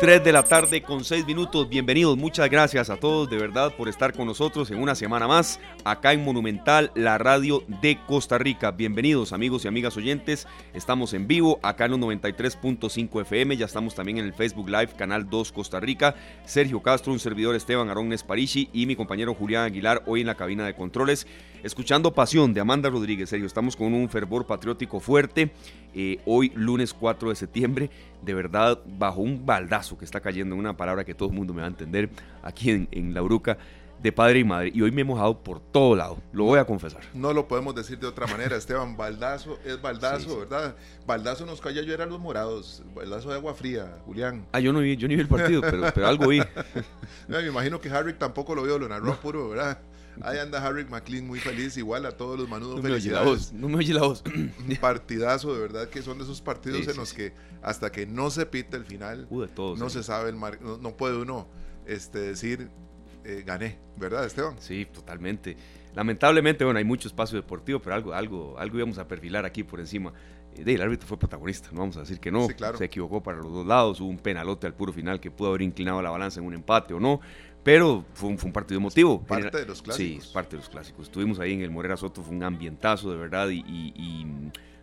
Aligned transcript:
3 0.00 0.24
de 0.24 0.32
la 0.32 0.42
tarde 0.42 0.82
con 0.82 1.04
6 1.04 1.24
minutos. 1.24 1.68
Bienvenidos, 1.68 2.16
muchas 2.16 2.50
gracias 2.50 2.90
a 2.90 2.96
todos 2.96 3.30
de 3.30 3.38
verdad 3.38 3.72
por 3.76 3.88
estar 3.88 4.12
con 4.12 4.26
nosotros 4.26 4.70
en 4.72 4.82
una 4.82 4.96
semana 4.96 5.28
más 5.28 5.60
acá 5.84 6.12
en 6.12 6.24
Monumental, 6.24 6.90
la 6.96 7.16
radio 7.16 7.62
de 7.80 7.98
Costa 8.04 8.36
Rica. 8.36 8.72
Bienvenidos 8.72 9.32
amigos 9.32 9.64
y 9.64 9.68
amigas 9.68 9.96
oyentes. 9.96 10.48
Estamos 10.74 11.14
en 11.14 11.28
vivo 11.28 11.60
acá 11.62 11.84
en 11.84 11.92
los 11.92 12.00
93.5 12.00 13.20
FM. 13.22 13.56
Ya 13.56 13.66
estamos 13.66 13.94
también 13.94 14.18
en 14.18 14.24
el 14.24 14.34
Facebook 14.34 14.68
Live, 14.68 14.88
Canal 14.98 15.30
2 15.30 15.52
Costa 15.52 15.78
Rica. 15.78 16.16
Sergio 16.44 16.82
Castro, 16.82 17.12
un 17.12 17.20
servidor 17.20 17.54
Esteban 17.54 17.88
Arón 17.88 18.12
Esparici 18.12 18.68
y 18.72 18.86
mi 18.86 18.96
compañero 18.96 19.32
Julián 19.32 19.64
Aguilar 19.64 20.02
hoy 20.06 20.22
en 20.22 20.26
la 20.26 20.34
cabina 20.34 20.66
de 20.66 20.74
controles. 20.74 21.26
Escuchando 21.62 22.12
Pasión 22.12 22.52
de 22.52 22.60
Amanda 22.60 22.90
Rodríguez. 22.90 23.30
Sergio, 23.30 23.46
estamos 23.46 23.76
con 23.76 23.94
un 23.94 24.10
fervor 24.10 24.44
patriótico 24.44 25.00
fuerte. 25.00 25.50
Eh, 25.94 26.18
hoy, 26.26 26.52
lunes 26.56 26.92
4 26.92 27.28
de 27.28 27.36
septiembre, 27.36 27.90
de 28.24 28.34
verdad, 28.34 28.78
bajo 28.84 29.20
un 29.20 29.44
baldazo 29.44 29.98
que 29.98 30.04
está 30.04 30.20
cayendo, 30.20 30.56
una 30.56 30.76
palabra 30.76 31.04
que 31.04 31.14
todo 31.14 31.28
el 31.28 31.34
mundo 31.34 31.52
me 31.52 31.60
va 31.60 31.66
a 31.66 31.70
entender 31.70 32.10
aquí 32.42 32.70
en, 32.70 32.88
en 32.90 33.14
La 33.14 33.20
Bruca, 33.20 33.58
de 34.04 34.12
padre 34.12 34.40
y 34.40 34.44
madre. 34.44 34.70
Y 34.74 34.82
hoy 34.82 34.92
me 34.92 35.00
he 35.00 35.04
mojado 35.04 35.42
por 35.42 35.60
todo 35.60 35.96
lado, 35.96 36.18
lo 36.32 36.44
voy 36.44 36.58
a 36.58 36.66
confesar. 36.66 37.00
No 37.14 37.32
lo 37.32 37.48
podemos 37.48 37.74
decir 37.74 37.98
de 37.98 38.06
otra 38.06 38.26
manera, 38.26 38.54
Esteban. 38.54 38.98
Baldazo 38.98 39.58
es 39.64 39.80
baldazo, 39.80 40.40
¿verdad? 40.40 40.76
Baldazo 41.06 41.46
nos 41.46 41.60
cayó 41.60 41.80
ayer 41.80 42.02
a 42.02 42.06
los 42.06 42.20
morados. 42.20 42.82
Baldazo 42.94 43.30
de 43.30 43.36
agua 43.36 43.54
fría, 43.54 43.96
Julián. 44.04 44.46
Ah, 44.52 44.60
yo 44.60 44.74
no 44.74 44.80
vi, 44.80 44.96
yo 44.98 45.08
ni 45.08 45.14
vi 45.14 45.22
el 45.22 45.28
partido, 45.28 45.62
pero, 45.62 45.84
pero 45.94 46.06
algo 46.06 46.28
vi. 46.28 46.40
me 47.28 47.46
imagino 47.46 47.80
que 47.80 47.88
Harry 47.88 48.12
tampoco 48.12 48.54
lo 48.54 48.62
vio, 48.62 48.78
lo 48.78 48.88
narró 48.88 49.16
puro, 49.16 49.48
¿verdad? 49.48 49.78
Ahí 50.22 50.38
anda 50.38 50.64
Harry 50.64 50.84
McLean 50.84 51.26
muy 51.26 51.40
feliz, 51.40 51.76
igual 51.76 52.06
a 52.06 52.12
todos 52.12 52.38
los 52.38 52.48
manudos. 52.48 52.76
No 52.76 52.82
me 52.82 52.92
oye 52.92 53.10
la 53.10 53.22
voz, 53.22 53.52
no 53.52 53.68
me 53.68 53.76
oye 53.76 53.94
la 53.94 54.02
voz. 54.02 54.22
Partidazo, 54.80 55.54
de 55.54 55.60
verdad 55.60 55.88
que 55.88 56.02
son 56.02 56.18
de 56.18 56.24
esos 56.24 56.40
partidos 56.40 56.86
en 56.88 56.96
los 56.96 57.12
que 57.12 57.32
hasta 57.62 57.90
que 57.90 58.06
no 58.06 58.30
se 58.30 58.46
pita 58.46 58.76
el 58.76 58.84
final, 58.84 59.28
no 59.30 59.90
se 59.90 60.02
sabe 60.02 60.30
el 60.30 60.36
mar, 60.36 60.58
no, 60.60 60.96
puede 60.96 61.16
uno 61.16 61.48
este, 61.86 62.18
decir 62.18 62.68
eh, 63.24 63.42
gané, 63.44 63.78
¿verdad, 63.96 64.24
Esteban? 64.24 64.56
Sí, 64.58 64.86
totalmente. 64.86 65.56
Lamentablemente, 65.94 66.64
bueno, 66.64 66.78
hay 66.78 66.84
mucho 66.84 67.08
espacio 67.08 67.36
deportivo, 67.36 67.80
pero 67.80 67.94
algo, 67.94 68.12
algo, 68.12 68.58
algo 68.58 68.76
íbamos 68.78 68.98
a 68.98 69.06
perfilar 69.06 69.44
aquí 69.44 69.62
por 69.62 69.80
encima. 69.80 70.12
Eh, 70.56 70.64
el 70.66 70.82
árbitro 70.82 71.06
fue 71.06 71.18
protagonista, 71.18 71.68
no 71.72 71.80
vamos 71.80 71.96
a 71.96 72.00
decir 72.00 72.20
que 72.20 72.30
no. 72.30 72.48
Se 72.76 72.84
equivocó 72.84 73.22
para 73.22 73.38
los 73.38 73.52
dos 73.52 73.66
lados, 73.66 74.00
hubo 74.00 74.08
un 74.08 74.18
penalote 74.18 74.66
al 74.66 74.74
puro 74.74 74.92
final 74.92 75.20
que 75.20 75.30
pudo 75.30 75.48
haber 75.48 75.62
inclinado 75.62 76.02
la 76.02 76.10
balanza 76.10 76.40
en 76.40 76.46
un 76.46 76.54
empate 76.54 76.94
o 76.94 77.00
no. 77.00 77.20
Pero 77.64 78.04
fue 78.12 78.28
un, 78.28 78.36
partido 78.52 78.78
emotivo. 78.78 79.22
Parte 79.22 79.58
de 79.58 79.66
los 79.66 79.80
clásicos. 79.80 80.26
Sí, 80.26 80.32
parte 80.32 80.56
de 80.56 80.58
los 80.58 80.68
clásicos. 80.68 81.06
Estuvimos 81.06 81.40
ahí 81.40 81.54
en 81.54 81.62
el 81.62 81.70
Morera 81.70 81.96
Soto, 81.96 82.22
fue 82.22 82.36
un 82.36 82.42
ambientazo 82.44 83.10
de 83.10 83.16
verdad 83.16 83.48
y, 83.50 84.26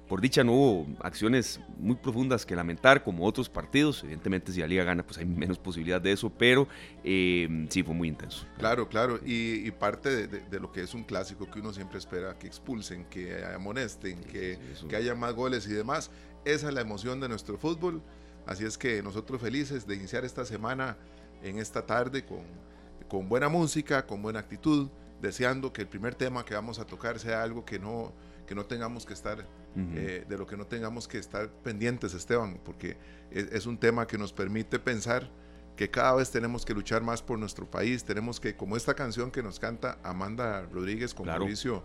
por 0.09 0.19
dicha 0.19 0.43
no 0.43 0.51
hubo 0.51 0.87
acciones 0.99 1.61
muy 1.77 1.95
profundas 1.95 2.45
que 2.45 2.53
lamentar 2.53 3.01
como 3.01 3.25
otros 3.25 3.47
partidos. 3.47 4.03
Evidentemente 4.03 4.51
si 4.51 4.59
la 4.59 4.67
liga 4.67 4.83
gana 4.83 5.03
pues 5.03 5.19
hay 5.19 5.25
menos 5.25 5.57
posibilidad 5.57 6.01
de 6.01 6.11
eso, 6.11 6.29
pero 6.29 6.67
eh, 7.03 7.67
sí 7.69 7.81
fue 7.81 7.93
muy 7.93 8.09
intenso. 8.09 8.45
Claro, 8.57 8.89
claro. 8.89 9.21
Y, 9.25 9.71
parte 9.71 10.27
de, 10.27 10.59
lo 10.59 10.71
que 10.73 10.81
es 10.81 10.93
un 10.93 11.03
clásico 11.03 11.49
que 11.49 11.59
uno 11.59 11.71
siempre 11.71 11.97
espera 11.97 12.37
que 12.37 12.47
expulsen, 12.47 13.05
que 13.05 13.45
amonesten, 13.45 14.21
que, 14.21 14.59
que 14.89 14.95
haya 14.97 15.15
más 15.15 15.33
goles 15.33 15.65
y 15.67 15.71
demás. 15.71 16.11
Esa 16.43 16.67
es 16.67 16.73
la 16.73 16.81
emoción 16.81 17.21
de 17.21 17.29
nuestro 17.29 17.57
fútbol. 17.57 18.01
Así 18.45 18.65
es 18.65 18.77
que 18.77 19.01
nosotros 19.03 19.39
felices 19.39 19.87
de 19.87 19.95
iniciar 19.95 20.25
esta 20.25 20.43
semana 20.43 20.97
en 21.43 21.59
esta 21.59 21.85
tarde 21.85 22.25
con 22.25 22.41
con 23.11 23.27
buena 23.27 23.49
música, 23.49 24.07
con 24.07 24.21
buena 24.21 24.39
actitud, 24.39 24.89
deseando 25.21 25.73
que 25.73 25.81
el 25.81 25.89
primer 25.89 26.15
tema 26.15 26.45
que 26.45 26.53
vamos 26.53 26.79
a 26.79 26.85
tocar 26.85 27.19
sea 27.19 27.43
algo 27.43 27.65
que 27.65 27.77
no, 27.77 28.13
que 28.47 28.55
no 28.55 28.65
tengamos 28.65 29.05
que 29.05 29.11
estar, 29.11 29.45
eh, 29.75 30.23
de 30.29 30.37
lo 30.37 30.47
que 30.47 30.55
no 30.55 30.65
tengamos 30.65 31.09
que 31.09 31.17
estar 31.17 31.49
pendientes, 31.49 32.13
Esteban, 32.13 32.61
porque 32.63 32.95
es, 33.29 33.65
un 33.65 33.77
tema 33.77 34.07
que 34.07 34.17
nos 34.17 34.31
permite 34.31 34.79
pensar 34.79 35.29
que 35.75 35.89
cada 35.89 36.15
vez 36.15 36.31
tenemos 36.31 36.63
que 36.63 36.73
luchar 36.73 37.01
más 37.01 37.21
por 37.21 37.37
nuestro 37.37 37.69
país, 37.69 38.05
tenemos 38.05 38.39
que, 38.39 38.55
como 38.55 38.77
esta 38.77 38.93
canción 38.93 39.29
que 39.29 39.43
nos 39.43 39.59
canta 39.59 39.97
Amanda 40.03 40.61
Rodríguez 40.71 41.13
con 41.13 41.27
Mauricio, 41.27 41.83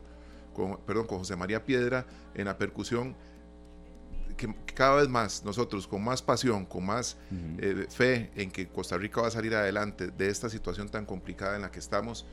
con, 0.55 0.77
perdón, 0.87 1.09
con 1.09 1.19
José 1.19 1.35
María 1.35 1.65
Piedra 1.65 2.07
en 2.37 2.45
la 2.45 2.57
percusión, 2.57 3.17
que, 4.37 4.55
cada 4.75 4.97
vez 4.97 5.09
más 5.09 5.45
nosotros 5.45 5.87
con 5.87 6.05
más 6.05 6.23
pasión, 6.23 6.67
con 6.67 6.87
más 6.87 7.17
eh, 7.59 7.87
fe 7.89 8.31
en 8.37 8.51
que 8.51 8.69
Costa 8.69 8.97
Rica 8.97 9.21
va 9.23 9.29
a 9.29 9.31
salir 9.31 9.55
adelante 9.55 10.09
de 10.09 10.29
esta 10.29 10.49
situación 10.49 10.89
tan 10.89 11.07
complicada 11.07 11.57
en 11.57 11.63
la 11.63 11.71
que 11.71 11.79
estamos, 11.79 12.27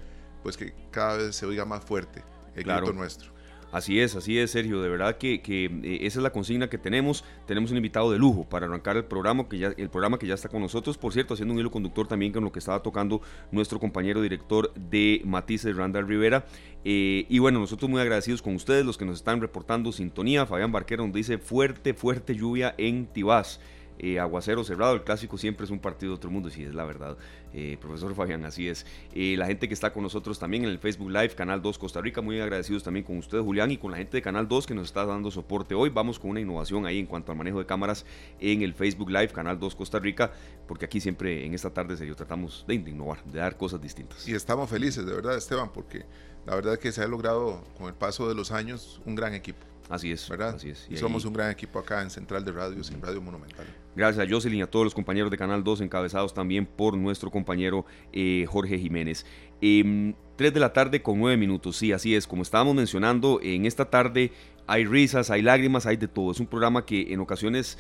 pues 0.43 0.57
que 0.57 0.73
cada 0.91 1.17
vez 1.17 1.35
se 1.35 1.45
oiga 1.45 1.65
más 1.65 1.83
fuerte 1.83 2.23
el 2.55 2.63
grito 2.63 2.93
nuestro. 2.93 3.32
Así 3.73 3.99
es, 3.99 4.15
así 4.15 4.37
es, 4.37 4.51
Sergio. 4.51 4.83
De 4.83 4.87
verdad 4.87 5.17
que, 5.17 5.41
eh, 5.43 5.97
esa 6.01 6.19
es 6.19 6.23
la 6.23 6.29
consigna 6.29 6.69
que 6.69 6.77
tenemos. 6.77 7.25
Tenemos 7.47 7.71
un 7.71 7.77
invitado 7.77 8.11
de 8.11 8.19
lujo 8.19 8.47
para 8.47 8.67
arrancar 8.67 8.97
el 8.97 9.05
programa, 9.05 9.49
que 9.49 9.57
ya, 9.57 9.73
el 9.75 9.89
programa 9.89 10.19
que 10.19 10.27
ya 10.27 10.35
está 10.35 10.47
con 10.47 10.61
nosotros. 10.61 10.95
Por 10.95 11.11
cierto, 11.11 11.33
haciendo 11.33 11.55
un 11.55 11.59
hilo 11.59 11.71
conductor 11.71 12.07
también 12.07 12.31
con 12.31 12.43
lo 12.43 12.51
que 12.51 12.59
estaba 12.59 12.83
tocando 12.83 13.21
nuestro 13.51 13.79
compañero 13.79 14.21
director 14.21 14.71
de 14.75 15.23
Matices, 15.25 15.75
Randall 15.75 16.07
Rivera. 16.07 16.45
Eh, 16.85 17.25
y 17.27 17.39
bueno, 17.39 17.59
nosotros 17.59 17.89
muy 17.89 17.99
agradecidos 17.99 18.43
con 18.43 18.53
ustedes, 18.53 18.85
los 18.85 18.95
que 18.95 19.05
nos 19.05 19.15
están 19.15 19.41
reportando 19.41 19.91
sintonía. 19.91 20.45
Fabián 20.45 20.71
Barquera 20.71 21.03
nos 21.03 21.11
dice 21.11 21.39
fuerte, 21.39 21.95
fuerte 21.95 22.35
lluvia 22.35 22.75
en 22.77 23.07
Tibás. 23.07 23.59
Eh, 23.99 24.19
aguacero 24.19 24.63
cerrado, 24.63 24.95
el 24.95 25.03
clásico 25.03 25.37
siempre 25.37 25.65
es 25.65 25.71
un 25.71 25.79
partido 25.79 26.11
de 26.11 26.15
otro 26.15 26.31
mundo, 26.31 26.49
si 26.49 26.63
es 26.63 26.73
la 26.73 26.83
verdad. 26.83 27.17
Eh, 27.53 27.77
profesor 27.79 28.15
Fabián, 28.15 28.43
así 28.45 28.67
es. 28.67 28.85
Eh, 29.13 29.35
la 29.37 29.45
gente 29.45 29.67
que 29.67 29.73
está 29.73 29.93
con 29.93 30.03
nosotros 30.03 30.39
también 30.39 30.63
en 30.63 30.69
el 30.69 30.79
Facebook 30.79 31.09
Live, 31.09 31.29
Canal 31.29 31.61
2 31.61 31.77
Costa 31.77 32.01
Rica, 32.01 32.21
muy 32.21 32.39
agradecidos 32.39 32.83
también 32.83 33.05
con 33.05 33.17
usted, 33.17 33.39
Julián, 33.39 33.71
y 33.71 33.77
con 33.77 33.91
la 33.91 33.97
gente 33.97 34.17
de 34.17 34.21
Canal 34.21 34.47
2 34.47 34.65
que 34.65 34.73
nos 34.73 34.87
está 34.87 35.05
dando 35.05 35.29
soporte 35.31 35.75
hoy. 35.75 35.89
Vamos 35.89 36.19
con 36.19 36.31
una 36.31 36.39
innovación 36.39 36.85
ahí 36.85 36.99
en 36.99 37.05
cuanto 37.05 37.31
al 37.31 37.37
manejo 37.37 37.59
de 37.59 37.65
cámaras 37.65 38.05
en 38.39 38.61
el 38.61 38.73
Facebook 38.73 39.09
Live, 39.09 39.29
Canal 39.29 39.59
2 39.59 39.75
Costa 39.75 39.99
Rica, 39.99 40.31
porque 40.67 40.85
aquí 40.85 40.99
siempre 40.99 41.45
en 41.45 41.53
esta 41.53 41.69
tarde 41.69 41.95
serio 41.95 42.15
tratamos 42.15 42.65
de 42.67 42.75
innovar, 42.75 43.23
de 43.25 43.39
dar 43.39 43.57
cosas 43.57 43.81
distintas. 43.81 44.27
Y 44.27 44.33
estamos 44.33 44.69
felices, 44.69 45.05
de 45.05 45.13
verdad, 45.13 45.37
Esteban, 45.37 45.71
porque 45.71 46.05
la 46.45 46.55
verdad 46.55 46.73
es 46.73 46.79
que 46.79 46.91
se 46.91 47.01
ha 47.01 47.07
logrado 47.07 47.63
con 47.77 47.87
el 47.87 47.93
paso 47.93 48.27
de 48.27 48.35
los 48.35 48.51
años 48.51 49.01
un 49.05 49.15
gran 49.15 49.33
equipo. 49.33 49.72
Así 49.89 50.11
es. 50.11 50.27
¿verdad? 50.29 50.55
Así 50.55 50.69
es. 50.69 50.87
Y, 50.89 50.97
somos 50.97 51.25
un 51.25 51.33
gran 51.33 51.51
equipo 51.51 51.79
acá 51.79 52.01
en 52.01 52.09
Central 52.09 52.43
de 52.45 52.51
Radios, 52.51 52.89
en 52.91 53.01
Radio 53.01 53.21
Monumental. 53.21 53.65
Gracias 53.95 54.25
a 54.25 54.29
Jocelyn 54.29 54.59
y 54.59 54.61
a 54.61 54.69
todos 54.69 54.85
los 54.85 54.93
compañeros 54.93 55.29
de 55.29 55.37
Canal 55.37 55.63
2, 55.63 55.81
encabezados 55.81 56.33
también 56.33 56.65
por 56.65 56.97
nuestro 56.97 57.29
compañero 57.29 57.85
eh, 58.11 58.45
Jorge 58.49 58.79
Jiménez. 58.79 59.25
Eh, 59.61 60.13
3 60.35 60.53
de 60.53 60.59
la 60.59 60.73
tarde 60.73 61.01
con 61.01 61.19
9 61.19 61.37
minutos, 61.37 61.77
sí, 61.77 61.91
así 61.91 62.15
es. 62.15 62.25
Como 62.25 62.41
estábamos 62.41 62.75
mencionando, 62.75 63.39
en 63.43 63.65
esta 63.65 63.89
tarde 63.89 64.31
hay 64.65 64.85
risas, 64.85 65.29
hay 65.29 65.41
lágrimas, 65.41 65.85
hay 65.85 65.97
de 65.97 66.07
todo. 66.07 66.31
Es 66.31 66.39
un 66.39 66.47
programa 66.47 66.85
que 66.85 67.13
en 67.13 67.19
ocasiones 67.19 67.77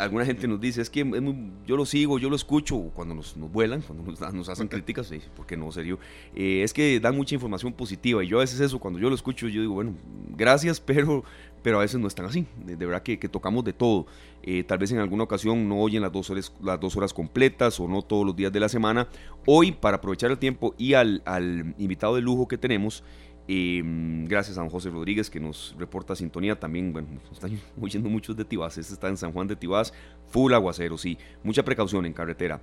alguna 0.00 0.24
gente 0.24 0.48
nos 0.48 0.60
dice, 0.60 0.80
es 0.80 0.90
que 0.90 1.04
yo 1.66 1.76
lo 1.76 1.86
sigo, 1.86 2.18
yo 2.18 2.30
lo 2.30 2.36
escucho, 2.36 2.90
cuando 2.94 3.14
nos, 3.14 3.36
vuelan, 3.36 3.82
cuando 3.82 4.12
nos, 4.32 4.48
hacen 4.48 4.68
críticas, 4.68 5.08
sí, 5.08 5.20
porque 5.36 5.56
no, 5.56 5.70
serio, 5.70 5.98
eh, 6.34 6.62
es 6.62 6.72
que 6.72 6.98
dan 7.00 7.16
mucha 7.16 7.34
información 7.34 7.72
positiva 7.72 8.24
y 8.24 8.28
yo 8.28 8.38
a 8.38 8.40
veces 8.40 8.60
eso, 8.60 8.78
cuando 8.78 8.98
yo 8.98 9.08
lo 9.08 9.14
escucho, 9.14 9.48
yo 9.48 9.60
digo, 9.60 9.74
bueno, 9.74 9.94
gracias, 10.36 10.80
pero, 10.86 11.24
pero 11.62 11.78
a 11.78 11.82
veces 11.82 12.00
no 12.00 12.08
están 12.08 12.26
así, 12.26 12.46
de, 12.64 12.74
verdad 12.76 13.02
que, 13.02 13.16
tocamos 13.28 13.64
de 13.64 13.72
todo, 13.72 14.06
eh, 14.42 14.64
tal 14.64 14.78
vez 14.78 14.90
en 14.92 14.98
alguna 14.98 15.24
ocasión 15.24 15.68
no 15.68 15.78
oyen 15.80 16.02
las 16.02 16.12
dos, 16.12 16.30
horas, 16.30 16.52
las 16.62 16.80
dos 16.80 16.96
horas 16.96 17.12
completas 17.12 17.78
o 17.78 17.86
no 17.86 18.02
todos 18.02 18.24
los 18.24 18.34
días 18.34 18.52
de 18.52 18.60
la 18.60 18.68
semana, 18.68 19.08
hoy 19.46 19.72
para 19.72 19.98
aprovechar 19.98 20.30
el 20.30 20.38
tiempo 20.38 20.74
y 20.78 20.94
al, 20.94 21.22
al 21.26 21.74
invitado 21.78 22.14
de 22.14 22.22
lujo 22.22 22.48
que 22.48 22.56
tenemos, 22.56 23.04
Mm, 23.50 24.26
gracias 24.26 24.56
a 24.58 24.60
don 24.60 24.70
José 24.70 24.90
Rodríguez 24.90 25.28
que 25.28 25.40
nos 25.40 25.74
reporta 25.76 26.14
sintonía. 26.14 26.58
También, 26.58 26.92
bueno, 26.92 27.08
están 27.32 27.58
oyendo 27.80 28.08
muchos 28.08 28.36
de 28.36 28.44
Tibás. 28.44 28.78
Este 28.78 28.94
está 28.94 29.08
en 29.08 29.16
San 29.16 29.32
Juan 29.32 29.48
de 29.48 29.56
Tibás, 29.56 29.92
full 30.28 30.52
aguacero, 30.54 30.96
sí. 30.96 31.18
Mucha 31.42 31.64
precaución 31.64 32.06
en 32.06 32.12
carretera. 32.12 32.60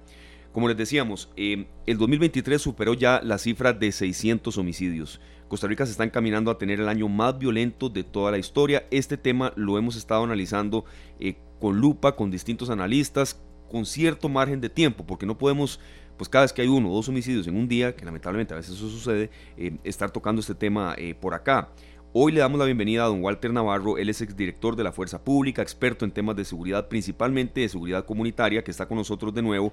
Como 0.53 0.69
les 0.69 0.77
decíamos, 0.77 1.29
em, 1.35 1.65
el 1.85 1.97
2023 1.97 2.61
superó 2.61 2.93
ya 2.93 3.21
la 3.21 3.37
cifra 3.37 3.73
de 3.73 3.91
600 3.91 4.57
homicidios. 4.57 5.19
Costa 5.49 5.67
Rica 5.67 5.85
se 5.85 5.91
está 5.91 6.03
encaminando 6.03 6.51
a 6.51 6.57
tener 6.57 6.79
el 6.79 6.89
año 6.89 7.07
más 7.09 7.37
violento 7.37 7.89
de 7.89 8.03
toda 8.03 8.31
la 8.31 8.37
historia. 8.37 8.87
Este 8.89 9.17
tema 9.17 9.53
lo 9.55 9.77
hemos 9.77 9.95
estado 9.97 10.23
analizando 10.23 10.85
eh, 11.19 11.35
con 11.59 11.79
lupa, 11.79 12.15
con 12.15 12.31
distintos 12.31 12.69
analistas, 12.69 13.39
con 13.69 13.85
cierto 13.85 14.29
margen 14.29 14.61
de 14.61 14.69
tiempo, 14.69 15.05
porque 15.05 15.25
no 15.25 15.37
podemos 15.37 15.79
pues 16.17 16.29
cada 16.29 16.43
vez 16.43 16.53
que 16.53 16.61
hay 16.61 16.67
uno 16.67 16.91
o 16.91 16.95
dos 16.95 17.07
homicidios 17.09 17.47
en 17.47 17.55
un 17.55 17.67
día, 17.67 17.95
que 17.95 18.03
lamentablemente 18.03 18.53
a 18.53 18.57
veces 18.57 18.75
eso 18.75 18.89
sucede, 18.89 19.29
eh, 19.55 19.77
estar 19.83 20.11
tocando 20.11 20.41
este 20.41 20.55
tema 20.55 20.95
eh, 20.97 21.15
por 21.15 21.33
acá. 21.33 21.69
Hoy 22.13 22.31
le 22.31 22.39
damos 22.39 22.57
la 22.57 22.65
bienvenida 22.65 23.03
a 23.03 23.07
don 23.07 23.21
Walter 23.21 23.53
Navarro, 23.53 23.97
él 23.97 24.09
es 24.09 24.21
exdirector 24.21 24.75
de 24.75 24.83
la 24.83 24.91
Fuerza 24.91 25.23
Pública, 25.23 25.61
experto 25.61 26.03
en 26.03 26.11
temas 26.11 26.35
de 26.35 26.45
seguridad, 26.45 26.87
principalmente 26.87 27.61
de 27.61 27.69
seguridad 27.69 28.05
comunitaria, 28.05 28.63
que 28.63 28.71
está 28.71 28.87
con 28.87 28.97
nosotros 28.97 29.33
de 29.33 29.43
nuevo, 29.43 29.71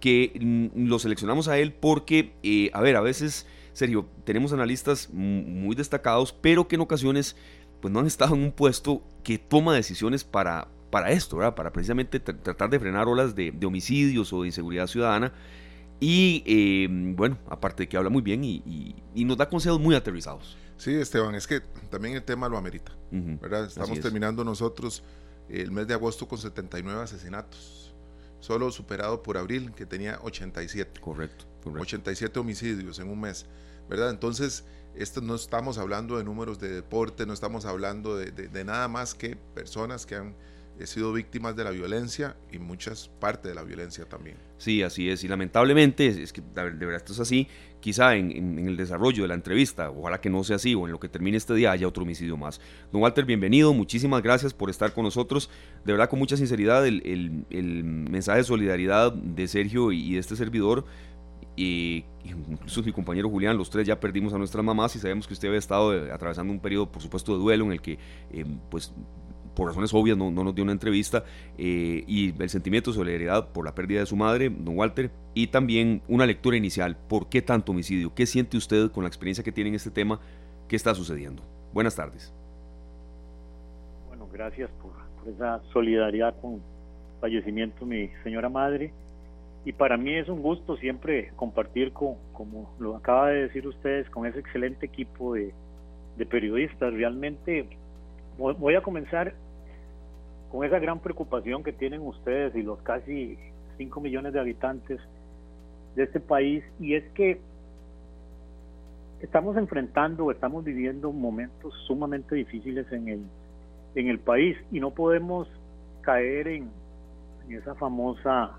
que 0.00 0.32
mm, 0.38 0.86
lo 0.88 0.98
seleccionamos 0.98 1.48
a 1.48 1.58
él 1.58 1.72
porque, 1.72 2.34
eh, 2.42 2.70
a 2.74 2.82
ver, 2.82 2.96
a 2.96 3.00
veces, 3.00 3.46
Sergio, 3.72 4.06
tenemos 4.24 4.52
analistas 4.52 5.08
muy 5.12 5.74
destacados, 5.74 6.32
pero 6.32 6.68
que 6.68 6.74
en 6.74 6.82
ocasiones 6.82 7.36
pues 7.80 7.92
no 7.92 8.00
han 8.00 8.06
estado 8.06 8.34
en 8.34 8.42
un 8.42 8.52
puesto 8.52 9.02
que 9.22 9.38
toma 9.38 9.74
decisiones 9.74 10.24
para, 10.24 10.68
para 10.90 11.12
esto, 11.12 11.36
¿verdad? 11.36 11.54
para 11.54 11.72
precisamente 11.72 12.20
tratar 12.20 12.68
de 12.68 12.80
frenar 12.80 13.06
olas 13.08 13.34
de, 13.34 13.52
de 13.52 13.66
homicidios 13.66 14.32
o 14.32 14.42
de 14.42 14.48
inseguridad 14.48 14.86
ciudadana. 14.86 15.32
Y 15.98 16.42
em, 16.46 17.16
bueno, 17.16 17.38
aparte 17.48 17.84
de 17.84 17.88
que 17.88 17.96
habla 17.96 18.10
muy 18.10 18.22
bien 18.22 18.44
y, 18.44 18.94
nos 19.14 19.36
da 19.36 19.48
consejos 19.48 19.80
muy 19.80 19.94
aterrizados. 19.94 20.56
Sí, 20.76 20.94
Esteban, 20.94 21.34
es 21.34 21.46
que 21.46 21.60
también 21.90 22.14
el 22.16 22.22
tema 22.22 22.48
lo 22.48 22.58
amerita, 22.58 22.92
¿verdad? 23.10 23.64
Estamos 23.64 23.98
terminando 24.00 24.44
nosotros 24.44 25.02
el 25.48 25.70
mes 25.70 25.86
de 25.86 25.94
agosto 25.94 26.28
con 26.28 26.38
79 26.38 27.02
asesinatos, 27.02 27.94
solo 28.40 28.70
superado 28.70 29.22
por 29.22 29.38
abril, 29.38 29.72
que 29.72 29.86
tenía 29.86 30.18
87. 30.22 31.00
Correcto, 31.00 31.46
87 31.64 32.38
homicidios 32.38 32.98
en 32.98 33.08
un 33.08 33.20
mes, 33.20 33.46
¿verdad? 33.88 34.10
Entonces, 34.10 34.64
esto 34.94 35.22
no 35.22 35.34
estamos 35.34 35.78
hablando 35.78 36.18
de 36.18 36.24
números 36.24 36.58
de 36.58 36.68
deporte, 36.68 37.24
no 37.24 37.32
estamos 37.32 37.64
hablando 37.64 38.16
de 38.16 38.64
nada 38.64 38.88
más 38.88 39.14
que 39.14 39.34
personas 39.34 40.04
que 40.04 40.16
han 40.16 40.34
he 40.78 40.86
sido 40.86 41.12
víctimas 41.12 41.56
de 41.56 41.64
la 41.64 41.70
violencia 41.70 42.36
y 42.52 42.58
muchas 42.58 43.08
partes 43.08 43.50
de 43.50 43.54
la 43.54 43.62
violencia 43.62 44.04
también. 44.06 44.36
Sí, 44.58 44.82
así 44.82 45.08
es. 45.08 45.24
Y 45.24 45.28
lamentablemente, 45.28 46.06
es, 46.06 46.32
que 46.32 46.40
de 46.40 46.62
verdad 46.64 46.96
esto 46.96 47.12
es 47.12 47.20
así, 47.20 47.48
quizá 47.80 48.16
en, 48.16 48.58
el 48.58 48.76
desarrollo 48.76 49.22
de 49.22 49.28
la 49.28 49.34
entrevista, 49.34 49.90
ojalá 49.90 50.20
que 50.20 50.30
no 50.30 50.44
sea 50.44 50.56
así, 50.56 50.74
o 50.74 50.86
en 50.86 50.92
lo 50.92 51.00
que 51.00 51.08
termine 51.08 51.36
este 51.36 51.54
día 51.54 51.70
haya 51.70 51.88
otro 51.88 52.02
homicidio 52.02 52.36
más. 52.36 52.60
Don 52.92 53.02
Walter, 53.02 53.24
bienvenido, 53.24 53.72
muchísimas 53.72 54.22
gracias 54.22 54.52
por 54.52 54.70
estar 54.70 54.92
con 54.92 55.04
nosotros. 55.04 55.50
De 55.84 55.92
verdad, 55.92 56.08
con 56.08 56.18
mucha 56.18 56.36
sinceridad, 56.36 56.86
el, 56.86 57.44
mensaje 58.10 58.38
de 58.38 58.44
solidaridad 58.44 59.12
de 59.12 59.48
Sergio 59.48 59.92
y, 59.92 60.14
de 60.14 60.18
este 60.18 60.36
servidor 60.36 60.84
y 61.58 62.04
incluso 62.22 62.82
mi 62.82 62.92
compañero 62.92 63.30
Julián, 63.30 63.56
los 63.56 63.70
tres 63.70 63.86
ya 63.86 63.98
perdimos 63.98 64.34
a 64.34 64.38
nuestras 64.38 64.62
mamás 64.62 64.94
y 64.94 64.98
sabemos 64.98 65.26
que 65.26 65.32
usted 65.32 65.48
había 65.48 65.58
estado 65.58 65.94
eh, 65.94 66.12
atravesando 66.12 66.52
un 66.52 66.60
periodo, 66.60 66.92
por 66.92 67.00
supuesto, 67.00 67.32
de 67.32 67.38
duelo 67.38 67.64
en 67.64 67.72
el 67.72 67.80
que 67.80 67.98
eh, 68.30 68.44
pues 68.70 68.92
por 69.56 69.68
razones 69.68 69.92
obvias 69.94 70.16
no, 70.16 70.30
nos 70.30 70.54
dio 70.54 70.62
una 70.62 70.72
entrevista, 70.72 71.24
eh, 71.58 72.04
y 72.06 72.40
el 72.40 72.48
sentimiento 72.50 72.90
de 72.90 72.96
solidaridad 72.96 73.48
por 73.48 73.64
la 73.64 73.74
pérdida 73.74 74.00
de 74.00 74.06
su 74.06 74.14
madre, 74.14 74.50
don 74.50 74.76
Walter, 74.76 75.10
y 75.34 75.48
también 75.48 76.02
una 76.06 76.26
lectura 76.26 76.56
inicial, 76.56 76.96
¿por 77.08 77.28
qué 77.28 77.42
tanto 77.42 77.72
homicidio? 77.72 78.14
¿Qué 78.14 78.26
siente 78.26 78.56
usted 78.56 78.90
con 78.92 79.02
la 79.02 79.08
experiencia 79.08 79.42
que 79.42 79.50
tiene 79.50 79.70
en 79.70 79.74
este 79.76 79.90
tema? 79.90 80.20
¿Qué 80.68 80.76
está 80.76 80.94
sucediendo? 80.94 81.42
Buenas 81.72 81.96
tardes. 81.96 82.32
Bueno, 84.08 84.28
gracias 84.32 84.70
por, 84.82 84.92
esa 85.26 85.60
solidaridad 85.72 86.38
con 86.40 86.60
fallecimiento 87.20 87.84
mi 87.84 88.08
señora 88.22 88.48
madre. 88.48 88.92
Y 89.64 89.72
para 89.72 89.96
mí 89.96 90.14
es 90.14 90.28
un 90.28 90.42
gusto 90.42 90.76
siempre 90.76 91.32
compartir 91.34 91.92
con, 91.92 92.14
como 92.32 92.70
lo 92.78 92.94
acaba 92.94 93.30
de 93.30 93.42
decir 93.48 93.66
ustedes, 93.66 94.08
con 94.10 94.24
ese 94.24 94.38
excelente 94.38 94.86
equipo 94.86 95.34
de, 95.34 95.52
de 96.16 96.26
periodistas. 96.26 96.92
Realmente 96.92 97.68
voy 98.38 98.74
a 98.74 98.82
comenzar 98.82 99.34
con 100.56 100.64
esa 100.64 100.78
gran 100.78 101.00
preocupación 101.00 101.62
que 101.62 101.72
tienen 101.74 102.00
ustedes 102.00 102.54
y 102.56 102.62
los 102.62 102.80
casi 102.80 103.36
5 103.76 104.00
millones 104.00 104.32
de 104.32 104.40
habitantes 104.40 104.98
de 105.94 106.04
este 106.04 106.18
país, 106.18 106.64
y 106.80 106.94
es 106.94 107.04
que 107.12 107.38
estamos 109.20 109.58
enfrentando, 109.58 110.30
estamos 110.30 110.64
viviendo 110.64 111.12
momentos 111.12 111.74
sumamente 111.86 112.34
difíciles 112.34 112.90
en 112.90 113.08
el, 113.08 113.22
en 113.96 114.08
el 114.08 114.18
país 114.18 114.56
y 114.72 114.80
no 114.80 114.92
podemos 114.92 115.46
caer 116.00 116.48
en, 116.48 116.70
esa 117.50 117.74
famosa 117.74 118.58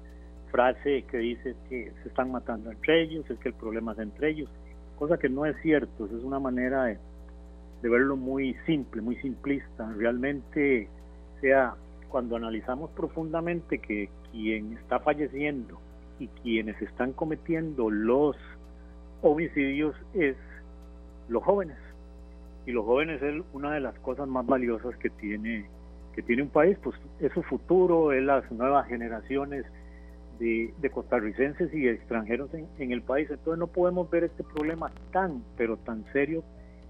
frase 0.52 1.04
que 1.10 1.18
dice 1.18 1.56
que 1.68 1.92
se 2.04 2.10
están 2.10 2.32
matando 2.32 2.72
entre 2.72 3.02
ellos, 3.02 3.28
es 3.28 3.40
que 3.40 3.50
el 3.50 3.56
problema 3.56 3.94
es 3.94 4.00
entre 4.00 4.30
ellos, 4.30 4.50
cosa 5.00 5.18
que 5.18 5.30
no 5.30 5.48
es 5.48 5.58
cierto, 5.64 6.06
es 6.06 6.24
una 6.24 6.40
manera 6.40 6.84
de, 6.84 7.00
de 7.82 7.90
verlo 7.90 8.16
muy 8.16 8.56
simple, 8.68 9.02
muy 9.02 9.16
simplista. 9.16 9.92
Realmente 9.98 10.88
sea, 11.42 11.76
cuando 12.10 12.36
analizamos 12.36 12.90
profundamente 12.92 13.80
que 13.80 14.10
quien 14.32 14.74
está 14.78 15.00
falleciendo 15.00 15.80
y 16.20 16.28
quienes 16.28 16.82
están 16.82 17.14
cometiendo 17.14 17.90
los 17.90 18.36
homicidios 19.22 19.96
es 20.14 20.36
los 21.30 21.44
jóvenes. 21.44 21.78
Y 22.66 22.72
los 22.72 22.86
jóvenes 22.86 23.22
es 23.22 23.44
una 23.54 23.74
de 23.74 23.80
las 23.80 23.98
cosas 24.00 24.28
más 24.28 24.46
valiosas 24.46 24.96
que 24.98 25.10
tiene 25.10 25.70
que 26.14 26.24
tiene 26.24 26.42
un 26.42 26.50
país, 26.50 26.76
pues 26.82 26.96
es 27.20 27.32
su 27.34 27.44
futuro, 27.44 28.12
es 28.12 28.24
las 28.24 28.52
nuevas 28.52 28.88
generaciones 28.88 29.66
de, 30.40 30.74
costarricenses 30.92 31.72
y 31.76 31.88
extranjeros 31.88 32.52
en, 32.56 32.68
en, 32.80 32.92
el 32.92 33.04
país. 33.04 33.30
Entonces 33.30 33.60
no 33.60 33.68
podemos 33.68 34.10
ver 34.10 34.24
este 34.24 34.44
problema 34.44 34.92
tan, 35.12 35.44
pero 35.58 35.78
tan 35.78 36.04
serio 36.14 36.44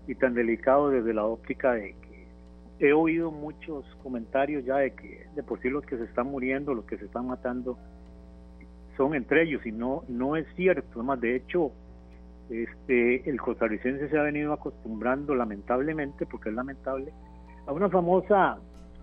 y 0.07 0.15
tan 0.15 0.33
delicado 0.33 0.89
desde 0.91 1.13
la 1.13 1.25
óptica 1.25 1.73
de 1.73 1.93
he 2.79 2.93
oído 2.93 3.31
muchos 3.31 3.85
comentarios 4.03 4.63
ya 4.65 4.77
de 4.77 4.91
que 4.93 5.27
de 5.35 5.43
por 5.43 5.59
sí 5.61 5.69
los 5.69 5.85
que 5.85 5.97
se 5.97 6.03
están 6.03 6.27
muriendo, 6.27 6.73
los 6.73 6.85
que 6.85 6.97
se 6.97 7.05
están 7.05 7.27
matando, 7.27 7.77
son 8.95 9.13
entre 9.15 9.43
ellos 9.43 9.65
y 9.65 9.71
no, 9.71 10.03
no 10.07 10.35
es 10.35 10.45
cierto. 10.55 10.99
Además, 10.99 11.21
de 11.21 11.35
hecho, 11.35 11.71
este, 12.49 13.29
el 13.29 13.39
costarricense 13.39 14.09
se 14.09 14.17
ha 14.17 14.23
venido 14.23 14.53
acostumbrando 14.53 15.35
lamentablemente, 15.35 16.25
porque 16.25 16.49
es 16.49 16.55
lamentable, 16.55 17.11
a 17.65 17.71
una 17.71 17.89
famosa 17.89 18.57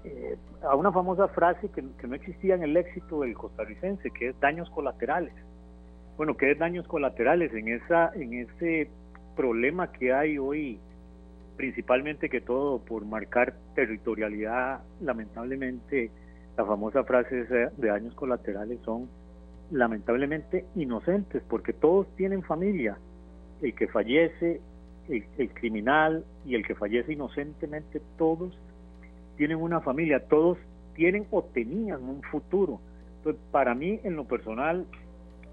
eh, 0.04 0.36
a 0.62 0.76
una 0.76 0.92
famosa 0.92 1.28
frase 1.28 1.68
que, 1.70 1.82
que, 1.98 2.06
no 2.06 2.14
existía 2.14 2.54
en 2.54 2.62
el 2.62 2.76
éxito 2.76 3.20
del 3.20 3.34
costarricense, 3.34 4.10
que 4.10 4.28
es 4.28 4.40
daños 4.40 4.68
colaterales. 4.70 5.32
Bueno, 6.16 6.36
¿qué 6.36 6.52
es 6.52 6.58
daños 6.58 6.86
colaterales 6.86 7.52
en 7.54 7.68
esa 7.68 8.12
en 8.14 8.34
ese 8.34 8.90
problema 9.34 9.90
que 9.92 10.12
hay 10.12 10.38
hoy 10.38 10.78
principalmente 11.56 12.28
que 12.28 12.40
todo 12.40 12.80
por 12.80 13.04
marcar 13.04 13.54
territorialidad, 13.74 14.82
lamentablemente 15.00 16.10
la 16.56 16.64
famosa 16.64 17.04
frase 17.04 17.44
de 17.44 17.70
daños 17.76 18.14
colaterales 18.14 18.80
son 18.84 19.08
lamentablemente 19.70 20.66
inocentes, 20.76 21.42
porque 21.48 21.72
todos 21.72 22.06
tienen 22.16 22.42
familia, 22.42 22.98
el 23.62 23.74
que 23.74 23.88
fallece, 23.88 24.60
el, 25.08 25.50
criminal 25.50 26.24
y 26.44 26.54
el 26.54 26.66
que 26.66 26.74
fallece 26.74 27.12
inocentemente, 27.12 28.00
todos 28.16 28.56
tienen 29.36 29.58
una 29.58 29.80
familia, 29.80 30.26
todos 30.28 30.58
tienen 30.94 31.26
o 31.30 31.42
tenían 31.42 32.02
un 32.02 32.22
futuro. 32.22 32.80
Entonces, 33.18 33.42
para 33.50 33.74
mí, 33.74 34.00
en 34.04 34.16
lo 34.16 34.24
personal, 34.26 34.86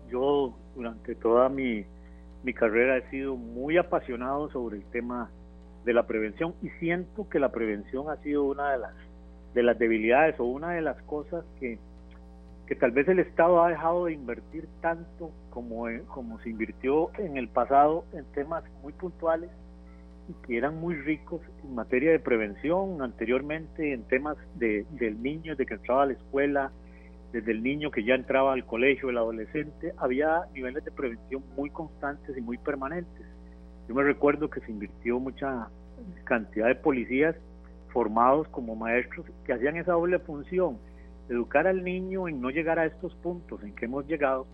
yo 0.09 0.53
durante 0.75 1.15
toda 1.15 1.49
mi, 1.49 1.85
mi 2.43 2.53
carrera 2.53 2.97
he 2.97 3.09
sido 3.09 3.35
muy 3.35 3.77
apasionado 3.77 4.49
sobre 4.51 4.77
el 4.77 4.83
tema 4.85 5.31
de 5.85 5.93
la 5.93 6.07
prevención 6.07 6.53
y 6.61 6.69
siento 6.79 7.27
que 7.29 7.39
la 7.39 7.51
prevención 7.51 8.09
ha 8.09 8.17
sido 8.17 8.43
una 8.43 8.71
de 8.71 8.77
las 8.79 8.93
de 9.53 9.63
las 9.63 9.77
debilidades 9.77 10.39
o 10.39 10.45
una 10.45 10.71
de 10.71 10.81
las 10.81 11.01
cosas 11.03 11.43
que, 11.59 11.77
que 12.67 12.75
tal 12.75 12.91
vez 12.91 13.07
el 13.07 13.19
Estado 13.19 13.61
ha 13.63 13.69
dejado 13.69 14.05
de 14.05 14.13
invertir 14.13 14.67
tanto 14.81 15.31
como, 15.49 15.85
como 16.07 16.39
se 16.39 16.49
invirtió 16.49 17.11
en 17.17 17.37
el 17.37 17.49
pasado 17.49 18.05
en 18.13 18.25
temas 18.33 18.63
muy 18.81 18.93
puntuales 18.93 19.49
y 20.29 20.47
que 20.47 20.57
eran 20.57 20.79
muy 20.79 20.95
ricos 20.95 21.41
en 21.63 21.75
materia 21.75 22.11
de 22.11 22.19
prevención. 22.19 23.01
Anteriormente 23.01 23.93
en 23.93 24.03
temas 24.03 24.37
de, 24.55 24.85
del 24.91 25.21
niño 25.21 25.55
de 25.55 25.65
que 25.65 25.73
entraba 25.73 26.03
a 26.03 26.05
la 26.05 26.13
escuela 26.13 26.71
desde 27.33 27.51
el 27.51 27.63
niño 27.63 27.91
que 27.91 28.03
ya 28.03 28.15
entraba 28.15 28.53
al 28.53 28.65
colegio 28.65 29.09
el 29.09 29.17
adolescente 29.17 29.93
había 29.97 30.47
niveles 30.53 30.83
de 30.83 30.91
prevención 30.91 31.41
muy 31.55 31.69
constantes 31.69 32.37
y 32.37 32.41
muy 32.41 32.57
permanentes 32.57 33.25
yo 33.91 33.95
me 33.95 34.03
recuerdo 34.03 34.49
que 34.49 34.61
se 34.61 34.71
invirtió 34.71 35.19
mucha 35.19 35.67
cantidad 36.23 36.67
de 36.67 36.75
policías 36.75 37.35
formados 37.89 38.47
como 38.47 38.73
maestros 38.73 39.25
que 39.43 39.51
hacían 39.51 39.75
esa 39.75 39.91
doble 39.91 40.17
función, 40.19 40.77
educar 41.27 41.67
al 41.67 41.83
niño 41.83 42.29
en 42.29 42.39
no 42.39 42.51
llegar 42.51 42.79
a 42.79 42.85
estos 42.85 43.13
puntos 43.15 43.61
en 43.63 43.75
que 43.75 43.83
hemos 43.83 44.07
llegado 44.07 44.47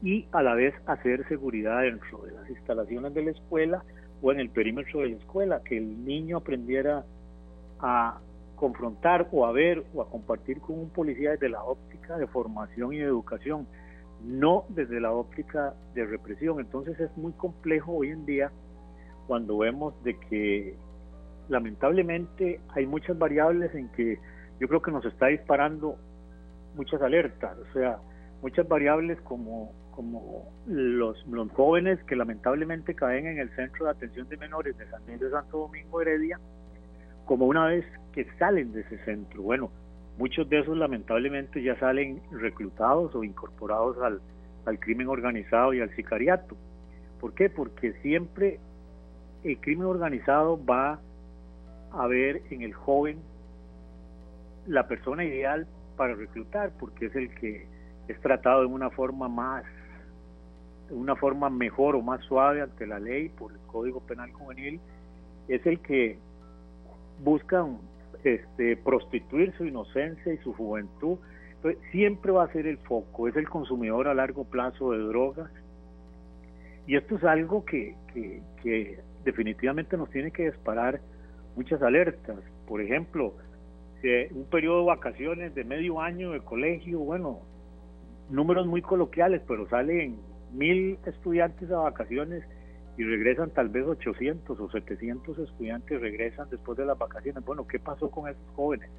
y 0.00 0.28
a 0.30 0.44
la 0.44 0.54
vez 0.54 0.74
hacer 0.86 1.26
seguridad 1.26 1.82
dentro 1.82 2.18
de 2.18 2.34
las 2.34 2.48
instalaciones 2.48 3.12
de 3.14 3.24
la 3.24 3.30
escuela 3.32 3.82
o 4.22 4.30
en 4.30 4.38
el 4.38 4.48
perímetro 4.48 5.00
de 5.00 5.08
la 5.08 5.16
escuela, 5.16 5.60
que 5.64 5.76
el 5.76 6.04
niño 6.04 6.36
aprendiera 6.36 7.04
a 7.80 8.20
confrontar 8.54 9.26
o 9.32 9.44
a 9.44 9.50
ver 9.50 9.82
o 9.92 10.02
a 10.02 10.08
compartir 10.08 10.60
con 10.60 10.78
un 10.78 10.90
policía 10.90 11.32
desde 11.32 11.48
la 11.48 11.64
óptica 11.64 12.16
de 12.16 12.28
formación 12.28 12.92
y 12.92 12.98
de 12.98 13.06
educación, 13.06 13.66
no 14.22 14.66
desde 14.68 15.00
la 15.00 15.10
óptica 15.10 15.74
de 15.94 16.06
represión. 16.06 16.60
Entonces 16.60 17.00
es 17.00 17.10
muy 17.16 17.32
complejo 17.32 17.90
hoy 17.90 18.10
en 18.10 18.24
día 18.24 18.52
cuando 19.26 19.58
vemos 19.58 19.94
de 20.04 20.18
que 20.18 20.74
lamentablemente 21.48 22.60
hay 22.74 22.86
muchas 22.86 23.18
variables 23.18 23.74
en 23.74 23.88
que 23.90 24.18
yo 24.60 24.68
creo 24.68 24.82
que 24.82 24.90
nos 24.90 25.04
está 25.04 25.26
disparando 25.26 25.96
muchas 26.74 27.00
alertas, 27.02 27.56
o 27.58 27.72
sea, 27.72 27.98
muchas 28.42 28.66
variables 28.68 29.20
como, 29.22 29.72
como 29.90 30.52
los, 30.66 31.24
los 31.26 31.50
jóvenes 31.52 32.02
que 32.04 32.16
lamentablemente 32.16 32.94
caen 32.94 33.26
en 33.26 33.38
el 33.38 33.54
centro 33.54 33.86
de 33.86 33.92
atención 33.92 34.28
de 34.28 34.36
menores 34.36 34.76
de 34.76 34.88
San 34.90 35.02
Luis 35.06 35.20
de 35.20 35.30
Santo 35.30 35.58
Domingo 35.58 36.00
Heredia, 36.00 36.38
como 37.26 37.46
una 37.46 37.66
vez 37.66 37.84
que 38.12 38.26
salen 38.38 38.72
de 38.72 38.80
ese 38.80 38.98
centro. 39.04 39.42
Bueno, 39.42 39.70
muchos 40.18 40.48
de 40.48 40.60
esos 40.60 40.76
lamentablemente 40.76 41.62
ya 41.62 41.78
salen 41.78 42.20
reclutados 42.32 43.14
o 43.14 43.24
incorporados 43.24 43.96
al, 44.02 44.20
al 44.66 44.78
crimen 44.78 45.08
organizado 45.08 45.72
y 45.74 45.80
al 45.80 45.94
sicariato. 45.96 46.56
¿Por 47.20 47.34
qué? 47.34 47.48
Porque 47.48 47.92
siempre 48.02 48.60
el 49.44 49.60
crimen 49.60 49.86
organizado 49.86 50.58
va 50.64 50.98
a 51.92 52.06
ver 52.06 52.42
en 52.50 52.62
el 52.62 52.72
joven 52.72 53.18
la 54.66 54.88
persona 54.88 55.24
ideal 55.24 55.66
para 55.96 56.14
reclutar, 56.14 56.72
porque 56.80 57.06
es 57.06 57.14
el 57.14 57.32
que 57.34 57.66
es 58.08 58.20
tratado 58.20 58.60
de 58.60 58.66
una 58.66 58.90
forma 58.90 59.28
más, 59.28 59.64
una 60.90 61.14
forma 61.14 61.50
mejor 61.50 61.94
o 61.94 62.02
más 62.02 62.22
suave 62.24 62.62
ante 62.62 62.86
la 62.86 62.98
ley 62.98 63.28
por 63.28 63.52
el 63.52 63.58
Código 63.66 64.00
Penal 64.00 64.32
Juvenil 64.32 64.80
es 65.48 65.64
el 65.66 65.78
que 65.80 66.18
busca 67.22 67.66
este, 68.24 68.76
prostituir 68.78 69.54
su 69.56 69.66
inocencia 69.66 70.32
y 70.32 70.38
su 70.38 70.54
juventud. 70.54 71.18
siempre 71.92 72.32
va 72.32 72.44
a 72.44 72.52
ser 72.52 72.66
el 72.66 72.78
foco, 72.78 73.28
es 73.28 73.36
el 73.36 73.48
consumidor 73.48 74.08
a 74.08 74.14
largo 74.14 74.44
plazo 74.44 74.92
de 74.92 74.98
drogas. 74.98 75.50
Y 76.86 76.96
esto 76.96 77.16
es 77.16 77.24
algo 77.24 77.64
que, 77.64 77.94
que 78.62 79.00
definitivamente 79.24 79.96
nos 79.96 80.10
tiene 80.10 80.30
que 80.30 80.50
disparar 80.50 81.00
muchas 81.56 81.82
alertas. 81.82 82.38
Por 82.66 82.80
ejemplo, 82.80 83.34
un 84.32 84.44
periodo 84.44 84.80
de 84.80 84.86
vacaciones 84.86 85.54
de 85.54 85.64
medio 85.64 86.00
año 86.00 86.32
de 86.32 86.40
colegio, 86.40 86.98
bueno, 86.98 87.40
números 88.28 88.66
muy 88.66 88.82
coloquiales, 88.82 89.40
pero 89.48 89.68
salen 89.68 90.18
mil 90.52 90.98
estudiantes 91.06 91.70
a 91.70 91.78
vacaciones 91.78 92.44
y 92.96 93.02
regresan 93.02 93.50
tal 93.50 93.70
vez 93.70 93.86
800 93.86 94.60
o 94.60 94.70
700 94.70 95.38
estudiantes 95.38 96.00
regresan 96.00 96.48
después 96.50 96.76
de 96.78 96.84
las 96.84 96.98
vacaciones. 96.98 97.44
Bueno, 97.44 97.66
¿qué 97.66 97.78
pasó 97.78 98.10
con 98.10 98.28
esos 98.28 98.46
jóvenes? 98.54 98.90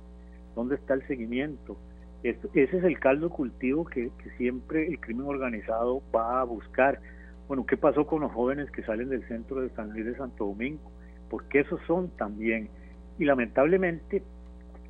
¿Dónde 0.55 0.75
está 0.75 0.95
el 0.95 1.05
seguimiento? 1.07 1.77
ese 2.23 2.77
es 2.77 2.83
el 2.83 2.99
caldo 2.99 3.29
cultivo 3.29 3.85
que, 3.85 4.09
que, 4.17 4.31
siempre 4.31 4.87
el 4.87 4.99
crimen 4.99 5.27
organizado 5.27 6.01
va 6.13 6.41
a 6.41 6.43
buscar. 6.43 6.99
Bueno, 7.47 7.65
¿qué 7.65 7.77
pasó 7.77 8.07
con 8.07 8.21
los 8.21 8.31
jóvenes 8.31 8.71
que 8.71 8.81
salen 8.83 9.09
del 9.09 9.27
centro 9.27 9.61
de 9.61 9.69
San 9.71 9.91
Luis 9.91 10.05
de 10.05 10.15
Santo 10.15 10.45
Domingo? 10.45 10.91
Porque 11.29 11.59
esos 11.59 11.79
son 11.85 12.09
también. 12.17 12.69
Y 13.19 13.25
lamentablemente 13.25 14.23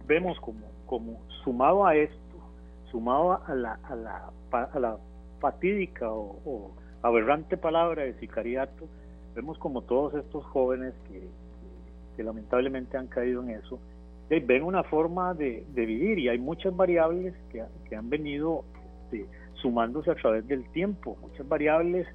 vemos 0.08 0.40
como, 0.40 0.66
como 0.86 1.20
sumado 1.44 1.86
a 1.86 1.96
esto, 1.96 2.16
sumado 2.92 3.44
a 3.46 3.56
la, 3.56 3.80
a 3.84 3.96
la, 3.96 4.32
a 4.52 4.80
la 4.80 4.98
fatídica 5.40 6.10
o, 6.10 6.72
aberrante 7.02 7.58
palabra 7.58 8.04
de 8.04 8.14
sicariato, 8.16 8.88
vemos 9.36 9.60
como 9.60 9.82
todos 9.84 10.16
estos 10.16 10.44
jóvenes 10.46 10.94
que, 11.08 11.28
que, 12.16 12.24
lamentablemente 12.24 12.98
han 12.98 13.08
caído 13.08 13.44
en 13.44 13.52
eso, 13.52 13.80
eh, 14.32 14.44
ven 14.44 14.64
una 14.64 14.84
forma 14.84 15.36
de, 15.36 15.64
vivir 15.76 16.18
y 16.18 16.30
hay 16.30 16.40
muchas 16.40 16.76
variables 16.76 17.36
que, 17.52 17.64
que 17.88 17.96
han 17.96 18.10
venido 18.10 18.64
este, 19.04 19.28
sumándose 19.62 20.10
a 20.10 20.16
través 20.16 20.48
del 20.48 20.68
tiempo, 20.72 21.16
muchas 21.22 21.48
variables 21.48 22.08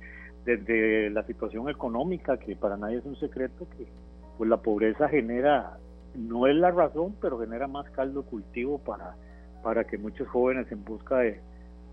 desde 0.44 1.10
la 1.10 1.22
situación 1.24 1.68
económica, 1.68 2.38
que 2.38 2.56
para 2.56 2.76
nadie 2.76 2.98
es 2.98 3.04
un 3.04 3.16
secreto, 3.16 3.66
que 3.76 3.86
pues 4.38 4.48
la 4.48 4.56
pobreza 4.58 5.08
genera 5.08 5.78
no 6.14 6.46
es 6.46 6.56
la 6.56 6.70
razón, 6.70 7.14
pero 7.20 7.38
genera 7.38 7.66
más 7.68 7.88
caldo 7.90 8.22
cultivo 8.24 8.78
para, 8.78 9.14
para 9.62 9.84
que 9.84 9.98
muchos 9.98 10.26
jóvenes 10.28 10.70
en 10.72 10.84
busca 10.84 11.18
de, 11.18 11.40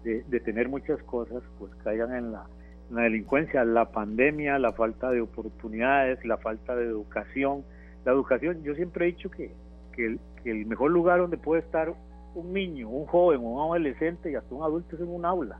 de, 0.03 0.39
tener 0.39 0.69
muchas 0.69 1.01
cosas, 1.03 1.43
pues 1.59 1.73
caigan 1.83 2.15
en 2.15 2.31
la, 2.31 2.45
delincuencia, 2.89 3.65
la 3.65 3.91
pandemia, 3.91 4.57
la 4.59 4.71
falta 4.71 5.11
de 5.11 5.21
oportunidades, 5.21 6.23
la 6.25 6.37
falta 6.37 6.75
de 6.75 6.85
educación. 6.85 7.63
La 8.05 8.13
educación, 8.13 8.63
yo 8.63 8.73
siempre 8.75 9.05
he 9.05 9.11
dicho 9.11 9.29
que, 9.29 9.51
que, 9.91 10.05
el, 10.05 10.19
que 10.41 10.51
el 10.51 10.65
mejor 10.65 10.91
lugar 10.91 11.19
donde 11.19 11.37
puede 11.37 11.61
estar 11.61 11.93
un 12.33 12.53
niño, 12.53 12.89
un 12.89 13.05
joven, 13.05 13.41
un 13.43 13.59
adolescente 13.59 14.31
y 14.31 14.35
hasta 14.35 14.55
un 14.55 14.63
adulto 14.63 14.95
es 14.95 15.01
en 15.01 15.09
un 15.09 15.25
aula, 15.25 15.59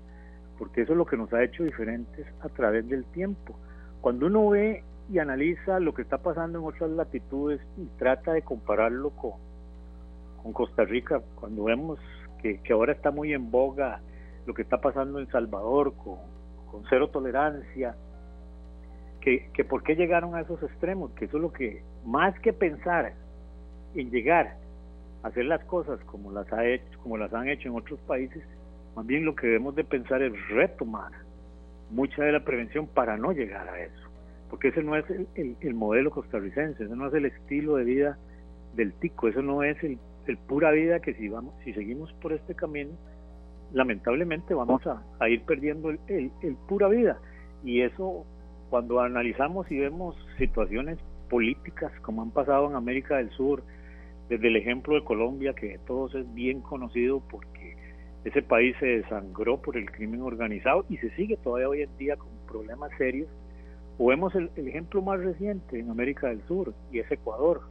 porque 0.58 0.82
eso 0.82 0.94
es 0.94 0.98
lo 0.98 1.06
que 1.06 1.18
nos 1.18 1.32
ha 1.34 1.44
hecho 1.44 1.64
diferentes 1.64 2.26
a 2.42 2.50
través 2.50 2.88
del 2.88 3.06
tiempo. 3.06 3.56
Cuando 4.02 4.28
uno 4.28 4.50
ve 4.50 4.84
y 5.10 5.20
analiza 5.20 5.80
lo 5.80 5.94
que 5.94 6.02
está 6.02 6.18
pasando 6.18 6.60
en 6.60 6.66
otras 6.66 6.90
latitudes 6.90 7.62
y 7.78 7.86
trata 7.98 8.34
de 8.34 8.42
compararlo 8.42 9.12
con, 9.12 9.34
con 10.42 10.54
Costa 10.54 10.84
Rica, 10.84 11.22
cuando 11.36 11.66
vemos 11.66 12.00
que, 12.42 12.62
ahora 12.72 12.94
está 12.94 13.12
muy 13.12 13.34
en 13.34 13.52
boga 13.52 14.02
lo 14.46 14.54
que 14.54 14.62
está 14.62 14.80
pasando 14.80 15.20
en 15.20 15.28
Salvador 15.28 15.94
con, 15.96 16.20
con 16.72 16.84
cero 16.90 17.10
tolerancia, 17.10 17.96
que, 19.22 19.50
que 19.54 19.66
por 19.66 19.84
qué 19.84 19.96
llegaron 19.96 20.36
a 20.36 20.42
esos 20.42 20.62
extremos, 20.64 21.12
que 21.12 21.26
eso 21.26 21.38
es 21.38 21.44
lo 21.44 21.52
que, 21.52 21.84
más 22.06 22.38
que 22.40 22.54
pensar 22.54 23.14
en 23.96 24.10
llegar 24.10 24.56
a 25.24 25.28
hacer 25.28 25.46
las 25.46 25.64
cosas 25.66 26.00
como 26.06 26.32
las, 26.32 26.52
ha 26.54 26.66
hecho, 26.66 27.00
como 27.04 27.18
las 27.18 27.34
han 27.34 27.50
hecho 27.50 27.68
en 27.68 27.76
otros 27.76 28.00
países, 28.02 28.44
más 28.98 29.06
bien 29.06 29.24
lo 29.24 29.34
que 29.34 29.48
debemos 29.48 29.76
de 29.76 29.86
pensar 29.86 30.22
es 30.22 30.34
retomar 30.50 31.12
mucha 31.90 32.24
de 32.26 32.34
la 32.34 32.44
prevención 32.44 32.86
para 32.88 33.16
no 33.16 33.32
llegar 33.32 33.70
a 33.70 33.82
eso 33.82 34.08
porque 34.50 34.70
ese 34.70 34.84
no 34.84 34.96
es 34.96 35.06
el, 35.36 35.74
modelo 35.74 36.12
costarricense, 36.12 36.84
ese 36.84 36.96
no 36.96 37.08
es 37.08 37.14
el 37.14 37.26
estilo 37.26 37.76
de 37.76 37.84
vida 37.84 38.18
del 38.76 38.94
tico, 38.94 39.28
eso 39.28 39.42
no 39.42 39.64
es 39.64 39.78
el, 39.84 40.00
pura 40.48 40.72
vida 40.72 41.00
que 41.00 41.14
si 41.14 41.30
vamos, 41.30 41.54
si 41.64 41.74
seguimos 41.74 42.12
por 42.14 42.34
este 42.34 42.54
camino, 42.54 42.92
lamentablemente 43.74 44.54
vamos 44.54 44.82
a, 44.88 45.30
ir 45.30 45.42
perdiendo 45.44 45.90
el, 45.90 46.32
pura 46.68 46.88
vida. 46.88 47.18
Y 47.64 47.82
eso, 47.82 48.26
cuando 48.70 49.02
analizamos 49.02 49.70
y 49.72 49.80
vemos 49.80 50.16
situaciones 50.38 50.98
políticas 51.30 51.92
como 52.02 52.22
han 52.22 52.32
pasado 52.32 52.70
en 52.70 52.76
América 52.76 53.18
del 53.18 53.30
Sur, 53.32 53.64
desde 54.30 54.48
el 54.48 54.58
ejemplo 54.58 54.96
de 54.96 55.04
Colombia, 55.04 55.54
que 55.54 55.80
todos 55.88 56.14
es 56.16 56.34
bien 56.34 56.62
conocido 56.62 57.22
porque 57.30 57.57
ese 58.28 58.42
país 58.42 58.76
se 58.80 58.86
desangró 58.86 59.62
por 59.62 59.78
el 59.78 59.90
crimen 59.92 60.22
organizado 60.22 60.86
y 60.90 60.98
se 60.98 61.10
sigue 61.12 61.38
todavía 61.38 61.70
hoy 61.70 61.82
en 61.82 61.98
día 61.98 62.16
con 62.16 62.30
problemas 62.48 62.92
serios 62.98 63.30
o 63.98 64.08
vemos 64.08 64.34
el, 64.36 64.52
ejemplo 64.56 65.02
más 65.02 65.20
reciente 65.20 65.80
en 65.80 65.90
América 65.90 66.28
del 66.28 66.42
Sur, 66.48 66.74
y 66.92 67.00
es 67.00 67.12
Ecuador, 67.12 67.62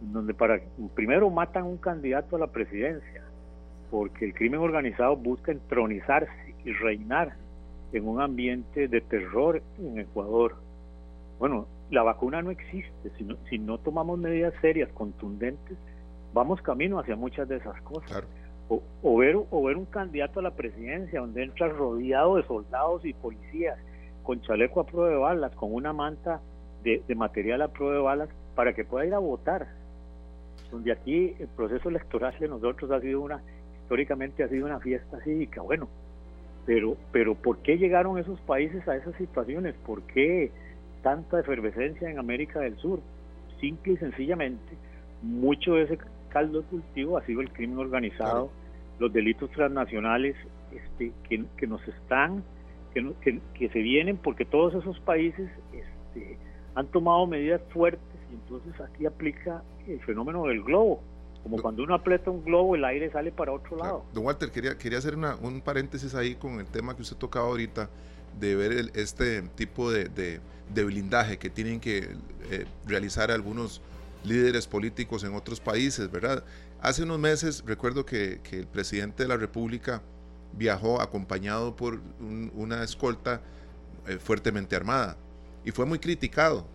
donde 0.00 0.34
para 0.34 0.60
primero 0.94 1.30
matan 1.30 1.64
un 1.64 1.76
candidato 1.76 2.36
a 2.36 2.40
la 2.40 2.48
presidencia, 2.48 3.22
porque 3.90 4.24
el 4.24 4.34
crimen 4.34 4.60
organizado 4.60 5.16
busca 5.16 5.52
entronizarse 5.52 6.54
y 6.64 6.72
reinar 6.72 7.34
en 7.92 8.08
un 8.08 8.20
ambiente 8.20 8.88
de 8.88 9.00
terror 9.02 9.62
en 9.78 10.00
Ecuador. 10.00 10.56
Bueno, 11.38 11.66
la 11.90 12.02
vacuna 12.02 12.42
no 12.42 12.50
existe, 12.50 13.10
si 13.16 13.24
no, 13.24 13.36
si 13.48 13.58
no 13.58 13.78
tomamos 13.78 14.18
medidas 14.18 14.54
serias, 14.60 14.90
contundentes, 14.92 15.76
vamos 16.32 16.60
camino 16.62 16.98
hacia 16.98 17.14
muchas 17.14 17.48
de 17.48 17.56
esas 17.56 17.80
cosas. 17.82 18.24
O, 18.68 18.82
o, 19.02 19.16
ver, 19.16 19.36
o 19.36 19.62
ver 19.62 19.76
un 19.76 19.86
candidato 19.86 20.40
a 20.40 20.42
la 20.42 20.52
presidencia 20.52 21.20
donde 21.20 21.42
entra 21.42 21.68
rodeado 21.68 22.36
de 22.36 22.44
soldados 22.44 23.04
y 23.04 23.12
policías 23.12 23.78
con 24.22 24.40
chaleco 24.42 24.80
a 24.80 24.86
prueba 24.86 25.10
de 25.10 25.16
balas, 25.16 25.52
con 25.54 25.74
una 25.74 25.92
manta 25.92 26.40
de, 26.82 27.02
material 27.14 27.62
a 27.62 27.68
prueba 27.68 27.94
de 27.94 28.00
balas, 28.00 28.28
para 28.54 28.72
que 28.72 28.84
pueda 28.84 29.06
ir 29.06 29.14
a 29.14 29.18
votar. 29.18 29.68
Donde 30.70 30.92
aquí 30.92 31.34
el 31.38 31.48
proceso 31.48 31.88
electoral 31.88 32.34
de 32.38 32.48
nosotros 32.48 32.90
ha 32.90 33.00
sido 33.00 33.20
una, 33.20 33.42
históricamente 33.82 34.42
ha 34.42 34.48
sido 34.48 34.66
una 34.66 34.80
fiesta 34.80 35.20
cívica, 35.20 35.60
bueno, 35.60 35.88
pero, 36.64 36.96
pero 37.10 37.34
¿por 37.34 37.58
qué 37.58 37.76
llegaron 37.76 38.18
esos 38.18 38.40
países 38.40 38.86
a 38.88 38.96
esas 38.96 39.14
situaciones? 39.16 39.74
¿Por 39.84 40.02
qué 40.02 40.50
tanta 41.02 41.40
efervescencia 41.40 42.08
en 42.08 42.18
América 42.18 42.60
del 42.60 42.76
Sur? 42.78 43.00
Simple 43.60 43.94
y 43.94 43.96
sencillamente, 43.96 44.76
mucho 45.22 45.74
de 45.74 45.82
ese 45.82 45.98
caldo 46.32 46.62
de 46.62 46.66
cultivo 46.68 47.18
ha 47.18 47.26
sido 47.26 47.40
el 47.40 47.52
crimen 47.52 47.78
organizado, 47.78 48.50
los 48.98 49.12
delitos 49.12 49.50
transnacionales 49.50 50.36
este, 50.72 51.12
que, 51.28 51.44
que 51.56 51.66
nos 51.66 51.86
están 51.86 52.42
que, 52.92 53.68
se 53.72 53.78
vienen 53.78 54.16
porque 54.16 54.44
todos 54.44 54.74
esos 54.74 54.98
países 55.00 55.48
este, 55.72 56.38
han 56.74 56.86
tomado 56.88 57.26
medidas 57.26 57.60
fuertes 57.72 58.02
y 58.30 58.34
entonces 58.34 58.80
aquí 58.80 59.06
aplica 59.06 59.62
el 59.86 60.00
fenómeno 60.00 60.46
del 60.46 60.62
globo. 60.62 61.02
Como 61.42 61.60
cuando 61.60 61.82
uno 61.82 61.94
aprieta 61.94 62.30
un 62.30 62.44
globo, 62.44 62.76
el 62.76 62.84
aire 62.84 63.10
sale 63.10 63.32
para 63.32 63.52
otro 63.52 63.76
lado. 63.76 64.04
Don 64.12 64.24
Walter, 64.24 64.50
quería, 64.52 64.78
quería 64.78 64.98
hacer 64.98 65.16
un 65.16 65.60
paréntesis 65.60 66.14
ahí 66.14 66.36
con 66.36 66.60
el 66.60 66.66
tema 66.66 66.94
que 66.94 67.02
usted 67.02 67.16
tocaba 67.16 67.46
ahorita, 67.46 67.90
de 68.38 68.54
ver 68.54 68.72
este 68.94 69.42
tipo 69.56 69.90
de, 69.90 70.08
de, 70.08 70.84
blindaje 70.84 71.38
que 71.38 71.50
tienen 71.50 71.80
que 71.80 72.10
eh, 72.50 72.64
realizar 72.86 73.32
algunos 73.32 73.82
líderes 74.24 74.66
políticos 74.66 75.24
en 75.24 75.34
otros 75.34 75.60
países, 75.60 76.10
¿verdad? 76.10 76.44
Hace 76.80 77.02
unos 77.02 77.18
meses 77.18 77.62
recuerdo 77.66 78.04
que, 78.06 78.40
que 78.42 78.58
el 78.58 78.66
presidente 78.66 79.22
de 79.22 79.28
la 79.28 79.36
República 79.36 80.02
viajó 80.56 81.00
acompañado 81.00 81.74
por 81.76 82.00
una 82.54 82.82
escolta 82.82 83.40
eh, 84.06 84.18
fuertemente 84.18 84.76
armada 84.76 85.16
y 85.64 85.70
fue 85.70 85.86
muy 85.86 85.98
criticado. 85.98 86.66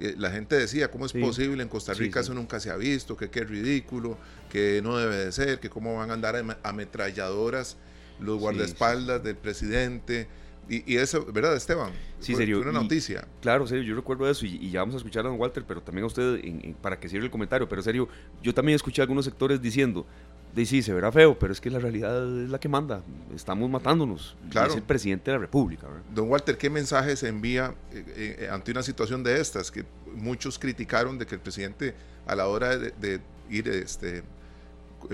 Eh, 0.00 0.14
la 0.18 0.30
gente 0.30 0.56
decía, 0.56 0.90
¿cómo 0.90 1.06
es 1.06 1.12
posible? 1.12 1.62
En 1.62 1.68
Costa 1.68 1.94
Rica 1.94 2.20
eso 2.20 2.34
nunca 2.34 2.58
se 2.60 2.70
ha 2.70 2.76
visto, 2.76 3.16
que 3.16 3.30
qué 3.30 3.44
ridículo, 3.44 4.18
que 4.50 4.80
no 4.82 4.96
debe 4.96 5.16
de 5.16 5.32
ser, 5.32 5.60
que 5.60 5.70
cómo 5.70 5.96
van 5.96 6.10
a 6.10 6.14
andar 6.14 6.42
ametralladoras 6.62 7.76
los 8.18 8.40
guardaespaldas 8.40 9.22
del 9.22 9.36
presidente. 9.36 10.28
Y, 10.68 10.96
eso, 10.96 11.26
¿verdad, 11.26 11.54
Esteban? 11.56 11.92
Sí, 12.20 12.34
serio. 12.34 12.60
una 12.60 12.72
noticia. 12.72 13.26
claro, 13.40 13.66
serio, 13.66 13.82
yo 13.82 13.94
recuerdo 13.94 14.30
eso 14.30 14.46
y, 14.46 14.70
ya 14.70 14.80
vamos 14.80 14.94
a 14.94 14.98
escuchar 14.98 15.26
a 15.26 15.28
don 15.28 15.38
Walter, 15.38 15.64
pero 15.66 15.82
también 15.82 16.04
a 16.04 16.06
usted 16.06 16.40
para 16.80 16.98
que 16.98 17.08
sirva 17.08 17.24
el 17.24 17.30
comentario. 17.30 17.68
Pero 17.68 17.82
serio, 17.82 18.08
yo 18.42 18.54
también 18.54 18.76
escuché 18.76 19.02
a 19.02 19.04
algunos 19.04 19.24
sectores 19.24 19.60
diciendo, 19.60 20.06
de 20.54 20.66
sí, 20.66 20.82
se 20.82 20.92
verá 20.92 21.10
feo, 21.10 21.38
pero 21.38 21.52
es 21.52 21.60
que 21.60 21.70
la 21.70 21.78
realidad 21.78 22.42
es 22.42 22.50
la 22.50 22.60
que 22.60 22.68
manda. 22.68 23.02
Estamos 23.34 23.70
matándonos. 23.70 24.36
Claro. 24.50 24.70
Es 24.70 24.76
el 24.76 24.82
presidente 24.82 25.30
de 25.30 25.38
la 25.38 25.40
República. 25.40 25.86
Don 26.14 26.28
Walter, 26.28 26.58
¿qué 26.58 26.68
mensaje 26.68 27.16
se 27.16 27.28
envía 27.28 27.74
eh, 27.92 28.36
eh, 28.40 28.48
ante 28.50 28.70
una 28.70 28.82
situación 28.82 29.22
de 29.22 29.40
estas? 29.40 29.70
Que 29.70 29.84
muchos 30.14 30.58
criticaron 30.58 31.18
de 31.18 31.26
que 31.26 31.34
el 31.34 31.40
presidente, 31.40 31.94
a 32.26 32.34
la 32.34 32.48
hora 32.48 32.76
de, 32.76 33.20
ir 33.48 33.68
este, 33.68 34.22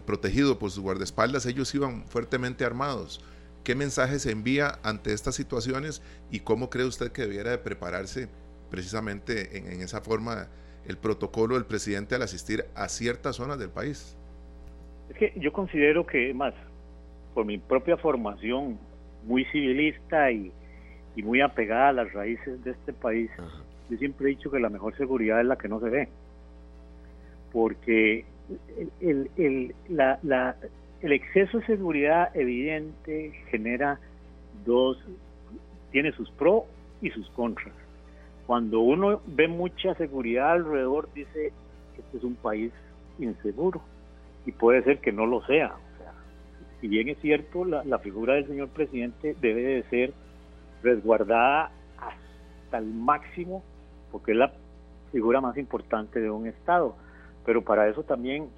protegido 0.05 0.59
por 0.59 0.71
sus 0.71 0.83
guardaespaldas, 0.83 1.47
ellos 1.47 1.73
iban 1.75 2.05
fuertemente 2.09 2.64
armados. 2.64 3.21
¿Qué 3.65 3.75
mensaje 3.75 4.19
se 4.19 4.31
envía 4.31 4.79
ante 4.83 5.12
estas 5.12 5.35
situaciones 5.35 6.03
y 6.31 6.41
cómo 6.41 6.71
cree 6.71 6.87
usted 6.87 7.12
que 7.12 7.23
debiera 7.23 7.50
de 7.50 7.59
prepararse 7.59 8.29
precisamente 8.71 9.59
en, 9.59 9.81
esa 9.83 10.00
forma 10.00 10.49
el 10.87 10.97
protocolo 10.97 11.55
del 11.55 11.65
presidente 11.65 12.15
al 12.15 12.23
asistir 12.23 12.65
a 12.75 12.88
ciertas 12.88 13.37
zonas 13.37 13.59
del 13.59 13.71
país. 13.71 14.17
Es 15.11 15.17
que 15.17 15.33
yo 15.37 15.53
considero 15.53 16.07
que, 16.07 16.33
más, 16.35 16.55
por 17.35 17.45
mi 17.45 17.59
propia 17.59 17.97
formación 17.97 18.79
muy 19.25 19.45
civilista 19.47 20.31
y, 20.31 20.53
muy 21.17 21.41
apegada 21.41 21.88
a 21.88 21.93
las 21.93 22.12
raíces 22.12 22.62
de 22.62 22.71
este 22.71 22.93
país, 22.93 23.29
yo 23.91 23.99
siempre 23.99 24.27
he 24.27 24.37
dicho 24.37 24.53
que 24.53 24.61
la 24.61 24.69
mejor 24.69 24.97
seguridad 24.97 25.41
es 25.41 25.47
la 25.47 25.59
que 25.59 25.67
no 25.67 25.81
se 25.81 25.88
ve. 25.88 26.09
Porque 27.53 28.25
el, 29.00 29.29
el, 29.37 29.75
la, 29.88 30.21
la, 30.23 30.55
el 31.02 31.12
exceso 31.12 31.59
de 31.59 31.67
seguridad 31.67 32.35
evidente 32.35 33.33
genera 33.50 34.00
dos, 34.64 34.99
tiene 35.93 36.12
sus 36.12 36.31
pros 36.33 36.64
y 37.00 37.11
sus 37.11 37.28
contras. 37.31 37.75
Cuando 38.47 38.81
uno 38.81 39.21
ve 39.26 39.47
mucha 39.47 39.95
seguridad 39.95 40.52
alrededor, 40.52 41.09
dice 41.14 41.52
este 41.97 42.17
es 42.17 42.25
un 42.25 42.35
país 42.37 42.73
inseguro 43.19 43.81
y 44.47 44.52
puede 44.52 44.83
ser 44.83 44.99
que 44.99 45.12
no 45.12 45.26
lo 45.26 45.45
sea. 45.47 45.75
O 45.75 45.99
sea 45.99 46.12
si 46.81 46.88
bien 46.88 47.09
es 47.09 47.19
cierto, 47.19 47.64
la, 47.64 47.85
la 47.85 47.99
figura 47.99 48.35
del 48.35 48.47
señor 48.47 48.69
presidente 48.69 49.37
debe 49.40 49.62
de 49.62 49.83
ser 49.85 50.12
resguardada 50.83 51.71
hasta 51.99 52.78
el 52.78 52.87
máximo 52.87 53.62
porque 54.11 54.33
es 54.33 54.38
la 54.38 54.52
figura 55.12 55.40
más 55.40 55.57
importante 55.57 56.21
de 56.21 56.31
un 56.31 56.47
Estado. 56.47 56.97
Pero 57.45 57.62
para 57.62 57.88
eso 57.88 58.02
también 58.02 58.49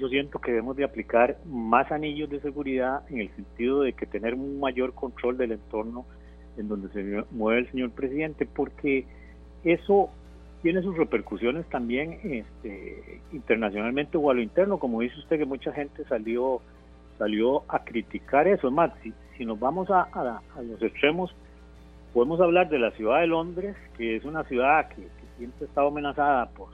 yo 0.00 0.08
siento 0.08 0.38
que 0.38 0.50
debemos 0.52 0.76
de 0.76 0.84
aplicar 0.84 1.36
más 1.46 1.92
anillos 1.92 2.30
de 2.30 2.40
seguridad 2.40 3.02
en 3.10 3.20
el 3.20 3.30
sentido 3.36 3.82
de 3.82 3.92
que 3.92 4.06
tener 4.06 4.34
un 4.34 4.58
mayor 4.58 4.94
control 4.94 5.36
del 5.36 5.52
entorno 5.52 6.06
en 6.56 6.68
donde 6.68 6.88
se 6.88 7.24
mueve 7.30 7.60
el 7.60 7.70
señor 7.70 7.90
presidente, 7.90 8.46
porque 8.46 9.04
eso 9.62 10.10
tiene 10.62 10.82
sus 10.82 10.96
repercusiones 10.96 11.66
también 11.68 12.18
este, 12.22 13.20
internacionalmente 13.32 14.16
o 14.16 14.30
a 14.30 14.34
lo 14.34 14.42
interno, 14.42 14.78
como 14.78 15.00
dice 15.00 15.18
usted 15.18 15.38
que 15.38 15.44
mucha 15.44 15.72
gente 15.72 16.04
salió 16.04 16.60
salió 17.18 17.64
a 17.68 17.84
criticar 17.84 18.48
eso. 18.48 18.68
Es 18.68 18.72
más, 18.72 18.92
si, 19.02 19.12
si 19.36 19.44
nos 19.44 19.60
vamos 19.60 19.90
a, 19.90 20.02
a, 20.04 20.62
los 20.62 20.82
extremos, 20.82 21.34
podemos 22.14 22.40
hablar 22.40 22.70
de 22.70 22.78
la 22.78 22.90
ciudad 22.92 23.20
de 23.20 23.26
Londres, 23.26 23.76
que 23.98 24.16
es 24.16 24.24
una 24.24 24.42
ciudad 24.44 24.88
que, 24.88 25.02
que 25.02 25.36
siempre 25.36 25.66
ha 25.66 25.68
estado 25.68 25.88
amenazada 25.88 26.46
por, 26.46 26.70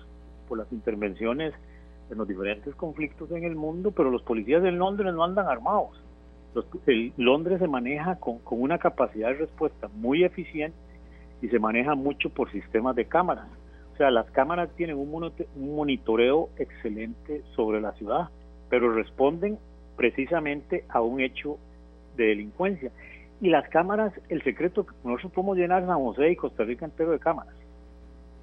por 0.48 0.58
las 0.58 0.72
intervenciones 0.72 1.52
en 2.10 2.18
los 2.18 2.28
diferentes 2.28 2.74
conflictos 2.74 3.30
en 3.30 3.44
el 3.44 3.56
mundo, 3.56 3.90
pero 3.90 4.10
los 4.10 4.22
policías 4.22 4.64
en 4.64 4.78
Londres 4.78 5.12
no 5.14 5.24
andan 5.24 5.48
armados. 5.48 6.00
el, 6.86 7.12
Londres 7.16 7.58
se 7.58 7.68
maneja 7.68 8.16
con, 8.16 8.40
una 8.50 8.78
capacidad 8.78 9.28
de 9.28 9.34
respuesta 9.34 9.88
muy 9.94 10.24
eficiente 10.24 10.76
y 11.42 11.48
se 11.48 11.58
maneja 11.58 11.94
mucho 11.94 12.30
por 12.30 12.50
sistemas 12.50 12.96
de 12.96 13.06
cámaras. 13.06 13.48
O 13.94 13.96
sea, 13.96 14.10
las 14.10 14.30
cámaras 14.30 14.70
tienen 14.76 14.96
un 14.98 15.32
monitoreo 15.56 16.50
excelente 16.58 17.42
sobre 17.54 17.80
la 17.80 17.92
ciudad, 17.92 18.28
pero 18.68 18.92
responden 18.92 19.58
precisamente 19.96 20.84
a 20.88 21.00
un 21.00 21.20
hecho 21.20 21.58
de 22.16 22.26
delincuencia. 22.26 22.90
Y 23.40 23.48
las 23.50 23.68
cámaras, 23.68 24.12
el 24.28 24.42
secreto, 24.42 24.86
nosotros 25.04 25.32
podemos 25.32 25.56
llenar 25.56 25.86
San 25.86 25.98
José 25.98 26.30
y 26.30 26.36
Costa 26.36 26.64
Rica 26.64 26.84
entero 26.84 27.10
de 27.10 27.18
cámaras, 27.18 27.54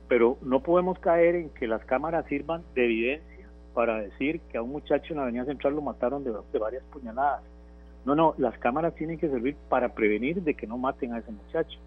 pero 0.07 0.37
no 0.41 0.61
podemos 0.61 0.99
caer 0.99 1.35
en 1.35 1.49
que 1.49 1.67
las 1.67 1.83
cámaras 1.85 2.25
sirvan 2.27 2.63
de 2.75 2.85
evidencia 2.85 3.32
para 3.73 4.01
decir 4.01 4.39
que 4.51 4.57
a 4.57 4.61
un 4.61 4.71
muchacho 4.71 5.13
en 5.13 5.17
la 5.17 5.23
Avenida 5.23 5.45
Central 5.45 5.75
lo 5.75 5.81
mataron 5.81 6.23
de, 6.23 6.59
varias 6.59 6.83
puñaladas. 6.91 7.41
No, 8.05 8.15
no, 8.15 8.35
las 8.37 8.57
cámaras 8.59 8.95
tienen 8.95 9.17
que 9.17 9.29
servir 9.29 9.55
para 9.69 9.93
prevenir 9.93 10.41
de 10.41 10.53
que 10.53 10.67
no 10.67 10.77
maten 10.77 11.13
a 11.13 11.19
ese 11.19 11.31
muchacho. 11.31 11.79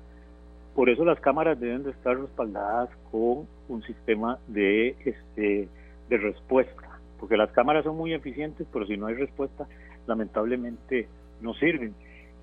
Por 0.74 0.90
eso 0.90 1.04
las 1.04 1.20
cámaras 1.20 1.58
deben 1.60 1.84
de 1.84 1.90
estar 1.90 2.18
respaldadas 2.18 2.90
con 3.10 3.46
un 3.68 3.82
sistema 3.82 4.38
de, 4.46 4.96
este, 5.04 5.68
de 6.08 6.16
respuesta, 6.18 6.98
porque 7.18 7.36
las 7.36 7.50
cámaras 7.52 7.84
son 7.84 7.96
muy 7.96 8.12
eficientes, 8.12 8.66
pero 8.72 8.86
si 8.86 8.96
no 8.96 9.06
hay 9.06 9.14
respuesta, 9.14 9.66
lamentablemente 10.06 11.08
no 11.40 11.54
sirven. 11.54 11.94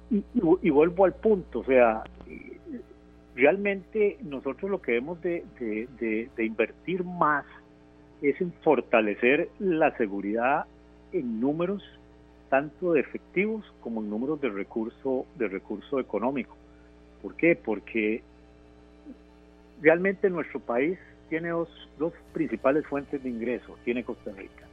Y, 0.10 0.24
y, 0.62 0.70
vuelvo 0.70 1.06
al 1.06 1.14
punto, 1.14 1.60
o 1.60 1.64
sea, 1.64 2.04
realmente 3.36 4.18
nosotros 4.22 4.70
lo 4.70 4.82
que 4.82 4.94
debemos 4.94 5.22
de, 5.22 5.44
de, 5.60 6.30
de 6.36 6.46
invertir 6.46 7.04
más 7.04 7.46
es 8.24 8.40
en 8.40 8.54
fortalecer 8.64 9.50
la 9.60 9.96
seguridad 9.98 10.66
en 11.12 11.40
números 11.42 11.84
tanto 12.50 12.94
de 12.94 13.02
efectivos 13.02 13.66
como 13.82 14.02
en 14.02 14.10
números 14.10 14.40
de 14.40 14.50
recurso 14.50 15.26
de 15.38 15.48
recurso 15.48 16.00
económico. 16.00 16.56
¿Por 17.22 17.36
qué? 17.36 17.56
Porque 17.56 18.22
realmente 19.82 20.30
nuestro 20.30 20.60
país 20.60 20.98
tiene 21.30 21.50
dos, 21.50 21.68
dos 21.98 22.14
principales 22.32 22.86
fuentes 22.86 23.22
de 23.24 23.30
ingreso, 23.30 23.76
tiene 23.84 24.04
Costa 24.04 24.32
Rica. 24.32 24.68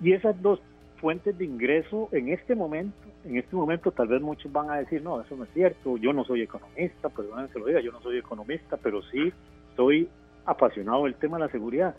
Y 0.00 0.12
esas 0.12 0.40
dos 0.42 0.60
fuentes 1.00 1.38
de 1.38 1.44
ingreso 1.44 2.08
en 2.12 2.28
este 2.28 2.54
momento, 2.54 2.96
en 3.24 3.36
este 3.36 3.54
momento 3.54 3.92
tal 3.92 4.08
vez 4.08 4.20
muchos 4.20 4.52
van 4.52 4.70
a 4.70 4.78
decir, 4.78 5.00
no, 5.02 5.20
eso 5.20 5.36
no 5.36 5.44
es 5.44 5.50
cierto, 5.54 5.96
yo 5.96 6.12
no 6.12 6.24
soy 6.24 6.42
economista, 6.42 7.08
perdónenme 7.08 7.50
que 7.50 7.58
lo 7.58 7.66
diga, 7.66 7.80
yo 7.80 7.92
no 7.92 8.00
soy 8.00 8.18
economista, 8.18 8.76
pero 8.76 9.02
sí 9.04 9.32
estoy 9.70 10.08
apasionado 10.44 11.04
del 11.04 11.14
tema 11.14 11.38
de 11.38 11.44
la 11.44 11.50
seguridad 11.52 11.94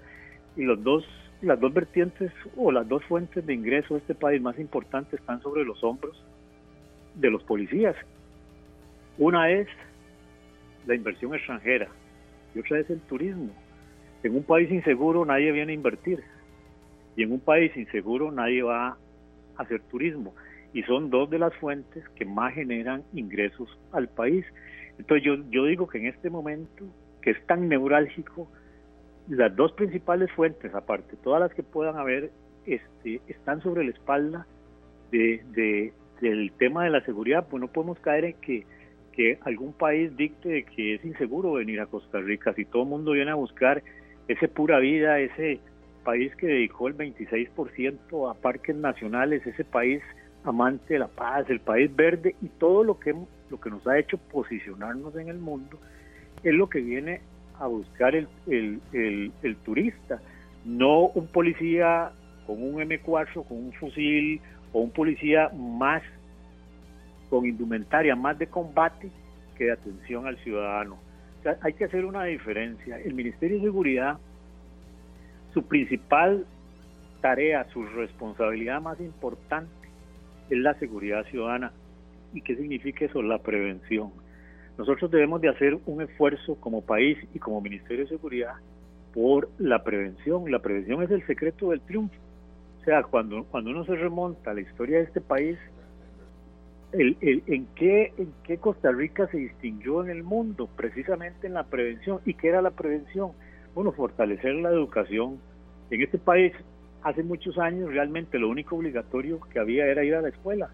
los 0.63 0.83
dos, 0.83 1.05
las 1.41 1.59
dos 1.59 1.73
vertientes 1.73 2.31
o 2.55 2.71
las 2.71 2.87
dos 2.87 3.03
fuentes 3.05 3.45
de 3.45 3.53
ingreso 3.53 3.93
de 3.93 3.99
este 4.01 4.15
país 4.15 4.41
más 4.41 4.57
importantes 4.59 5.19
están 5.19 5.41
sobre 5.41 5.63
los 5.63 5.83
hombros 5.83 6.21
de 7.15 7.29
los 7.29 7.43
policías. 7.43 7.95
Una 9.17 9.49
es 9.51 9.67
la 10.85 10.95
inversión 10.95 11.33
extranjera 11.33 11.87
y 12.55 12.59
otra 12.59 12.79
es 12.79 12.89
el 12.89 12.99
turismo. 13.01 13.49
En 14.23 14.35
un 14.35 14.43
país 14.43 14.71
inseguro 14.71 15.25
nadie 15.25 15.51
viene 15.51 15.71
a 15.71 15.75
invertir 15.75 16.23
y 17.15 17.23
en 17.23 17.31
un 17.31 17.39
país 17.39 17.75
inseguro 17.75 18.31
nadie 18.31 18.63
va 18.63 18.89
a 18.89 18.97
hacer 19.57 19.81
turismo 19.91 20.33
y 20.73 20.83
son 20.83 21.09
dos 21.09 21.29
de 21.29 21.39
las 21.39 21.53
fuentes 21.55 22.07
que 22.09 22.25
más 22.25 22.53
generan 22.53 23.03
ingresos 23.13 23.69
al 23.91 24.07
país. 24.07 24.45
Entonces 24.97 25.25
yo, 25.25 25.35
yo 25.49 25.65
digo 25.65 25.87
que 25.87 25.97
en 25.99 26.07
este 26.07 26.29
momento 26.29 26.85
que 27.21 27.31
es 27.31 27.45
tan 27.45 27.67
neurálgico 27.67 28.47
las 29.29 29.55
dos 29.55 29.71
principales 29.73 30.31
fuentes, 30.31 30.73
aparte, 30.73 31.15
todas 31.23 31.41
las 31.41 31.53
que 31.53 31.63
puedan 31.63 31.97
haber, 31.97 32.31
este, 32.65 33.21
están 33.27 33.61
sobre 33.61 33.83
la 33.83 33.91
espalda 33.91 34.47
de, 35.11 35.93
del 36.21 36.51
tema 36.53 36.83
de 36.83 36.89
la 36.89 37.01
seguridad, 37.01 37.47
pues 37.49 37.61
no 37.61 37.67
podemos 37.67 37.99
caer 37.99 38.25
en 38.25 38.33
que, 38.35 38.65
que 39.11 39.39
algún 39.41 39.73
país 39.73 40.15
dicte 40.15 40.63
que 40.63 40.95
es 40.95 41.05
inseguro 41.05 41.53
venir 41.53 41.81
a 41.81 41.85
Costa 41.85 42.19
Rica, 42.19 42.53
si 42.53 42.65
todo 42.65 42.83
el 42.83 42.89
mundo 42.89 43.11
viene 43.11 43.31
a 43.31 43.35
buscar 43.35 43.83
ese 44.27 44.47
pura 44.47 44.79
vida, 44.79 45.19
ese 45.19 45.59
país 46.03 46.33
que 46.35 46.47
dedicó 46.47 46.87
el 46.87 46.97
26% 46.97 48.31
a 48.31 48.33
parques 48.35 48.75
nacionales, 48.75 49.45
ese 49.45 49.65
país 49.65 50.01
amante 50.43 50.93
de 50.93 50.99
la 50.99 51.07
paz, 51.07 51.49
el 51.49 51.59
país 51.59 51.93
verde 51.93 52.35
y 52.41 52.47
todo 52.47 52.83
lo 52.83 52.99
que, 52.99 53.13
lo 53.49 53.59
que 53.59 53.69
nos 53.69 53.85
ha 53.87 53.99
hecho 53.99 54.17
posicionarnos 54.17 55.15
en 55.17 55.27
el 55.27 55.37
mundo, 55.37 55.77
es 56.43 56.53
lo 56.53 56.69
que 56.69 56.79
viene 56.79 57.21
a 57.59 57.67
buscar 57.67 58.15
el, 58.15 58.27
el, 58.47 59.55
turista, 59.63 60.21
no 60.65 61.07
un 61.07 61.27
policía 61.27 62.11
con 62.45 62.61
un 62.61 62.75
M4, 62.75 63.45
con 63.47 63.57
un 63.57 63.73
fusil, 63.73 64.41
o 64.73 64.81
un 64.81 64.91
policía 64.91 65.49
más 65.49 66.03
con 67.29 67.45
indumentaria, 67.45 68.15
más 68.15 68.37
de 68.37 68.47
combate 68.47 69.09
que 69.57 69.65
de 69.65 69.71
atención 69.71 70.27
al 70.27 70.37
ciudadano. 70.37 70.97
hay 71.61 71.73
que 71.73 71.85
hacer 71.85 72.05
una 72.05 72.23
diferencia. 72.25 72.99
El 72.99 73.13
Ministerio 73.13 73.57
de 73.57 73.63
Seguridad, 73.63 74.17
su 75.53 75.63
principal 75.63 76.45
tarea, 77.21 77.65
su 77.73 77.83
responsabilidad 77.85 78.81
más 78.81 78.99
importante 78.99 79.71
es 80.49 80.57
la 80.57 80.73
seguridad 80.75 81.25
ciudadana. 81.25 81.71
¿Y 82.33 82.41
qué 82.41 82.55
significa 82.55 83.05
eso? 83.05 83.21
La 83.21 83.39
prevención. 83.39 84.11
Nosotros 84.77 85.09
debemos 85.09 85.41
de 85.41 85.49
hacer 85.49 85.77
un 85.85 86.01
esfuerzo 86.01 86.55
como 86.55 86.81
país 86.81 87.17
y 87.33 87.39
como 87.39 87.61
Ministerio 87.61 88.03
de 88.03 88.09
Seguridad 88.09 88.53
por 89.13 89.49
la 89.57 89.83
prevención. 89.83 90.51
La 90.51 90.59
prevención 90.59 91.01
es 91.01 91.09
el 91.09 91.25
secreto 91.25 91.71
del 91.71 91.81
triunfo. 91.81 92.15
O 92.81 92.83
sea, 92.85 93.03
cuando, 93.03 93.43
cuando 93.45 93.71
uno 93.71 93.83
se 93.85 93.95
remonta 93.95 94.51
a 94.51 94.53
la 94.53 94.61
historia 94.61 94.97
de 94.97 95.05
este 95.05 95.19
país, 95.19 95.57
el, 96.91 97.17
el, 97.21 97.43
¿en, 97.47 97.67
qué, 97.75 98.13
¿en 98.17 98.31
qué 98.43 98.57
Costa 98.57 98.91
Rica 98.91 99.27
se 99.27 99.37
distinguió 99.37 100.03
en 100.03 100.11
el 100.11 100.23
mundo? 100.23 100.69
Precisamente 100.75 101.47
en 101.47 101.55
la 101.55 101.63
prevención. 101.63 102.19
¿Y 102.25 102.35
qué 102.35 102.49
era 102.49 102.61
la 102.61 102.71
prevención? 102.71 103.31
Bueno, 103.73 103.91
fortalecer 103.91 104.53
la 104.55 104.69
educación. 104.69 105.39
En 105.89 106.01
este 106.01 106.19
país, 106.19 106.53
hace 107.01 107.23
muchos 107.23 107.57
años, 107.57 107.89
realmente 107.89 108.37
lo 108.37 108.49
único 108.49 108.75
obligatorio 108.75 109.39
que 109.51 109.59
había 109.59 109.87
era 109.87 110.03
ir 110.03 110.15
a 110.15 110.21
la 110.21 110.29
escuela, 110.29 110.69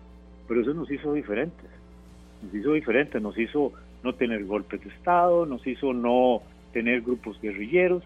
pero 0.48 0.62
eso 0.62 0.74
nos 0.74 0.92
hizo 0.92 1.14
diferentes. 1.14 1.70
Nos 2.44 2.54
hizo 2.54 2.74
diferentes, 2.74 3.22
nos 3.22 3.38
hizo 3.38 3.72
no 4.04 4.14
tener 4.14 4.46
golpes 4.46 4.84
de 4.84 4.90
Estado, 4.90 5.46
nos 5.46 5.66
hizo 5.66 5.94
no 5.94 6.42
tener 6.74 7.02
grupos 7.02 7.40
guerrilleros, 7.42 8.04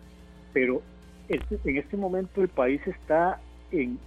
pero 0.53 0.81
este, 1.29 1.59
en 1.65 1.77
este 1.77 1.97
momento 1.97 2.41
el 2.41 2.49
país 2.49 2.81
está 2.85 3.39
en, 3.71 3.99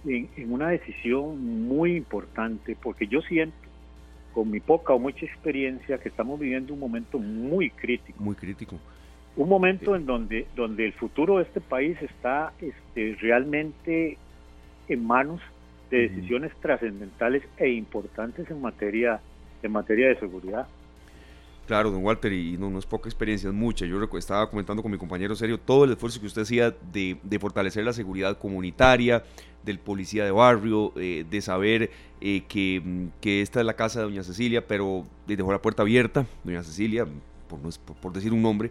una 0.47 0.69
decisión 0.69 1.67
muy 1.67 1.95
importante, 1.95 2.77
porque 2.81 3.07
yo 3.07 3.21
siento, 3.21 3.55
con 4.33 4.49
mi 4.49 4.59
poca 4.59 4.93
o 4.93 4.99
mucha 4.99 5.25
experiencia, 5.25 5.97
que 5.97 6.09
estamos 6.09 6.39
viviendo 6.39 6.73
un 6.73 6.79
momento 6.79 7.19
muy 7.19 7.69
crítico. 7.69 8.23
Muy 8.23 8.35
crítico. 8.35 8.79
un 9.35 9.49
momento 9.49 9.95
en 9.95 10.05
donde, 10.05 10.47
donde 10.55 10.85
el 10.85 10.93
futuro 10.93 11.37
de 11.37 11.43
este 11.43 11.61
país 11.61 11.97
está 12.01 12.53
este, 12.61 13.17
realmente 13.19 14.17
en 14.87 15.05
manos 15.05 15.41
de 15.89 16.07
decisiones 16.07 16.53
trascendentales 16.61 17.43
e 17.57 17.69
importantes 17.69 18.49
en 18.49 18.61
materia, 18.61 19.19
en 19.61 19.71
materia 19.71 20.07
de 20.07 20.15
seguridad. 20.15 20.67
Claro, 21.71 21.89
don 21.89 22.03
Walter, 22.03 22.33
y 22.33 22.57
no, 22.57 22.69
no 22.69 22.79
es 22.79 22.85
poca 22.85 23.07
experiencia, 23.07 23.47
es 23.47 23.55
mucha. 23.55 23.85
Yo 23.85 23.97
estaba 24.17 24.49
comentando 24.49 24.83
con 24.83 24.91
mi 24.91 24.97
compañero 24.97 25.33
Serio 25.37 25.57
todo 25.57 25.85
el 25.85 25.93
esfuerzo 25.93 26.19
que 26.19 26.27
usted 26.27 26.41
hacía 26.41 26.75
de, 26.91 27.17
de 27.23 27.39
fortalecer 27.39 27.85
la 27.85 27.93
seguridad 27.93 28.37
comunitaria, 28.37 29.23
del 29.63 29.79
policía 29.79 30.25
de 30.25 30.31
barrio, 30.31 30.91
eh, 30.97 31.25
de 31.31 31.39
saber 31.41 31.89
eh, 32.19 32.43
que, 32.49 33.07
que, 33.21 33.41
esta 33.41 33.61
es 33.61 33.65
la 33.65 33.77
casa 33.77 33.99
de 33.99 34.05
doña 34.07 34.21
Cecilia, 34.21 34.67
pero 34.67 35.05
dejó 35.25 35.49
la 35.53 35.61
puerta 35.61 35.83
abierta, 35.83 36.25
doña 36.43 36.61
Cecilia, 36.61 37.07
por, 37.47 37.59
por 38.01 38.11
decir 38.11 38.33
un 38.33 38.41
nombre, 38.41 38.69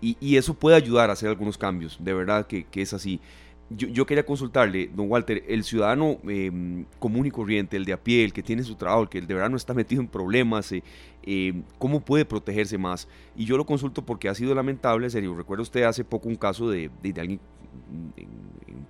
y, 0.00 0.16
y, 0.18 0.38
eso 0.38 0.54
puede 0.54 0.78
ayudar 0.78 1.10
a 1.10 1.12
hacer 1.12 1.28
algunos 1.28 1.58
cambios, 1.58 1.98
de 2.00 2.14
verdad 2.14 2.46
que, 2.46 2.64
que 2.64 2.80
es 2.80 2.94
así. 2.94 3.20
Yo, 3.76 4.06
quería 4.06 4.24
consultarle, 4.24 4.90
don 4.94 5.10
Walter, 5.10 5.42
el 5.48 5.64
ciudadano 5.64 6.18
em, 6.28 6.84
común 6.98 7.26
y 7.26 7.30
corriente, 7.30 7.76
el 7.76 7.84
de 7.84 7.92
a 7.92 8.02
pie, 8.02 8.24
el 8.24 8.32
que 8.32 8.42
tiene 8.42 8.62
su 8.62 8.74
trabajo, 8.74 9.02
el 9.02 9.08
que 9.08 9.20
de 9.20 9.34
verdad 9.34 9.50
no 9.50 9.56
está 9.56 9.74
metido 9.74 10.02
en 10.02 10.08
problemas, 10.08 10.70
eh, 10.72 10.82
em, 11.22 11.62
¿cómo 11.78 12.00
puede 12.00 12.24
protegerse 12.24 12.78
más? 12.78 13.08
Y 13.36 13.44
yo 13.44 13.56
lo 13.56 13.64
consulto 13.64 14.04
porque 14.04 14.28
ha 14.28 14.34
sido 14.34 14.54
lamentable, 14.54 15.06
en 15.06 15.10
serio, 15.10 15.34
recuerda 15.34 15.62
usted 15.62 15.82
hace 15.84 16.04
poco 16.04 16.28
un 16.28 16.36
caso 16.36 16.68
de, 16.68 16.90
de, 17.02 17.20
alguien 17.20 17.40
en, 18.16 18.28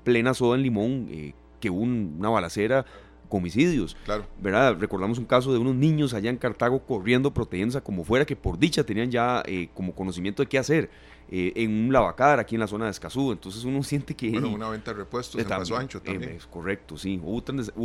plena 0.03 0.35
soda 0.35 0.57
en 0.57 0.62
Limón, 0.62 1.09
eh, 1.11 1.35
que 1.61 1.70
hubo 1.70 1.81
una 1.81 2.29
balacera 2.29 2.85
con 3.29 3.40
homicidios. 3.40 3.97
Claro. 4.05 4.27
¿Verdad? 4.40 4.77
Recordamos 4.79 5.18
un 5.18 5.25
caso 5.25 5.53
de 5.53 5.59
unos 5.59 5.75
niños 5.75 6.14
allá 6.14 6.31
en 6.31 6.37
Cartago 6.37 6.85
corriendo, 6.85 7.33
protegiéndose 7.33 7.81
como 7.83 8.05
fuera, 8.05 8.25
que 8.25 8.37
por 8.37 8.59
dicha 8.59 8.85
tenían 8.85 9.11
ya 9.11 9.42
eh, 9.47 9.68
como 9.75 9.94
conocimiento 9.94 10.42
de 10.42 10.49
qué 10.49 10.59
hacer. 10.59 10.90
Eh, 11.30 11.52
en 11.56 11.87
un 11.87 11.92
lavacar 11.92 12.38
aquí 12.38 12.54
en 12.54 12.60
la 12.60 12.66
zona 12.66 12.84
de 12.84 12.90
Escazú. 12.90 13.32
Entonces 13.32 13.64
uno 13.64 13.82
siente 13.82 14.14
que... 14.14 14.30
Bueno, 14.30 14.50
una 14.50 14.68
venta 14.68 14.92
de 14.92 14.98
repuestos 14.98 15.40
en 15.40 15.48
Paso 15.48 15.76
Ancho 15.76 16.00
también. 16.00 16.32
es 16.32 16.46
correcto, 16.46 16.96
sí. 16.96 17.20
Hubo 17.22 17.37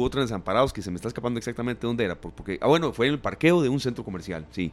otros, 0.03 0.25
desamparados 0.25 0.73
que 0.73 0.81
se 0.81 0.91
me 0.91 0.95
está 0.97 1.07
escapando 1.07 1.37
exactamente 1.37 1.87
dónde 1.87 2.03
era. 2.03 2.19
Porque, 2.19 2.59
ah, 2.61 2.67
bueno, 2.67 2.91
fue 2.91 3.07
en 3.07 3.13
el 3.13 3.19
parqueo 3.19 3.61
de 3.61 3.69
un 3.69 3.79
centro 3.79 4.03
comercial, 4.03 4.45
sí. 4.51 4.71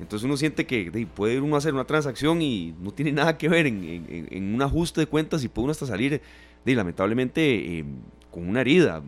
Entonces 0.00 0.24
uno 0.24 0.36
siente 0.36 0.64
que 0.64 1.08
puede 1.12 1.40
uno 1.40 1.56
hacer 1.56 1.74
una 1.74 1.84
transacción 1.84 2.40
y 2.40 2.72
no 2.80 2.92
tiene 2.92 3.10
nada 3.10 3.36
que 3.36 3.48
ver 3.48 3.66
en, 3.66 4.54
un 4.54 4.62
ajuste 4.62 5.00
de 5.00 5.06
cuentas 5.06 5.42
y 5.42 5.48
puede 5.48 5.64
uno 5.64 5.72
hasta 5.72 5.86
salir, 5.86 6.22
de, 6.64 6.74
lamentablemente, 6.74 7.78
eh, 7.78 7.84
con 8.30 8.48
una 8.48 8.60
herida. 8.60 9.02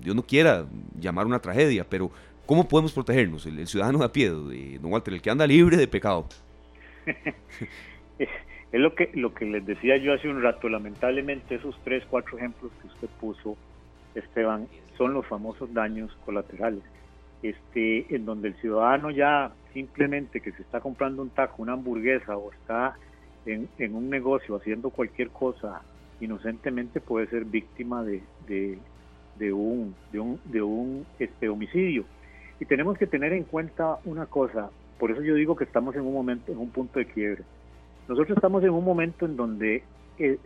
Dios 0.00 0.16
no 0.16 0.22
quiera 0.22 0.66
llamar 0.98 1.26
una 1.26 1.38
tragedia, 1.38 1.86
pero 1.86 2.10
¿cómo 2.46 2.66
podemos 2.66 2.92
protegernos? 2.92 3.44
El, 3.44 3.66
ciudadano 3.66 3.98
de 3.98 4.04
a 4.06 4.12
pie, 4.12 4.30
de 4.30 4.78
don 4.80 4.90
Walter, 4.90 5.12
el 5.12 5.20
que 5.20 5.28
anda 5.28 5.46
libre 5.46 5.76
de 5.76 5.86
pecado. 5.86 6.26
es 8.72 8.80
lo 8.80 8.94
que, 8.94 9.10
lo 9.14 9.34
que 9.34 9.44
les 9.44 9.64
decía 9.64 9.96
yo 9.96 10.12
hace 10.12 10.28
un 10.28 10.42
rato, 10.42 10.68
lamentablemente 10.68 11.56
esos 11.56 11.78
tres, 11.84 12.04
cuatro 12.08 12.38
ejemplos 12.38 12.72
que 12.80 12.88
usted 12.88 13.08
puso, 13.20 13.56
Esteban, 14.14 14.66
son 14.96 15.12
los 15.12 15.26
famosos 15.26 15.72
daños 15.74 16.16
colaterales, 16.24 16.82
este, 17.42 18.14
en 18.14 18.24
donde 18.24 18.48
el 18.48 18.54
ciudadano 18.56 19.10
ya 19.10 19.52
simplemente 19.72 20.40
que 20.40 20.52
se 20.52 20.62
está 20.62 20.80
comprando 20.80 21.22
un 21.22 21.30
taco, 21.30 21.62
una 21.62 21.74
hamburguesa 21.74 22.36
o 22.36 22.50
está 22.52 22.96
en, 23.44 23.68
en 23.78 23.94
un 23.94 24.08
negocio 24.08 24.56
haciendo 24.56 24.90
cualquier 24.90 25.28
cosa 25.28 25.82
inocentemente 26.20 27.00
puede 27.00 27.26
ser 27.28 27.44
víctima 27.44 28.02
de, 28.02 28.22
de, 28.46 28.78
de 29.38 29.52
un, 29.52 29.94
de 30.12 30.20
un, 30.20 30.40
de 30.44 30.62
un 30.62 31.06
este, 31.18 31.48
homicidio. 31.48 32.04
Y 32.58 32.64
tenemos 32.64 32.96
que 32.96 33.06
tener 33.06 33.32
en 33.32 33.44
cuenta 33.44 33.98
una 34.04 34.26
cosa, 34.26 34.70
por 34.98 35.10
eso 35.10 35.22
yo 35.22 35.34
digo 35.34 35.56
que 35.56 35.64
estamos 35.64 35.94
en 35.94 36.02
un 36.02 36.14
momento, 36.14 36.52
en 36.52 36.58
un 36.58 36.70
punto 36.70 36.98
de 36.98 37.06
quiebre. 37.06 37.44
Nosotros 38.08 38.36
estamos 38.36 38.62
en 38.62 38.70
un 38.70 38.84
momento 38.84 39.26
en 39.26 39.36
donde 39.36 39.82
eh, 40.18 40.38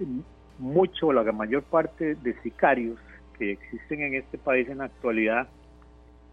mucho, 0.59 1.13
la 1.13 1.31
mayor 1.33 1.63
parte 1.63 2.15
de 2.15 2.35
sicarios 2.43 2.99
que 3.39 3.53
existen 3.53 4.03
en 4.03 4.15
este 4.15 4.39
país 4.39 4.69
en 4.69 4.79
la 4.79 4.85
actualidad, 4.85 5.49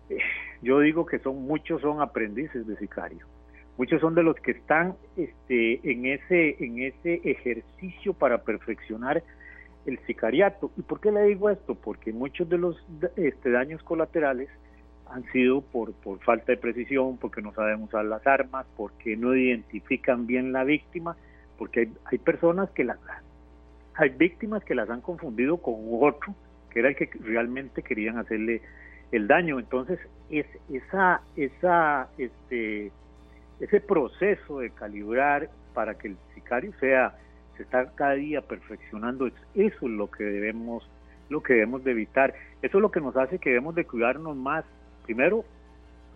eh, 0.09 0.17
yo 0.61 0.79
digo 0.79 1.05
que 1.05 1.19
son 1.19 1.43
muchos 1.43 1.81
son 1.81 2.01
aprendices 2.01 2.65
de 2.65 2.77
sicarios. 2.77 3.27
Muchos 3.77 4.01
son 4.01 4.15
de 4.15 4.23
los 4.23 4.35
que 4.37 4.51
están 4.51 4.95
este, 5.15 5.91
en 5.91 6.07
ese 6.07 6.63
en 6.63 6.81
ese 6.81 7.21
ejercicio 7.23 8.13
para 8.13 8.39
perfeccionar 8.39 9.21
el 9.85 9.99
sicariato. 10.07 10.71
¿Y 10.77 10.81
por 10.81 10.99
qué 10.99 11.11
le 11.11 11.23
digo 11.23 11.49
esto? 11.49 11.75
Porque 11.75 12.11
muchos 12.11 12.49
de 12.49 12.57
los 12.57 12.83
este, 13.15 13.51
daños 13.51 13.83
colaterales 13.83 14.49
han 15.11 15.23
sido 15.31 15.61
por, 15.61 15.93
por 15.93 16.19
falta 16.19 16.51
de 16.51 16.57
precisión, 16.57 17.17
porque 17.17 17.41
no 17.41 17.53
saben 17.53 17.83
usar 17.83 18.05
las 18.05 18.25
armas, 18.25 18.65
porque 18.75 19.15
no 19.15 19.35
identifican 19.35 20.27
bien 20.27 20.51
la 20.51 20.63
víctima, 20.63 21.15
porque 21.57 21.81
hay, 21.81 21.93
hay 22.05 22.17
personas 22.17 22.69
que 22.71 22.83
las 22.83 22.97
hay 23.95 24.09
víctimas 24.09 24.63
que 24.63 24.75
las 24.75 24.89
han 24.91 25.01
confundido 25.01 25.57
con 25.57 25.73
otro 25.89 26.35
que 26.69 26.79
era 26.79 26.89
el 26.89 26.95
que 26.95 27.09
realmente 27.21 27.81
querían 27.81 28.17
hacerle 28.17 28.61
el 29.11 29.27
daño. 29.27 29.59
Entonces, 29.59 29.99
es 30.29 30.45
esa 30.71 31.21
esa 31.35 32.09
este 32.17 32.91
ese 33.59 33.81
proceso 33.81 34.59
de 34.59 34.69
calibrar 34.71 35.49
para 35.73 35.97
que 35.97 36.09
el 36.09 36.17
sicario 36.35 36.71
sea 36.79 37.17
se 37.55 37.63
está 37.63 37.89
cada 37.95 38.13
día 38.13 38.41
perfeccionando, 38.41 39.25
eso 39.25 39.37
es 39.55 39.81
lo 39.81 40.11
que 40.11 40.23
debemos 40.23 40.87
lo 41.29 41.41
que 41.41 41.53
debemos 41.53 41.83
de 41.83 41.91
evitar. 41.91 42.33
Eso 42.61 42.77
es 42.77 42.81
lo 42.81 42.91
que 42.91 43.01
nos 43.01 43.17
hace 43.17 43.39
que 43.39 43.49
debemos 43.49 43.75
de 43.75 43.85
cuidarnos 43.85 44.35
más 44.35 44.63
primero, 45.07 45.45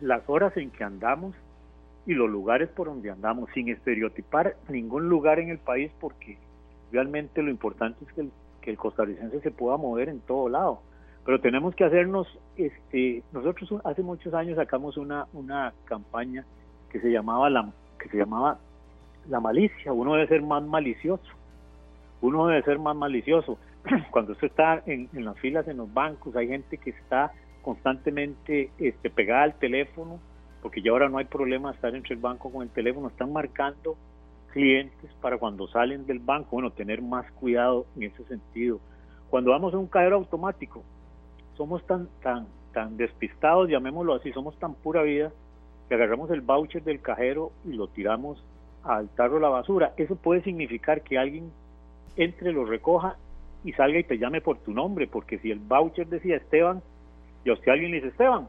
las 0.02 0.22
horas 0.28 0.56
en 0.58 0.70
que 0.70 0.84
andamos 0.84 1.34
y 2.06 2.14
los 2.14 2.30
lugares 2.30 2.68
por 2.68 2.88
donde 2.88 3.10
andamos, 3.10 3.50
sin 3.54 3.70
estereotipar 3.70 4.58
ningún 4.68 5.08
lugar 5.08 5.40
en 5.40 5.50
el 5.50 5.60
país, 5.60 5.92
porque 6.02 6.38
realmente 6.92 7.42
lo 7.42 7.50
importante 7.50 8.04
es 8.04 8.14
que 8.14 8.72
el, 8.72 8.78
costarricense 8.78 9.40
se 9.40 9.52
pueda 9.52 9.78
mover 9.78 10.10
en 10.10 10.20
todo 10.20 10.50
lado. 10.50 10.82
Pero 11.24 11.40
tenemos 11.40 11.74
que 11.74 11.86
hacernos, 11.86 12.28
este, 12.58 13.24
nosotros 13.32 13.80
hace 13.86 14.04
muchos 14.04 14.34
años 14.34 14.58
sacamos 14.58 14.98
una, 14.98 15.26
una 15.32 15.74
campaña 15.86 16.44
que 16.90 17.00
se 17.00 17.10
llamaba 17.10 17.50
la, 17.50 17.72
que 17.98 18.10
se 18.10 18.18
llamaba 18.18 18.60
la 19.30 19.40
malicia, 19.40 19.94
uno 19.94 20.16
debe 20.16 20.28
ser 20.28 20.42
más 20.42 20.64
malicioso, 20.64 21.32
uno 22.22 22.48
debe 22.48 22.62
ser 22.64 22.78
más 22.78 22.96
malicioso. 22.96 23.58
Cuando 24.12 24.34
usted 24.34 24.48
está 24.48 24.84
en 24.86 25.08
las 25.14 25.40
filas 25.40 25.66
en 25.70 25.78
los 25.78 25.94
bancos, 25.94 26.36
hay 26.36 26.50
gente 26.50 26.78
que 26.78 26.90
está 26.90 27.32
constantemente 27.62 28.72
este, 28.78 29.10
pegada 29.10 29.44
al 29.44 29.56
teléfono, 29.56 30.20
porque 30.62 30.82
ya 30.82 30.92
ahora 30.92 31.10
no 31.10 31.18
hay 31.18 31.26
problema 31.26 31.72
estar 31.72 31.96
entre 31.96 32.16
el 32.16 32.22
banco 32.22 32.52
con 32.52 32.64
el 32.64 32.70
teléfono, 32.70 33.08
están 33.08 33.34
marcando 33.34 33.96
clientes 34.52 35.12
para 35.22 35.38
cuando 35.38 35.68
salen 35.68 36.06
del 36.06 36.20
banco, 36.20 36.50
bueno, 36.52 36.72
tener 36.72 37.02
más 37.02 37.30
cuidado 37.34 37.86
en 37.96 38.04
ese 38.04 38.24
sentido. 38.26 38.80
Cuando 39.30 39.52
vamos 39.52 39.74
a 39.74 39.78
un 39.78 39.88
cajero 39.88 40.18
automático, 40.18 40.84
somos 41.56 41.86
tan, 41.86 42.10
tan, 42.22 42.48
tan 42.74 42.98
despistados, 42.98 43.70
llamémoslo 43.70 44.14
así, 44.14 44.32
somos 44.34 44.58
tan 44.60 44.74
pura 44.76 45.04
vida, 45.04 45.32
que 45.88 45.96
agarramos 45.96 46.30
el 46.32 46.42
voucher 46.42 46.84
del 46.84 47.02
cajero 47.02 47.52
y 47.66 47.74
lo 47.74 47.88
tiramos 47.88 48.44
al 48.84 49.10
tarro 49.10 49.36
de 49.36 49.42
la 49.42 49.50
basura. 49.50 49.94
Eso 49.98 50.16
puede 50.16 50.42
significar 50.42 51.02
que 51.02 51.18
alguien 51.18 51.52
entre, 52.16 52.52
lo 52.52 52.66
recoja 52.66 53.16
y 53.64 53.74
salga 53.74 54.00
y 54.00 54.04
te 54.04 54.18
llame 54.18 54.42
por 54.42 54.58
tu 54.60 54.74
nombre, 54.74 55.08
porque 55.08 55.40
si 55.40 55.52
el 55.52 55.60
voucher 55.60 56.08
decía 56.08 56.38
Esteban, 56.38 56.82
y 57.44 57.50
a 57.50 57.54
usted 57.54 57.72
alguien 57.72 57.92
le 57.92 57.98
dice, 57.98 58.10
Esteban, 58.10 58.48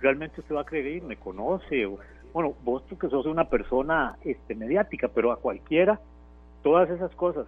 realmente 0.00 0.40
usted 0.40 0.54
va 0.54 0.62
a 0.62 0.66
creer, 0.66 1.02
me 1.02 1.16
conoce, 1.16 1.86
bueno, 2.32 2.54
vos 2.64 2.82
que 2.82 3.08
sos 3.08 3.26
una 3.26 3.44
persona 3.44 4.16
este, 4.24 4.54
mediática, 4.54 5.08
pero 5.08 5.32
a 5.32 5.40
cualquiera, 5.40 6.00
todas 6.62 6.90
esas 6.90 7.14
cosas. 7.14 7.46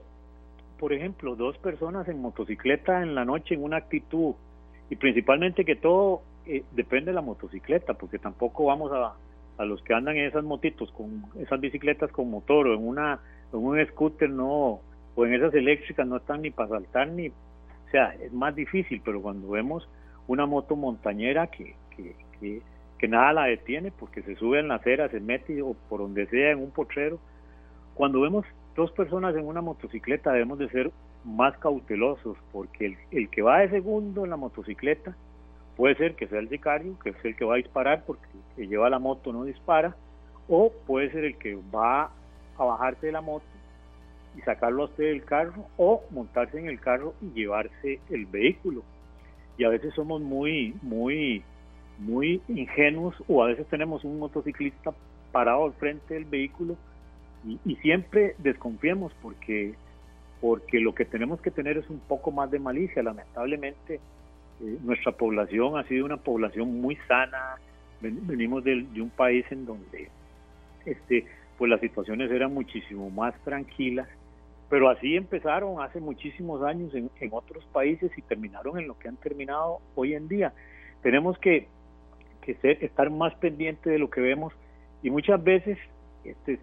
Por 0.79 0.93
ejemplo, 0.93 1.37
dos 1.37 1.57
personas 1.59 2.09
en 2.09 2.21
motocicleta 2.21 3.03
en 3.03 3.15
la 3.15 3.25
noche 3.25 3.55
en 3.55 3.63
una 3.63 3.77
actitud, 3.77 4.35
y 4.91 4.97
principalmente 4.97 5.65
que 5.65 5.77
todo 5.77 6.23
eh, 6.47 6.65
depende 6.73 7.13
de 7.13 7.15
la 7.15 7.23
motocicleta, 7.23 7.95
porque 7.95 8.19
tampoco 8.19 8.65
vamos 8.67 8.93
a, 8.93 9.15
a 9.59 9.65
los 9.65 9.81
que 9.83 9.95
andan 9.95 10.17
en 10.17 10.27
esas 10.27 10.45
motitos, 10.45 10.91
con 10.93 11.25
esas 11.39 11.61
bicicletas 11.61 12.11
con 12.11 12.31
motor 12.31 12.67
o 12.67 12.75
en, 12.75 12.87
una, 12.87 13.21
en 13.53 13.59
un 13.61 13.87
scooter, 13.87 14.29
no, 14.29 14.81
o 15.15 15.27
en 15.27 15.35
esas 15.35 15.55
eléctricas 15.55 16.07
no 16.07 16.17
están 16.17 16.43
ni 16.43 16.51
para 16.51 16.71
saltar, 16.71 17.09
ni, 17.09 17.29
o 17.29 17.91
sea, 17.91 18.15
es 18.15 18.33
más 18.33 18.55
difícil, 18.55 19.01
pero 19.05 19.23
cuando 19.23 19.51
vemos 19.51 19.89
una 20.27 20.47
moto 20.47 20.77
montañera 20.77 21.47
que, 21.49 21.75
que, 21.97 22.63
que, 22.99 23.09
nada 23.09 23.33
la 23.33 23.45
detiene 23.45 23.91
porque 23.91 24.23
se 24.23 24.37
sube 24.37 24.61
en 24.61 24.69
la 24.69 24.77
acera, 24.77 25.09
se 25.09 25.19
mete 25.19 25.61
o 25.61 25.75
por 25.89 26.01
donde 26.01 26.27
sea 26.27 26.53
en 26.53 26.61
un 26.61 26.71
potrero. 26.71 27.19
Cuando 27.95 28.21
vemos 28.21 28.47
dos 28.77 28.93
personas 28.93 29.35
en 29.35 29.47
una 29.47 29.61
motocicleta 29.61 30.33
debemos 30.33 30.59
de 30.59 30.69
ser 30.69 30.93
más 31.25 31.57
cautelosos 31.59 32.37
porque 32.53 32.87
el, 32.87 32.97
el 33.11 33.29
que 33.29 33.43
va 33.43 33.61
de 33.61 33.71
segundo 33.71 34.25
en 34.25 34.31
la 34.31 34.37
motocicleta 34.37 35.17
puede 35.77 35.97
ser 35.97 36.15
que 36.15 36.29
sea 36.29 36.39
el 36.39 36.49
sicario, 36.49 36.99
que 37.01 37.11
es 37.11 37.25
el 37.25 37.35
que 37.35 37.45
va 37.45 37.55
a 37.55 37.59
disparar 37.59 38.05
porque 38.07 38.27
el 38.35 38.57
que 38.57 38.69
lleva 38.69 38.89
la 38.89 38.99
moto 38.99 39.33
no 39.33 39.45
dispara, 39.45 39.97
o 40.49 40.73
puede 40.87 41.11
ser 41.11 41.25
el 41.25 41.37
que 41.39 41.59
va 41.75 42.11
a 42.57 42.65
bajarse 42.65 43.07
de 43.07 43.13
la 43.13 43.21
moto 43.21 43.47
y 44.37 44.41
sacarlo 44.43 44.83
a 44.83 44.87
usted 44.87 45.05
del 45.05 45.25
carro 45.25 45.67
o 45.77 46.03
montarse 46.11 46.59
en 46.59 46.67
el 46.67 46.81
carro 46.81 47.15
y 47.21 47.33
llevarse 47.33 48.01
el 48.11 48.27
vehículo 48.27 48.83
y 49.63 49.65
a 49.65 49.69
veces 49.69 49.95
somos 49.95 50.21
muy, 50.21 50.75
muy, 50.83 51.45
muy 52.01 52.43
ingenuos 52.49 53.15
o 53.29 53.45
a 53.45 53.47
veces 53.47 53.65
tenemos 53.69 54.03
un 54.03 54.19
motociclista 54.19 54.93
parado 55.31 55.67
al 55.67 55.73
frente 55.75 56.15
del 56.15 56.25
vehículo 56.25 56.77
Y, 57.65 57.77
siempre 57.77 58.35
desconfiemos 58.39 59.13
porque, 59.23 59.75
porque 60.41 60.81
lo 60.81 60.97
que 60.97 61.05
tenemos 61.05 61.41
que 61.41 61.53
tener 61.53 61.77
es 61.77 61.89
un 61.91 62.01
poco 62.01 62.33
más 62.33 62.51
de 62.51 62.59
malicia. 62.59 63.05
Lamentablemente, 63.05 63.95
eh, 63.95 64.79
nuestra 64.83 65.13
población 65.13 65.79
ha 65.79 65.85
sido 65.85 66.07
una 66.07 66.17
población 66.17 66.81
muy 66.81 66.97
sana. 67.07 67.55
venimos 68.01 68.65
de, 68.65 68.85
un 69.01 69.11
país 69.11 69.47
en 69.51 69.65
donde 69.65 70.09
este, 70.85 71.25
pues 71.57 71.71
las 71.71 71.81
situaciones 71.81 72.33
eran 72.33 72.53
muchísimo 72.53 73.11
más 73.11 73.33
tranquilas. 73.45 74.09
Pero 74.73 74.89
así 74.89 75.17
empezaron 75.17 75.83
hace 75.83 76.01
muchísimos 76.01 76.63
años 76.63 76.95
en, 76.95 77.11
en 77.21 77.29
otros 77.35 77.63
países 77.75 78.11
y 78.17 78.23
terminaron 78.23 78.79
en 78.79 78.89
lo 78.89 78.99
que 78.99 79.07
han 79.07 79.19
terminado 79.19 79.81
hoy 79.95 80.15
en 80.15 80.29
día. 80.29 80.55
Tenemos 81.03 81.37
que, 81.41 81.69
que 82.41 82.55
ser, 82.55 82.83
estar 82.83 83.11
más 83.11 83.35
pendiente 83.35 83.91
de 83.91 83.99
lo 83.99 84.09
que 84.09 84.23
vemos 84.23 84.55
y 85.03 85.11
muchas 85.11 85.45
veces 85.45 85.77
este, 86.25 86.59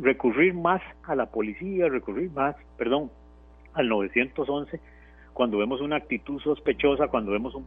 recurrir 0.00 0.54
más 0.54 0.80
a 1.02 1.14
la 1.14 1.26
policía, 1.26 1.90
recurrir 1.90 2.30
más, 2.30 2.56
perdón, 2.78 3.10
al 3.74 3.86
911 3.86 4.80
cuando 5.34 5.58
vemos 5.58 5.82
una 5.82 5.96
actitud 5.96 6.40
sospechosa, 6.40 7.08
cuando 7.08 7.32
vemos 7.32 7.54
un... 7.54 7.66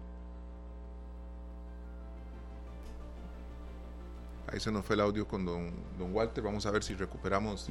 Ahí 4.52 4.60
se 4.60 4.72
nos 4.72 4.86
fue 4.86 4.96
el 4.96 5.02
audio 5.02 5.28
con 5.28 5.46
don, 5.46 5.72
don 6.00 6.14
Walter. 6.14 6.44
Vamos 6.44 6.66
a 6.66 6.72
ver 6.72 6.84
si 6.84 6.94
recuperamos 6.94 7.70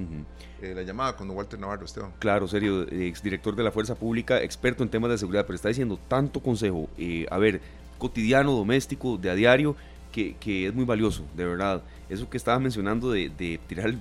eh, 0.61 0.75
la 0.75 0.83
llamada 0.83 1.17
con 1.17 1.27
don 1.27 1.37
Walter 1.37 1.59
Navarro, 1.59 1.85
Esteban. 1.85 2.13
Claro, 2.19 2.47
serio, 2.47 2.83
exdirector 2.83 3.57
de 3.57 3.63
la 3.63 3.73
Fuerza 3.73 3.95
Pública, 3.95 4.43
experto 4.43 4.83
en 4.83 4.91
temas 4.91 5.11
de 5.11 5.19
seguridad, 5.19 5.47
pero 5.47 5.57
está 5.57 5.69
diciendo 5.69 5.99
tanto 6.09 6.41
consejo, 6.41 6.89
eh, 6.99 7.27
a 7.31 7.39
ver, 7.39 7.61
cotidiano, 7.99 8.53
doméstico, 8.53 9.17
de 9.17 9.31
a 9.31 9.35
diario, 9.35 9.75
que, 10.13 10.37
que, 10.37 10.67
es 10.67 10.75
muy 10.75 10.85
valioso, 10.85 11.25
de 11.35 11.47
verdad. 11.47 11.83
Eso 12.09 12.29
que 12.29 12.37
estaba 12.37 12.59
mencionando 12.59 13.11
de, 13.11 13.31
de 13.31 13.59
tirar 13.67 13.89
el 13.89 13.99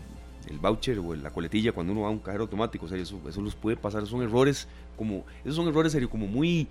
el 0.49 0.59
voucher 0.59 0.99
o 0.99 1.15
la 1.15 1.31
coletilla 1.31 1.71
cuando 1.71 1.93
uno 1.93 2.03
va 2.03 2.07
a 2.09 2.11
un 2.11 2.19
cajero 2.19 2.43
automático, 2.43 2.85
o 2.85 2.89
sea, 2.89 2.97
eso, 2.97 3.19
eso 3.27 3.41
los 3.41 3.55
puede 3.55 3.77
pasar, 3.77 4.05
son 4.05 4.21
errores 4.21 4.67
como, 4.97 5.25
esos 5.43 5.55
son 5.55 5.67
errores 5.67 5.91
serio, 5.91 6.09
como 6.09 6.27
muy, 6.27 6.67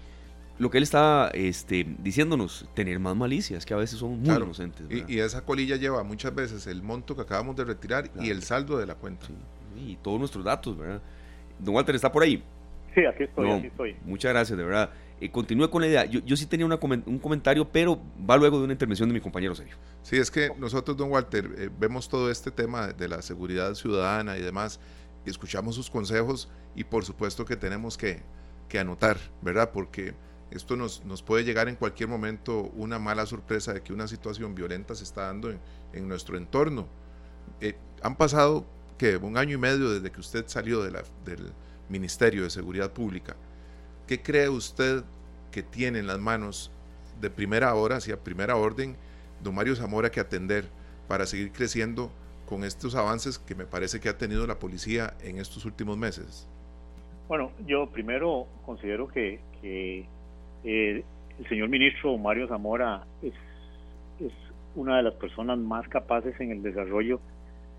lo 0.59 0.71
que 0.71 0.79
él 0.79 0.85
está 0.85 1.31
este, 1.35 1.87
diciéndonos, 1.99 2.69
tener 2.75 2.99
más 3.01 3.17
malicia, 3.17 3.59
es 3.59 3.67
que 3.67 3.75
a 3.75 3.77
veces 3.77 3.99
son 3.99 4.21
muy 4.21 4.35
inocentes. 4.35 4.87
Y, 5.09 5.19
esa 5.19 5.45
colilla 5.45 5.77
lleva 5.77 6.03
muchas 6.05 6.35
veces 6.35 6.67
el 6.67 6.83
monto 6.83 7.17
que 7.17 7.23
acabamos 7.23 7.57
de 7.57 7.65
retirar 7.65 8.11
y 8.21 8.31
el 8.31 8.43
saldo 8.43 8.79
de 8.79 8.87
la 8.87 8.95
cuenta. 8.95 9.27
y 9.77 9.97
todos 9.97 10.19
nuestros 10.19 10.45
datos, 10.45 10.77
¿verdad? 10.77 11.03
Don 11.59 11.75
Walter, 11.75 11.95
¿está 11.95 12.11
por 12.11 12.23
ahí? 12.23 12.43
Sí, 12.95 13.05
aquí 13.05 13.25
estoy, 13.25 13.51
aquí 13.51 13.67
estoy. 13.67 13.97
Muchas 14.05 14.33
gracias, 14.33 14.57
de 14.57 14.65
verdad. 14.65 14.91
Eh, 15.21 15.31
continúe 15.31 15.69
con 15.69 15.83
la 15.83 15.89
idea. 15.89 16.05
Yo, 16.05 16.21
yo 16.21 16.37
sí 16.37 16.47
tenía 16.47 16.67
un 16.67 17.19
comentario, 17.19 17.69
pero 17.69 18.01
va 18.29 18.37
luego 18.37 18.59
de 18.59 18.65
una 18.65 18.73
intervención 18.73 19.09
de 19.09 19.15
mi 19.15 19.21
compañero 19.21 19.55
Sergio. 19.55 19.77
Sí, 20.03 20.17
es 20.17 20.31
que 20.31 20.53
nosotros, 20.59 20.97
don 20.97 21.11
Walter, 21.11 21.51
eh, 21.59 21.71
vemos 21.79 22.09
todo 22.09 22.31
este 22.31 22.51
tema 22.51 22.89
de 22.89 23.09
la 23.09 23.23
seguridad 23.23 23.75
ciudadana 23.75 24.37
y 24.37 24.43
demás, 24.43 24.79
y 25.27 25.31
escuchamos 25.31 25.75
sus 25.75 25.91
consejos 25.91 26.49
y 26.77 26.85
por 26.85 27.05
supuesto 27.05 27.45
que 27.45 27.57
tenemos 27.57 27.97
que, 27.97 28.23
que 28.69 28.79
anotar, 28.79 29.17
¿verdad? 29.43 29.71
Porque 29.73 30.15
esto 30.57 30.77
nos, 30.77 31.05
nos, 31.05 31.23
puede 31.23 31.45
llegar 31.45 31.69
en 31.69 31.77
cualquier 31.77 32.09
momento 32.09 32.71
una 32.75 32.99
mala 32.99 33.27
sorpresa 33.27 33.73
de 33.73 33.83
que 33.83 33.93
una 33.93 34.07
situación 34.09 34.55
violenta 34.55 34.95
se 34.95 35.05
está 35.05 35.23
dando 35.23 35.51
en, 35.51 35.59
en 35.93 36.09
nuestro 36.09 36.37
entorno. 36.37 36.87
Eh, 37.61 37.77
han 38.03 38.17
pasado 38.17 38.65
que 38.99 39.17
un 39.17 39.37
año 39.37 39.55
y 39.55 39.59
medio 39.59 39.91
desde 39.91 40.11
que 40.11 40.21
usted 40.21 40.45
salió 40.47 40.83
de 40.83 40.91
la, 40.91 41.03
del 41.25 41.53
Ministerio 41.89 42.45
de 42.45 42.51
Seguridad 42.51 42.93
Pública. 42.93 43.37
¿Qué 44.07 44.23
cree 44.23 44.49
usted 44.49 45.05
que 45.51 45.63
tiene 45.63 45.99
en 45.99 46.07
las 46.07 46.19
manos 46.19 46.71
de 47.21 47.31
primera 47.31 47.75
hora, 47.75 47.97
hacia 47.97 48.23
primera 48.23 48.57
orden, 48.57 48.97
don 49.43 49.55
Mario 49.55 49.77
Zamora 49.77 50.11
que 50.11 50.21
atender 50.21 50.69
para 51.09 51.27
seguir 51.27 51.53
creciendo 51.53 52.11
con 52.47 52.65
estos 52.65 52.95
avances 52.95 53.39
que 53.39 53.55
me 53.55 53.65
parece 53.65 54.01
que 54.01 54.09
ha 54.09 54.19
tenido 54.19 54.47
la 54.47 54.59
policía 54.59 55.15
en 55.21 55.39
estos 55.39 55.65
últimos 55.65 55.97
meses? 55.97 56.47
Bueno, 57.29 57.53
yo 57.67 57.89
primero 57.91 58.47
considero 58.67 59.09
que, 59.09 59.41
que 59.63 60.07
eh, 60.65 61.05
el 61.39 61.49
señor 61.49 61.69
ministro 61.69 62.17
Mario 62.17 62.49
Zamora 62.49 63.05
es, 63.23 63.35
una 64.77 64.97
de 64.97 65.05
las 65.05 65.15
personas 65.15 65.57
más 65.57 65.87
capaces 65.89 66.35
en 66.41 66.51
el 66.51 66.61
desarrollo 66.61 67.21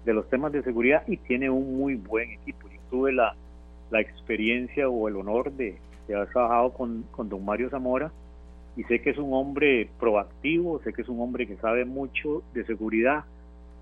de 0.06 0.14
los 0.14 0.30
temas 0.30 0.54
de 0.54 0.64
seguridad 0.64 1.04
y 1.08 1.18
tiene 1.18 1.50
un 1.50 1.78
muy 1.78 1.96
buen 1.96 2.32
equipo. 2.32 2.70
Yo 2.70 2.80
tuve 2.90 3.12
la, 3.12 3.36
la 3.92 4.00
experiencia 4.00 4.88
o 4.88 5.10
el 5.10 5.18
honor 5.18 5.52
de, 5.52 5.78
haber 6.08 6.30
trabajado 6.30 6.72
con, 6.72 7.04
con 7.12 7.28
don 7.28 7.44
Mario 7.44 7.70
Zamora 7.70 8.14
y 8.78 8.84
sé 8.84 9.02
que 9.02 9.10
es 9.10 9.18
un 9.18 9.34
hombre 9.34 9.90
proactivo, 10.00 10.80
sé 10.84 10.94
que 10.94 11.02
es 11.02 11.10
un 11.10 11.20
hombre 11.20 11.48
que 11.48 11.58
sabe 11.58 11.84
mucho 11.84 12.44
de 12.54 12.64
seguridad 12.66 13.26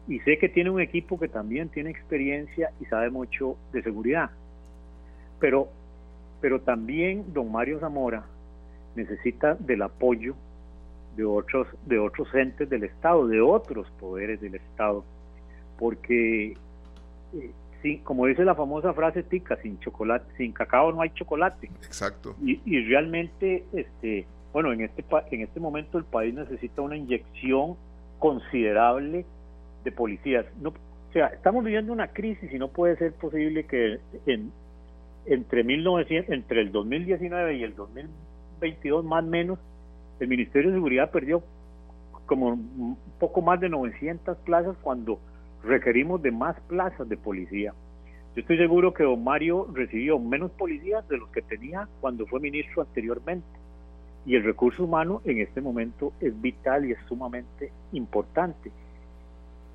y 0.08 0.20
sé 0.22 0.40
que 0.40 0.50
tiene 0.50 0.72
un 0.72 0.82
equipo 0.82 1.20
que 1.20 1.28
también 1.28 1.70
tiene 1.70 1.92
experiencia 1.92 2.72
y 2.82 2.86
sabe 2.86 3.12
mucho 3.12 3.58
de 3.74 3.84
seguridad. 3.84 4.32
Pero, 5.40 5.70
pero 6.42 6.62
también 6.62 7.32
don 7.32 7.52
Mario 7.52 7.80
Zamora 7.80 8.26
necesita 8.96 9.56
del 9.56 9.82
apoyo 9.82 10.36
de 11.16 11.26
otros, 11.26 11.68
de 11.86 12.00
otros 12.00 12.34
entes 12.34 12.70
del 12.70 12.84
Estado, 12.84 13.28
de 13.28 13.42
otros 13.42 13.88
poderes 14.00 14.42
del 14.42 14.56
Estado, 14.56 15.04
porque 15.78 16.58
eh, 17.34 17.52
como 18.04 18.26
dice 18.26 18.46
la 18.46 18.56
famosa 18.56 18.94
frase 18.94 19.24
tica, 19.24 19.58
sin 19.58 19.80
chocolate, 19.80 20.26
sin 20.38 20.54
cacao 20.54 20.92
no 20.92 21.02
hay 21.02 21.10
chocolate. 21.12 21.70
Exacto. 21.86 22.36
Y, 22.42 22.62
y 22.66 22.84
realmente, 22.86 23.66
este, 23.74 24.26
bueno, 24.54 24.72
en 24.72 24.82
este 24.82 25.04
en 25.32 25.42
este 25.42 25.60
momento 25.60 25.98
el 25.98 26.06
país 26.06 26.34
necesita 26.34 26.82
una 26.82 26.96
inyección 26.96 27.76
considerable 28.20 29.26
de 29.84 29.92
policías. 29.92 30.46
No, 30.62 30.70
o 30.70 31.14
sea, 31.14 31.28
estamos 31.28 31.64
viviendo 31.64 31.92
una 31.92 32.08
crisis 32.08 32.52
y 32.52 32.58
no 32.58 32.70
puede 32.70 32.96
ser 32.96 33.14
posible 33.14 33.66
que 33.66 34.00
en, 34.26 34.52
entre 35.26 35.64
1900, 35.64 36.34
entre 36.34 36.62
el 36.62 36.72
2019 36.72 37.58
y 37.58 37.64
el 37.64 37.76
2022 38.64 39.04
más 39.04 39.24
menos 39.24 39.60
el 40.20 40.28
Ministerio 40.28 40.70
de 40.70 40.78
Seguridad 40.78 41.12
perdió 41.12 41.44
como 42.26 42.58
poco 43.20 43.42
más 43.42 43.60
de 43.60 43.68
900 43.68 44.38
plazas 44.40 44.78
cuando 44.82 45.20
requerimos 45.64 46.22
de 46.22 46.32
más 46.32 46.60
plazas 46.62 47.08
de 47.10 47.18
policía. 47.18 47.74
Yo 48.36 48.42
estoy 48.42 48.58
seguro 48.58 48.94
que 48.94 49.04
don 49.04 49.24
Mario 49.24 49.68
recibió 49.74 50.18
menos 50.18 50.52
policías 50.52 51.08
de 51.10 51.18
los 51.18 51.30
que 51.30 51.42
tenía 51.42 51.88
cuando 52.00 52.26
fue 52.26 52.40
ministro 52.40 52.82
anteriormente. 52.82 53.46
Y 54.26 54.36
el 54.36 54.44
recurso 54.44 54.86
humano 54.86 55.22
en 55.26 55.40
este 55.40 55.60
momento 55.60 56.14
es 56.22 56.40
vital 56.42 56.86
y 56.86 56.94
es 56.94 57.00
sumamente 57.08 57.72
importante. 57.92 58.72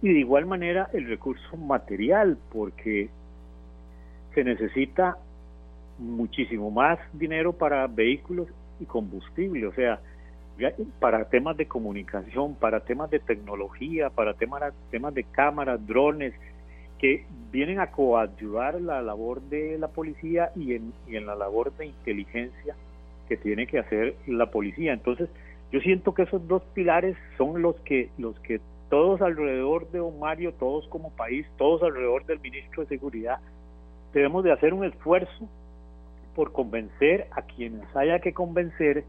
Y 0.01 0.09
de 0.09 0.20
igual 0.20 0.46
manera 0.46 0.88
el 0.94 1.07
recurso 1.07 1.57
material, 1.57 2.38
porque 2.51 3.11
se 4.35 4.44
necesita 4.44 5.18
muchísimo 5.98 6.70
más 6.70 6.98
dinero 7.12 7.53
para 7.53 7.87
vehículos 7.87 8.48
y 8.81 8.85
combustible. 8.85 9.67
O 9.67 9.73
sea, 9.73 10.01
para 10.99 11.25
temas 11.29 11.57
de 11.57 11.67
comunicación, 11.67 12.55
para 12.55 12.81
temas 12.81 13.11
de 13.11 13.21
tecnología, 13.21 14.11
para 14.11 14.35
temas, 14.35 14.73
temas 14.91 15.14
de 15.14 15.25
cámaras, 15.25 15.87
drones, 15.87 16.35
que 16.99 17.25
vienen 17.53 17.79
a 17.79 17.93
coadyuvar 17.93 18.81
la 18.81 19.01
labor 19.03 19.41
de 19.43 19.79
la 19.79 19.88
policía 19.88 20.51
y 20.57 20.75
en, 20.75 20.93
la 21.27 21.37
labor 21.37 21.73
de 21.77 21.87
inteligencia 21.87 22.75
que 23.29 23.37
tiene 23.37 23.67
que 23.67 23.79
hacer 23.79 24.17
la 24.27 24.51
policía. 24.51 24.93
Entonces, 24.93 25.29
yo 25.71 25.81
siento 25.81 26.12
que 26.12 26.23
esos 26.23 26.47
dos 26.49 26.62
pilares 26.75 27.17
son 27.37 27.62
los 27.62 27.77
que, 27.81 28.11
los 28.19 28.38
que 28.41 28.61
todos 28.91 29.21
alrededor 29.21 29.88
de 29.91 29.99
Don 29.99 30.19
Mario, 30.19 30.53
todos 30.55 30.88
como 30.88 31.11
país, 31.11 31.47
todos 31.57 31.83
alrededor 31.83 32.25
del 32.27 32.41
ministro 32.41 32.83
de 32.83 32.88
Seguridad, 32.88 33.38
debemos 34.12 34.43
de 34.43 34.53
hacer 34.53 34.75
un 34.75 34.85
esfuerzo 34.85 35.49
por 36.38 36.53
convencer 36.53 37.27
a 37.33 37.42
quienes 37.42 37.85
haya 37.96 38.20
que 38.20 38.33
convencer 38.33 39.03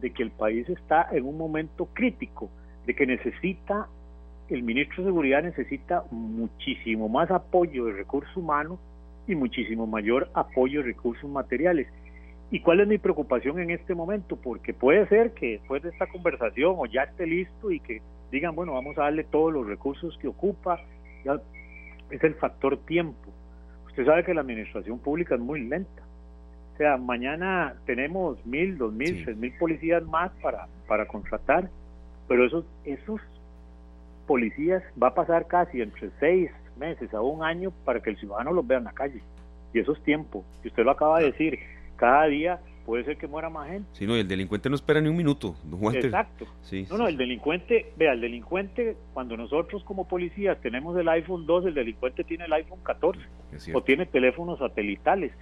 de 0.00 0.10
que 0.10 0.24
el 0.24 0.32
país 0.32 0.68
está 0.68 1.06
en 1.12 1.24
un 1.24 1.38
momento 1.38 1.86
crítico, 1.94 2.50
de 2.84 2.96
que 2.96 3.06
necesita, 3.06 3.86
el 4.48 4.64
ministro 4.64 5.04
de 5.04 5.10
Seguridad 5.10 5.44
necesita 5.44 6.02
muchísimo 6.10 7.08
más 7.08 7.30
apoyo 7.30 7.84
de 7.84 7.92
recursos 7.92 8.36
humanos 8.36 8.80
y 9.28 9.36
muchísimo 9.36 9.86
mayor 9.86 10.28
apoyo 10.34 10.80
de 10.80 10.86
recursos 10.86 11.30
materiales. 11.30 11.86
¿Y 12.50 12.58
cuál 12.58 12.80
es 12.80 12.88
mi 12.88 12.98
preocupación 12.98 13.60
en 13.60 13.70
este 13.70 13.94
momento? 13.94 14.34
Porque 14.34 14.74
puede 14.74 15.06
ser 15.06 15.30
que 15.30 15.58
después 15.60 15.80
de 15.80 15.90
esta 15.90 16.08
conversación 16.08 16.74
o 16.76 16.86
ya 16.86 17.04
esté 17.04 17.24
listo 17.24 17.70
y 17.70 17.78
que 17.78 18.02
digan, 18.32 18.56
bueno, 18.56 18.72
vamos 18.72 18.98
a 18.98 19.02
darle 19.02 19.22
todos 19.22 19.52
los 19.52 19.64
recursos 19.64 20.18
que 20.18 20.26
ocupa, 20.26 20.80
es 22.10 22.24
el 22.24 22.34
factor 22.34 22.78
tiempo. 22.78 23.30
Usted 23.86 24.04
sabe 24.06 24.24
que 24.24 24.34
la 24.34 24.40
administración 24.40 24.98
pública 24.98 25.36
es 25.36 25.40
muy 25.40 25.60
lenta 25.60 26.03
o 26.74 26.76
sea, 26.76 26.96
mañana 26.96 27.74
tenemos 27.86 28.44
mil, 28.44 28.76
dos 28.76 28.92
mil, 28.92 29.24
tres 29.24 29.36
mil 29.36 29.52
policías 29.58 30.02
más 30.04 30.32
para, 30.42 30.66
para 30.88 31.06
contratar, 31.06 31.70
pero 32.26 32.44
esos, 32.44 32.64
esos 32.84 33.20
policías 34.26 34.82
va 35.00 35.08
a 35.08 35.14
pasar 35.14 35.46
casi 35.46 35.80
entre 35.80 36.10
seis 36.18 36.50
meses 36.76 37.14
a 37.14 37.20
un 37.20 37.44
año 37.44 37.72
para 37.84 38.00
que 38.00 38.10
el 38.10 38.16
ciudadano 38.16 38.52
los 38.52 38.66
vea 38.66 38.78
en 38.78 38.84
la 38.84 38.92
calle. 38.92 39.22
Y 39.72 39.78
eso 39.78 39.92
es 39.92 40.02
tiempo. 40.02 40.44
Y 40.64 40.68
usted 40.68 40.84
lo 40.84 40.90
acaba 40.90 41.20
de 41.20 41.26
decir, 41.26 41.60
cada 41.96 42.26
día 42.26 42.58
puede 42.84 43.04
ser 43.04 43.16
que 43.18 43.28
muera 43.28 43.48
más 43.50 43.70
gente. 43.70 43.88
Sí, 43.92 44.04
no, 44.04 44.16
y 44.16 44.20
el 44.20 44.28
delincuente 44.28 44.68
no 44.68 44.74
espera 44.74 45.00
ni 45.00 45.08
un 45.08 45.16
minuto, 45.16 45.54
Exacto. 45.94 46.46
Sí, 46.62 46.88
no, 46.90 46.98
no, 46.98 47.06
el 47.06 47.16
delincuente, 47.16 47.92
vea, 47.96 48.12
el 48.14 48.20
delincuente, 48.20 48.96
cuando 49.12 49.36
nosotros 49.36 49.84
como 49.84 50.08
policías 50.08 50.60
tenemos 50.60 50.98
el 50.98 51.08
iPhone 51.08 51.46
2, 51.46 51.66
el 51.66 51.74
delincuente 51.74 52.24
tiene 52.24 52.46
el 52.46 52.52
iPhone 52.52 52.80
14 52.82 53.20
o 53.72 53.82
tiene 53.82 54.06
teléfonos 54.06 54.58
satelitales, 54.58 55.32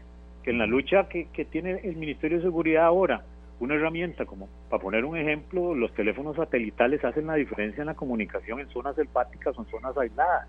que 0.42 0.50
en 0.50 0.58
la 0.58 0.66
lucha 0.66 1.08
que, 1.08 1.26
que 1.32 1.44
tiene 1.44 1.80
el 1.84 1.96
Ministerio 1.96 2.38
de 2.38 2.44
Seguridad 2.44 2.84
ahora, 2.84 3.24
una 3.60 3.74
herramienta 3.74 4.26
como, 4.26 4.48
para 4.68 4.82
poner 4.82 5.04
un 5.04 5.16
ejemplo, 5.16 5.74
los 5.74 5.92
teléfonos 5.94 6.36
satelitales 6.36 7.04
hacen 7.04 7.28
la 7.28 7.34
diferencia 7.34 7.82
en 7.82 7.86
la 7.86 7.94
comunicación 7.94 8.58
en 8.58 8.68
zonas 8.70 8.96
selváticas 8.96 9.56
o 9.56 9.62
en 9.62 9.70
zonas 9.70 9.96
aisladas. 9.96 10.48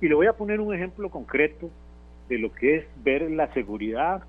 Y 0.00 0.08
le 0.08 0.14
voy 0.14 0.26
a 0.26 0.32
poner 0.32 0.60
un 0.60 0.74
ejemplo 0.74 1.08
concreto 1.08 1.70
de 2.28 2.38
lo 2.38 2.52
que 2.52 2.78
es 2.78 2.86
ver 3.04 3.30
la 3.30 3.52
seguridad 3.54 4.24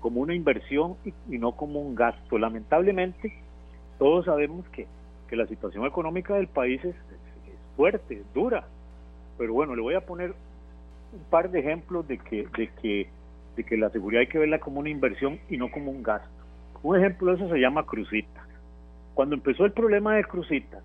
como 0.00 0.20
una 0.20 0.34
inversión 0.34 0.96
y, 1.04 1.38
no 1.38 1.52
como 1.52 1.80
un 1.80 1.94
gasto. 1.94 2.36
Lamentablemente, 2.36 3.32
todos 3.98 4.26
sabemos 4.26 4.68
que, 4.68 4.86
que 5.28 5.36
la 5.36 5.46
situación 5.46 5.86
económica 5.86 6.34
del 6.34 6.48
país 6.48 6.84
es, 6.84 6.94
fuerte, 7.76 8.16
es 8.16 8.34
dura. 8.34 8.66
Pero 9.38 9.54
bueno, 9.54 9.74
le 9.74 9.80
voy 9.80 9.94
a 9.94 10.04
poner 10.04 10.34
un 11.12 11.24
par 11.30 11.50
de 11.50 11.60
ejemplos 11.60 12.06
de 12.06 12.18
que, 12.18 12.46
de 12.56 12.68
que, 12.82 13.08
de 13.56 13.64
que 13.64 13.76
la 13.76 13.90
seguridad 13.90 14.20
hay 14.20 14.26
que 14.26 14.38
verla 14.38 14.58
como 14.58 14.80
una 14.80 14.90
inversión 14.90 15.38
y 15.48 15.56
no 15.56 15.70
como 15.70 15.90
un 15.90 16.02
gasto. 16.02 16.28
Un 16.82 16.98
ejemplo 16.98 17.30
de 17.30 17.36
eso 17.36 17.48
se 17.52 17.58
llama 17.58 17.86
Cruzitas. 17.86 18.44
Cuando 19.14 19.34
empezó 19.34 19.64
el 19.64 19.72
problema 19.72 20.16
de 20.16 20.24
Cruzitas, 20.24 20.82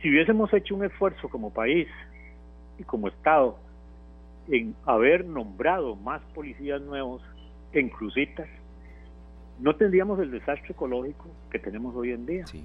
si 0.00 0.10
hubiésemos 0.10 0.52
hecho 0.52 0.74
un 0.74 0.84
esfuerzo 0.84 1.28
como 1.28 1.52
país 1.52 1.88
y 2.78 2.84
como 2.84 3.08
Estado 3.08 3.58
en 4.48 4.74
haber 4.86 5.24
nombrado 5.24 5.96
más 5.96 6.22
policías 6.34 6.80
nuevos 6.80 7.22
en 7.72 7.88
Cruzitas, 7.88 8.48
no 9.60 9.76
tendríamos 9.76 10.18
el 10.20 10.30
desastre 10.30 10.72
ecológico 10.72 11.26
que 11.50 11.58
tenemos 11.58 11.94
hoy 11.94 12.12
en 12.12 12.26
día. 12.26 12.46
Sí, 12.46 12.64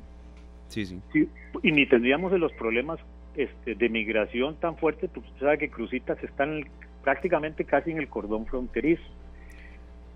sí, 0.68 0.86
sí. 0.86 1.30
y 1.62 1.72
ni 1.72 1.86
tendríamos 1.88 2.32
de 2.32 2.40
los 2.40 2.54
problemas 2.54 3.00
este, 3.36 3.76
de 3.76 3.90
migración 3.90 4.56
tan 4.60 4.78
fuertes, 4.78 5.10
porque 5.14 5.30
usted 5.30 5.46
sabe 5.46 5.58
que 5.58 5.70
Cruzitas 5.70 6.24
están 6.24 6.66
prácticamente 7.04 7.66
casi 7.66 7.92
en 7.92 7.98
el 7.98 8.08
cordón 8.08 8.46
fronterizo. 8.46 9.04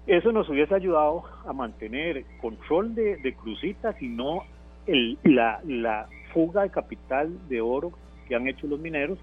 Eso 0.08 0.32
nos 0.32 0.48
hubiese 0.50 0.74
ayudado 0.74 1.24
a 1.46 1.52
mantener 1.52 2.24
control 2.40 2.96
de, 2.96 3.18
de 3.18 3.34
Cruzitas 3.34 4.02
y 4.02 4.08
no 4.08 4.44
el, 4.86 5.18
la, 5.24 5.60
la 5.66 6.08
fuga 6.34 6.64
de 6.64 6.70
capital 6.70 7.38
de 7.50 7.60
oro 7.60 7.92
que 8.28 8.36
han 8.36 8.48
hecho 8.48 8.68
los 8.68 8.80
mineros 8.80 9.20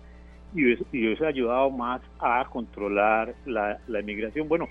y 0.55 0.63
hubiese, 0.65 1.27
ayudado 1.27 1.71
más 1.71 2.03
a 2.21 2.45
controlar 2.51 3.35
la, 3.47 3.79
la 3.89 4.01
inmigración. 4.01 4.47
Bueno, 4.47 4.69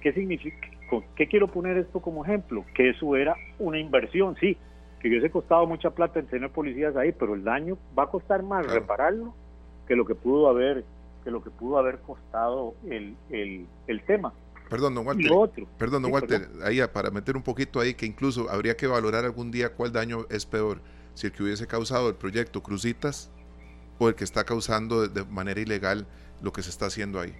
¿qué 0.00 0.12
significa? 0.12 0.68
¿Qué 1.16 1.26
quiero 1.26 1.48
poner 1.48 1.76
esto 1.78 2.00
como 2.00 2.24
ejemplo? 2.24 2.64
Que 2.72 2.90
eso 2.90 3.16
era 3.16 3.34
una 3.58 3.78
inversión, 3.78 4.36
sí, 4.36 4.56
que 5.00 5.08
hubiese 5.08 5.30
costado 5.30 5.66
mucha 5.66 5.90
plata 5.90 6.20
en 6.20 6.26
tener 6.26 6.50
policías 6.50 6.96
ahí, 6.96 7.10
pero 7.12 7.34
el 7.34 7.42
daño 7.42 7.76
va 7.98 8.04
a 8.04 8.06
costar 8.06 8.44
más 8.44 8.72
repararlo 8.72 9.34
que 9.88 9.96
lo 9.96 10.04
que 10.04 10.14
pudo 10.14 10.48
haber 10.48 10.84
que 11.26 11.32
lo 11.32 11.42
que 11.42 11.50
pudo 11.50 11.76
haber 11.76 11.98
costado 12.02 12.76
el, 12.88 13.16
el, 13.30 13.66
el 13.88 14.04
tema. 14.04 14.32
Perdón, 14.70 14.94
don 14.94 15.04
Walter. 15.04 15.66
Perdón, 15.76 16.02
don 16.02 16.12
Walter, 16.12 16.48
ahí 16.62 16.80
para 16.92 17.10
meter 17.10 17.36
un 17.36 17.42
poquito 17.42 17.80
ahí 17.80 17.94
que 17.94 18.06
incluso 18.06 18.48
habría 18.48 18.76
que 18.76 18.86
valorar 18.86 19.24
algún 19.24 19.50
día 19.50 19.72
cuál 19.72 19.90
daño 19.90 20.26
es 20.30 20.46
peor, 20.46 20.80
si 21.14 21.26
el 21.26 21.32
que 21.32 21.42
hubiese 21.42 21.66
causado 21.66 22.08
el 22.08 22.14
proyecto 22.14 22.62
Cruzitas 22.62 23.28
o 23.98 24.08
el 24.08 24.14
que 24.14 24.22
está 24.22 24.44
causando 24.44 25.08
de 25.08 25.24
manera 25.24 25.60
ilegal 25.60 26.06
lo 26.42 26.52
que 26.52 26.62
se 26.62 26.70
está 26.70 26.86
haciendo 26.86 27.18
ahí. 27.18 27.34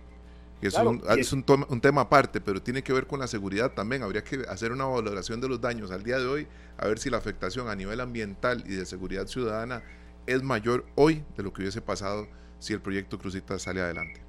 es, 0.61 0.75
un, 0.75 1.01
es 1.17 1.33
un, 1.33 1.45
un, 1.69 1.81
tema 1.81 2.01
aparte, 2.01 2.41
pero 2.41 2.61
tiene 2.61 2.83
que 2.83 2.93
ver 2.93 3.07
con 3.07 3.21
la 3.21 3.29
seguridad 3.29 3.71
también. 3.71 4.03
Habría 4.03 4.25
que 4.25 4.43
hacer 4.49 4.73
una 4.73 4.87
valoración 4.87 5.41
de 5.41 5.49
los 5.49 5.61
daños 5.61 5.93
al 5.93 6.03
día 6.03 6.19
de 6.19 6.27
hoy, 6.27 6.49
a 6.77 6.89
ver 6.89 6.99
si 6.99 7.09
la 7.09 7.19
afectación 7.19 7.69
a 7.69 7.77
nivel 7.77 8.01
ambiental 8.01 8.65
y 8.67 8.75
de 8.75 8.85
seguridad 8.85 9.29
ciudadana 9.29 9.85
es 10.27 10.43
mayor 10.43 10.85
hoy 10.97 11.23
de 11.37 11.45
lo 11.45 11.53
que 11.53 11.63
hubiese 11.63 11.81
pasado 11.81 12.27
si 12.59 12.73
el 12.73 12.81
proyecto 12.81 13.19
Cruzitas 13.19 13.63
sale 13.63 13.81
adelante. 13.81 14.21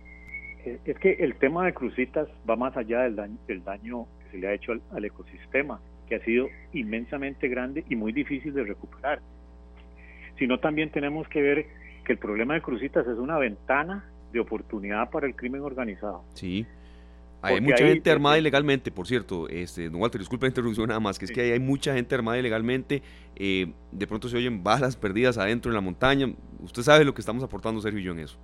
Eh, 0.66 0.80
es 0.86 0.98
que 1.00 1.14
el 1.14 1.36
tema 1.36 1.66
de 1.66 1.74
Cruzitas 1.74 2.28
va 2.50 2.56
más 2.56 2.76
allá 2.76 3.02
del 3.02 3.16
daño, 3.16 3.38
del 3.48 3.64
daño 3.64 4.08
que 4.24 4.32
se 4.32 4.38
le 4.38 4.48
ha 4.48 4.54
hecho 4.54 4.74
al, 4.74 4.82
al 4.92 5.06
ecosistema, 5.06 5.80
que 6.08 6.16
ha 6.16 6.24
sido 6.24 6.48
inmensamente 6.74 7.48
grande 7.48 7.86
y 7.90 7.96
muy 7.96 8.12
difícil 8.12 8.54
de 8.54 8.64
recuperar. 8.64 9.22
Sino 10.38 10.60
también 10.60 10.92
tenemos 10.92 11.28
que 11.30 11.42
ver 11.42 11.66
que 12.06 12.14
el 12.14 12.20
problema 12.20 12.54
de 12.54 12.62
Cruzitas 12.62 13.08
es 13.08 13.18
una 13.18 13.38
ventana 13.38 14.06
de 14.32 14.40
oportunidad 14.40 15.10
para 15.10 15.28
el 15.28 15.36
crimen 15.36 15.62
organizado. 15.62 16.24
Sí. 16.34 16.66
Hay 17.42 17.62
mucha 17.62 17.86
gente 17.86 18.10
armada 18.10 18.38
ilegalmente, 18.38 18.92
por 18.92 19.08
cierto, 19.08 19.48
este, 19.48 19.90
don 19.90 20.02
Walter, 20.02 20.20
disculpa 20.20 20.46
la 20.46 20.50
interrupción 20.50 20.88
nada 20.88 21.00
más, 21.00 21.20
que 21.20 21.26
es 21.26 21.32
que 21.32 21.54
hay, 21.54 21.60
mucha 21.60 21.94
gente 21.94 22.16
armada 22.16 22.38
ilegalmente, 22.40 23.04
eh, 23.36 23.72
de 23.92 24.08
pronto 24.08 24.28
se 24.28 24.38
oyen 24.38 24.64
balas 24.64 24.96
perdidas 24.96 25.38
adentro 25.38 25.72
en 25.72 25.76
la 25.76 25.82
montaña, 25.82 26.34
usted 26.62 26.82
sabe 26.82 27.06
lo 27.06 27.14
que 27.14 27.22
estamos 27.22 27.44
aportando 27.44 27.80
Sergio 27.80 28.00
y 28.00 28.04
yo 28.04 28.12
en 28.12 28.20
eso. 28.20 28.38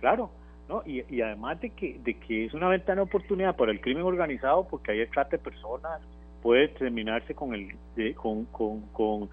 Claro, 0.00 0.30
¿no? 0.68 0.82
Y, 0.86 1.04
y 1.14 1.20
además 1.20 1.60
de 1.60 1.70
que, 1.70 1.98
de 2.02 2.14
que 2.14 2.46
es 2.46 2.54
una 2.54 2.68
ventana 2.68 3.02
de 3.02 3.02
oportunidad 3.02 3.56
para 3.56 3.72
el 3.72 3.80
crimen 3.80 4.04
organizado, 4.04 4.66
porque 4.68 4.92
hay 4.92 5.06
trata 5.08 5.36
de 5.36 5.38
personas, 5.38 6.00
puede 6.42 6.68
terminarse 6.68 7.34
con, 7.34 7.54
el, 7.54 7.74
con, 8.16 8.46
con, 8.46 8.80
con 8.92 9.28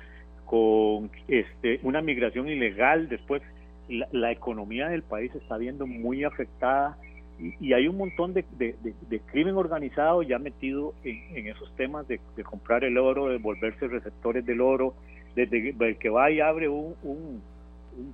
con 0.51 1.10
este, 1.30 1.80
una 1.82 2.01
migración 2.01 2.49
ilegal, 2.49 3.08
después 3.08 3.41
la, 3.88 4.34
economía 4.34 4.89
del 4.89 5.01
país 5.01 5.32
se 5.32 5.38
está 5.38 5.58
viendo 5.58 5.88
muy 5.88 6.25
afectada 6.25 6.97
y, 7.60 7.73
hay 7.73 7.88
un 7.88 7.97
montón 7.97 8.34
de, 8.34 8.45
crimen 9.32 9.56
organizado 9.56 10.21
ya 10.21 10.38
metido 10.38 10.93
en, 11.04 11.47
esos 11.47 11.75
temas 11.75 12.08
de, 12.08 12.19
comprar 12.43 12.84
el 12.84 12.97
oro, 12.97 13.30
de 13.30 13.38
volverse 13.38 13.88
receptores 13.88 14.45
del 14.45 14.62
oro, 14.62 14.93
desde 15.36 15.97
que 15.97 16.10
va 16.10 16.30
y 16.30 16.39
abre 16.39 16.69
un, 16.69 16.95
un, 17.04 17.41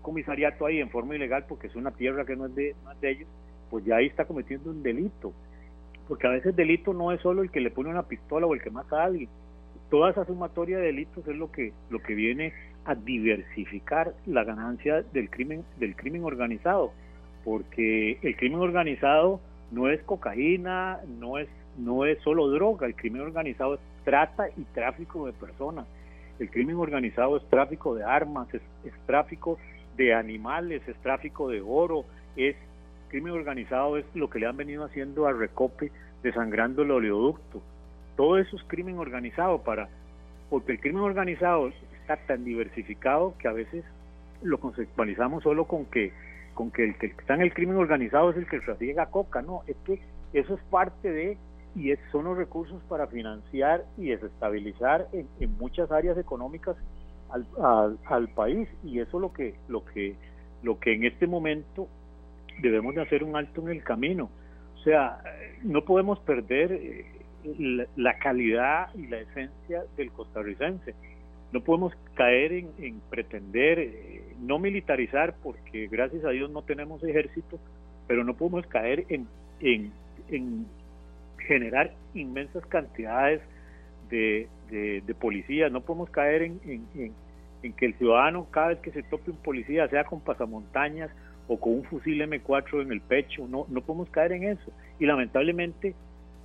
comisariato 0.01 0.65
ahí 0.65 0.79
en 0.79 0.89
forma 0.89 1.15
ilegal 1.15 1.45
porque 1.47 1.67
es 1.67 1.75
una 1.75 1.91
tierra 1.91 2.25
que 2.25 2.35
no 2.35 2.45
es, 2.47 2.55
de, 2.55 2.75
no 2.83 2.91
es 2.91 3.01
de 3.01 3.11
ellos, 3.11 3.27
pues 3.69 3.85
ya 3.85 3.97
ahí 3.97 4.07
está 4.07 4.25
cometiendo 4.25 4.69
un 4.69 4.81
delito. 4.81 5.33
Porque 6.07 6.27
a 6.27 6.31
veces 6.31 6.55
delito 6.55 6.93
no 6.93 7.11
es 7.11 7.19
solo 7.21 7.43
el 7.43 7.51
que 7.51 7.59
le 7.59 7.69
pone 7.69 7.89
una 7.89 8.03
pistola 8.03 8.47
o 8.47 8.53
el 8.53 8.61
que 8.61 8.69
mata 8.69 9.01
a 9.01 9.05
alguien, 9.05 9.29
toda 9.89 10.11
esa 10.11 10.25
sumatoria 10.25 10.77
de 10.77 10.87
delitos 10.87 11.27
es 11.27 11.35
lo 11.35 11.51
que 11.51 11.73
lo 11.89 11.99
que 11.99 12.15
viene 12.15 12.53
a 12.85 12.95
diversificar 12.95 14.13
la 14.25 14.43
ganancia 14.43 15.03
del 15.13 15.29
crimen 15.29 15.63
del 15.79 15.95
crimen 15.95 16.23
organizado 16.23 16.93
porque 17.47 18.19
el 18.23 18.35
crimen 18.35 18.59
organizado 18.59 19.39
no 19.71 19.89
es 19.89 20.03
cocaína 20.03 20.99
no 21.17 21.37
es 21.37 21.47
no 21.77 22.03
es 22.03 22.19
solo 22.19 22.49
droga 22.49 22.87
el 22.87 22.93
crimen 22.93 23.21
organizado 23.21 23.75
es 23.75 23.79
trata 24.03 24.49
y 24.57 24.63
tráfico 24.73 25.25
de 25.27 25.31
personas. 25.31 25.85
El 26.39 26.49
crimen 26.49 26.75
organizado 26.75 27.37
es 27.37 27.49
tráfico 27.49 27.95
de 27.95 28.03
armas 28.03 28.49
es, 28.53 28.61
tráfico 29.05 29.57
de 29.95 30.13
animales 30.13 30.81
es 30.89 30.97
tráfico 30.97 31.47
de 31.47 31.61
oro 31.61 32.03
es 32.35 32.57
crimen 33.07 33.31
organizado 33.31 33.97
es 33.97 34.03
lo 34.13 34.29
que 34.29 34.39
le 34.39 34.47
han 34.47 34.57
venido 34.57 34.83
haciendo 34.83 35.25
a 35.25 35.31
Recope 35.31 35.89
desangrando 36.23 36.81
el 36.81 36.91
oleoducto. 36.91 37.61
Todo 38.17 38.39
eso 38.39 38.57
es 38.57 38.63
crimen 38.63 38.97
organizado 38.97 39.59
para 39.59 39.87
porque 40.49 40.73
el 40.73 40.81
crimen 40.81 41.01
organizado 41.01 41.69
está 42.01 42.17
tan 42.17 42.43
diversificado 42.43 43.35
que 43.39 43.47
a 43.47 43.53
veces 43.53 43.85
lo 44.41 44.59
conceptualizamos 44.59 45.43
solo 45.43 45.63
con 45.63 45.85
que 45.85 46.11
con 46.57 46.71
que 46.71 46.83
el 46.83 46.97
que 46.97 47.05
está 47.07 47.35
en 47.35 47.41
el 47.41 47.53
crimen 47.53 47.77
organizado 47.77 48.31
es 48.31 48.37
el 48.37 48.47
que 48.47 48.59
trasiega 48.59 49.05
coca, 49.05 49.43
no, 49.43 49.61
es 49.67 49.75
que 49.85 50.01
eso 50.33 50.55
es 50.55 50.61
parte 50.71 51.11
de 51.11 51.37
y 51.75 51.93
son 52.11 52.25
los 52.25 52.35
recursos 52.35 52.81
para 52.89 53.05
financiar 53.05 53.85
y 53.97 54.07
desestabilizar 54.07 55.07
en, 55.13 55.27
muchas 55.59 55.91
áreas 55.91 56.17
económicas 56.17 56.75
al, 57.29 57.45
al, 58.05 58.27
país 58.29 58.67
y 58.83 58.99
eso 58.99 59.17
es 59.17 59.21
lo 59.21 59.31
que 59.31 59.53
lo 59.67 59.85
que 59.85 60.15
lo 60.63 60.79
que 60.79 60.95
en 60.95 61.03
este 61.03 61.27
momento 61.27 61.87
debemos 62.59 62.95
de 62.95 63.03
hacer 63.03 63.23
un 63.23 63.35
alto 63.35 63.61
en 63.61 63.69
el 63.69 63.83
camino 63.83 64.31
o 64.75 64.79
sea 64.79 65.21
no 65.61 65.85
podemos 65.85 66.17
perder 66.21 66.71
eh, 66.71 67.05
la, 67.95 68.17
calidad 68.19 68.93
y 68.95 69.07
la 69.07 69.19
esencia 69.19 69.83
del 69.95 70.11
costarricense. 70.11 70.95
No 71.51 71.61
podemos 71.61 71.93
caer 72.15 72.51
en, 72.51 73.01
pretender 73.09 73.79
eh, 73.79 74.23
no 74.39 74.59
militarizar 74.59 75.35
porque 75.41 75.87
gracias 75.87 76.25
a 76.25 76.29
Dios 76.29 76.49
no 76.51 76.61
tenemos 76.61 77.03
ejército, 77.03 77.59
pero 78.07 78.23
no 78.23 78.33
podemos 78.35 78.65
caer 78.67 79.05
en, 79.09 79.27
en, 79.61 80.65
generar 81.39 81.93
inmensas 82.13 82.65
cantidades 82.65 83.41
de, 84.09 84.47
policías, 85.19 85.71
no 85.71 85.81
podemos 85.81 86.09
caer 86.09 86.41
en, 86.43 86.59
que 87.61 87.85
el 87.85 87.93
ciudadano 87.95 88.47
cada 88.51 88.69
vez 88.69 88.79
que 88.79 88.91
se 88.91 89.03
tope 89.03 89.31
un 89.31 89.37
policía, 89.37 89.87
sea 89.87 90.03
con 90.03 90.19
pasamontañas 90.19 91.09
o 91.47 91.59
con 91.59 91.73
un 91.73 91.83
fusil 91.83 92.21
M4 92.21 92.81
en 92.81 92.91
el 92.91 93.01
pecho, 93.01 93.47
no, 93.47 93.65
no 93.69 93.81
podemos 93.81 94.09
caer 94.09 94.33
en 94.33 94.43
eso. 94.43 94.71
Y 94.99 95.05
lamentablemente 95.05 95.95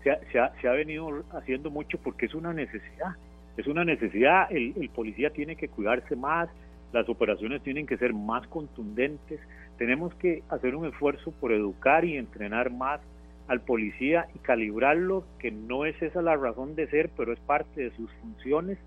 se 0.03 0.11
ha, 0.11 0.53
se 0.61 0.69
ha, 0.69 0.73
venido 0.73 1.25
haciendo 1.33 1.71
mucho 1.71 1.99
porque 1.99 2.27
es 2.27 2.35
una 2.35 2.53
necesidad. 2.53 3.15
Es 3.57 3.67
una 3.67 3.85
necesidad, 3.85 4.51
el, 4.51 4.89
policía 4.95 5.31
tiene 5.31 5.57
que 5.57 5.69
cuidarse 5.69 6.17
más, 6.17 6.49
las 6.93 7.09
operaciones 7.09 7.63
tienen 7.63 7.87
que 7.87 7.99
ser 7.99 8.15
más 8.15 8.47
contundentes, 8.49 9.41
tenemos 9.79 10.15
que 10.15 10.43
hacer 10.49 10.75
un 10.75 10.87
esfuerzo 10.87 11.33
por 11.33 11.53
educar 11.53 12.05
y 12.05 12.17
entrenar 12.17 12.71
más 12.71 13.01
al 13.49 13.61
policía 13.61 14.27
y 14.35 14.39
calibrarlo, 14.39 15.25
que 15.39 15.51
no 15.51 15.85
es 15.85 16.01
esa 16.01 16.23
la 16.23 16.37
razón 16.37 16.75
de 16.75 16.87
ser, 16.89 17.11
pero 17.17 17.33
es 17.33 17.41
parte 17.41 17.83
de 17.83 17.91
sus 17.97 18.11
funciones, 18.23 18.79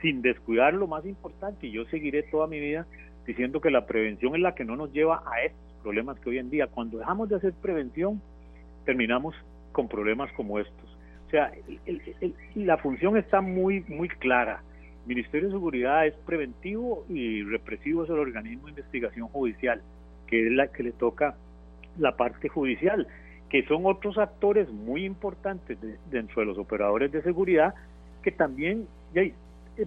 sin 0.00 0.22
descuidar 0.22 0.74
lo 0.74 0.86
más 0.86 1.04
importante. 1.04 1.66
Y 1.66 1.72
yo 1.72 1.84
seguiré 1.86 2.22
toda 2.22 2.46
mi 2.46 2.60
vida 2.60 2.86
diciendo 3.26 3.60
que 3.60 3.70
la 3.70 3.86
prevención 3.86 4.34
es 4.34 4.40
la 4.40 4.54
que 4.54 4.64
no 4.64 4.76
nos 4.76 4.92
lleva 4.92 5.22
a 5.26 5.42
estos 5.42 5.72
problemas 5.82 6.18
que 6.20 6.30
hoy 6.30 6.38
en 6.38 6.50
día, 6.50 6.66
cuando 6.66 6.98
dejamos 6.98 7.28
de 7.28 7.36
hacer 7.36 7.52
prevención, 7.52 8.22
terminamos 8.84 9.34
con 9.72 9.88
problemas 9.88 10.32
como 10.32 10.58
estos. 10.58 10.97
O 11.28 11.30
sea, 11.30 11.52
la 12.54 12.78
función 12.78 13.18
está 13.18 13.42
muy, 13.42 13.84
muy 13.86 14.08
clara. 14.08 14.62
El 15.02 15.08
Ministerio 15.08 15.48
de 15.48 15.54
Seguridad 15.54 16.06
es 16.06 16.14
preventivo 16.24 17.04
y 17.10 17.42
represivo 17.42 18.04
es 18.04 18.10
el 18.10 18.18
organismo 18.18 18.64
de 18.64 18.70
investigación 18.70 19.28
judicial, 19.28 19.82
que 20.26 20.46
es 20.46 20.52
la 20.52 20.68
que 20.68 20.84
le 20.84 20.92
toca 20.92 21.34
la 21.98 22.16
parte 22.16 22.48
judicial, 22.48 23.06
que 23.50 23.62
son 23.64 23.84
otros 23.84 24.16
actores 24.16 24.70
muy 24.70 25.04
importantes 25.04 25.76
dentro 26.10 26.40
de 26.40 26.46
los 26.46 26.56
operadores 26.56 27.12
de 27.12 27.20
seguridad 27.20 27.74
que 28.22 28.32
también 28.32 28.86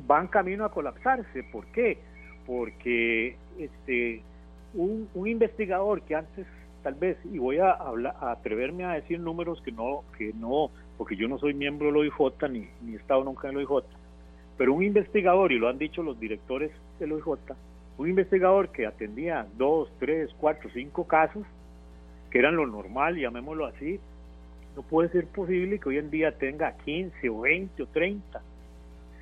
van 0.05 0.27
camino 0.27 0.63
a 0.63 0.71
colapsarse. 0.71 1.43
¿Por 1.51 1.65
qué? 1.71 1.97
Porque 2.45 3.35
este, 3.57 4.21
un, 4.75 5.09
un 5.15 5.27
investigador 5.27 6.03
que 6.03 6.13
antes 6.13 6.45
tal 6.83 6.95
vez, 6.95 7.17
y 7.25 7.37
voy 7.37 7.57
a, 7.57 7.71
hablar, 7.71 8.15
a 8.19 8.31
atreverme 8.31 8.85
a 8.85 8.93
decir 8.93 9.19
números 9.19 9.61
que 9.61 9.71
no, 9.71 10.03
que 10.17 10.33
no, 10.33 10.71
porque 11.01 11.15
yo 11.15 11.27
no 11.27 11.39
soy 11.39 11.55
miembro 11.55 11.87
del 11.87 11.97
OIJ 11.97 12.47
ni, 12.51 12.67
ni 12.83 12.93
he 12.93 12.97
estado 12.97 13.23
nunca 13.23 13.49
en 13.49 13.57
el 13.57 13.65
OIJ, 13.65 13.85
pero 14.55 14.71
un 14.75 14.83
investigador, 14.83 15.51
y 15.51 15.57
lo 15.57 15.67
han 15.67 15.79
dicho 15.79 16.03
los 16.03 16.19
directores 16.19 16.69
del 16.99 17.13
OIJ, 17.13 17.55
un 17.97 18.07
investigador 18.07 18.69
que 18.69 18.85
atendía 18.85 19.47
dos, 19.57 19.91
tres, 19.97 20.29
cuatro, 20.39 20.69
cinco 20.71 21.07
casos, 21.07 21.43
que 22.29 22.37
eran 22.37 22.55
lo 22.55 22.67
normal, 22.67 23.17
llamémoslo 23.17 23.65
así, 23.65 23.99
no 24.75 24.83
puede 24.83 25.09
ser 25.09 25.25
posible 25.25 25.79
que 25.79 25.89
hoy 25.89 25.97
en 25.97 26.11
día 26.11 26.37
tenga 26.37 26.77
15 26.85 27.29
o 27.29 27.41
20 27.41 27.81
o 27.81 27.87
30. 27.87 28.39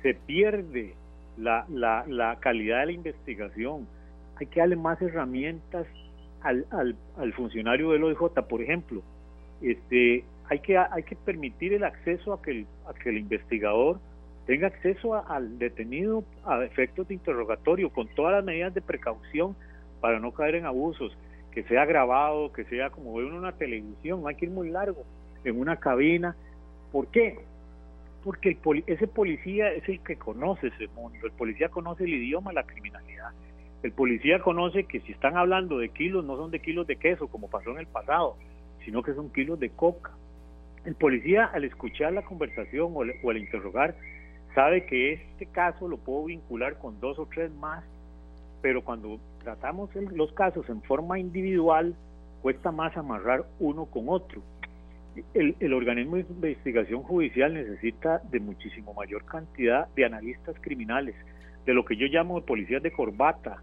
Se 0.02 0.12
pierde 0.12 0.92
la, 1.38 1.64
la, 1.70 2.04
la 2.06 2.36
calidad 2.40 2.80
de 2.80 2.86
la 2.86 2.92
investigación. 2.92 3.88
Hay 4.36 4.48
que 4.48 4.60
darle 4.60 4.76
más 4.76 5.00
herramientas 5.00 5.86
al, 6.42 6.66
al, 6.72 6.94
al 7.16 7.32
funcionario 7.32 7.92
del 7.92 8.04
OIJ, 8.04 8.34
por 8.46 8.60
ejemplo, 8.60 9.00
este, 9.62 10.24
hay 10.50 10.58
que, 10.58 10.76
hay 10.76 11.04
que 11.04 11.14
permitir 11.14 11.72
el 11.72 11.84
acceso 11.84 12.32
a 12.32 12.42
que 12.42 12.50
el, 12.50 12.66
a 12.86 12.92
que 12.92 13.10
el 13.10 13.18
investigador 13.18 14.00
tenga 14.46 14.66
acceso 14.66 15.14
al 15.14 15.60
detenido 15.60 16.24
a 16.44 16.64
efectos 16.64 17.06
de 17.06 17.14
interrogatorio 17.14 17.88
con 17.90 18.08
todas 18.08 18.34
las 18.34 18.44
medidas 18.44 18.74
de 18.74 18.80
precaución 18.80 19.54
para 20.00 20.18
no 20.18 20.32
caer 20.32 20.56
en 20.56 20.66
abusos, 20.66 21.16
que 21.52 21.62
sea 21.64 21.84
grabado, 21.84 22.52
que 22.52 22.64
sea 22.64 22.90
como 22.90 23.14
ve 23.14 23.26
uno 23.26 23.34
en 23.34 23.40
una 23.42 23.52
televisión, 23.52 24.22
no 24.22 24.26
hay 24.26 24.34
que 24.34 24.46
ir 24.46 24.50
muy 24.50 24.70
largo, 24.70 25.04
en 25.44 25.60
una 25.60 25.76
cabina. 25.76 26.34
¿Por 26.90 27.06
qué? 27.08 27.38
Porque 28.24 28.58
el 28.64 28.84
ese 28.88 29.06
policía 29.06 29.72
es 29.72 29.88
el 29.88 30.00
que 30.00 30.16
conoce 30.16 30.66
ese 30.66 30.88
mundo, 30.88 31.18
el 31.22 31.32
policía 31.32 31.68
conoce 31.68 32.04
el 32.04 32.14
idioma 32.14 32.52
la 32.52 32.64
criminalidad, 32.64 33.30
el 33.84 33.92
policía 33.92 34.40
conoce 34.40 34.82
que 34.82 34.98
si 35.00 35.12
están 35.12 35.36
hablando 35.36 35.78
de 35.78 35.90
kilos, 35.90 36.24
no 36.24 36.36
son 36.36 36.50
de 36.50 36.58
kilos 36.58 36.88
de 36.88 36.96
queso, 36.96 37.28
como 37.28 37.48
pasó 37.48 37.70
en 37.70 37.78
el 37.78 37.86
pasado, 37.86 38.36
sino 38.84 39.04
que 39.04 39.14
son 39.14 39.30
kilos 39.32 39.60
de 39.60 39.70
coca. 39.70 40.10
El 40.84 40.94
policía, 40.94 41.44
al 41.46 41.64
escuchar 41.64 42.12
la 42.12 42.22
conversación 42.22 42.92
o, 42.94 43.30
al 43.30 43.36
interrogar, 43.36 43.94
sabe 44.54 44.86
que 44.86 45.12
este 45.12 45.46
caso 45.46 45.88
lo 45.88 45.98
puedo 45.98 46.24
vincular 46.24 46.78
con 46.78 46.98
dos 47.00 47.18
o 47.18 47.26
tres 47.26 47.52
más, 47.52 47.84
pero 48.62 48.82
cuando 48.82 49.20
tratamos 49.42 49.90
los 49.94 50.32
casos 50.32 50.68
en 50.68 50.82
forma 50.82 51.18
individual, 51.18 51.94
cuesta 52.42 52.72
más 52.72 52.96
amarrar 52.96 53.44
uno 53.58 53.86
con 53.86 54.08
otro. 54.08 54.42
El, 55.34 55.54
el, 55.60 55.72
organismo 55.74 56.16
de 56.16 56.22
investigación 56.22 57.02
judicial 57.02 57.52
necesita 57.52 58.22
de 58.30 58.40
muchísimo 58.40 58.94
mayor 58.94 59.24
cantidad 59.24 59.88
de 59.88 60.04
analistas 60.04 60.56
criminales, 60.60 61.14
de 61.66 61.74
lo 61.74 61.84
que 61.84 61.96
yo 61.96 62.06
llamo 62.06 62.40
policías 62.42 62.82
de 62.82 62.92
corbata, 62.92 63.60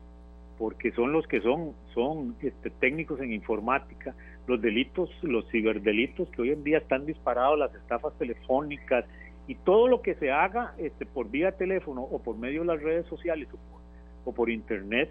porque 0.57 0.91
son 0.91 1.11
los 1.11 1.27
que 1.27 1.41
son, 1.41 1.73
son 1.93 2.35
este, 2.41 2.69
técnicos 2.69 3.19
en 3.21 3.31
informática, 3.31 4.13
los 4.47 4.61
delitos, 4.61 5.09
los 5.21 5.47
ciberdelitos 5.49 6.29
que 6.29 6.41
hoy 6.41 6.51
en 6.51 6.63
día 6.63 6.77
están 6.79 7.05
disparados, 7.05 7.59
las 7.59 7.75
estafas 7.75 8.17
telefónicas 8.17 9.05
y 9.47 9.55
todo 9.55 9.87
lo 9.87 10.01
que 10.01 10.15
se 10.15 10.31
haga 10.31 10.73
este, 10.77 11.05
por 11.05 11.29
vía 11.29 11.51
teléfono 11.51 12.01
o 12.01 12.21
por 12.21 12.37
medio 12.37 12.61
de 12.61 12.67
las 12.67 12.81
redes 12.81 13.05
sociales 13.07 13.47
o 14.25 14.31
por, 14.33 14.49
internet, 14.49 15.09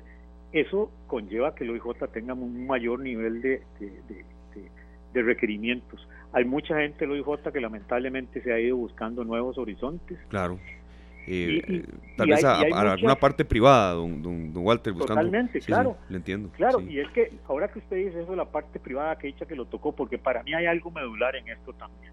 eso 0.53 0.91
conlleva 1.07 1.55
que 1.55 1.65
el 1.65 1.71
OIJ 1.71 2.09
tenga 2.13 2.35
un 2.35 2.67
mayor 2.67 3.01
nivel 3.01 3.41
de, 3.41 3.63
requerimientos. 5.15 6.07
Hay 6.33 6.45
mucha 6.45 6.79
gente 6.79 7.07
el 7.07 7.13
OIJ 7.13 7.51
que 7.51 7.61
lamentablemente 7.61 8.43
se 8.43 8.53
ha 8.53 8.61
ido 8.61 8.77
buscando 8.77 9.25
nuevos 9.25 9.57
horizontes. 9.57 10.19
Claro. 10.29 10.59
Eh, 11.29 11.85
tal 12.17 12.29
vez 12.29 12.45
a, 12.45 12.61
alguna 12.61 13.17
parte 13.17 13.45
privada, 13.45 13.95
don, 13.95 14.23
don, 14.23 14.65
Walter, 14.65 14.93
buscando. 14.93 15.23
Totalmente, 15.23 15.61
claro. 15.61 15.97
le 16.09 16.19
entiendo. 16.19 16.51
Claro, 16.57 16.81
y 16.81 17.01
es 17.01 17.11
que 17.11 17.33
ahora 17.49 17.69
que 17.69 17.81
usted 17.81 17.97
dice 17.97 18.23
eso 18.23 18.31
de 18.31 18.37
la 18.37 18.45
parte 18.45 18.79
privada, 18.79 19.19
que 19.19 19.27
dicha 19.27 19.45
que 19.45 19.57
lo 19.57 19.65
tocó, 19.65 19.93
porque 19.93 20.19
para 20.19 20.45
mí 20.45 20.55
hay 20.55 20.67
algo 20.67 20.91
medular 20.93 21.35
en 21.35 21.49
esto 21.49 21.73
también. 21.73 22.13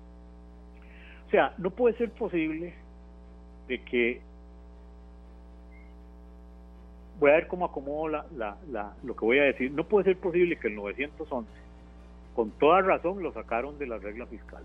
O 1.27 1.29
sea, 1.29 1.53
no 1.59 1.69
puede 1.69 1.95
ser 1.97 2.09
posible 2.11 2.73
de 3.67 3.81
que. 3.83 4.21
Voy 7.19 7.29
a 7.29 7.35
ver 7.35 7.47
cómo 7.47 7.65
acomodo 7.65 8.09
la, 8.09 8.25
la, 8.35 8.57
la, 8.71 8.93
lo 9.03 9.15
que 9.15 9.25
voy 9.25 9.37
a 9.37 9.43
decir. 9.43 9.71
No 9.71 9.83
puede 9.83 10.05
ser 10.05 10.17
posible 10.17 10.57
que 10.57 10.67
el 10.67 10.75
911, 10.75 11.47
con 12.35 12.49
toda 12.51 12.81
razón, 12.81 13.21
lo 13.21 13.31
sacaron 13.31 13.77
de 13.77 13.85
la 13.85 13.99
regla 13.99 14.25
fiscal. 14.25 14.63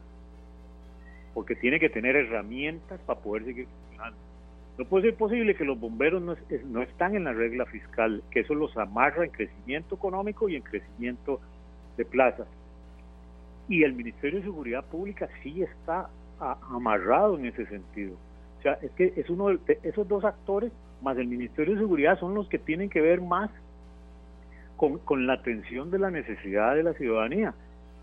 Porque 1.34 1.54
tiene 1.54 1.78
que 1.78 1.90
tener 1.90 2.16
herramientas 2.16 2.98
para 3.06 3.20
poder 3.20 3.44
seguir 3.44 3.66
funcionando 3.66 4.27
no 4.78 4.84
puede 4.84 5.06
ser 5.06 5.16
posible 5.16 5.56
que 5.56 5.64
los 5.64 5.78
bomberos 5.78 6.22
no, 6.22 6.36
no 6.66 6.82
están 6.82 7.16
en 7.16 7.24
la 7.24 7.32
regla 7.32 7.66
fiscal, 7.66 8.22
que 8.30 8.40
eso 8.40 8.54
los 8.54 8.76
amarra 8.76 9.24
en 9.24 9.32
crecimiento 9.32 9.96
económico 9.96 10.48
y 10.48 10.54
en 10.54 10.62
crecimiento 10.62 11.40
de 11.96 12.04
plazas. 12.04 12.46
Y 13.68 13.82
el 13.82 13.92
Ministerio 13.92 14.38
de 14.38 14.44
Seguridad 14.44 14.84
Pública 14.84 15.28
sí 15.42 15.62
está 15.62 16.08
amarrado 16.38 17.36
en 17.36 17.46
ese 17.46 17.66
sentido. 17.66 18.14
O 18.60 18.62
sea, 18.62 18.78
es 18.80 18.92
que 18.92 19.12
es 19.16 19.28
uno 19.28 19.48
de 19.48 19.80
esos 19.82 20.06
dos 20.06 20.24
actores, 20.24 20.72
más 21.02 21.18
el 21.18 21.26
Ministerio 21.26 21.74
de 21.74 21.80
Seguridad, 21.80 22.18
son 22.20 22.34
los 22.34 22.48
que 22.48 22.60
tienen 22.60 22.88
que 22.88 23.00
ver 23.00 23.20
más 23.20 23.50
con, 24.76 24.98
con 24.98 25.26
la 25.26 25.34
atención 25.34 25.90
de 25.90 25.98
la 25.98 26.12
necesidad 26.12 26.76
de 26.76 26.84
la 26.84 26.94
ciudadanía. 26.94 27.52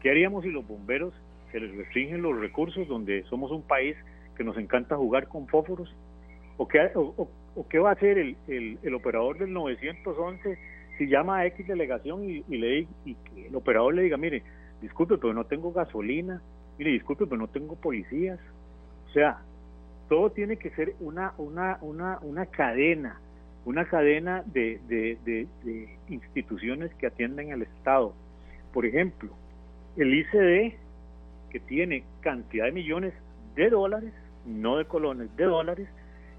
¿Qué 0.02 0.10
haríamos 0.10 0.44
si 0.44 0.52
los 0.52 0.68
bomberos 0.68 1.14
se 1.54 1.62
les 1.62 1.74
restringen 1.74 2.22
los 2.22 2.38
recursos 2.38 2.86
donde 2.90 3.24
somos 3.24 3.50
un 3.52 3.62
país 3.62 3.96
que 4.36 4.44
nos 4.44 4.58
encanta 4.58 4.98
jugar 4.98 5.30
con 5.30 5.48
fósforos 5.48 5.96
¿O 6.58 6.68
qué, 6.68 6.92
o, 6.96 7.30
qué 7.70 7.80
va 7.80 7.90
a 7.90 7.94
hacer 7.94 8.18
el, 8.18 8.38
el, 8.82 8.94
operador 8.94 9.38
del 9.38 9.52
911 9.52 10.58
si 10.98 11.08
llama 11.08 11.40
a 11.40 11.46
X 11.48 11.68
delegación 11.68 12.24
y, 12.24 12.44
le 12.48 12.88
y 13.04 13.16
que 13.16 13.48
el 13.48 13.56
operador 13.56 13.96
le 13.96 14.04
diga, 14.04 14.18
mire, 14.18 14.44
disculpe, 14.82 15.18
pero 15.18 15.34
no 15.34 15.46
tengo 15.46 15.74
gasolina, 15.74 16.42
mire, 16.78 16.92
disculpe, 16.92 17.26
pero 17.26 17.38
no 17.38 17.48
tengo 17.48 17.76
policías? 17.76 18.40
O 19.10 19.12
sea, 19.12 19.42
todo 20.08 20.32
tiene 20.32 20.58
que 20.58 20.70
ser 20.72 20.96
una, 21.00 21.34
una, 21.38 21.78
una, 21.82 22.20
una 22.22 22.46
cadena, 22.46 23.20
una 23.66 23.86
cadena 23.86 24.44
de, 24.46 24.80
de, 24.88 25.18
de, 25.26 25.98
instituciones 26.08 26.94
que 26.96 27.08
atienden 27.08 27.52
al 27.52 27.64
Estado. 27.64 28.14
Por 28.72 28.86
ejemplo, 28.86 29.32
el 29.98 30.14
ICD, 30.14 30.76
que 31.50 31.60
tiene 31.60 32.04
cantidad 32.22 32.66
de 32.66 32.72
millones 32.72 33.14
de 33.56 33.70
dólares, 33.70 34.14
no 34.46 34.78
de 34.78 34.86
colones, 34.86 35.36
de 35.36 35.46
dólares, 35.46 35.88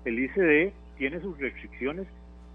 el 0.06 0.20
ICD 0.20 0.72
tiene 0.96 1.20
sus 1.20 1.36
restricciones 1.38 2.06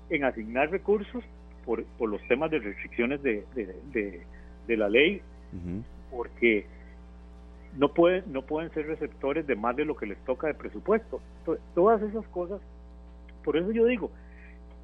en 0.09 0.23
asignar 0.23 0.71
recursos 0.71 1.23
por, 1.65 1.83
por 1.97 2.09
los 2.09 2.25
temas 2.27 2.49
de 2.49 2.59
restricciones 2.59 3.21
de, 3.21 3.45
de, 3.53 4.77
la 4.77 4.87
ley, 4.87 5.21
porque 6.09 6.65
no 7.77 7.93
pueden, 7.93 8.23
no 8.31 8.41
pueden 8.43 8.71
ser 8.71 8.87
receptores 8.87 9.45
de 9.45 9.55
más 9.55 9.75
de 9.75 9.83
lo 9.83 9.97
que 9.97 10.05
les 10.05 10.17
toca 10.19 10.47
de 10.47 10.53
presupuesto. 10.53 11.21
todas 11.75 12.01
esas 12.01 12.25
cosas, 12.27 12.61
por 13.43 13.57
eso 13.57 13.71
yo 13.71 13.85
digo, 13.85 14.11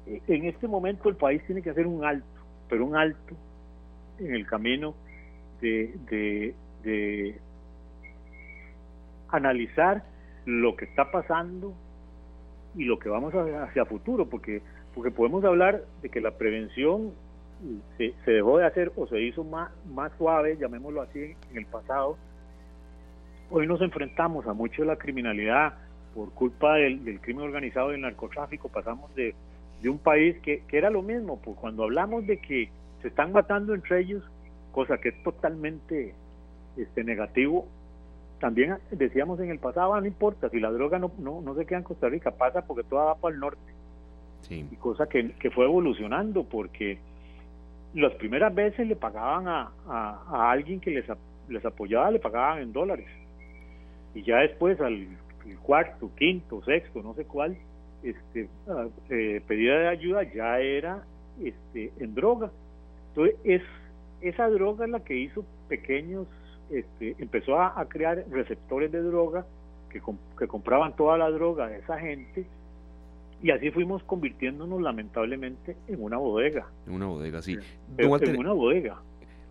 e, 0.06 0.20
en 0.28 0.44
este 0.44 0.68
momento 0.68 1.08
el 1.08 1.16
país 1.16 1.42
tiene 1.46 1.62
que 1.62 1.70
hacer 1.70 1.86
un 1.86 2.04
alto, 2.04 2.26
pero 2.68 2.84
un 2.84 2.96
alto 2.96 3.34
en 4.18 4.34
el 4.34 4.46
camino 4.46 4.94
de, 5.62 5.94
de, 6.10 6.54
de 6.82 7.38
analizar 9.30 10.04
lo 10.44 10.76
que 10.76 10.84
está 10.84 11.10
pasando 11.10 11.74
y 12.78 12.84
lo 12.84 12.98
que 12.98 13.08
vamos 13.08 13.34
hacia 13.34 13.84
futuro, 13.84 14.26
porque, 14.26 14.62
porque 14.94 15.10
podemos 15.10 15.44
hablar 15.44 15.82
de 16.00 16.08
que 16.08 16.20
la 16.20 16.30
prevención 16.30 17.12
se, 17.96 18.14
se 18.24 18.30
dejó 18.30 18.58
de 18.58 18.66
hacer 18.66 18.92
o 18.96 19.06
se 19.08 19.20
hizo 19.20 19.42
más, 19.42 19.70
más 19.92 20.12
suave, 20.16 20.56
llamémoslo 20.56 21.02
así, 21.02 21.34
en 21.50 21.56
el 21.56 21.66
pasado. 21.66 22.16
Hoy 23.50 23.66
nos 23.66 23.80
enfrentamos 23.80 24.46
a 24.46 24.52
mucho 24.52 24.82
de 24.82 24.88
la 24.88 24.96
criminalidad 24.96 25.74
por 26.14 26.32
culpa 26.32 26.74
del, 26.74 27.04
del 27.04 27.20
crimen 27.20 27.46
organizado 27.46 27.88
y 27.88 27.92
del 27.92 28.02
narcotráfico. 28.02 28.68
Pasamos 28.68 29.12
de, 29.16 29.34
de 29.82 29.88
un 29.88 29.98
país 29.98 30.38
que, 30.42 30.62
que 30.68 30.78
era 30.78 30.88
lo 30.88 31.02
mismo, 31.02 31.40
pues 31.40 31.56
cuando 31.58 31.82
hablamos 31.82 32.26
de 32.26 32.38
que 32.38 32.70
se 33.02 33.08
están 33.08 33.32
matando 33.32 33.74
entre 33.74 34.00
ellos, 34.00 34.22
cosa 34.70 34.98
que 34.98 35.08
es 35.08 35.22
totalmente 35.24 36.14
este 36.76 37.02
negativo, 37.02 37.66
también 38.40 38.76
decíamos 38.90 39.40
en 39.40 39.50
el 39.50 39.58
pasado, 39.58 39.94
ah, 39.94 40.00
no 40.00 40.06
importa, 40.06 40.48
si 40.48 40.60
la 40.60 40.70
droga 40.70 40.98
no, 40.98 41.10
no, 41.18 41.40
no 41.40 41.54
se 41.54 41.66
queda 41.66 41.78
en 41.78 41.84
Costa 41.84 42.08
Rica, 42.08 42.30
pasa 42.30 42.66
porque 42.66 42.84
toda 42.84 43.04
va 43.04 43.14
para 43.16 43.34
el 43.34 43.40
norte. 43.40 43.72
Sí. 44.42 44.66
Y 44.70 44.76
cosa 44.76 45.08
que, 45.08 45.32
que 45.32 45.50
fue 45.50 45.64
evolucionando, 45.64 46.44
porque 46.44 46.98
las 47.94 48.12
primeras 48.14 48.54
veces 48.54 48.86
le 48.86 48.96
pagaban 48.96 49.48
a, 49.48 49.70
a, 49.86 50.50
alguien 50.50 50.80
que 50.80 50.90
les, 50.90 51.04
les 51.48 51.64
apoyaba, 51.64 52.10
le 52.10 52.20
pagaban 52.20 52.62
en 52.62 52.72
dólares. 52.72 53.08
Y 54.14 54.22
ya 54.22 54.38
después, 54.38 54.80
al 54.80 55.08
cuarto, 55.62 56.10
quinto, 56.16 56.62
sexto, 56.64 57.02
no 57.02 57.14
sé 57.14 57.24
cuál, 57.24 57.56
este, 58.02 58.48
ah, 58.68 58.86
eh, 59.10 59.42
pedida 59.46 59.78
de 59.78 59.88
ayuda 59.88 60.22
ya 60.22 60.60
era 60.60 61.04
este, 61.42 61.92
en 61.98 62.14
droga. 62.14 62.50
Entonces, 63.08 63.36
es, 63.44 63.62
esa 64.20 64.48
droga 64.48 64.84
es 64.84 64.90
la 64.90 65.00
que 65.00 65.16
hizo 65.16 65.44
pequeños, 65.68 66.26
este, 66.70 67.16
empezó 67.18 67.60
a, 67.60 67.84
crear 67.88 68.24
receptores 68.30 68.92
de 68.92 69.02
droga 69.02 69.46
que, 69.90 70.02
que 70.38 70.46
compraban 70.46 70.94
toda 70.96 71.16
la 71.18 71.30
droga 71.30 71.68
de 71.68 71.78
esa 71.78 71.98
gente 71.98 72.46
y 73.42 73.50
así 73.50 73.70
fuimos 73.70 74.02
convirtiéndonos 74.02 74.82
lamentablemente 74.82 75.76
en 75.86 76.02
una 76.02 76.16
bodega. 76.16 76.66
En 76.86 76.94
una 76.94 77.06
bodega, 77.06 77.40
sí. 77.40 77.56
en 77.96 78.38
una 78.38 78.52
bodega. 78.52 79.00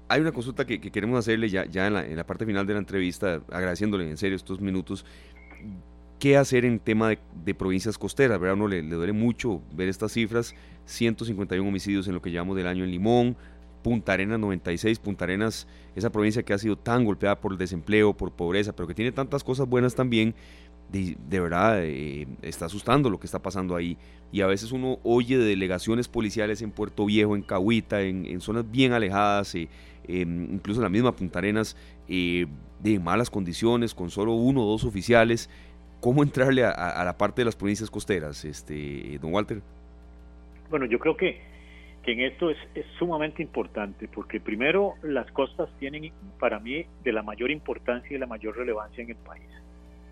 Hay 0.10 0.22
una 0.22 0.32
consulta 0.32 0.66
que, 0.66 0.80
queremos 0.80 1.20
hacerle 1.20 1.50
ya, 1.50 1.66
ya 1.66 1.88
en, 1.88 1.94
la, 1.94 2.06
en 2.06 2.16
la 2.16 2.26
parte 2.26 2.46
final 2.46 2.66
de 2.66 2.74
la 2.74 2.80
entrevista, 2.80 3.42
agradeciéndole 3.50 4.10
en 4.10 4.18
serio 4.18 4.36
estos 4.36 4.60
minutos. 4.60 5.06
¿Qué 6.20 6.36
hacer 6.36 6.66
en 6.66 6.80
tema 6.80 7.10
de, 7.10 7.54
provincias 7.54 7.98
costeras? 7.98 8.40
¿verdad? 8.40 8.56
uno 8.56 8.68
le, 8.68 8.82
le, 8.82 8.96
duele 8.96 9.14
mucho 9.14 9.62
ver 9.74 9.88
estas 9.88 10.12
cifras. 10.14 10.56
151 10.86 11.68
homicidios 11.68 12.08
en 12.08 12.14
lo 12.14 12.22
que 12.22 12.32
llevamos 12.32 12.56
del 12.56 12.68
año 12.68 12.86
en 12.86 12.92
Limón, 12.92 13.36
Punta 13.88 14.12
Arenas 14.12 14.38
96, 14.38 15.00
Punta 15.00 15.24
Arenas, 15.24 15.66
esa 15.96 16.10
provincia 16.10 16.44
que 16.44 16.52
ha 16.52 16.58
sido 16.58 16.76
tan 16.76 17.06
golpeada 17.06 17.40
por 17.40 17.54
el 17.54 17.58
desempleo, 17.58 18.12
por 18.12 18.34
pobreza, 18.34 18.76
pero 18.76 18.86
que 18.86 18.94
tiene 18.94 19.14
tantas 19.14 19.46
cosas 19.46 19.66
buenas 19.66 19.96
también 19.96 20.36
de, 20.92 21.40
verdad 21.40 21.86
eh, 21.86 22.28
está 22.42 22.66
asustando 22.66 23.10
lo 23.10 23.18
que 23.18 23.28
está 23.28 23.40
pasando 23.40 23.78
ahí. 23.78 23.98
Y 24.30 24.42
a 24.42 24.48
veces 24.48 24.74
uno 24.74 25.00
oye 25.04 25.38
de 25.38 25.46
delegaciones 25.46 26.10
policiales 26.10 26.62
en 26.62 26.72
Puerto 26.72 27.06
Viejo, 27.06 27.38
en 27.38 27.44
Cahuita, 27.44 28.02
en, 28.02 28.42
zonas 28.42 28.70
bien 28.70 28.92
alejadas, 28.92 29.56
eh, 29.56 29.70
em, 30.06 30.56
incluso 30.56 30.82
en 30.82 30.84
la 30.84 30.90
misma 30.90 31.16
Punta 31.16 31.40
Arenas, 31.40 31.78
eh, 32.10 32.46
de 32.84 33.00
malas 33.00 33.30
condiciones, 33.30 33.94
con 33.94 34.10
solo 34.10 34.34
uno 34.34 34.66
o 34.66 34.70
dos 34.70 34.84
oficiales. 34.84 35.50
¿Cómo 36.02 36.24
entrarle 36.24 36.66
a, 36.66 37.06
la 37.06 37.18
parte 37.18 37.40
de 37.40 37.46
las 37.46 37.56
provincias 37.56 37.90
costeras, 37.90 38.44
este, 38.44 39.18
don 39.22 39.32
Walter? 39.32 39.62
Bueno, 40.70 40.86
yo 40.88 41.00
creo 41.00 41.16
que, 41.16 41.40
que 42.08 42.14
en 42.14 42.22
esto 42.22 42.50
es, 42.50 42.58
es 42.74 42.86
sumamente 42.98 43.44
importante, 43.44 44.08
porque 44.08 44.40
primero 44.40 44.94
las 45.04 45.30
costas 45.32 45.68
tienen 45.78 46.14
para 46.40 46.58
mí 46.58 46.86
de 47.04 47.12
la 47.12 47.22
mayor 47.22 47.52
importancia 47.52 48.16
y 48.16 48.18
la 48.18 48.28
mayor 48.28 48.56
relevancia 48.56 49.04
en 49.04 49.10
el 49.10 49.18
país 49.18 49.44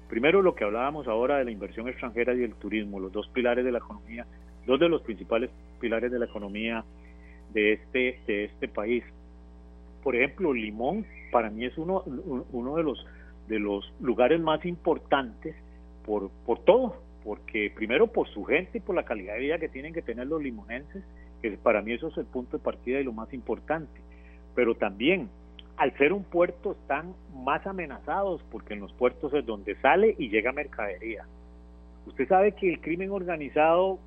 Primero, 0.10 0.42
lo 0.42 0.56
que 0.56 0.66
hablábamos 0.66 1.08
ahora 1.08 1.38
de 1.38 1.46
la 1.46 1.52
inversión 1.52 1.88
extranjera 1.88 2.36
y 2.36 2.44
el 2.44 2.54
turismo, 2.56 3.00
los 3.00 3.14
dos 3.14 3.30
pilares 3.30 3.64
de 3.64 3.72
la 3.72 3.78
economía, 3.78 4.28
dos 4.68 4.78
de 4.78 4.90
los 4.90 5.02
principales 5.04 5.50
pilares 5.80 6.12
de 6.12 6.20
la 6.20 6.26
economía 6.26 6.84
de 7.54 7.74
este, 7.74 8.20
de 8.28 8.44
este 8.44 8.68
país. 8.68 9.04
Por 10.04 10.18
ejemplo, 10.18 10.54
Limón 10.54 11.06
para 11.32 11.50
mí 11.50 11.64
es 11.64 11.78
uno, 11.78 12.04
uno 12.52 12.76
de, 12.76 12.84
los, 12.84 13.06
de 13.48 13.58
los 13.58 13.92
lugares 14.02 14.42
más 14.42 14.64
importantes 14.66 15.56
por, 16.06 16.30
por 16.46 16.60
todo, 16.66 16.98
porque 17.24 17.72
primero 17.74 18.08
por 18.08 18.28
su 18.28 18.44
gente 18.44 18.80
y 18.80 18.82
por 18.82 18.96
la 18.96 19.06
calidad 19.06 19.36
de 19.36 19.40
vida 19.40 19.60
que 19.60 19.70
tienen 19.70 19.94
que 19.94 20.02
tener 20.02 20.28
los 20.28 20.44
limonenses, 20.44 21.04
que 21.52 21.58
para 21.58 21.82
mí 21.82 21.94
eso 21.94 22.08
es 22.08 22.18
el 22.18 22.26
punto 22.26 22.58
de 22.58 22.64
partida 22.64 23.00
y 23.00 23.04
lo 23.04 23.14
más 23.14 23.32
importante, 23.34 24.02
pero 24.56 24.76
también 24.76 25.30
al 25.78 25.96
ser 25.98 26.12
un 26.12 26.24
puerto 26.24 26.72
están 26.72 27.14
más 27.34 27.66
amenazados 27.68 28.42
porque 28.52 28.74
en 28.74 28.80
los 28.80 28.92
puertos 28.94 29.34
es 29.34 29.46
donde 29.46 29.76
sale 29.76 30.16
y 30.18 30.30
llega 30.30 30.52
mercadería. 30.52 31.26
Usted 32.08 32.28
sabe 32.28 32.54
que 32.54 32.70
el 32.72 32.82
crimen 32.82 33.12
organizado, 33.12 34.00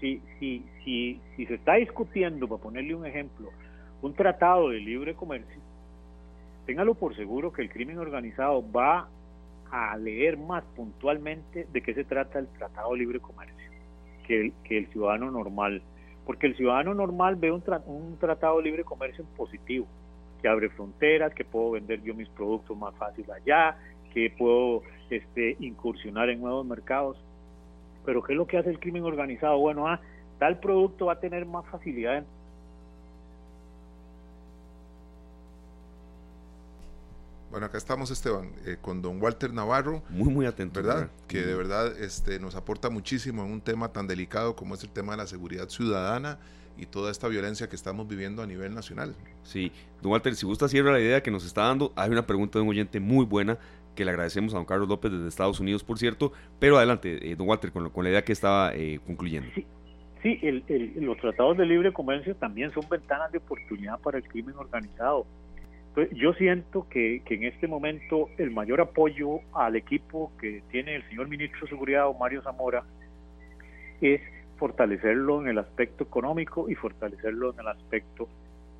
si, 0.00 0.20
si, 0.38 0.64
si, 0.84 1.20
si 1.36 1.46
se 1.46 1.54
está 1.54 1.74
discutiendo, 1.74 2.48
para 2.48 2.62
ponerle 2.62 2.94
un 2.94 3.06
ejemplo, 3.06 3.50
un 4.02 4.12
tratado 4.14 4.70
de 4.70 4.80
libre 4.80 5.14
comercio, 5.14 5.60
téngalo 6.66 6.94
por 6.94 7.16
seguro 7.16 7.52
que 7.52 7.62
el 7.62 7.70
crimen 7.70 7.98
organizado 7.98 8.64
va 8.72 9.08
a 9.70 9.96
leer 9.96 10.36
más 10.36 10.64
puntualmente 10.76 11.66
de 11.72 11.80
qué 11.80 11.94
se 11.94 12.04
trata 12.04 12.38
el 12.38 12.48
tratado 12.48 12.92
de 12.92 12.98
libre 12.98 13.20
comercio 13.20 13.62
que 14.22 14.40
el, 14.40 14.52
que 14.64 14.78
el 14.78 14.86
ciudadano 14.88 15.30
normal. 15.30 15.82
Porque 16.26 16.46
el 16.46 16.56
ciudadano 16.56 16.94
normal 16.94 17.36
ve 17.36 17.50
un, 17.50 17.62
un 17.86 18.16
tratado 18.18 18.58
de 18.58 18.64
libre 18.64 18.84
comercio 18.84 19.24
en 19.24 19.36
positivo 19.36 19.86
que 20.40 20.48
abre 20.48 20.68
fronteras, 20.70 21.32
que 21.32 21.44
puedo 21.44 21.72
vender 21.72 22.02
yo 22.02 22.14
mis 22.14 22.28
productos 22.28 22.76
más 22.76 22.94
fácil 22.96 23.24
allá, 23.30 23.76
que 24.12 24.34
puedo 24.36 24.82
este, 25.08 25.56
incursionar 25.60 26.28
en 26.28 26.40
nuevos 26.40 26.66
mercados. 26.66 27.16
Pero 28.04 28.22
¿qué 28.22 28.32
es 28.32 28.36
lo 28.36 28.46
que 28.46 28.58
hace 28.58 28.70
el 28.70 28.80
crimen 28.80 29.04
organizado? 29.04 29.58
Bueno, 29.58 29.86
ah, 29.86 30.00
tal 30.38 30.58
producto 30.58 31.06
va 31.06 31.14
a 31.14 31.20
tener 31.20 31.46
más 31.46 31.64
facilidad 31.66 32.24
Bueno, 37.52 37.66
acá 37.66 37.76
estamos, 37.76 38.10
Esteban, 38.10 38.50
eh, 38.64 38.78
con 38.80 39.02
don 39.02 39.20
Walter 39.20 39.52
Navarro. 39.52 40.02
Muy, 40.08 40.32
muy 40.32 40.46
atento. 40.46 40.82
¿Verdad? 40.82 41.10
Que 41.28 41.42
de 41.42 41.54
verdad 41.54 41.94
este, 42.00 42.40
nos 42.40 42.54
aporta 42.54 42.88
muchísimo 42.88 43.44
en 43.44 43.52
un 43.52 43.60
tema 43.60 43.92
tan 43.92 44.06
delicado 44.06 44.56
como 44.56 44.74
es 44.74 44.82
el 44.84 44.88
tema 44.88 45.12
de 45.12 45.18
la 45.18 45.26
seguridad 45.26 45.68
ciudadana 45.68 46.38
y 46.78 46.86
toda 46.86 47.10
esta 47.10 47.28
violencia 47.28 47.68
que 47.68 47.76
estamos 47.76 48.08
viviendo 48.08 48.42
a 48.42 48.46
nivel 48.46 48.74
nacional. 48.74 49.14
Sí, 49.42 49.70
don 50.00 50.12
Walter, 50.12 50.34
si 50.34 50.46
gusta 50.46 50.66
cierra 50.66 50.92
la 50.92 51.00
idea 51.00 51.22
que 51.22 51.30
nos 51.30 51.44
está 51.44 51.64
dando, 51.64 51.92
hay 51.94 52.10
una 52.10 52.26
pregunta 52.26 52.58
de 52.58 52.62
un 52.62 52.70
oyente 52.70 53.00
muy 53.00 53.26
buena 53.26 53.58
que 53.94 54.06
le 54.06 54.12
agradecemos 54.12 54.54
a 54.54 54.56
don 54.56 54.64
Carlos 54.64 54.88
López 54.88 55.12
desde 55.12 55.28
Estados 55.28 55.60
Unidos, 55.60 55.84
por 55.84 55.98
cierto, 55.98 56.32
pero 56.58 56.78
adelante, 56.78 57.30
eh, 57.32 57.36
don 57.36 57.46
Walter, 57.46 57.70
con, 57.70 57.90
con, 57.90 58.02
la 58.02 58.08
idea 58.08 58.24
que 58.24 58.32
estaba 58.32 58.72
eh, 58.74 58.98
concluyendo. 59.06 59.50
Sí, 59.54 59.66
sí 60.22 60.38
el, 60.40 60.64
los 61.04 61.18
tratados 61.18 61.58
de 61.58 61.66
libre 61.66 61.92
comercio 61.92 62.34
también 62.34 62.72
son 62.72 62.88
ventanas 62.88 63.30
de 63.30 63.36
oportunidad 63.36 64.00
para 64.00 64.16
el 64.16 64.24
crimen 64.24 64.54
organizado. 64.56 65.26
Yo 66.12 66.32
siento 66.34 66.88
que, 66.88 67.22
que 67.26 67.34
en 67.34 67.44
este 67.44 67.68
momento 67.68 68.30
el 68.38 68.50
mayor 68.50 68.80
apoyo 68.80 69.40
al 69.52 69.76
equipo 69.76 70.32
que 70.40 70.62
tiene 70.70 70.96
el 70.96 71.08
señor 71.08 71.28
ministro 71.28 71.60
de 71.62 71.68
Seguridad, 71.68 72.06
Mario 72.18 72.42
Zamora, 72.42 72.82
es 74.00 74.20
fortalecerlo 74.56 75.42
en 75.42 75.48
el 75.48 75.58
aspecto 75.58 76.04
económico 76.04 76.70
y 76.70 76.74
fortalecerlo 76.76 77.52
en 77.52 77.60
el 77.60 77.68
aspecto 77.68 78.28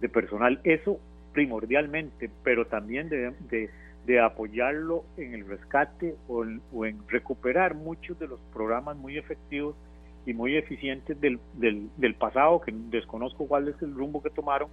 de 0.01 0.09
personal. 0.09 0.61
Eso 0.65 1.01
primordialmente, 1.33 2.31
pero 2.43 2.67
también 2.67 3.09
de, 3.09 4.21
apoyarlo 4.21 5.05
en 5.17 5.35
el 5.35 5.47
rescate 5.47 6.15
o 6.29 6.45
en, 6.45 7.09
recuperar 7.09 7.75
muchos 7.75 8.19
de 8.19 8.27
los 8.29 8.41
programas 8.53 8.97
muy 8.97 9.19
efectivos 9.19 9.75
y 10.25 10.35
muy 10.35 10.57
eficientes 10.57 11.21
del, 11.21 11.41
del 11.55 12.15
pasado, 12.15 12.61
que 12.61 12.73
desconozco 12.73 13.47
cuál 13.47 13.69
es 13.69 13.81
el 13.83 13.95
rumbo 13.95 14.23
que 14.23 14.31
tomaron, 14.31 14.69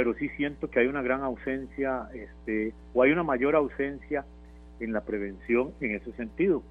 pero 0.00 0.14
sí 0.14 0.30
siento 0.30 0.70
que 0.70 0.80
hay 0.80 0.86
una 0.86 1.02
gran 1.02 1.20
ausencia, 1.20 2.08
este, 2.14 2.72
o 2.94 3.02
hay 3.02 3.12
una 3.12 3.22
mayor 3.22 3.54
ausencia 3.54 4.24
en 4.80 4.94
la 4.94 5.02
prevención 5.02 5.74
en 5.82 5.94
ese 5.94 6.10
sentido. 6.12 6.62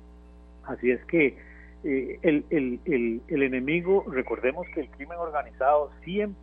Así 0.63 0.89
es 0.89 1.05
que 1.05 1.38
eh, 1.84 2.17
el, 2.23 2.43
el, 2.49 3.21
el, 3.27 3.43
enemigo, 3.43 4.03
recordemos 4.11 4.65
que 4.73 4.82
el 4.82 4.89
crimen 4.89 5.19
organizado 5.19 5.91
siempre 6.03 6.41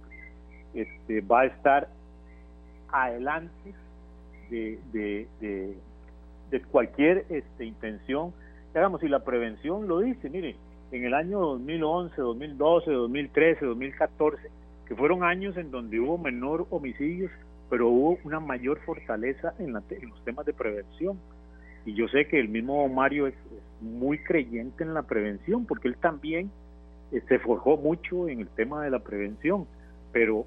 este, 0.74 1.22
va 1.22 1.40
a 1.40 1.46
estar 1.46 1.88
adelante 2.92 3.74
de, 4.48 4.78
de, 4.92 5.26
de, 6.52 6.60
cualquier 6.70 7.26
este, 7.30 7.64
intención. 7.64 8.32
Digamos, 8.72 9.00
si 9.00 9.08
la 9.08 9.24
prevención 9.24 9.88
lo 9.88 9.98
dice, 9.98 10.30
mire, 10.30 10.54
en 10.92 11.04
el 11.04 11.14
año 11.14 11.40
2011, 11.40 12.14
2012, 12.16 12.92
2013, 12.92 13.66
2014, 13.66 14.50
que 14.86 14.94
fueron 14.94 15.24
años 15.24 15.56
en 15.56 15.70
donde 15.70 16.00
hubo 16.00 16.18
menor 16.18 16.66
homicidios, 16.70 17.30
pero 17.68 17.88
hubo 17.88 18.18
una 18.24 18.40
mayor 18.40 18.80
fortaleza 18.80 19.54
en, 19.58 19.72
la, 19.72 19.82
en 19.90 20.10
los 20.10 20.24
temas 20.24 20.46
de 20.46 20.52
prevención 20.52 21.18
y 21.86 21.94
yo 21.94 22.08
sé 22.08 22.26
que 22.26 22.38
el 22.38 22.48
mismo 22.48 22.86
Mario 22.88 23.28
es, 23.28 23.34
muy 23.80 24.18
creyente 24.18 24.82
en 24.82 24.94
la 24.94 25.02
prevención, 25.02 25.66
porque 25.66 25.88
él 25.88 25.96
también 25.98 26.50
eh, 27.12 27.22
se 27.28 27.38
forjó 27.38 27.76
mucho 27.76 28.26
en 28.26 28.40
el 28.40 28.48
tema 28.48 28.82
de 28.82 28.90
la 28.90 29.00
prevención, 29.00 29.66
pero 30.12 30.46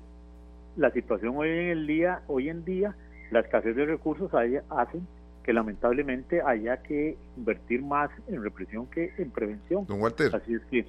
la 0.75 0.91
situación 0.91 1.37
hoy 1.37 1.49
en 1.49 1.67
el 1.67 1.87
día, 1.87 2.21
hoy 2.27 2.49
en 2.49 2.65
día, 2.65 2.95
la 3.31 3.41
escasez 3.41 3.75
de 3.75 3.85
recursos 3.85 4.31
hacen 4.33 5.07
que 5.43 5.53
lamentablemente 5.53 6.41
haya 6.41 6.77
que 6.81 7.17
invertir 7.37 7.83
más 7.83 8.09
en 8.27 8.43
represión 8.43 8.87
que 8.87 9.13
en 9.17 9.29
prevención. 9.29 9.85
Don 9.85 10.01
Walter. 10.01 10.35
Así 10.35 10.55
es 10.55 10.61
que 10.65 10.85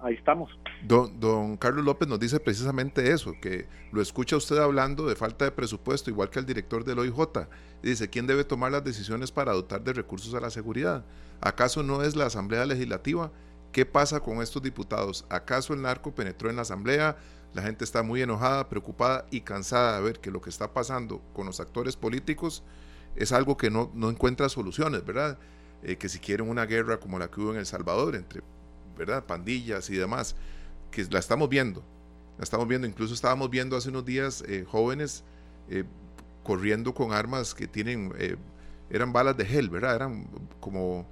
ahí 0.00 0.14
estamos. 0.14 0.50
Don, 0.82 1.56
Carlos 1.56 1.84
López 1.84 2.08
nos 2.08 2.20
dice 2.20 2.38
precisamente 2.40 3.12
eso, 3.12 3.34
que 3.40 3.66
lo 3.92 4.00
escucha 4.00 4.36
usted 4.36 4.58
hablando 4.58 5.06
de 5.06 5.16
falta 5.16 5.44
de 5.44 5.50
presupuesto, 5.50 6.10
igual 6.10 6.30
que 6.30 6.38
el 6.38 6.46
director 6.46 6.84
del 6.84 6.98
OIJ. 6.98 7.46
Dice, 7.82 8.08
¿quién 8.08 8.26
debe 8.26 8.44
tomar 8.44 8.72
las 8.72 8.84
decisiones 8.84 9.32
para 9.32 9.52
dotar 9.52 9.82
de 9.82 9.92
recursos 9.92 10.34
a 10.34 10.40
la 10.40 10.50
seguridad? 10.50 11.04
¿Acaso 11.40 11.82
no 11.82 12.02
es 12.02 12.16
la 12.16 12.26
Asamblea 12.26 12.66
Legislativa? 12.66 13.30
¿Qué 13.72 13.84
pasa 13.84 14.20
con 14.20 14.40
estos 14.42 14.62
diputados? 14.62 15.26
¿Acaso 15.28 15.74
el 15.74 15.82
narco 15.82 16.14
penetró 16.14 16.48
en 16.50 16.56
la 16.56 16.62
Asamblea? 16.62 17.16
La 17.52 17.62
gente 17.62 17.84
está 17.84 18.02
muy 18.02 18.22
enojada, 18.22 18.68
preocupada 18.68 19.26
y 19.30 19.40
cansada 19.40 19.96
de 19.96 20.02
ver 20.02 20.20
que 20.20 20.30
lo 20.30 20.40
que 20.40 20.50
está 20.50 20.72
pasando 20.72 21.22
con 21.32 21.46
los 21.46 21.60
actores 21.60 21.96
políticos 21.96 22.62
es 23.16 23.32
algo 23.32 23.56
que 23.56 23.70
no, 23.70 23.90
no 23.94 24.10
encuentra 24.10 24.48
soluciones, 24.48 25.04
¿verdad? 25.04 25.38
Eh, 25.82 25.96
que 25.96 26.08
si 26.08 26.18
quieren 26.18 26.48
una 26.48 26.66
guerra 26.66 26.98
como 26.98 27.18
la 27.18 27.30
que 27.30 27.40
hubo 27.40 27.52
en 27.52 27.58
El 27.58 27.66
Salvador 27.66 28.14
entre, 28.14 28.42
¿verdad? 28.96 29.24
Pandillas 29.24 29.90
y 29.90 29.96
demás, 29.96 30.36
que 30.90 31.04
la 31.10 31.18
estamos 31.18 31.48
viendo, 31.48 31.82
la 32.38 32.44
estamos 32.44 32.66
viendo, 32.68 32.86
incluso 32.86 33.14
estábamos 33.14 33.50
viendo 33.50 33.76
hace 33.76 33.90
unos 33.90 34.04
días 34.04 34.44
eh, 34.48 34.64
jóvenes 34.66 35.24
eh, 35.68 35.84
corriendo 36.42 36.94
con 36.94 37.12
armas 37.12 37.54
que 37.54 37.66
tienen, 37.66 38.12
eran 38.90 39.12
balas 39.12 39.36
de 39.36 39.44
gel, 39.44 39.68
¿verdad? 39.68 39.96
Eran 39.96 40.26
como... 40.60 41.06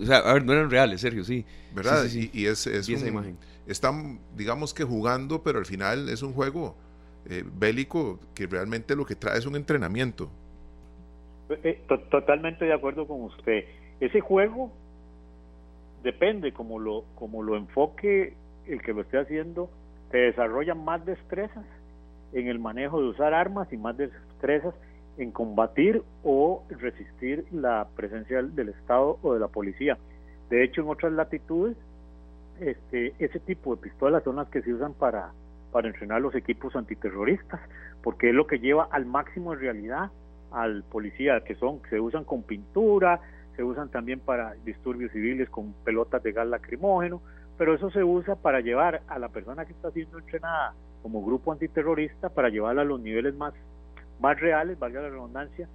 O 0.00 0.04
sea, 0.06 0.18
a 0.18 0.32
ver, 0.32 0.46
no 0.46 0.54
eran 0.54 0.70
reales, 0.70 1.02
Sergio, 1.02 1.24
sí. 1.24 1.44
¿Verdad? 1.74 2.06
y, 2.10 2.46
es, 2.46 2.66
es 2.66 2.88
esa 2.88 3.06
imagen. 3.06 3.36
Están, 3.66 4.18
digamos 4.34 4.72
que 4.72 4.84
jugando, 4.84 5.42
pero 5.42 5.58
al 5.58 5.66
final 5.66 6.08
es 6.08 6.22
un 6.22 6.32
juego 6.32 6.74
bélico 7.58 8.18
que 8.34 8.46
realmente 8.46 8.96
lo 8.96 9.04
que 9.04 9.14
trae 9.14 9.38
es 9.38 9.44
un 9.44 9.54
entrenamiento. 9.54 10.30
Eh, 11.62 11.80
totalmente 12.10 12.64
de 12.64 12.72
acuerdo 12.72 13.06
con 13.06 13.22
usted. 13.22 13.64
Ese 14.00 14.20
juego 14.20 14.72
depende 16.02 16.52
como 16.52 16.78
lo, 16.78 17.04
como 17.14 17.42
lo 17.42 17.56
enfoque 17.56 18.34
el 18.66 18.82
que 18.82 18.92
lo 18.92 19.02
esté 19.02 19.18
haciendo, 19.18 19.70
se 20.10 20.18
desarrollan 20.18 20.84
más 20.84 21.04
destrezas 21.04 21.64
en 22.32 22.48
el 22.48 22.58
manejo 22.58 23.00
de 23.00 23.08
usar 23.08 23.34
armas 23.34 23.72
y 23.72 23.76
más 23.76 23.96
destrezas 23.96 24.74
en 25.18 25.30
combatir 25.30 26.02
o 26.24 26.64
resistir 26.70 27.44
la 27.52 27.86
presencia 27.94 28.42
del 28.42 28.70
Estado 28.70 29.18
o 29.22 29.34
de 29.34 29.40
la 29.40 29.48
policía. 29.48 29.98
De 30.48 30.64
hecho, 30.64 30.82
en 30.82 30.88
otras 30.88 31.12
latitudes, 31.12 31.76
este, 32.60 33.14
ese 33.18 33.40
tipo 33.40 33.74
de 33.74 33.82
pistolas 33.82 34.22
son 34.24 34.36
las 34.36 34.48
que 34.48 34.62
se 34.62 34.72
usan 34.72 34.94
para, 34.94 35.32
para 35.70 35.88
entrenar 35.88 36.20
los 36.20 36.34
equipos 36.34 36.76
antiterroristas, 36.76 37.60
porque 38.02 38.30
es 38.30 38.34
lo 38.34 38.46
que 38.46 38.58
lleva 38.58 38.88
al 38.90 39.06
máximo 39.06 39.52
en 39.52 39.60
realidad 39.60 40.10
al 40.50 40.82
policía, 40.84 41.42
que 41.44 41.54
son, 41.54 41.80
se 41.88 41.98
usan 41.98 42.24
con 42.24 42.42
pintura, 42.42 43.20
se 43.56 43.62
usan 43.62 43.90
también 43.90 44.20
para 44.20 44.54
disturbios 44.64 45.12
civiles 45.12 45.48
con 45.50 45.72
pelotas 45.84 46.22
de 46.22 46.32
gas 46.32 46.46
lacrimógeno, 46.46 47.20
pero 47.58 47.74
eso 47.74 47.90
se 47.90 48.02
usa 48.02 48.36
para 48.36 48.60
llevar 48.60 49.02
a 49.08 49.18
la 49.18 49.28
persona 49.28 49.64
que 49.64 49.72
está 49.72 49.90
siendo 49.90 50.18
entrenada 50.18 50.74
como 51.02 51.24
grupo 51.24 51.52
antiterrorista, 51.52 52.28
para 52.28 52.48
llevarla 52.48 52.82
a 52.82 52.84
los 52.84 53.00
niveles 53.00 53.34
más, 53.34 53.52
más 54.20 54.40
reales, 54.40 54.78
valga 54.78 55.02
la 55.02 55.10
redundancia, 55.10 55.68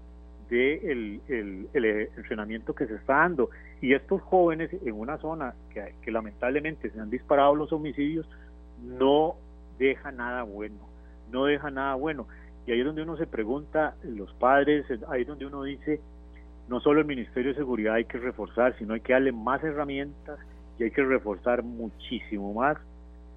de 0.50 1.22
el, 1.34 1.70
entrenamiento 2.16 2.74
que 2.74 2.88
se 2.88 2.96
está 2.96 3.18
dando. 3.18 3.50
Y 3.82 3.94
estos 3.94 4.22
jóvenes 4.22 4.72
en 4.86 4.98
una 4.98 5.18
zona 5.18 5.54
que, 5.74 5.94
que 6.02 6.12
lamentablemente 6.12 6.90
se 6.90 7.00
han 7.00 7.10
disparado 7.10 7.56
los 7.56 7.74
homicidios, 7.74 8.28
no 8.82 9.36
deja 9.78 10.12
nada 10.12 10.44
bueno, 10.44 10.78
no 11.32 11.46
deja 11.46 11.70
nada 11.70 11.96
bueno. 11.96 12.28
Y 12.66 12.72
ahí 12.72 12.80
es 12.80 12.86
donde 12.86 13.04
uno 13.04 13.18
se 13.18 13.28
pregunta, 13.28 13.96
los 14.04 14.34
padres, 14.34 14.86
ahí 15.10 15.22
es 15.22 15.28
donde 15.28 15.46
uno 15.46 15.64
dice, 15.64 16.02
no 16.68 16.80
solo 16.82 17.00
el 17.00 17.08
Ministerio 17.08 17.52
de 17.52 17.58
Seguridad 17.58 17.96
hay 17.96 18.06
que 18.06 18.18
reforzar, 18.18 18.76
sino 18.78 18.94
hay 18.94 19.02
que 19.02 19.14
darle 19.14 19.32
más 19.32 19.64
herramientas 19.64 20.40
y 20.78 20.84
hay 20.84 20.92
que 20.92 21.04
reforzar 21.04 21.64
muchísimo 21.64 22.54
más 22.54 22.78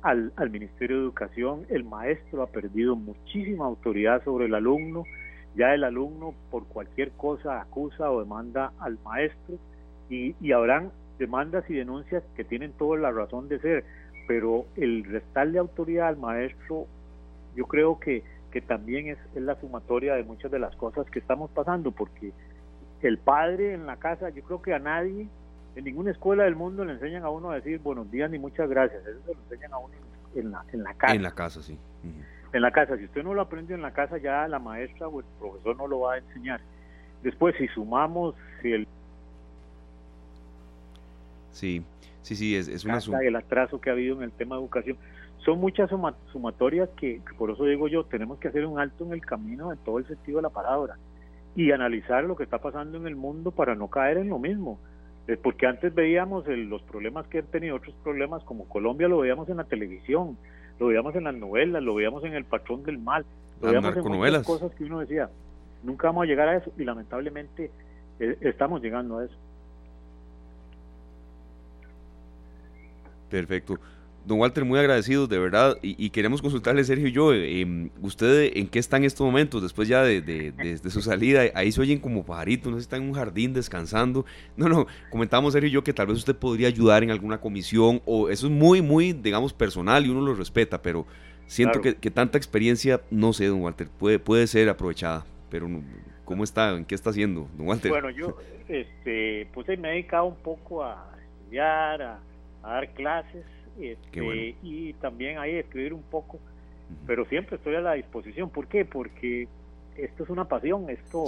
al, 0.03 0.33
al 0.37 0.51
Ministerio 0.51 0.97
de 0.97 1.03
Educación. 1.03 1.67
El 1.69 1.85
maestro 1.85 2.43
ha 2.43 2.47
perdido 2.47 2.97
muchísima 2.97 3.67
autoridad 3.67 4.23
sobre 4.25 4.47
el 4.47 4.55
alumno, 4.55 5.05
ya 5.57 5.75
el 5.75 5.85
alumno 5.85 6.35
por 6.51 6.67
cualquier 6.67 7.13
cosa 7.13 7.61
acusa 7.61 8.11
o 8.11 8.21
demanda 8.21 8.73
al 8.79 8.99
maestro 9.05 9.57
y, 10.09 10.35
y 10.41 10.53
habrán 10.53 10.91
demandas 11.19 11.69
y 11.69 11.75
denuncias 11.75 12.23
que 12.35 12.45
tienen 12.45 12.73
toda 12.73 12.99
la 12.99 13.11
razón 13.11 13.49
de 13.49 13.61
ser, 13.61 13.85
pero 14.27 14.65
el 14.77 15.05
restarle 15.05 15.59
autoridad 15.59 16.09
al 16.09 16.17
maestro, 16.17 16.87
yo 17.55 17.67
creo 17.67 17.99
que 18.01 18.23
que 18.51 18.61
también 18.61 19.09
es, 19.09 19.19
la 19.35 19.59
sumatoria 19.61 20.15
de 20.15 20.25
muchas 20.25 20.51
de 20.51 20.59
las 20.59 20.75
cosas 20.77 21.09
que 21.11 21.19
estamos 21.19 21.51
pasando, 21.51 21.93
porque 21.93 22.33
el 23.03 23.19
padre 23.19 23.75
en 23.75 23.87
la 23.87 23.97
casa, 23.97 24.31
yo 24.31 24.43
creo 24.43 24.63
que 24.63 24.75
a 24.75 24.79
nadie, 24.79 25.27
en 25.77 25.85
ninguna 25.85 26.11
escuela 26.11 26.45
del 26.45 26.57
mundo 26.57 26.85
le 26.85 26.93
enseñan 26.93 27.25
a 27.25 27.31
uno 27.31 27.51
a 27.51 27.57
decir 27.57 27.79
buenos 27.81 28.11
días 28.11 28.31
ni 28.31 28.39
muchas 28.39 28.69
gracias, 28.69 29.03
eso 29.07 29.21
se 29.27 29.35
lo 29.35 29.41
enseñan 29.43 29.73
a 29.73 29.79
uno 29.79 29.95
en 30.35 30.51
la, 30.51 30.65
en 30.73 30.83
la 30.83 30.95
casa. 30.95 31.15
En 31.15 31.23
la 31.23 31.31
casa, 31.33 31.63
sí. 31.63 31.79
En 32.53 32.63
la 32.63 32.71
casa, 32.71 32.97
si 32.97 33.05
usted 33.05 33.23
no 33.23 33.35
lo 33.35 33.43
aprendió 33.43 33.77
en 33.77 33.83
la 33.83 33.93
casa, 33.93 34.19
ya 34.19 34.47
la 34.49 34.59
maestra 34.59 35.09
o 35.09 35.21
el 35.21 35.27
profesor 35.39 35.77
no 35.77 35.87
lo 35.87 36.01
va 36.01 36.15
a 36.15 36.19
enseñar. 36.19 36.61
Después, 37.23 37.55
si 37.57 37.69
sumamos, 37.69 38.35
si 38.61 38.73
el... 38.73 38.89
Sí, 41.53 41.85
sí, 42.23 42.37
sí, 42.37 42.57
es, 42.57 42.69
es 42.69 42.85
una... 42.85 42.99
El 43.23 43.37
atraso 43.37 43.81
que 43.81 43.91
ha 43.91 43.93
habido 43.93 44.17
en 44.17 44.23
el 44.25 44.33
tema 44.33 44.57
de 44.57 44.63
educación 44.63 44.97
son 45.45 45.59
muchas 45.59 45.91
sumatorias 46.33 46.89
que, 46.97 47.23
por 47.39 47.51
eso 47.51 47.65
digo 47.65 47.89
yo, 47.89 48.05
tenemos 48.05 48.39
que 48.39 48.49
hacer 48.49 48.67
un 48.67 48.79
alto 48.79 49.05
en 49.05 49.13
el 49.13 49.25
camino 49.25 49.73
en 49.73 49.79
todo 49.79 49.99
el 49.99 50.07
sentido 50.07 50.39
de 50.39 50.43
la 50.43 50.51
palabra 50.51 50.97
y 51.57 51.73
analizar 51.73 52.25
lo 52.25 52.37
que 52.37 52.45
está 52.45 52.59
pasando 52.59 52.99
en 52.99 53.07
el 53.07 53.17
mundo 53.17 53.51
para 53.51 53.75
no 53.75 53.89
caer 53.89 54.19
en 54.19 54.29
lo 54.29 54.39
mismo. 54.39 54.79
Eh, 55.27 55.37
porque 55.37 55.67
antes 55.67 55.95
veíamos 55.95 56.47
los 56.47 56.83
problemas 56.83 57.27
que 57.27 57.39
han 57.39 57.47
tenido 57.47 57.77
otros 57.77 57.95
problemas, 58.03 58.43
como 58.45 58.69
Colombia 58.69 59.09
lo 59.09 59.19
veíamos 59.19 59.49
en 59.49 59.59
la 59.59 59.65
televisión, 59.65 60.37
lo 60.79 60.87
veíamos 60.87 61.15
en 61.15 61.25
las 61.25 61.35
novelas, 61.35 61.83
lo 61.83 61.95
veíamos 61.95 62.25
en 62.25 62.35
El 62.35 62.45
Patrón 62.45 62.83
del 62.83 62.99
Mal, 62.99 63.25
lo 63.61 63.69
veíamos 63.69 63.97
en 63.97 64.13
muchas 64.13 64.47
cosas 64.47 64.73
que 64.75 64.85
uno 64.85 65.01
decía, 65.01 65.29
nunca 65.83 66.09
vamos 66.09 66.25
a 66.25 66.27
llegar 66.27 66.49
a 66.49 66.57
eso 66.57 66.73
y 66.77 66.85
lamentablemente 66.85 67.71
eh, 68.19 68.37
estamos 68.41 68.83
llegando 68.83 69.19
a 69.19 69.25
eso. 69.25 69.35
Perfecto. 73.29 73.79
Don 74.25 74.39
Walter, 74.39 74.65
muy 74.65 74.79
agradecidos, 74.79 75.29
de 75.29 75.39
verdad, 75.39 75.79
y, 75.83 76.11
queremos 76.11 76.43
consultarle, 76.43 76.85
Sergio 76.85 77.09
y 77.09 77.13
yo, 77.13 77.33
eh, 77.33 77.91
¿usted 78.03 78.53
en 78.55 78.69
qué 78.69 78.79
está 78.79 78.99
en 78.99 79.05
estos 79.05 79.25
momentos, 79.25 79.63
después 79.63 79.89
ya 79.89 80.03
de, 80.03 80.81
su 80.89 81.01
salida? 81.01 81.43
Ahí 81.55 81.73
se 81.73 81.81
oyen 81.81 81.99
como 81.99 82.25
pajaritos, 82.25 82.71
no 82.71 82.77
sé 82.77 82.83
si 82.83 82.85
está 82.85 82.97
en 82.97 83.05
un 83.05 83.15
jardín 83.15 83.55
descansando. 83.55 84.27
No, 84.57 84.69
no, 84.69 84.87
comentamos, 85.11 85.55
Sergio 85.55 85.69
y 85.69 85.73
yo, 85.73 85.85
que 85.85 85.93
tal 85.93 86.07
vez 86.07 86.19
usted 86.19 86.37
podría 86.37 86.69
ayudar 86.69 87.03
en 87.03 87.11
alguna 87.11 87.41
comisión, 87.41 88.03
o 88.05 88.29
eso 88.29 88.47
es 88.47 88.53
muy, 88.53 88.83
muy, 88.83 89.13
digamos, 89.13 89.53
personal 89.53 90.05
y 90.05 90.11
uno 90.11 90.21
lo 90.21 90.35
respeta, 90.35 90.83
pero 90.83 91.07
siento 91.47 91.81
que, 91.81 92.11
tanta 92.11 92.37
experiencia, 92.37 93.01
no 93.11 93.33
sé, 93.33 93.47
don 93.47 93.63
Walter, 93.63 93.89
puede, 93.89 94.19
puede 94.19 94.47
ser 94.47 94.69
aprovechada, 94.69 95.25
pero 95.49 95.69
¿cómo 96.25 96.45
está? 96.45 96.77
¿En 96.77 96.85
qué 96.85 96.95
está 96.95 97.11
haciendo, 97.11 97.49
don 97.57 97.69
Walter? 97.69 97.91
Bueno, 97.91 98.11
yo 98.11 98.37
este, 98.69 99.49
pues 99.53 99.67
me 99.79 99.89
he 99.89 99.93
dedicado 99.93 100.27
un 100.27 100.37
poco 100.37 100.85
a 100.85 101.11
estudiar, 101.41 102.03
a 102.03 102.21
dar 102.63 102.89
clases, 102.91 103.45
este, 103.79 104.57
y 104.63 104.93
también 104.95 105.39
ahí 105.39 105.57
escribir 105.57 105.93
un 105.93 106.03
poco, 106.03 106.39
pero 107.07 107.25
siempre 107.27 107.57
estoy 107.57 107.75
a 107.77 107.81
la 107.81 107.95
disposición. 107.95 108.51
¿Por 108.51 108.67
qué? 108.67 108.85
Porque 108.85 109.49
esto 109.97 110.25
es 110.25 110.31
una 110.31 110.47
pasión, 110.47 110.89
esto 110.91 111.27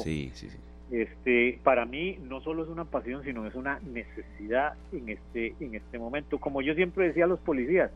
este 0.90 1.59
para 1.62 1.86
mí 1.86 2.18
no 2.28 2.43
solo 2.43 2.64
es 2.64 2.68
una 2.68 2.84
pasión, 2.84 3.24
sino 3.24 3.47
es 3.47 3.55
una 3.55 3.80
necesidad 3.80 4.74
en 4.93 5.09
este 5.09 5.55
en 5.61 5.74
este 5.74 5.99
momento. 5.99 6.38
Como 6.38 6.61
yo 6.61 6.74
siempre 6.74 7.09
decía 7.09 7.24
a 7.24 7.28
los 7.28 7.40
policías, 7.40 7.90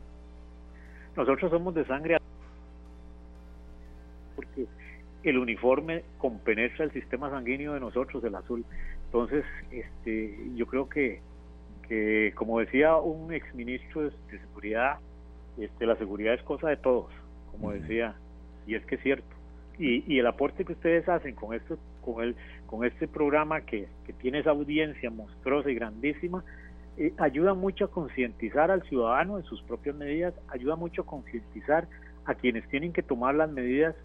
nosotros 1.15 1.51
somos 1.51 1.75
de 1.75 1.85
sangre 1.85 2.17
porque 4.35 4.65
el 5.23 5.37
uniforme 5.37 6.03
compenetra 6.17 6.85
el 6.85 6.91
sistema 6.91 7.29
sanguíneo 7.29 7.73
de 7.73 7.79
nosotros, 7.79 8.23
el 8.23 8.35
azul. 8.35 8.65
Entonces, 9.05 9.45
este, 9.71 10.37
yo 10.55 10.65
creo 10.65 10.89
que 10.89 11.21
que 11.87 12.33
como 12.35 12.59
decía 12.59 12.95
un 12.97 13.33
exministro 13.33 14.03
de, 14.03 14.11
de 14.31 14.39
seguridad, 14.39 14.97
este, 15.57 15.85
la 15.85 15.95
seguridad 15.95 16.33
es 16.33 16.43
cosa 16.43 16.69
de 16.69 16.77
todos, 16.77 17.11
como 17.51 17.71
decía, 17.71 18.15
y 18.65 18.75
es 18.75 18.85
que 18.85 18.95
es 18.95 19.01
cierto. 19.01 19.27
Y, 19.79 20.03
y, 20.11 20.19
el 20.19 20.27
aporte 20.27 20.65
que 20.65 20.73
ustedes 20.73 21.07
hacen 21.07 21.35
con 21.35 21.53
esto, 21.53 21.77
con 22.01 22.23
el, 22.23 22.35
con 22.65 22.85
este 22.85 23.07
programa 23.07 23.61
que, 23.61 23.87
que 24.05 24.13
tiene 24.13 24.39
esa 24.39 24.49
audiencia 24.51 25.09
monstruosa 25.09 25.69
y 25.69 25.75
grandísima, 25.75 26.43
eh, 26.97 27.13
ayuda 27.17 27.53
mucho 27.53 27.85
a 27.85 27.91
concientizar 27.91 28.71
al 28.71 28.81
ciudadano 28.83 29.37
en 29.37 29.43
sus 29.43 29.61
propias 29.61 29.95
medidas, 29.95 30.33
ayuda 30.47 30.75
mucho 30.75 31.03
a 31.03 31.05
concientizar 31.05 31.87
a 32.25 32.33
quienes 32.33 32.67
tienen 32.69 32.91
que 32.91 33.03
tomar 33.03 33.35
las 33.35 33.51
medidas. 33.51 33.95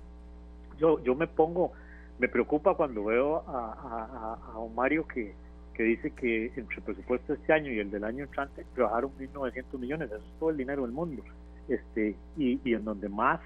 Yo, 0.78 1.02
yo 1.02 1.14
me 1.14 1.26
pongo, 1.26 1.72
me 2.18 2.28
preocupa 2.28 2.74
cuando 2.74 3.04
veo 3.04 3.44
a, 3.46 4.38
a, 4.54 4.58
a 4.58 4.74
Mario 4.74 5.06
que, 5.06 5.34
que 5.74 5.82
dice 5.82 6.10
que 6.10 6.46
entre 6.56 6.76
el 6.76 6.82
presupuesto 6.82 7.32
de 7.32 7.38
este 7.38 7.52
año 7.52 7.72
y 7.72 7.78
el 7.78 7.90
del 7.90 8.04
año 8.04 8.24
entrante 8.24 8.64
trabajaron 8.74 9.10
1.900 9.18 9.78
millones, 9.78 10.10
eso 10.10 10.18
es 10.18 10.38
todo 10.38 10.50
el 10.50 10.56
dinero 10.56 10.82
del 10.82 10.92
mundo, 10.92 11.22
este 11.68 12.14
y, 12.36 12.60
y 12.64 12.74
en 12.74 12.84
donde 12.84 13.08
más 13.08 13.40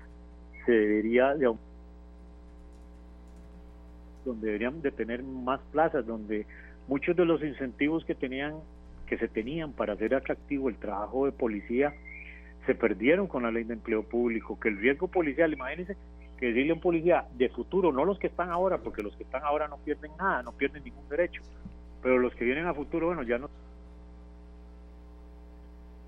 se 0.64 0.72
debería 0.72 1.34
de 1.34 1.54
donde 4.24 4.46
deberían 4.46 4.82
de 4.82 4.90
tener 4.90 5.22
más 5.22 5.60
plazas, 5.70 6.04
donde 6.04 6.46
muchos 6.88 7.14
de 7.14 7.24
los 7.24 7.42
incentivos 7.42 8.04
que 8.04 8.14
tenían 8.14 8.54
que 9.06 9.16
se 9.18 9.28
tenían 9.28 9.72
para 9.72 9.92
hacer 9.92 10.14
atractivo 10.14 10.68
el 10.68 10.76
trabajo 10.76 11.26
de 11.26 11.32
policía 11.32 11.94
se 12.66 12.74
perdieron 12.74 13.28
con 13.28 13.44
la 13.44 13.52
ley 13.52 13.62
de 13.62 13.74
empleo 13.74 14.02
público, 14.02 14.58
que 14.58 14.68
el 14.68 14.78
riesgo 14.78 15.06
policial, 15.06 15.52
imagínense 15.52 15.96
que 16.36 16.46
decirle 16.46 16.72
a 16.72 16.74
un 16.74 16.80
policía 16.80 17.24
de 17.34 17.48
futuro, 17.48 17.92
no 17.92 18.04
los 18.04 18.18
que 18.18 18.26
están 18.26 18.50
ahora, 18.50 18.78
porque 18.78 19.02
los 19.02 19.16
que 19.16 19.22
están 19.22 19.44
ahora 19.44 19.68
no 19.68 19.78
pierden 19.78 20.10
nada, 20.18 20.42
no 20.42 20.52
pierden 20.52 20.82
ningún 20.82 21.08
derecho, 21.08 21.40
pero 22.03 22.18
los 22.18 22.34
que 22.34 22.44
vienen 22.44 22.66
a 22.66 22.74
futuro, 22.74 23.07
bueno, 23.07 23.22
ya 23.22 23.38
no 23.38 23.49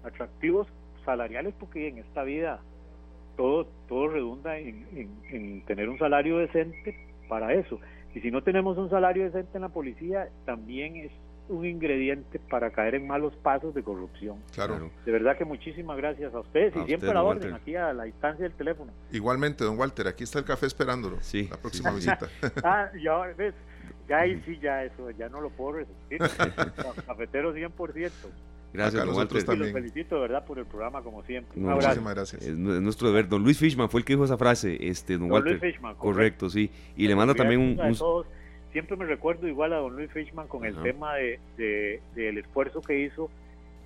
atractivos 0.04 0.66
salariales 1.04 1.54
porque 1.58 1.88
en 1.88 1.98
esta 1.98 2.22
vida 2.22 2.60
todo 3.36 3.66
todo 3.88 4.08
redunda 4.08 4.58
en, 4.58 5.62
tener 5.66 5.88
un 5.88 5.98
salario 5.98 6.38
decente 6.38 6.96
para 7.28 7.54
eso. 7.54 7.78
Y 8.14 8.20
si 8.20 8.30
no 8.30 8.42
tenemos 8.42 8.76
un 8.78 8.90
salario 8.90 9.24
decente 9.24 9.50
en 9.56 9.62
la 9.62 9.68
policía, 9.68 10.28
también 10.44 10.96
es 10.96 11.12
un 11.48 11.64
ingrediente 11.64 12.38
para 12.50 12.70
caer 12.70 12.96
en 12.96 13.06
malos 13.06 13.34
pasos 13.36 13.74
de 13.74 13.82
corrupción. 13.82 14.38
Claro. 14.52 14.90
De 15.06 15.12
verdad 15.12 15.38
que 15.38 15.44
muchísimas 15.44 15.96
gracias 15.96 16.34
a 16.34 16.40
ustedes 16.40 16.74
y 16.76 16.86
siempre 16.86 17.10
a 17.10 17.14
la 17.14 17.22
orden, 17.22 17.54
aquí 17.54 17.74
a 17.74 17.92
la 17.92 18.04
distancia 18.04 18.44
del 18.44 18.52
teléfono. 18.52 18.92
Igualmente, 19.12 19.64
don 19.64 19.78
Walter, 19.78 20.08
aquí 20.08 20.24
está 20.24 20.40
el 20.40 20.44
café 20.44 20.66
esperándolo. 20.66 21.18
Sí. 21.20 21.48
La 21.50 21.56
próxima 21.56 21.90
visita. 21.90 22.28
ah, 22.64 22.90
ya 23.02 23.18
ves, 23.36 23.54
ya 24.08 24.20
ahí 24.20 24.42
sí, 24.44 24.58
ya 24.60 24.84
eso, 24.84 25.10
ya 25.10 25.28
no 25.28 25.40
lo 25.40 25.50
puedo 25.50 25.78
resistir. 25.78 26.18
Cafetero 27.06 27.54
100%. 27.54 28.10
Gracias, 28.72 29.04
don 29.04 29.14
Walter. 29.14 29.44
También. 29.44 29.72
Los 29.72 29.80
felicito, 29.80 30.20
verdad, 30.20 30.44
por 30.44 30.58
el 30.58 30.66
programa, 30.66 31.02
como 31.02 31.22
siempre. 31.24 31.58
muchísimas 31.60 32.14
gracias. 32.14 32.42
Es, 32.42 32.56
nuestro 32.56 33.08
deber. 33.08 33.28
Don 33.28 33.42
Luis 33.42 33.58
Fishman 33.58 33.88
fue 33.88 34.00
el 34.00 34.04
que 34.04 34.12
dijo 34.12 34.24
esa 34.24 34.36
frase, 34.36 34.76
este, 34.80 35.16
don, 35.16 35.30
Walter. 35.30 35.58
Luis 35.58 35.74
Fishman, 35.74 35.94
correcto. 35.96 36.50
sí. 36.50 36.70
Y 36.96 37.08
le 37.08 37.16
manda 37.16 37.34
también 37.34 37.60
un, 37.60 37.78
siempre 38.72 38.96
me 38.96 39.06
recuerdo 39.06 39.48
igual 39.48 39.72
a 39.72 39.76
don 39.76 39.96
Luis 39.96 40.10
Fishman 40.12 40.46
con 40.46 40.64
el 40.64 40.80
tema 40.82 41.14
de, 41.14 42.00
del 42.14 42.38
esfuerzo 42.38 42.82
que 42.82 43.00
hizo 43.00 43.30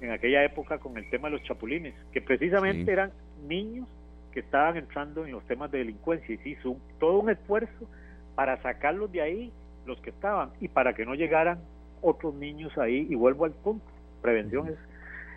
en 0.00 0.10
aquella 0.10 0.44
época 0.44 0.78
con 0.78 0.98
el 0.98 1.08
tema 1.10 1.28
de 1.28 1.36
los 1.36 1.46
chapulines, 1.46 1.94
que 2.12 2.20
precisamente 2.20 2.90
eran 2.90 3.12
niños 3.46 3.86
que 4.32 4.40
estaban 4.40 4.76
entrando 4.76 5.24
en 5.24 5.32
los 5.32 5.44
temas 5.46 5.70
de 5.70 5.78
delincuencia 5.78 6.34
y 6.34 6.38
se 6.38 6.48
hizo 6.50 6.76
todo 6.98 7.20
un 7.20 7.30
esfuerzo 7.30 7.88
para 8.34 8.60
sacarlos 8.62 9.12
de 9.12 9.20
ahí 9.20 9.52
los 9.86 10.00
que 10.00 10.10
estaban 10.10 10.50
y 10.60 10.68
para 10.68 10.94
que 10.94 11.04
no 11.04 11.14
llegaran 11.14 11.58
otros 12.00 12.34
niños 12.34 12.76
ahí 12.78 13.06
y 13.08 13.14
vuelvo 13.14 13.44
al 13.44 13.52
punto, 13.52 13.84
prevención 14.20 14.68
es, 14.68 14.78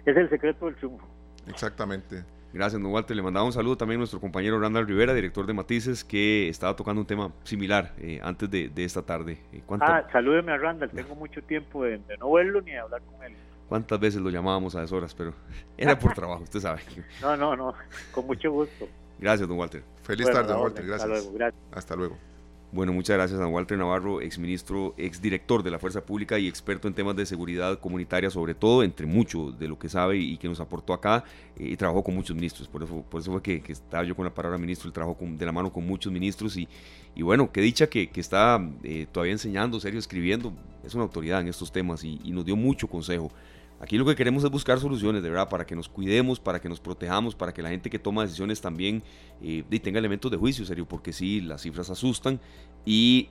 es 0.06 0.18
el 0.18 0.30
secreto 0.30 0.66
del 0.66 0.76
triunfo. 0.76 1.06
Exactamente. 1.48 2.24
Gracias, 2.56 2.82
don 2.82 2.90
Walter. 2.92 3.16
Le 3.16 3.22
mandaba 3.22 3.46
un 3.46 3.52
saludo 3.52 3.76
también 3.76 3.98
a 3.98 4.00
nuestro 4.00 4.22
compañero 4.22 4.58
Randall 4.60 4.88
Rivera, 4.88 5.14
director 5.14 5.46
de 5.46 5.54
Matices, 5.54 6.06
que 6.06 6.48
estaba 6.48 6.74
tocando 6.74 7.02
un 7.02 7.08
tema 7.08 7.30
similar 7.44 7.94
eh, 7.98 8.22
antes 8.24 8.50
de, 8.50 8.72
esta 8.78 9.02
tarde. 9.02 9.40
Eh, 9.52 9.62
ah, 9.82 10.08
salúdeme 10.10 10.54
a 10.54 10.58
Randall. 10.58 10.90
Tengo 10.90 11.16
mucho 11.16 11.44
tiempo 11.44 11.84
de, 11.84 12.00
no 12.18 12.32
verlo 12.32 12.62
ni 12.62 12.72
de 12.72 12.80
hablar 12.80 13.02
con 13.02 13.22
él. 13.26 13.34
¿Cuántas 13.68 14.00
veces 14.00 14.22
lo 14.22 14.30
llamábamos 14.30 14.74
a 14.76 14.80
esas 14.80 14.94
horas? 14.94 15.14
Pero 15.14 15.34
era 15.78 16.00
por 16.00 16.14
trabajo, 16.16 16.44
usted 16.44 16.62
sabe. 16.62 16.80
No, 17.22 17.36
no, 17.36 17.58
no. 17.58 17.74
Con 18.14 18.26
mucho 18.26 18.50
gusto. 18.50 18.88
Gracias, 19.20 19.50
don 19.50 19.58
Walter. 19.58 19.84
Feliz 20.04 20.32
tarde, 20.32 20.54
don 20.54 20.62
Walter. 20.62 20.86
Gracias. 20.86 21.10
Hasta 21.12 21.22
luego. 21.22 21.38
Gracias. 21.38 21.64
Hasta 21.74 21.96
luego. 21.98 22.35
Bueno, 22.76 22.92
muchas 22.92 23.16
gracias 23.16 23.40
a 23.40 23.48
Walter 23.48 23.78
Navarro, 23.78 24.20
exministro, 24.20 24.96
exdirector 24.98 25.64
de 25.64 25.72
la 25.72 25.80
Fuerza 25.80 26.06
Pública 26.06 26.38
y 26.38 26.50
experto 26.50 26.90
en 26.90 26.94
temas 26.94 27.16
de 27.16 27.26
seguridad 27.26 27.80
comunitaria, 27.80 28.30
sobre 28.30 28.54
todo, 28.54 28.84
entre 28.84 29.06
mucho 29.06 29.54
de 29.54 29.70
lo 29.70 29.80
que 29.80 29.88
sabe 29.88 30.18
y 30.18 30.36
que 30.36 30.50
nos 30.50 30.60
aportó 30.60 30.92
acá, 30.92 31.24
eh, 31.56 31.70
y 31.70 31.78
trabajó 31.78 32.04
con 32.04 32.16
muchos 32.16 32.36
ministros, 32.36 32.68
por 32.68 32.84
eso, 32.84 33.02
por 33.10 33.22
eso 33.22 33.32
fue 33.32 33.42
que, 33.42 33.64
estaba 33.66 34.04
yo 34.04 34.14
con 34.14 34.26
la 34.26 34.34
palabra 34.34 34.58
ministro, 34.58 34.90
él 34.90 34.94
trabajó 34.94 35.16
de 35.22 35.46
la 35.46 35.54
mano 35.54 35.72
con 35.72 35.88
muchos 35.88 36.12
ministros 36.12 36.58
y, 36.58 36.68
y 37.16 37.22
bueno, 37.22 37.50
qué 37.50 37.62
dicha 37.62 37.88
que, 37.88 38.10
que 38.10 38.20
está 38.20 38.60
eh, 38.84 39.08
todavía 39.10 39.32
enseñando, 39.32 39.80
serio, 39.80 39.98
escribiendo, 39.98 40.52
es 40.84 40.94
una 40.96 41.06
autoridad 41.06 41.40
en 41.40 41.48
estos 41.48 41.72
temas 41.72 42.04
y, 42.04 42.20
y 42.26 42.32
nos 42.34 42.44
dio 42.44 42.58
mucho 42.58 42.90
consejo. 42.90 43.32
Aquí 43.80 43.98
lo 43.98 44.06
que 44.06 44.16
queremos 44.16 44.44
es 44.44 44.50
buscar 44.50 44.80
soluciones, 44.80 45.22
de 45.22 45.30
verdad, 45.30 45.50
para 45.50 45.66
que 45.66 45.76
nos 45.76 45.90
cuidemos, 45.90 46.40
para 46.40 46.62
que 46.62 46.70
nos 46.70 46.80
protejamos, 46.80 47.36
para 47.36 47.54
que 47.54 47.62
la 47.62 47.70
gente 47.70 47.90
que 47.90 48.00
toma 48.00 48.24
decisiones 48.24 48.62
también 48.62 49.04
eh, 49.42 49.64
tenga 49.84 50.00
elementos 50.00 50.32
de 50.32 50.38
juicio, 50.38 50.66
serio, 50.66 50.88
porque 50.88 51.12
sí, 51.12 51.42
las 51.42 51.62
cifras 51.62 51.90
asustan. 51.90 52.40
Y 52.86 53.30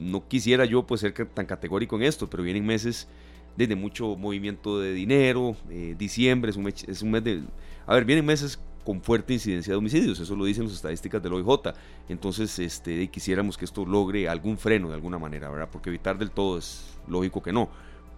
no 0.00 0.26
quisiera 0.26 0.64
yo 0.64 0.84
pues 0.84 1.00
ser 1.00 1.12
tan 1.28 1.46
categórico 1.46 1.96
en 1.96 2.02
esto, 2.02 2.28
pero 2.28 2.42
vienen 2.42 2.66
meses 2.66 3.08
de 3.56 3.76
mucho 3.76 4.16
movimiento 4.16 4.80
de 4.80 4.92
dinero, 4.94 5.56
eh, 5.70 5.94
diciembre 5.96 6.50
es 6.50 6.56
un, 6.56 6.64
mes, 6.64 6.84
es 6.88 7.02
un 7.02 7.10
mes 7.12 7.22
de... 7.22 7.42
A 7.86 7.94
ver, 7.94 8.04
vienen 8.04 8.24
meses 8.24 8.58
con 8.84 9.00
fuerte 9.00 9.34
incidencia 9.34 9.72
de 9.72 9.76
homicidios, 9.76 10.18
eso 10.18 10.34
lo 10.34 10.44
dicen 10.44 10.64
las 10.64 10.72
estadísticas 10.72 11.22
del 11.22 11.34
OIJ, 11.34 11.72
entonces 12.08 12.58
este, 12.58 13.08
quisiéramos 13.08 13.56
que 13.56 13.64
esto 13.64 13.86
logre 13.86 14.28
algún 14.28 14.58
freno 14.58 14.88
de 14.88 14.94
alguna 14.94 15.18
manera, 15.18 15.48
¿verdad? 15.50 15.68
Porque 15.70 15.90
evitar 15.90 16.18
del 16.18 16.32
todo 16.32 16.58
es 16.58 16.98
lógico 17.06 17.42
que 17.42 17.52
no 17.52 17.68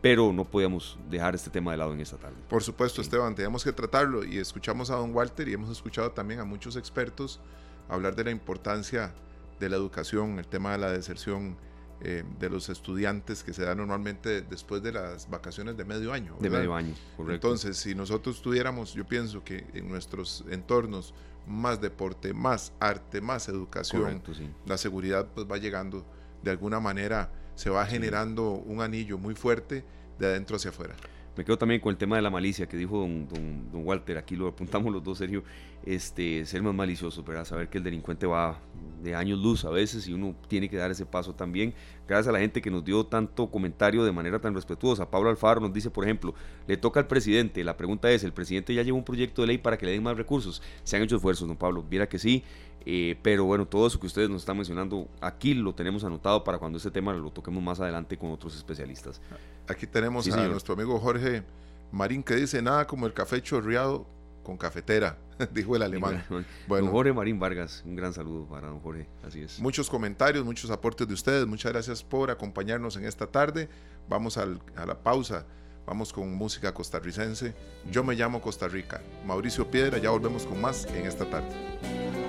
pero 0.04 0.34
no 0.34 0.44
podíamos 0.44 0.98
dejar 1.08 1.34
este 1.34 1.48
tema 1.48 1.70
de 1.70 1.78
lado 1.78 1.94
en 1.94 2.00
esta 2.00 2.18
tarde. 2.18 2.36
Por 2.50 2.62
supuesto, 2.62 3.00
Esteban, 3.00 3.34
teníamos 3.34 3.64
que 3.64 3.72
tratarlo 3.72 4.22
y 4.22 4.36
escuchamos 4.36 4.90
a 4.90 4.96
don 4.96 5.14
Walter 5.14 5.48
y 5.48 5.54
hemos 5.54 5.70
escuchado 5.70 6.10
también 6.10 6.40
a 6.40 6.44
muchos 6.44 6.76
expertos 6.76 7.40
hablar 7.88 8.14
de 8.14 8.24
la 8.24 8.30
importancia 8.30 9.14
de 9.58 9.70
la 9.70 9.76
educación, 9.76 10.38
el 10.38 10.46
tema 10.46 10.72
de 10.72 10.78
la 10.78 10.92
deserción 10.92 11.56
eh, 12.02 12.22
de 12.38 12.50
los 12.50 12.68
estudiantes 12.68 13.42
que 13.42 13.54
se 13.54 13.64
da 13.64 13.74
normalmente 13.74 14.42
después 14.42 14.82
de 14.82 14.92
las 14.92 15.30
vacaciones 15.30 15.74
de 15.78 15.86
medio 15.86 16.12
año. 16.12 16.36
De 16.38 16.50
medio 16.50 16.74
año, 16.74 16.92
correcto. 17.16 17.32
Entonces, 17.32 17.78
si 17.78 17.94
nosotros 17.94 18.42
tuviéramos, 18.42 18.92
yo 18.92 19.06
pienso 19.06 19.42
que 19.42 19.64
en 19.72 19.88
nuestros 19.88 20.44
entornos 20.50 21.14
más 21.46 21.80
deporte, 21.80 22.34
más 22.34 22.74
arte, 22.78 23.22
más 23.22 23.48
educación, 23.48 24.22
la 24.66 24.76
seguridad 24.76 25.26
pues 25.34 25.50
va 25.50 25.56
llegando 25.56 26.04
de 26.42 26.50
alguna 26.50 26.78
manera 26.78 27.30
se 27.54 27.70
va 27.70 27.86
generando 27.86 28.50
un 28.52 28.80
anillo 28.80 29.18
muy 29.18 29.34
fuerte 29.34 29.84
de 30.18 30.26
adentro 30.26 30.56
hacia 30.56 30.70
afuera. 30.70 30.94
Me 31.36 31.44
quedo 31.44 31.58
también 31.58 31.80
con 31.80 31.90
el 31.90 31.96
tema 31.96 32.16
de 32.16 32.22
la 32.22 32.30
malicia 32.30 32.66
que 32.68 32.76
dijo 32.76 32.98
don, 32.98 33.68
Walter, 33.72 34.18
aquí 34.18 34.36
lo 34.36 34.48
apuntamos 34.48 34.92
los 34.92 35.02
dos, 35.02 35.18
Sergio, 35.18 35.42
este, 35.86 36.44
ser 36.46 36.62
más 36.62 36.74
malicioso, 36.74 37.22
¿verdad? 37.22 37.44
saber 37.44 37.68
que 37.68 37.78
el 37.78 37.84
delincuente 37.84 38.26
va 38.26 38.60
de 39.02 39.14
años 39.14 39.38
luz 39.38 39.64
a 39.66 39.70
veces 39.70 40.08
y 40.08 40.14
uno 40.14 40.34
tiene 40.48 40.68
que 40.68 40.76
dar 40.76 40.90
ese 40.90 41.04
paso 41.04 41.34
también. 41.34 41.74
Gracias 42.08 42.28
a 42.28 42.32
la 42.32 42.38
gente 42.38 42.62
que 42.62 42.70
nos 42.70 42.84
dio 42.84 43.04
tanto 43.04 43.50
comentario 43.50 44.02
de 44.02 44.10
manera 44.12 44.40
tan 44.40 44.54
respetuosa. 44.54 45.10
Pablo 45.10 45.28
Alfaro 45.28 45.60
nos 45.60 45.72
dice, 45.72 45.90
por 45.90 46.04
ejemplo, 46.04 46.34
le 46.66 46.76
toca 46.78 47.00
al 47.00 47.06
presidente, 47.06 47.62
la 47.62 47.76
pregunta 47.76 48.10
es, 48.10 48.24
¿el 48.24 48.32
presidente 48.32 48.74
ya 48.74 48.82
lleva 48.82 48.96
un 48.96 49.04
proyecto 49.04 49.42
de 49.42 49.48
ley 49.48 49.58
para 49.58 49.76
que 49.76 49.86
le 49.86 49.92
den 49.92 50.02
más 50.02 50.16
recursos? 50.16 50.62
Se 50.84 50.96
han 50.96 51.02
hecho 51.02 51.16
esfuerzos, 51.16 51.46
don 51.46 51.56
Pablo, 51.56 51.84
viera 51.88 52.08
que 52.08 52.18
sí, 52.18 52.42
eh, 52.86 53.16
pero 53.22 53.44
bueno, 53.44 53.66
todo 53.66 53.86
eso 53.86 54.00
que 54.00 54.06
ustedes 54.06 54.28
nos 54.28 54.42
están 54.42 54.56
mencionando 54.56 55.08
aquí 55.20 55.54
lo 55.54 55.74
tenemos 55.74 56.04
anotado 56.04 56.44
para 56.44 56.58
cuando 56.58 56.78
ese 56.78 56.90
tema 56.90 57.12
lo 57.12 57.30
toquemos 57.30 57.62
más 57.62 57.80
adelante 57.80 58.16
con 58.16 58.30
otros 58.30 58.56
especialistas. 58.56 59.20
Aquí 59.68 59.86
tenemos 59.86 60.26
a 60.28 60.48
nuestro 60.48 60.74
amigo 60.74 60.98
Jorge 60.98 61.42
Marín 61.92 62.22
que 62.22 62.36
dice 62.36 62.60
nada 62.60 62.86
como 62.86 63.06
el 63.06 63.12
café 63.12 63.40
chorreado 63.42 64.06
con 64.44 64.56
cafetera, 64.56 65.18
dijo 65.52 65.74
el 65.74 65.82
alemán. 65.82 66.24
Bueno, 66.68 66.90
Jorge 66.90 67.12
Marín 67.12 67.40
Vargas, 67.40 67.82
un 67.84 67.96
gran 67.96 68.12
saludo 68.12 68.46
para 68.46 68.68
don 68.68 68.78
Jorge, 68.80 69.08
así 69.26 69.40
es. 69.40 69.58
Muchos 69.58 69.90
comentarios, 69.90 70.44
muchos 70.44 70.70
aportes 70.70 71.08
de 71.08 71.14
ustedes, 71.14 71.46
muchas 71.46 71.72
gracias 71.72 72.04
por 72.04 72.30
acompañarnos 72.30 72.96
en 72.96 73.06
esta 73.06 73.26
tarde. 73.26 73.68
Vamos 74.08 74.38
a 74.38 74.46
la 74.46 75.02
pausa, 75.02 75.46
vamos 75.86 76.12
con 76.12 76.32
música 76.32 76.72
costarricense. 76.72 77.54
Yo 77.90 78.04
me 78.04 78.14
llamo 78.14 78.40
Costa 78.40 78.68
Rica, 78.68 79.00
Mauricio 79.26 79.68
Piedra, 79.70 79.98
ya 79.98 80.10
volvemos 80.10 80.46
con 80.46 80.60
más 80.60 80.86
en 80.86 81.06
esta 81.06 81.24
tarde. 81.28 82.23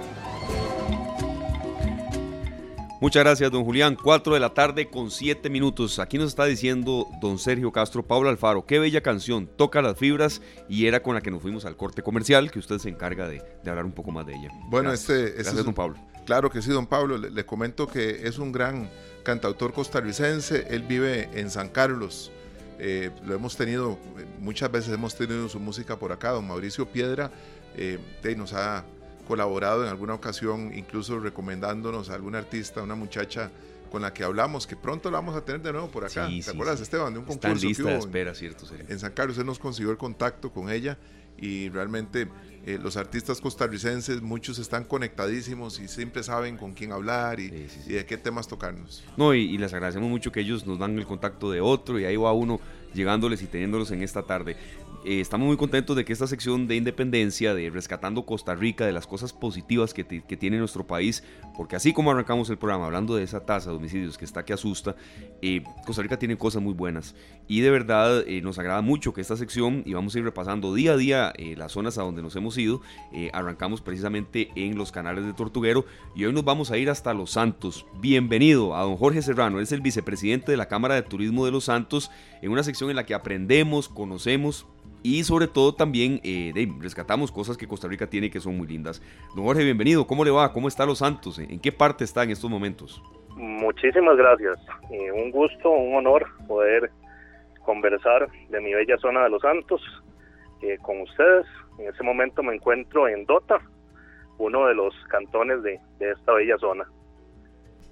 Muchas 3.01 3.25
gracias, 3.25 3.51
don 3.51 3.65
Julián. 3.65 3.97
Cuatro 4.01 4.35
de 4.35 4.39
la 4.39 4.53
tarde 4.53 4.89
con 4.89 5.11
siete 5.11 5.49
minutos. 5.49 5.99
Aquí 5.99 6.17
nos 6.17 6.29
está 6.29 6.45
diciendo 6.45 7.07
don 7.19 7.37
Sergio 7.37 7.73
Castro, 7.73 8.03
Pablo 8.03 8.29
Alfaro, 8.29 8.65
qué 8.65 8.79
bella 8.79 9.01
canción, 9.01 9.47
toca 9.47 9.81
las 9.81 9.97
fibras 9.97 10.41
y 10.69 10.85
era 10.85 11.03
con 11.03 11.13
la 11.13 11.19
que 11.19 11.29
nos 11.29 11.41
fuimos 11.41 11.65
al 11.65 11.75
corte 11.75 12.01
comercial, 12.01 12.51
que 12.51 12.59
usted 12.59 12.77
se 12.77 12.87
encarga 12.87 13.27
de, 13.27 13.43
hablar 13.67 13.83
un 13.83 13.91
poco 13.91 14.11
más 14.11 14.25
de 14.25 14.35
ella. 14.35 14.49
Bueno, 14.69 14.93
este, 14.93 15.27
este 15.41 15.41
es, 15.41 15.65
don 15.65 15.73
Pablo. 15.73 15.97
Claro 16.25 16.49
que 16.49 16.61
sí, 16.61 16.71
don 16.71 16.87
Pablo. 16.87 17.17
Le, 17.17 17.45
comento 17.45 17.85
que 17.85 18.27
es 18.27 18.39
un 18.39 18.53
gran 18.53 18.89
cantautor 19.23 19.73
costarricense. 19.73 20.65
Él 20.69 20.83
vive 20.83 21.29
en 21.33 21.51
San 21.51 21.67
Carlos. 21.67 22.31
Eh, 22.79 23.11
lo 23.25 23.35
hemos 23.35 23.57
tenido, 23.57 23.99
muchas 24.39 24.71
veces 24.71 24.93
hemos 24.93 25.15
tenido 25.15 25.49
su 25.49 25.59
música 25.59 25.99
por 25.99 26.13
acá. 26.13 26.31
Don 26.31 26.47
Mauricio 26.47 26.85
Piedra 26.85 27.29
eh, 27.75 27.99
nos 28.37 28.53
ha 28.53 28.85
colaborado 29.25 29.83
en 29.83 29.89
alguna 29.89 30.13
ocasión, 30.13 30.71
incluso 30.75 31.19
recomendándonos 31.19 32.09
a 32.09 32.15
algún 32.15 32.35
artista, 32.35 32.81
una 32.81 32.95
muchacha 32.95 33.51
con 33.91 34.01
la 34.01 34.13
que 34.13 34.23
hablamos, 34.23 34.67
que 34.67 34.75
pronto 34.75 35.09
la 35.09 35.19
vamos 35.19 35.35
a 35.35 35.45
tener 35.45 35.61
de 35.61 35.71
nuevo 35.71 35.89
por 35.89 36.05
acá. 36.05 36.27
¿Te 36.27 36.51
acuerdas, 36.51 36.81
Esteban, 36.81 37.13
de 37.13 37.19
un 37.19 37.25
concurso 37.25 37.65
lista 37.65 37.83
de 37.83 37.97
espera, 37.97 38.35
cierto, 38.35 38.65
En 38.87 38.99
San 38.99 39.11
Carlos, 39.13 39.37
él 39.37 39.45
nos 39.45 39.59
consiguió 39.59 39.91
el 39.91 39.97
contacto 39.97 40.51
con 40.51 40.69
ella 40.69 40.97
y 41.37 41.69
realmente 41.69 42.27
eh, 42.65 42.79
los 42.81 42.97
artistas 42.97 43.41
costarricenses, 43.41 44.21
muchos 44.21 44.57
están 44.57 44.85
conectadísimos 44.85 45.79
y 45.79 45.87
siempre 45.87 46.23
saben 46.23 46.57
con 46.57 46.73
quién 46.73 46.91
hablar 46.91 47.39
y, 47.39 47.49
de 47.49 48.05
qué 48.05 48.17
temas 48.17 48.47
tocarnos. 48.47 49.03
No, 49.17 49.33
y, 49.33 49.41
y, 49.41 49.57
les 49.57 49.73
agradecemos 49.73 50.09
mucho 50.09 50.31
que 50.31 50.39
ellos 50.39 50.65
nos 50.65 50.79
dan 50.79 50.97
el 50.97 51.05
contacto 51.05 51.51
de 51.51 51.61
otro 51.61 51.99
y 51.99 52.05
ahí 52.05 52.15
va 52.15 52.33
uno 52.33 52.59
llegándoles 52.93 53.41
y 53.43 53.47
teniéndolos 53.47 53.91
en 53.91 54.01
esta 54.01 54.23
tarde. 54.23 54.57
Eh, 55.07 55.21
estamos 55.21 55.45
muy 55.45 55.55
contentos 55.55 55.95
de 55.95 56.03
que 56.03 56.13
esta 56.13 56.25
sección 56.25 56.67
de 56.67 56.77
independencia, 56.77 57.53
de 57.53 57.69
rescatando 57.69 58.25
Costa 58.25 58.55
Rica, 58.55 58.87
de 58.87 58.91
las 58.91 59.05
cosas 59.05 59.33
positivas 59.33 59.93
que, 59.93 60.03
tiene 60.03 60.57
nuestro 60.57 60.87
país, 60.87 61.23
porque 61.55 61.75
así 61.75 61.93
como 61.93 62.09
arrancamos 62.09 62.49
el 62.49 62.57
programa 62.57 62.87
hablando 62.87 63.15
de 63.15 63.21
esa 63.21 63.45
tasa 63.45 63.69
de 63.69 63.75
homicidios 63.75 64.17
que 64.17 64.25
está 64.25 64.43
que 64.43 64.53
asusta, 64.53 64.95
eh, 65.43 65.61
Costa 65.85 66.01
Rica 66.01 66.17
tiene 66.17 66.39
cosas 66.39 66.63
muy 66.63 66.73
buenas. 66.73 67.13
Y 67.47 67.59
de 67.59 67.69
verdad 67.69 68.23
eh, 68.25 68.41
nos 68.41 68.57
agrada 68.57 68.81
mucho 68.81 69.13
que 69.13 69.21
esta 69.21 69.37
sección, 69.37 69.83
y 69.85 69.93
vamos 69.93 70.15
a 70.15 70.17
ir 70.17 70.25
repasando 70.25 70.73
día 70.73 70.93
a 70.93 70.97
día 70.97 71.33
las 71.55 71.73
zonas 71.73 71.99
a 71.99 72.01
donde 72.01 72.23
nos 72.23 72.35
hemos 72.35 72.57
ido, 72.57 72.81
arrancamos 73.31 73.81
precisamente 73.81 74.49
en 74.55 74.75
los 74.75 74.91
canales 74.91 75.23
de 75.23 75.33
Tortuguero 75.33 75.85
y 76.15 76.25
hoy 76.25 76.33
nos 76.33 76.45
vamos 76.45 76.71
a 76.71 76.77
ir 76.79 76.89
hasta 76.89 77.13
Los 77.13 77.31
Santos. 77.31 77.85
Bienvenido 78.01 78.75
a 78.75 78.81
don 78.81 78.97
Jorge 78.97 79.21
Serrano, 79.21 79.59
es 79.59 79.71
el 79.71 79.81
vicepresidente 79.81 80.51
de 80.51 80.57
la 80.57 80.67
Cámara 80.67 80.95
de 80.95 81.03
Turismo 81.03 81.45
de 81.45 81.51
Los 81.51 81.65
Santos, 81.65 82.09
en 82.41 82.51
una 82.51 82.63
sección 82.63 82.89
en 82.89 82.95
la 82.95 83.05
que 83.05 83.13
aprendemos, 83.13 83.87
conocemos 83.87 84.65
y 85.05 85.23
sobre 85.23 85.47
todo 85.47 85.75
también 85.75 86.19
eh, 86.23 86.51
rescatamos 86.79 87.31
cosas 87.31 87.57
que 87.57 87.67
Costa 87.67 87.87
Rica 87.87 88.07
tiene 88.07 88.31
que 88.31 88.39
son 88.39 88.57
muy 88.57 88.65
lindas. 88.65 89.03
Don 89.35 89.45
Jorge, 89.45 89.63
bienvenido. 89.63 90.07
¿Cómo 90.07 90.25
le 90.25 90.31
va? 90.31 90.51
¿Cómo 90.51 90.67
está 90.67 90.83
Los 90.83 90.97
Santos? 90.97 91.37
¿En 91.37 91.59
qué 91.59 91.71
parte 91.71 92.03
está 92.03 92.23
en 92.23 92.31
estos 92.31 92.49
momentos? 92.49 93.03
Muchísimas 93.35 94.17
gracias. 94.17 94.57
Eh, 94.89 95.11
un 95.11 95.29
gusto, 95.29 95.69
un 95.69 95.93
honor 95.93 96.25
poder 96.47 96.89
conversar 97.63 98.27
de 98.49 98.59
mi 98.59 98.73
bella 98.73 98.97
zona 98.97 99.25
de 99.25 99.29
Los 99.29 99.43
Santos 99.43 99.79
eh, 100.63 100.79
con 100.81 100.99
ustedes. 101.01 101.45
En 101.77 101.87
ese 101.87 102.01
momento 102.01 102.41
me 102.41 102.55
encuentro 102.55 103.07
en 103.07 103.27
Dota, 103.27 103.59
uno 104.39 104.65
de 104.65 104.73
los 104.73 104.91
cantones 105.11 105.61
de, 105.61 105.79
de 105.99 106.13
esta 106.13 106.33
bella 106.33 106.57
zona. 106.57 106.83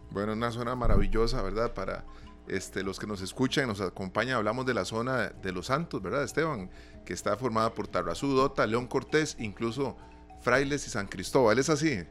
Bueno, 0.09 0.33
una 0.33 0.49
zona 0.49 0.75
maravillosa, 0.75 1.43
¿verdad? 1.43 1.75
Para 1.75 2.05
este, 2.47 2.83
los 2.83 2.99
que 2.99 3.07
nos 3.07 3.21
escuchan 3.21 3.65
y 3.65 3.67
nos 3.67 3.81
acompañan, 3.81 4.37
hablamos 4.37 4.65
de 4.65 4.73
la 4.73 4.85
zona 4.85 5.29
de 5.29 5.51
Los 5.51 5.67
Santos, 5.67 6.01
¿verdad, 6.01 6.23
Esteban? 6.23 6.69
Que 7.05 7.13
está 7.13 7.35
formada 7.37 7.73
por 7.73 7.87
Tarrazú, 7.87 8.33
Dota, 8.33 8.65
León 8.65 8.87
Cortés, 8.87 9.35
incluso 9.39 9.97
Frailes 10.41 10.87
y 10.87 10.89
San 10.89 11.07
Cristóbal, 11.07 11.59
¿es 11.59 11.69
así? 11.69 12.03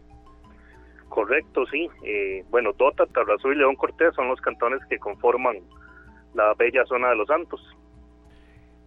Correcto, 1.08 1.66
sí. 1.70 1.88
Eh, 2.04 2.44
bueno, 2.50 2.72
Dota, 2.72 3.06
Tarrazú 3.06 3.52
y 3.52 3.56
León 3.56 3.76
Cortés 3.76 4.14
son 4.14 4.28
los 4.28 4.40
cantones 4.40 4.80
que 4.88 4.98
conforman 4.98 5.58
la 6.34 6.54
bella 6.54 6.84
zona 6.86 7.10
de 7.10 7.16
Los 7.16 7.28
Santos. 7.28 7.60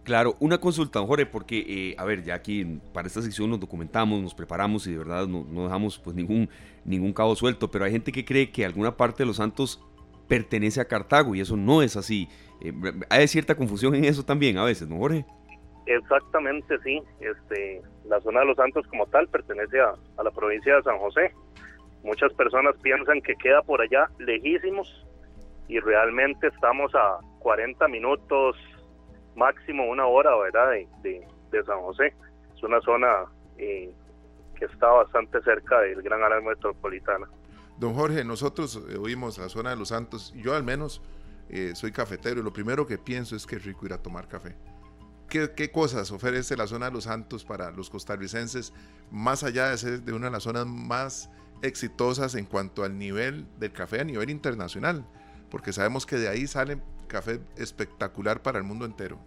Claro, 0.06 0.36
una 0.38 0.58
consulta, 0.58 1.00
Jorge, 1.00 1.26
porque, 1.26 1.64
eh, 1.66 1.96
a 1.98 2.04
ver, 2.04 2.22
ya 2.22 2.34
aquí 2.34 2.80
para 2.92 3.08
esta 3.08 3.22
sección 3.22 3.50
nos 3.50 3.58
documentamos, 3.58 4.22
nos 4.22 4.34
preparamos 4.34 4.86
y 4.86 4.92
de 4.92 4.98
verdad 4.98 5.26
no, 5.26 5.44
no, 5.50 5.64
dejamos 5.64 5.98
pues 5.98 6.14
ningún, 6.14 6.48
ningún 6.84 7.12
cabo 7.12 7.34
suelto, 7.34 7.72
pero 7.72 7.84
hay 7.84 7.90
gente 7.90 8.12
que 8.12 8.24
cree 8.24 8.52
que 8.52 8.64
alguna 8.64 8.96
parte 8.96 9.24
de 9.24 9.26
Los 9.26 9.38
Santos 9.38 9.84
pertenece 10.28 10.80
a 10.80 10.84
Cartago 10.84 11.34
y 11.34 11.40
eso 11.40 11.56
no 11.56 11.82
es 11.82 11.96
así. 11.96 12.28
Eh, 12.60 12.72
hay 13.10 13.26
cierta 13.26 13.56
confusión 13.56 13.96
en 13.96 14.04
eso 14.04 14.24
también 14.24 14.58
a 14.58 14.64
veces, 14.64 14.88
¿no, 14.88 14.96
Jorge? 14.96 15.24
Exactamente, 15.86 16.78
sí. 16.82 17.02
Este, 17.20 17.82
la 18.04 18.20
zona 18.20 18.40
de 18.40 18.46
Los 18.46 18.56
Santos 18.56 18.86
como 18.88 19.06
tal 19.06 19.28
pertenece 19.28 19.80
a, 19.80 19.94
a 20.16 20.22
la 20.22 20.30
provincia 20.30 20.76
de 20.76 20.82
San 20.82 20.98
José. 20.98 21.32
Muchas 22.02 22.32
personas 22.34 22.76
piensan 22.82 23.20
que 23.20 23.34
queda 23.36 23.62
por 23.62 23.80
allá 23.80 24.08
lejísimos 24.18 25.06
y 25.68 25.80
realmente 25.80 26.48
estamos 26.48 26.94
a 26.94 27.18
40 27.40 27.88
minutos, 27.88 28.56
máximo 29.34 29.88
una 29.88 30.06
hora, 30.06 30.36
¿verdad? 30.36 30.70
De, 31.02 31.26
de, 31.50 31.64
San 31.64 31.80
José. 31.80 32.14
Es 32.54 32.62
una 32.62 32.80
zona 32.80 33.24
eh, 33.56 33.90
que 34.58 34.66
está 34.66 34.88
bastante 34.88 35.40
cerca 35.42 35.80
del 35.80 36.02
gran 36.02 36.22
área 36.22 36.40
metropolitana. 36.40 37.26
Don 37.78 37.94
Jorge, 37.94 38.24
nosotros 38.24 38.82
eh, 38.88 38.96
oímos 38.98 39.38
la 39.38 39.48
zona 39.48 39.70
de 39.70 39.76
Los 39.76 39.88
Santos, 39.88 40.34
yo 40.36 40.54
al 40.54 40.64
menos 40.64 41.02
eh, 41.48 41.72
soy 41.74 41.92
cafetero 41.92 42.40
y 42.40 42.42
lo 42.42 42.52
primero 42.52 42.86
que 42.86 42.98
pienso 42.98 43.36
es 43.36 43.46
que 43.46 43.56
es 43.56 43.64
rico 43.64 43.86
ir 43.86 43.92
a 43.92 44.02
tomar 44.02 44.28
café. 44.28 44.54
¿Qué, 45.28 45.50
¿Qué, 45.56 45.70
cosas 45.70 46.12
ofrece 46.12 46.56
la 46.56 46.66
zona 46.66 46.86
de 46.86 46.92
Los 46.92 47.04
Santos 47.04 47.44
para 47.44 47.70
los 47.70 47.90
costarricenses, 47.90 48.72
más 49.10 49.42
allá 49.42 49.70
de 49.70 49.78
ser 49.78 50.00
de 50.02 50.12
una 50.12 50.26
de 50.26 50.32
las 50.32 50.44
zonas 50.44 50.66
más 50.66 51.30
exitosas 51.62 52.34
en 52.34 52.44
cuanto 52.44 52.84
al 52.84 52.98
nivel 52.98 53.46
del 53.58 53.72
café 53.72 54.00
a 54.00 54.04
nivel 54.04 54.30
internacional? 54.30 55.04
Porque 55.50 55.72
sabemos 55.72 56.06
que 56.06 56.16
de 56.16 56.28
ahí 56.28 56.46
sale 56.46 56.78
café 57.06 57.40
espectacular 57.56 58.42
para 58.42 58.58
el 58.58 58.64
mundo 58.64 58.84
entero. 58.84 59.18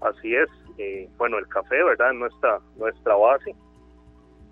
Así 0.00 0.34
es. 0.34 0.48
Eh, 0.78 1.08
bueno, 1.16 1.38
el 1.38 1.48
café, 1.48 1.82
¿verdad? 1.82 2.12
Nuestra, 2.12 2.60
nuestra 2.76 3.14
base. 3.14 3.54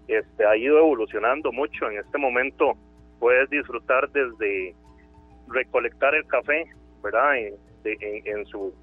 Este, 0.08 0.46
ha 0.46 0.56
ido 0.56 0.78
evolucionando 0.78 1.52
mucho. 1.52 1.90
En 1.90 1.98
este 1.98 2.18
momento 2.18 2.72
puedes 3.18 3.48
disfrutar 3.50 4.10
desde 4.10 4.74
recolectar 5.48 6.14
el 6.14 6.26
café, 6.26 6.64
¿verdad? 7.02 7.36
En, 7.36 7.54
en, 7.84 8.46
su, 8.46 8.74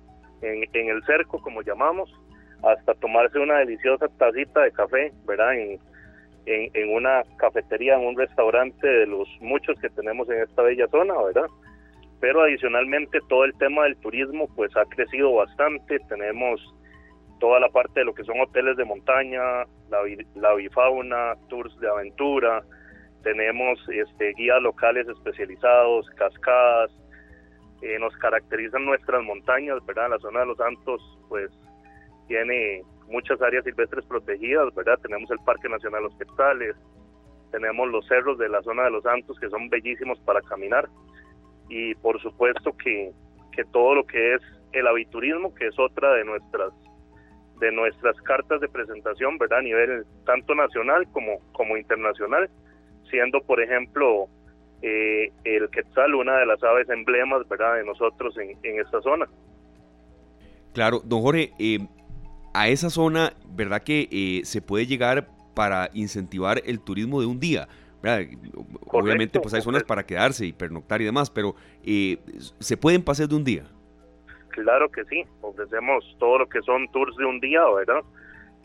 en, 0.42 0.64
en, 0.74 0.90
el 0.90 1.04
cerco, 1.06 1.42
como 1.42 1.62
llamamos, 1.62 2.14
hasta 2.64 2.94
tomarse 2.96 3.40
una 3.40 3.60
deliciosa 3.60 4.08
tacita 4.18 4.62
de 4.62 4.72
café, 4.72 5.12
¿verdad? 5.26 5.54
En, 5.56 5.80
en, 6.46 6.94
una 6.94 7.24
cafetería, 7.38 7.96
en 7.96 8.08
un 8.08 8.18
restaurante 8.18 8.88
de 8.88 9.06
los 9.06 9.28
muchos 9.40 9.80
que 9.80 9.90
tenemos 9.90 10.30
en 10.30 10.42
esta 10.42 10.64
bella 10.64 10.88
zona, 10.88 11.14
¿verdad? 11.22 11.46
pero 12.20 12.42
adicionalmente 12.42 13.20
todo 13.28 13.46
el 13.46 13.54
tema 13.58 13.84
del 13.84 13.98
turismo 13.98 14.48
pues 14.56 14.76
ha 14.76 14.86
crecido 14.86 15.34
bastante, 15.34 16.00
tenemos 16.10 16.62
toda 17.40 17.60
la 17.60 17.70
parte 17.70 18.02
de 18.02 18.06
lo 18.06 18.14
que 18.14 18.26
son 18.26 18.40
hoteles 18.42 18.76
de 18.76 18.84
montaña, 18.84 19.42
la, 19.90 20.00
la 20.36 20.54
bifauna, 20.56 21.36
tours 21.48 21.78
de 21.80 21.88
aventura, 21.88 22.64
tenemos 23.24 23.80
este, 23.90 24.34
guías 24.34 24.62
locales 24.62 25.08
especializados, 25.08 26.10
cascadas, 26.16 26.92
eh, 27.82 27.98
nos 28.00 28.16
caracterizan 28.18 28.86
nuestras 28.86 29.24
montañas, 29.24 29.86
¿verdad? 29.86 30.10
La 30.10 30.20
zona 30.20 30.42
de 30.42 30.46
los 30.48 30.58
Santos 30.58 31.02
pues 31.28 31.50
tiene 32.28 32.84
muchas 33.08 33.42
áreas 33.42 33.64
silvestres 33.64 34.06
protegidas, 34.06 34.74
¿verdad? 34.76 35.00
Tenemos 35.02 35.30
el 35.32 35.40
Parque 35.46 35.70
Nacional 35.70 36.04
Los 36.04 36.16
tenemos 37.52 37.90
los 37.90 38.06
cerros 38.08 38.38
de 38.38 38.48
la 38.50 38.62
zona 38.62 38.84
de 38.84 38.92
los 38.92 39.04
Santos 39.04 39.40
que 39.40 39.50
son 39.50 39.70
bellísimos 39.70 40.20
para 40.20 40.42
caminar 40.42 40.88
y 41.68 41.96
por 41.96 42.22
supuesto 42.22 42.76
que, 42.78 43.12
que 43.52 43.64
todo 43.66 43.96
lo 43.96 44.06
que 44.06 44.36
es 44.36 44.42
el 44.74 44.86
aviturismo, 44.88 45.54
que 45.56 45.68
es 45.68 45.80
otra 45.80 46.14
de 46.14 46.26
nuestras 46.26 46.72
de 47.60 47.72
nuestras 47.74 48.16
cartas 48.22 48.62
de 48.62 48.70
presentación, 48.70 49.38
¿verdad? 49.38 49.60
A 49.60 49.64
nivel 49.64 50.06
tanto 50.26 50.56
nacional 50.56 51.06
como, 51.12 51.40
como 51.52 51.76
internacional, 51.76 52.50
siendo, 53.10 53.42
por 53.42 53.62
ejemplo, 53.62 54.28
eh, 54.82 55.32
el 55.44 55.70
quetzal 55.70 56.16
una 56.16 56.38
de 56.38 56.46
las 56.46 56.64
aves 56.64 56.90
emblemas, 56.90 57.48
¿verdad?, 57.48 57.76
de 57.76 57.86
nosotros 57.86 58.38
en, 58.38 58.58
en 58.64 58.80
esta 58.80 59.02
zona. 59.02 59.28
Claro, 60.74 61.02
don 61.04 61.22
Jorge, 61.22 61.52
eh, 61.60 61.80
a 62.54 62.68
esa 62.68 62.90
zona, 62.90 63.34
¿verdad 63.50 63.82
que 63.84 64.08
eh, 64.12 64.42
se 64.46 64.62
puede 64.62 64.86
llegar 64.86 65.28
para 65.54 65.90
incentivar 65.94 66.62
el 66.66 66.80
turismo 66.80 67.20
de 67.22 67.28
un 67.28 67.40
día? 67.40 67.68
Obviamente, 68.88 69.40
pues 69.42 69.54
hay 69.54 69.62
zonas 69.62 69.84
para 69.84 70.06
quedarse 70.06 70.46
y 70.46 70.54
pernoctar 70.54 71.02
y 71.02 71.06
demás, 71.06 71.30
pero 71.30 71.56
eh, 71.84 72.18
¿se 72.60 72.78
pueden 72.78 73.04
pasar 73.04 73.28
de 73.28 73.36
un 73.36 73.44
día? 73.44 73.66
Claro 74.50 74.90
que 74.90 75.04
sí, 75.06 75.26
ofrecemos 75.42 76.16
todo 76.18 76.40
lo 76.40 76.48
que 76.48 76.62
son 76.62 76.88
tours 76.92 77.16
de 77.18 77.26
un 77.26 77.40
día, 77.40 77.62
¿verdad? 77.76 78.02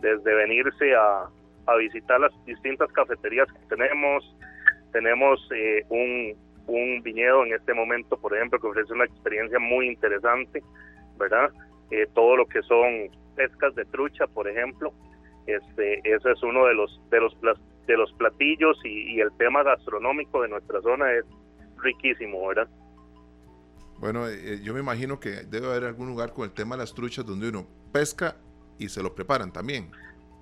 Desde 0.01 0.35
venirse 0.35 0.95
a, 0.95 1.29
a 1.67 1.77
visitar 1.77 2.21
las 2.21 2.33
distintas 2.47 2.91
cafeterías 2.93 3.49
que 3.53 3.75
tenemos, 3.75 4.25
tenemos 4.95 5.41
eh, 5.53 5.85
un, 5.89 6.37
un 6.69 7.03
viñedo 7.03 7.45
en 7.45 7.53
este 7.53 7.75
momento, 7.75 8.17
por 8.17 8.35
ejemplo, 8.35 8.61
que 8.61 8.69
ofrece 8.69 8.93
una 8.93 9.05
experiencia 9.05 9.59
muy 9.59 9.89
interesante, 9.89 10.63
¿verdad? 11.19 11.51
Eh, 11.91 12.07
todo 12.15 12.37
lo 12.37 12.47
que 12.47 12.63
son 12.63 13.11
pescas 13.35 13.75
de 13.75 13.85
trucha, 13.87 14.29
por 14.29 14.49
ejemplo, 14.49 14.95
este, 15.47 15.99
ese 16.05 16.31
es 16.31 16.43
uno 16.43 16.67
de 16.67 16.75
los 16.75 17.01
de 17.11 17.21
los 17.21 17.37
de 17.87 17.97
los 17.97 18.13
platillos 18.15 18.79
y, 18.85 19.21
el 19.21 19.31
tema 19.37 19.63
gastronómico 19.63 20.41
de 20.41 20.49
nuestra 20.49 20.81
zona 20.81 21.13
es 21.13 21.25
riquísimo, 21.83 22.47
¿verdad? 22.49 22.69
Bueno, 23.99 24.29
eh, 24.29 24.55
eh, 24.55 24.61
yo 24.63 24.73
me 24.75 24.81
imagino 24.81 25.19
que 25.19 25.43
debe 25.51 25.67
haber 25.67 25.85
algún 25.85 26.07
lugar 26.07 26.33
con 26.33 26.45
el 26.45 26.53
tema 26.53 26.77
de 26.77 26.83
las 26.83 26.95
truchas 26.95 27.27
donde 27.27 27.49
uno 27.49 27.67
pesca 27.93 28.37
y 28.79 28.89
se 28.89 29.03
lo 29.03 29.15
preparan 29.15 29.53
también. 29.53 29.91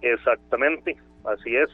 Exactamente, 0.02 0.96
así 1.24 1.56
es. 1.56 1.70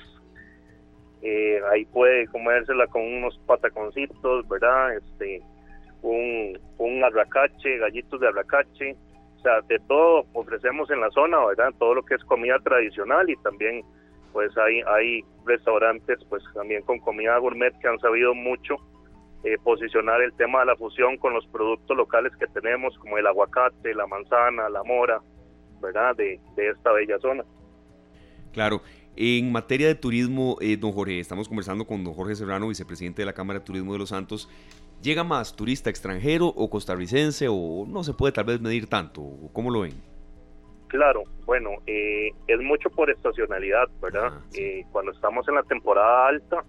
Eh, 1.22 1.60
ahí 1.72 1.84
puede 1.86 2.26
comérsela 2.28 2.86
con 2.86 3.02
unos 3.02 3.38
pataconcitos, 3.46 4.48
¿verdad? 4.48 4.96
Este, 4.96 5.42
un, 6.02 6.58
un 6.78 7.04
arracache, 7.04 7.78
gallitos 7.78 8.20
de 8.20 8.28
arracache, 8.28 8.96
o 9.36 9.40
sea, 9.40 9.60
de 9.62 9.78
todo 9.80 10.24
ofrecemos 10.32 10.90
en 10.90 11.00
la 11.00 11.10
zona, 11.10 11.44
¿verdad? 11.44 11.72
Todo 11.78 11.94
lo 11.94 12.04
que 12.04 12.14
es 12.14 12.24
comida 12.24 12.58
tradicional 12.60 13.28
y 13.30 13.36
también 13.36 13.82
pues 14.32 14.56
hay, 14.58 14.82
hay 14.86 15.24
restaurantes 15.46 16.18
pues 16.28 16.42
también 16.54 16.82
con 16.82 16.98
comida 16.98 17.38
gourmet 17.38 17.76
que 17.80 17.88
han 17.88 17.98
sabido 17.98 18.34
mucho 18.34 18.76
eh, 19.44 19.56
posicionar 19.62 20.20
el 20.20 20.32
tema 20.34 20.60
de 20.60 20.66
la 20.66 20.76
fusión 20.76 21.16
con 21.16 21.32
los 21.32 21.46
productos 21.46 21.96
locales 21.96 22.32
que 22.36 22.46
tenemos, 22.48 22.96
como 22.98 23.18
el 23.18 23.26
aguacate, 23.26 23.94
la 23.94 24.06
manzana, 24.06 24.68
la 24.68 24.82
mora, 24.82 25.20
¿verdad? 25.80 26.16
De, 26.16 26.40
de 26.56 26.68
esta 26.70 26.92
bella 26.92 27.18
zona. 27.20 27.44
Claro. 28.52 28.80
En 29.20 29.50
materia 29.50 29.88
de 29.88 29.96
turismo, 29.96 30.58
eh, 30.60 30.76
don 30.76 30.92
Jorge, 30.92 31.18
estamos 31.18 31.48
conversando 31.48 31.84
con 31.84 32.04
don 32.04 32.14
Jorge 32.14 32.36
Serrano, 32.36 32.68
vicepresidente 32.68 33.22
de 33.22 33.26
la 33.26 33.32
Cámara 33.32 33.58
de 33.58 33.64
Turismo 33.64 33.92
de 33.92 33.98
Los 33.98 34.10
Santos. 34.10 34.48
¿Llega 35.02 35.24
más 35.24 35.56
turista 35.56 35.90
extranjero 35.90 36.46
o 36.46 36.70
costarricense 36.70 37.48
o 37.50 37.84
no 37.88 38.04
se 38.04 38.14
puede 38.14 38.30
tal 38.32 38.44
vez 38.44 38.60
medir 38.60 38.86
tanto? 38.86 39.24
¿Cómo 39.52 39.72
lo 39.72 39.80
ven? 39.80 39.94
Claro, 40.86 41.24
bueno, 41.46 41.70
eh, 41.88 42.30
es 42.46 42.60
mucho 42.60 42.90
por 42.90 43.10
estacionalidad, 43.10 43.88
¿verdad? 44.00 44.34
Ah, 44.34 44.40
eh, 44.56 44.84
cuando 44.92 45.10
estamos 45.10 45.48
en 45.48 45.56
la 45.56 45.64
temporada 45.64 46.28
alta, 46.28 46.64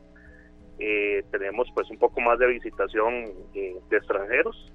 eh, 0.79 1.23
tenemos 1.31 1.67
pues 1.75 1.87
un 1.91 1.99
poco 1.99 2.19
más 2.19 2.39
de 2.39 2.47
visitación 2.47 3.25
de 3.53 3.79
extranjeros, 3.91 4.73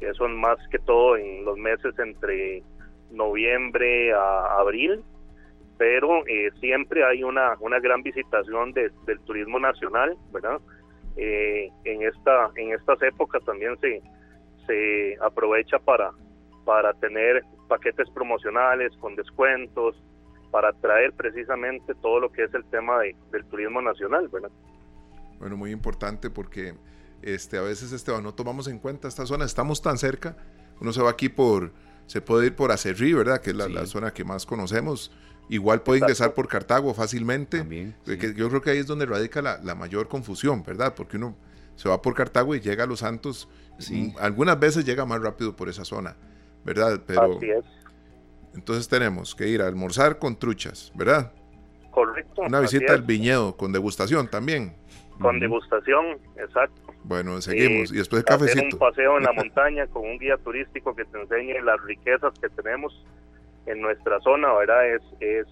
que 0.00 0.12
son 0.14 0.40
más 0.40 0.58
que 0.72 0.80
todo 0.80 1.16
en 1.16 1.44
los 1.44 1.56
meses 1.56 1.96
entre 2.00 2.64
noviembre 3.12 4.12
a 4.12 4.58
abril, 4.58 5.04
pero 5.82 6.22
siempre 6.60 7.04
hay 7.04 7.24
una, 7.24 7.56
una 7.58 7.80
gran 7.80 8.04
visitación 8.04 8.72
del 8.72 9.20
turismo 9.26 9.58
nacional, 9.58 10.16
¿verdad? 10.32 10.60
en, 11.16 12.02
esta, 12.02 12.50
en 12.54 12.72
estas 12.72 13.02
épocas 13.02 13.44
también 13.44 13.76
se, 13.80 14.00
se 14.64 15.16
aprovecha 15.20 15.80
para, 15.80 16.12
para 16.64 16.94
tener 16.94 17.42
paquetes 17.66 18.08
promocionales 18.10 18.92
con 19.00 19.16
descuentos, 19.16 20.00
para 20.52 20.68
atraer 20.68 21.14
precisamente 21.14 21.96
todo 21.96 22.20
lo 22.20 22.30
que 22.30 22.44
es 22.44 22.54
el 22.54 22.64
tema 22.66 23.00
de, 23.00 23.16
del 23.32 23.44
turismo 23.46 23.82
nacional, 23.82 24.28
¿verdad? 24.28 24.52
Bueno, 25.40 25.56
muy 25.56 25.72
importante 25.72 26.30
porque 26.30 26.74
este, 27.22 27.58
a 27.58 27.62
veces, 27.62 27.90
Esteban, 27.90 28.22
no 28.22 28.32
tomamos 28.34 28.68
en 28.68 28.78
cuenta 28.78 29.08
esta 29.08 29.26
zona, 29.26 29.46
estamos 29.46 29.82
tan 29.82 29.98
cerca, 29.98 30.36
uno 30.80 30.92
se 30.92 31.02
va 31.02 31.10
aquí 31.10 31.28
por, 31.28 31.72
se 32.06 32.20
puede 32.20 32.46
ir 32.46 32.54
por 32.54 32.70
Acerrí, 32.70 33.14
¿verdad? 33.14 33.40
Que 33.40 33.50
es 33.50 33.56
la, 33.56 33.86
zona 33.86 34.12
que 34.12 34.24
más 34.24 34.46
conocemos. 34.46 35.10
Igual 35.48 35.82
puede 35.82 36.00
ingresar 36.00 36.34
por 36.34 36.48
Cartago 36.48 36.94
fácilmente. 36.94 37.58
También, 37.58 37.94
Yo 38.06 38.48
creo 38.48 38.62
que 38.62 38.70
ahí 38.70 38.78
es 38.78 38.86
donde 38.86 39.06
radica 39.06 39.42
la, 39.42 39.58
la, 39.62 39.74
mayor 39.74 40.08
confusión, 40.08 40.62
¿verdad? 40.62 40.94
Porque 40.94 41.16
uno 41.16 41.36
se 41.76 41.88
va 41.88 42.00
por 42.00 42.14
Cartago 42.14 42.54
y 42.54 42.60
llega 42.60 42.84
a 42.84 42.86
Los 42.86 43.00
Santos. 43.00 43.48
Sí. 43.78 44.14
Algunas 44.18 44.58
veces 44.58 44.84
llega 44.84 45.04
más 45.04 45.20
rápido 45.20 45.54
por 45.56 45.68
esa 45.68 45.84
zona, 45.84 46.16
¿verdad? 46.64 47.02
Pero, 47.06 47.36
Así 47.36 47.50
es. 47.50 47.64
Entonces 48.54 48.88
tenemos 48.88 49.34
que 49.34 49.48
ir 49.48 49.62
a 49.62 49.66
almorzar 49.66 50.18
con 50.18 50.36
truchas, 50.36 50.92
¿verdad? 50.94 51.32
Correcto. 51.90 52.42
Una 52.42 52.60
visita 52.60 52.92
al 52.92 53.02
viñedo 53.02 53.56
con 53.56 53.72
degustación 53.72 54.28
también. 54.28 54.74
Con 55.20 55.40
degustación, 55.40 56.18
exacto. 56.36 56.94
Bueno, 57.04 57.40
seguimos. 57.40 57.92
y 57.92 57.96
después 57.96 58.22
de 58.22 58.24
cafecito. 58.24 58.60
Hacer 58.60 58.74
un 58.74 58.78
paseo 58.78 59.18
en 59.18 59.24
la 59.24 59.32
montaña 59.36 59.86
con 59.86 60.04
un 60.04 60.18
guía 60.18 60.36
turístico 60.38 60.94
que 60.94 61.04
te 61.04 61.20
enseñe 61.20 61.60
las 61.62 61.80
riquezas 61.82 62.32
que 62.40 62.48
tenemos 62.48 63.04
en 63.66 63.80
nuestra 63.80 64.20
zona, 64.20 64.52
¿verdad? 64.54 64.86
Es, 64.94 65.02
es, 65.20 65.46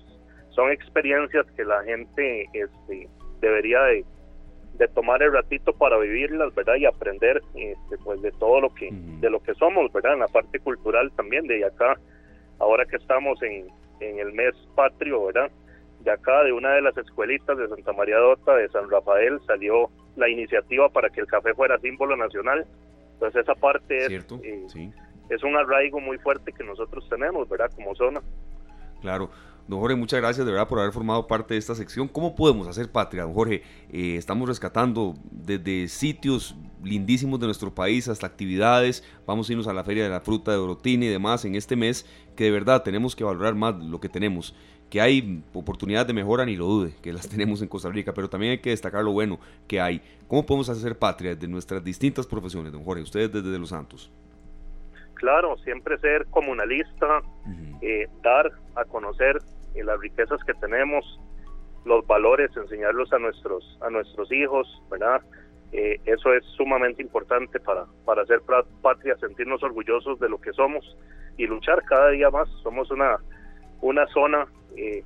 son 0.50 0.70
experiencias 0.70 1.46
que 1.56 1.64
la 1.64 1.82
gente 1.84 2.48
este, 2.52 3.08
debería 3.40 3.82
de, 3.82 4.04
de 4.74 4.88
tomar 4.88 5.22
el 5.22 5.32
ratito 5.32 5.72
para 5.72 5.98
vivirlas, 5.98 6.54
¿verdad? 6.54 6.76
Y 6.76 6.86
aprender 6.86 7.42
este, 7.54 7.98
pues 8.04 8.20
de 8.22 8.32
todo 8.32 8.60
lo 8.60 8.74
que 8.74 8.90
de 8.92 9.30
lo 9.30 9.40
que 9.40 9.54
somos, 9.54 9.92
¿verdad? 9.92 10.14
En 10.14 10.20
la 10.20 10.28
parte 10.28 10.58
cultural 10.58 11.12
también 11.16 11.46
de 11.46 11.64
acá, 11.64 11.98
ahora 12.58 12.84
que 12.86 12.96
estamos 12.96 13.40
en, 13.42 13.68
en 14.00 14.18
el 14.18 14.32
mes 14.32 14.54
patrio, 14.74 15.26
¿verdad? 15.26 15.50
De 16.00 16.10
acá, 16.10 16.44
de 16.44 16.52
una 16.52 16.70
de 16.70 16.82
las 16.82 16.96
escuelitas 16.96 17.58
de 17.58 17.68
Santa 17.68 17.92
María 17.92 18.16
Dota, 18.16 18.56
de 18.56 18.68
San 18.70 18.90
Rafael, 18.90 19.38
salió 19.46 19.90
la 20.16 20.28
iniciativa 20.28 20.88
para 20.88 21.10
que 21.10 21.20
el 21.20 21.26
café 21.26 21.54
fuera 21.54 21.78
símbolo 21.78 22.16
nacional. 22.16 22.66
Entonces 23.14 23.42
esa 23.42 23.54
parte 23.54 24.06
es, 24.06 24.26
eh, 24.42 24.90
es 25.30 25.42
un 25.42 25.56
arraigo 25.56 26.00
muy 26.00 26.18
fuerte 26.18 26.52
que 26.52 26.64
nosotros 26.64 27.08
tenemos, 27.08 27.48
¿verdad? 27.48 27.70
Como 27.74 27.94
zona. 27.94 28.20
Claro. 29.00 29.30
Don 29.68 29.78
Jorge, 29.78 29.94
muchas 29.94 30.20
gracias 30.20 30.44
de 30.44 30.50
verdad 30.50 30.66
por 30.66 30.80
haber 30.80 30.92
formado 30.92 31.28
parte 31.28 31.54
de 31.54 31.58
esta 31.58 31.76
sección. 31.76 32.08
¿Cómo 32.08 32.34
podemos 32.34 32.66
hacer 32.66 32.90
patria, 32.90 33.22
don 33.22 33.32
Jorge? 33.32 33.62
Eh, 33.92 34.16
estamos 34.16 34.48
rescatando 34.48 35.14
desde 35.30 35.86
sitios 35.86 36.56
lindísimos 36.82 37.38
de 37.38 37.46
nuestro 37.46 37.72
país 37.72 38.08
hasta 38.08 38.26
actividades. 38.26 39.04
Vamos 39.26 39.48
a 39.48 39.52
irnos 39.52 39.68
a 39.68 39.72
la 39.72 39.84
Feria 39.84 40.02
de 40.02 40.10
la 40.10 40.20
Fruta 40.20 40.50
de 40.50 40.58
Orotina 40.58 41.04
y 41.04 41.08
demás 41.08 41.44
en 41.44 41.54
este 41.54 41.76
mes, 41.76 42.04
que 42.34 42.44
de 42.44 42.50
verdad 42.50 42.82
tenemos 42.82 43.14
que 43.14 43.22
valorar 43.22 43.54
más 43.54 43.76
lo 43.76 44.00
que 44.00 44.08
tenemos 44.08 44.56
que 44.90 45.00
hay 45.00 45.42
oportunidades 45.54 46.08
de 46.08 46.12
mejora, 46.12 46.44
ni 46.44 46.56
lo 46.56 46.66
dude, 46.66 46.94
que 47.00 47.12
las 47.12 47.28
tenemos 47.30 47.62
en 47.62 47.68
Costa 47.68 47.88
Rica, 47.88 48.12
pero 48.12 48.28
también 48.28 48.50
hay 48.52 48.58
que 48.58 48.70
destacar 48.70 49.04
lo 49.04 49.12
bueno 49.12 49.38
que 49.66 49.80
hay. 49.80 50.02
¿Cómo 50.26 50.44
podemos 50.44 50.68
hacer 50.68 50.98
patria 50.98 51.34
de 51.34 51.48
nuestras 51.48 51.82
distintas 51.82 52.26
profesiones, 52.26 52.72
don 52.72 52.84
Jorge? 52.84 53.02
Ustedes 53.02 53.32
desde 53.32 53.58
Los 53.58 53.70
Santos. 53.70 54.10
Claro, 55.20 55.58
siempre 55.58 55.98
ser 55.98 56.24
comunalista, 56.30 57.20
eh, 57.82 58.08
dar 58.22 58.50
a 58.74 58.86
conocer 58.86 59.38
eh, 59.74 59.84
las 59.84 60.00
riquezas 60.00 60.42
que 60.44 60.54
tenemos, 60.54 61.20
los 61.84 62.06
valores, 62.06 62.50
enseñarlos 62.56 63.12
a 63.12 63.18
nuestros 63.18 63.78
a 63.82 63.90
nuestros 63.90 64.32
hijos, 64.32 64.82
¿verdad? 64.90 65.20
Eh, 65.72 66.00
eso 66.06 66.32
es 66.32 66.42
sumamente 66.56 67.02
importante 67.02 67.60
para, 67.60 67.84
para 68.06 68.22
hacer 68.22 68.40
patria, 68.80 69.14
sentirnos 69.18 69.62
orgullosos 69.62 70.18
de 70.18 70.30
lo 70.30 70.40
que 70.40 70.54
somos 70.54 70.96
y 71.36 71.46
luchar 71.46 71.84
cada 71.84 72.08
día 72.08 72.30
más. 72.30 72.48
Somos 72.62 72.90
una, 72.90 73.18
una 73.82 74.06
zona 74.06 74.46
eh, 74.74 75.04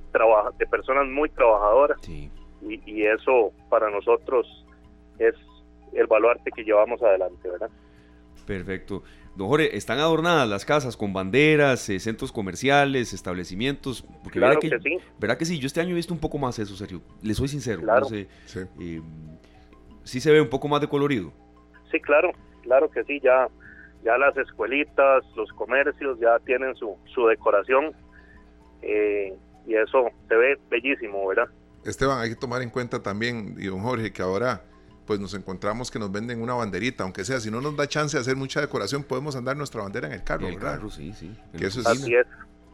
de 0.57 0.65
personas 0.67 1.07
muy 1.07 1.29
trabajadoras 1.29 1.99
y, 2.07 2.31
eso 3.03 3.51
para 3.69 3.89
nosotros 3.89 4.47
es 5.19 5.35
el 5.93 6.07
baluarte 6.07 6.51
que 6.51 6.63
llevamos 6.63 7.01
adelante, 7.03 7.49
¿verdad? 7.49 7.69
Perfecto. 8.47 9.03
Don 9.35 9.49
Jorge, 9.49 9.75
¿están 9.75 9.99
adornadas 9.99 10.47
las 10.47 10.63
casas 10.63 10.95
con 10.95 11.11
banderas, 11.11 11.89
eh, 11.89 11.99
centros 11.99 12.31
comerciales, 12.31 13.11
establecimientos? 13.11 14.05
Porque 14.23 14.39
claro 14.39 14.59
que, 14.59 14.69
sí. 14.79 14.97
¿Verdad 15.19 15.37
que 15.37 15.45
sí? 15.45 15.59
Yo 15.59 15.67
este 15.67 15.81
año 15.81 15.91
he 15.91 15.95
visto 15.95 16.13
un 16.13 16.21
poco 16.21 16.37
más 16.37 16.57
eso, 16.57 16.75
serio. 16.75 17.01
Le 17.21 17.33
soy 17.33 17.49
sincero. 17.49 17.81
Claro. 17.81 18.05
sí. 18.05 18.27
Eh, 18.79 19.01
sí 20.03 20.21
se 20.21 20.31
ve 20.31 20.39
un 20.39 20.49
poco 20.49 20.69
más 20.69 20.79
de 20.79 20.87
colorido. 20.87 21.33
Sí, 21.91 21.99
claro, 21.99 22.31
claro 22.63 22.89
que 22.89 23.03
sí. 23.03 23.19
Ya, 23.21 23.49
ya 24.05 24.17
las 24.17 24.37
escuelitas, 24.37 25.25
los 25.35 25.51
comercios 25.51 26.17
ya 26.19 26.39
tienen 26.45 26.73
su, 26.75 26.95
su 27.13 27.27
decoración. 27.27 27.91
Eh, 28.81 29.35
y 29.67 29.75
eso 29.75 30.11
se 30.29 30.35
ve 30.35 30.57
bellísimo, 30.69 31.27
¿verdad? 31.27 31.49
Esteban, 31.83 32.19
hay 32.19 32.29
que 32.29 32.35
tomar 32.35 32.61
en 32.61 32.69
cuenta 32.69 33.03
también, 33.03 33.55
y 33.59 33.65
don 33.65 33.81
Jorge, 33.81 34.13
que 34.13 34.21
ahora 34.21 34.63
pues 35.05 35.19
nos 35.19 35.33
encontramos 35.33 35.91
que 35.91 35.99
nos 35.99 36.11
venden 36.11 36.41
una 36.41 36.53
banderita, 36.53 37.03
aunque 37.03 37.23
sea, 37.23 37.39
si 37.39 37.51
no 37.51 37.61
nos 37.61 37.75
da 37.75 37.87
chance 37.87 38.17
de 38.17 38.21
hacer 38.21 38.35
mucha 38.35 38.61
decoración, 38.61 39.03
podemos 39.03 39.35
andar 39.35 39.55
nuestra 39.55 39.83
bandera 39.83 40.07
en 40.07 40.13
el 40.13 40.23
carro, 40.23 40.47
el 40.47 40.57
Carro, 40.57 40.89
sí, 40.89 41.13
sí. 41.17 41.35
Que 41.57 41.67
eso 41.67 41.81
es, 41.81 42.05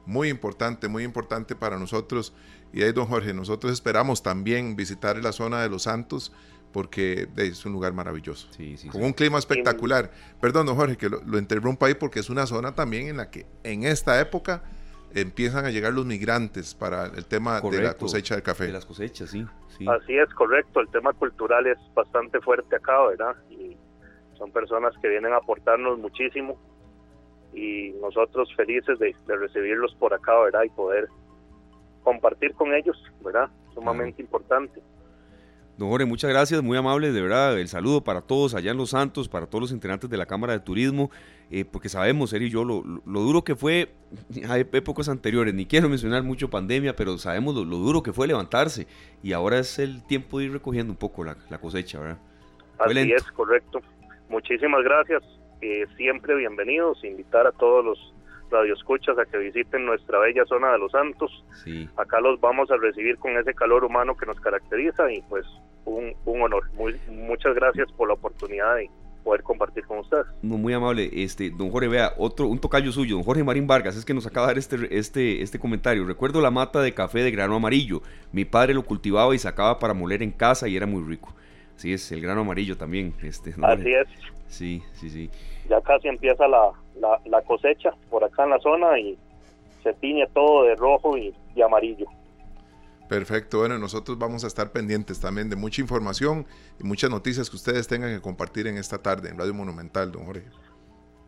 muy 0.06 0.30
importante, 0.30 0.88
muy 0.88 1.04
importante 1.04 1.56
para 1.56 1.78
nosotros. 1.78 2.34
Y 2.74 2.82
ahí, 2.84 2.92
don 2.92 3.06
Jorge, 3.06 3.34
nosotros 3.34 3.72
esperamos 3.72 4.24
también 4.24 4.76
visitar 4.76 5.18
la 5.18 5.32
zona 5.32 5.62
de 5.62 5.70
Los 5.70 5.84
Santos, 5.84 6.32
porque 6.72 7.28
es 7.36 7.66
un 7.66 7.74
lugar 7.74 7.94
maravilloso, 7.94 8.48
sí, 8.56 8.78
sí, 8.78 8.88
con 8.88 9.04
un 9.04 9.12
clima 9.12 9.38
espectacular. 9.38 10.12
Perdón, 10.40 10.66
don 10.66 10.76
Jorge, 10.76 10.98
que 10.98 11.10
lo, 11.10 11.22
lo 11.24 11.38
interrumpa 11.38 11.88
ahí, 11.88 11.96
porque 11.96 12.22
es 12.22 12.30
una 12.30 12.46
zona 12.48 12.74
también 12.76 13.08
en 13.10 13.18
la 13.18 13.30
que 13.30 13.46
en 13.64 13.84
esta 13.84 14.20
época 14.22 14.64
empiezan 15.16 15.66
a 15.66 15.70
llegar 15.70 15.94
los 15.94 16.06
migrantes 16.06 16.76
para 16.76 17.06
el 17.06 17.26
tema 17.26 17.62
de 17.62 17.82
la 17.82 17.94
cosecha 17.94 18.36
del 18.36 18.44
café. 18.44 18.66
De 18.66 18.74
las 18.74 18.86
cosechas, 18.86 19.30
sí, 19.30 19.46
Así 19.88 20.18
es, 20.18 20.30
correcto. 20.34 20.80
El 20.80 20.90
tema 20.90 21.14
cultural 21.14 21.66
es 21.68 21.78
bastante 21.94 22.40
fuerte 22.42 22.76
acá, 22.76 23.06
¿verdad? 23.08 23.36
Y 23.50 23.76
son 24.38 24.52
personas 24.52 24.94
que 25.02 25.08
vienen 25.08 25.34
a 25.34 25.38
aportarnos 25.38 26.00
muchísimo 26.00 26.58
y 27.54 27.92
nosotros 28.02 28.54
felices 28.56 29.00
de, 29.00 29.16
recibirlos 29.28 29.94
por 29.96 30.14
acá, 30.14 30.40
¿verdad? 30.40 30.64
Y 30.64 30.70
poder 30.70 31.08
compartir 32.04 32.54
con 32.54 32.74
ellos, 32.74 32.98
¿verdad? 33.24 33.50
Sumamente 33.74 34.22
importante. 34.22 34.82
Don 35.78 35.90
Jorge, 35.90 36.06
muchas 36.06 36.30
gracias, 36.30 36.62
muy 36.62 36.78
amable, 36.78 37.12
de 37.12 37.22
verdad, 37.22 37.60
el 37.60 37.68
saludo 37.68 38.04
para 38.04 38.22
todos 38.22 38.54
allá 38.54 38.72
en 38.72 38.78
Los 38.78 38.92
Santos, 38.92 39.30
para 39.30 39.48
todos 39.48 39.62
los 39.62 39.72
integrantes 39.72 40.10
de 40.10 40.18
la 40.18 40.26
Cámara 40.26 40.54
de 40.54 40.60
Turismo, 40.60 41.10
eh, 41.50 41.66
porque 41.66 41.90
sabemos, 41.90 42.34
él 42.34 42.44
y 42.44 42.50
yo, 42.50 42.64
lo, 42.64 42.84
duro 43.06 43.44
que 43.44 43.56
fue 43.56 43.90
a 44.50 44.58
épocas 44.60 45.10
anteriores, 45.10 45.54
ni 45.54 45.66
quiero 45.66 45.90
mencionar 45.90 46.24
mucho 46.24 46.50
pandemia, 46.50 46.96
pero 46.96 47.18
sabemos 47.18 47.56
lo, 47.56 47.64
duro 47.64 48.04
que 48.04 48.14
fue 48.14 48.28
levantarse 48.28 48.86
y 49.24 49.34
ahora 49.34 49.60
es 49.60 49.80
el 49.80 50.04
tiempo 50.06 50.40
de 50.40 50.46
ir 50.46 50.54
recogiendo 50.54 50.92
un 50.92 50.98
poco 50.98 51.24
la, 51.24 51.36
cosecha, 51.60 52.00
¿verdad? 52.00 52.20
Así 52.78 53.12
es, 53.12 53.24
correcto. 53.32 53.80
Muchísimas 54.30 54.84
gracias, 54.84 55.24
eh, 55.62 55.86
siempre 55.98 56.36
bienvenidos, 56.36 57.04
invitar 57.04 57.48
a 57.48 57.52
todos 57.52 57.84
los 57.84 58.11
radioescuchas 58.52 59.18
a 59.18 59.26
que 59.26 59.38
visiten 59.38 59.86
nuestra 59.86 60.20
bella 60.20 60.46
zona 60.46 60.72
de 60.74 60.78
Los 60.80 60.92
Santos. 60.92 61.44
Sí. 61.64 61.90
Acá 61.98 62.20
los 62.20 62.40
vamos 62.40 62.70
a 62.70 62.78
recibir 62.78 63.18
con 63.18 63.38
ese 63.38 63.54
calor 63.54 63.84
humano 63.84 64.16
que 64.16 64.26
nos 64.26 64.40
caracteriza 64.40 65.12
y 65.12 65.22
pues 65.24 65.46
un, 65.86 66.14
un 66.26 66.42
honor. 66.42 66.70
Muy, 66.74 66.96
muchas 67.10 67.56
gracias 67.56 67.92
por 67.94 68.08
la 68.08 68.14
oportunidad 68.14 68.76
de 68.76 68.90
poder 69.24 69.44
compartir 69.44 69.86
con 69.86 70.00
ustedes. 70.00 70.26
Muy, 70.42 70.74
amable, 70.74 71.10
este, 71.14 71.50
don 71.52 71.70
Jorge, 71.70 71.88
vea, 71.88 72.14
otro, 72.18 72.48
un 72.48 72.60
tocayo 72.60 72.92
suyo, 72.92 73.16
don 73.16 73.24
Jorge 73.24 73.44
Marín 73.44 73.68
Vargas, 73.68 73.96
es 73.96 74.06
que 74.06 74.14
nos 74.14 74.26
acaba 74.26 74.48
de 74.48 74.54
dar 74.54 74.58
este, 74.58 74.98
este, 74.98 75.42
este 75.42 75.60
comentario. 75.60 76.06
Recuerdo 76.06 76.42
la 76.42 76.52
mata 76.52 76.82
de 76.82 76.94
café 76.94 77.20
de 77.20 77.32
grano 77.32 77.56
amarillo. 77.56 78.02
Mi 78.32 78.46
padre 78.46 78.74
lo 78.74 78.84
cultivaba 78.84 79.34
y 79.36 79.40
sacaba 79.40 79.80
para 79.80 79.94
moler 79.94 80.24
en 80.24 80.32
casa 80.32 80.68
y 80.68 80.76
era 80.76 80.86
muy 80.86 81.04
rico. 81.04 81.34
Así 81.82 81.94
es, 81.94 82.12
el 82.12 82.22
grano 82.22 82.42
amarillo 82.42 82.78
también. 82.78 83.12
Este, 83.24 83.56
Así 83.60 83.92
es. 83.92 84.08
Sí, 84.46 84.84
sí, 84.94 85.10
sí. 85.10 85.32
Ya 85.68 85.82
casi 85.82 86.10
empieza 86.10 86.48
la, 86.48 86.72
la, 87.26 87.42
cosecha 87.42 87.90
por 88.12 88.24
acá 88.24 88.44
en 88.44 88.52
la 88.52 88.60
zona 88.60 89.00
y 89.00 89.18
se 89.82 89.92
tiñe 89.94 90.28
todo 90.28 90.66
de 90.66 90.76
rojo 90.76 91.18
y, 91.18 91.34
y 91.56 91.62
amarillo. 91.64 92.06
Perfecto, 93.10 93.58
bueno, 93.58 93.80
nosotros 93.80 94.20
vamos 94.20 94.44
a 94.44 94.48
estar 94.48 94.72
pendientes 94.72 95.20
también 95.20 95.50
de 95.50 95.56
mucha 95.56 95.82
información 95.82 96.46
y 96.80 96.84
muchas 96.84 97.10
noticias 97.10 97.50
que 97.50 97.56
ustedes 97.56 97.88
tengan 97.88 98.14
que 98.16 98.22
compartir 98.22 98.68
en 98.68 98.78
esta 98.78 99.00
tarde 99.00 99.30
en 99.30 99.40
Radio 99.40 99.56
Monumental, 99.56 100.12
don 100.12 100.26
Jorge. 100.28 100.46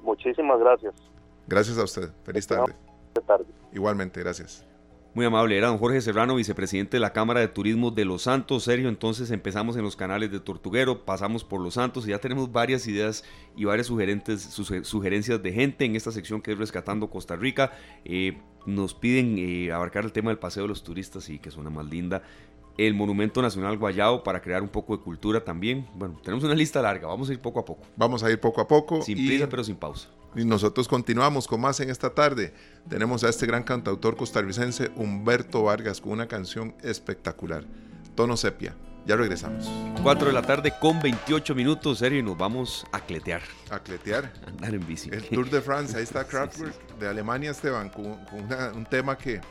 Muchísimas 0.03 0.59
gracias. 0.59 0.93
Gracias 1.47 1.79
a 1.79 1.83
usted. 1.83 2.09
Feliz 2.23 2.45
tarde. 2.45 2.75
tarde. 3.25 3.45
Igualmente, 3.71 4.19
gracias. 4.19 4.67
Muy 5.15 5.27
amable, 5.27 5.55
era 5.55 5.67
don 5.67 5.77
Jorge 5.77 6.01
Serrano, 6.01 6.33
vicepresidente 6.33 6.97
de 6.97 7.01
la 7.01 7.13
Cámara 7.13 7.39
de 7.39 7.47
Turismo 7.47 7.91
de 7.91 8.03
Los 8.03 8.23
Santos. 8.23 8.63
Sergio, 8.63 8.89
entonces 8.89 9.29
empezamos 9.29 9.77
en 9.77 9.83
los 9.83 9.95
canales 9.95 10.31
de 10.31 10.39
Tortuguero, 10.39 11.05
pasamos 11.05 11.43
por 11.43 11.61
Los 11.61 11.75
Santos 11.75 12.07
y 12.07 12.09
ya 12.09 12.17
tenemos 12.17 12.51
varias 12.51 12.87
ideas 12.87 13.23
y 13.55 13.65
varias 13.65 13.85
sugerentes, 13.85 14.41
sugerencias 14.41 15.43
de 15.43 15.53
gente 15.53 15.85
en 15.85 15.95
esta 15.95 16.11
sección 16.11 16.41
que 16.41 16.53
es 16.53 16.57
Rescatando 16.57 17.11
Costa 17.11 17.35
Rica. 17.35 17.73
Eh, 18.05 18.39
nos 18.65 18.95
piden 18.95 19.35
eh, 19.37 19.71
abarcar 19.71 20.03
el 20.03 20.11
tema 20.11 20.31
del 20.31 20.39
paseo 20.39 20.63
de 20.63 20.69
los 20.69 20.83
turistas 20.83 21.29
y 21.29 21.37
que 21.37 21.51
suena 21.51 21.69
más 21.69 21.85
linda. 21.85 22.23
El 22.77 22.93
Monumento 22.93 23.41
Nacional 23.41 23.77
Guayao 23.77 24.23
para 24.23 24.41
crear 24.41 24.61
un 24.61 24.69
poco 24.69 24.97
de 24.97 25.03
cultura 25.03 25.43
también. 25.43 25.87
Bueno, 25.93 26.19
tenemos 26.23 26.43
una 26.43 26.55
lista 26.55 26.81
larga, 26.81 27.07
vamos 27.07 27.29
a 27.29 27.33
ir 27.33 27.39
poco 27.39 27.59
a 27.59 27.65
poco. 27.65 27.83
Vamos 27.95 28.23
a 28.23 28.31
ir 28.31 28.39
poco 28.39 28.61
a 28.61 28.67
poco. 28.67 29.01
Sin 29.01 29.17
prisa, 29.17 29.47
pero 29.47 29.63
sin 29.63 29.75
pausa. 29.75 30.09
Y 30.35 30.45
nosotros 30.45 30.87
continuamos 30.87 31.47
con 31.47 31.61
más 31.61 31.79
en 31.79 31.89
esta 31.89 32.09
tarde. 32.09 32.53
Tenemos 32.89 33.23
a 33.23 33.29
este 33.29 33.45
gran 33.45 33.63
cantautor 33.63 34.15
costarricense 34.15 34.91
Humberto 34.95 35.63
Vargas 35.63 36.01
con 36.01 36.13
una 36.13 36.27
canción 36.27 36.75
espectacular, 36.81 37.65
Tono 38.15 38.35
Sepia. 38.35 38.75
Ya 39.05 39.17
regresamos. 39.17 39.69
4 40.01 40.27
de 40.27 40.33
la 40.33 40.41
tarde 40.41 40.73
con 40.79 41.01
28 41.01 41.53
minutos, 41.55 41.99
serio, 41.99 42.19
y 42.19 42.23
nos 42.23 42.37
vamos 42.37 42.85
a 42.93 43.01
cletear. 43.01 43.41
A 43.69 43.79
cletear. 43.79 44.31
andar 44.47 44.73
en 44.73 44.87
bici. 44.87 45.09
El 45.11 45.23
Tour 45.23 45.49
de 45.49 45.61
France, 45.61 45.97
ahí 45.97 46.03
está 46.03 46.23
Kraftwerk 46.27 46.97
de 46.97 47.09
Alemania, 47.09 47.51
Esteban, 47.51 47.89
con, 47.89 48.05
un 48.05 48.85
tema 48.85 49.17
que 49.17 49.41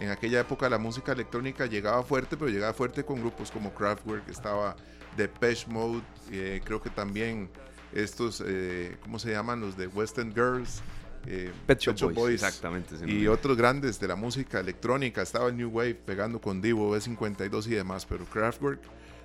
en 0.00 0.10
aquella 0.10 0.40
época 0.40 0.68
la 0.68 0.78
música 0.78 1.12
electrónica 1.12 1.66
llegaba 1.66 2.02
fuerte, 2.02 2.36
pero 2.36 2.50
llegaba 2.50 2.72
fuerte 2.72 3.04
con 3.04 3.20
grupos 3.20 3.50
como 3.50 3.74
Kraftwerk, 3.74 4.28
estaba 4.28 4.76
Depeche 5.16 5.66
Mode, 5.68 6.02
eh, 6.30 6.60
creo 6.64 6.80
que 6.80 6.90
también 6.90 7.50
estos, 7.92 8.42
eh, 8.46 8.96
¿cómo 9.02 9.18
se 9.18 9.30
llaman? 9.30 9.60
Los 9.60 9.76
de 9.76 9.86
Western 9.86 10.32
Girls. 10.32 10.80
Eh, 11.26 11.50
Pet 11.66 11.78
Shop, 11.80 12.14
Boys, 12.14 12.42
exactamente. 12.42 12.94
Y 13.06 13.26
otros 13.26 13.56
grandes 13.56 13.98
de 13.98 14.08
la 14.08 14.16
música 14.16 14.60
electrónica. 14.60 15.20
Estaba 15.20 15.48
el 15.48 15.56
New 15.56 15.70
Wave 15.70 15.94
pegando 15.94 16.40
con 16.40 16.62
Divo, 16.62 16.96
B52 16.96 17.66
y 17.66 17.74
demás. 17.74 18.06
Pero 18.06 18.24
Kraftwerk 18.24 18.80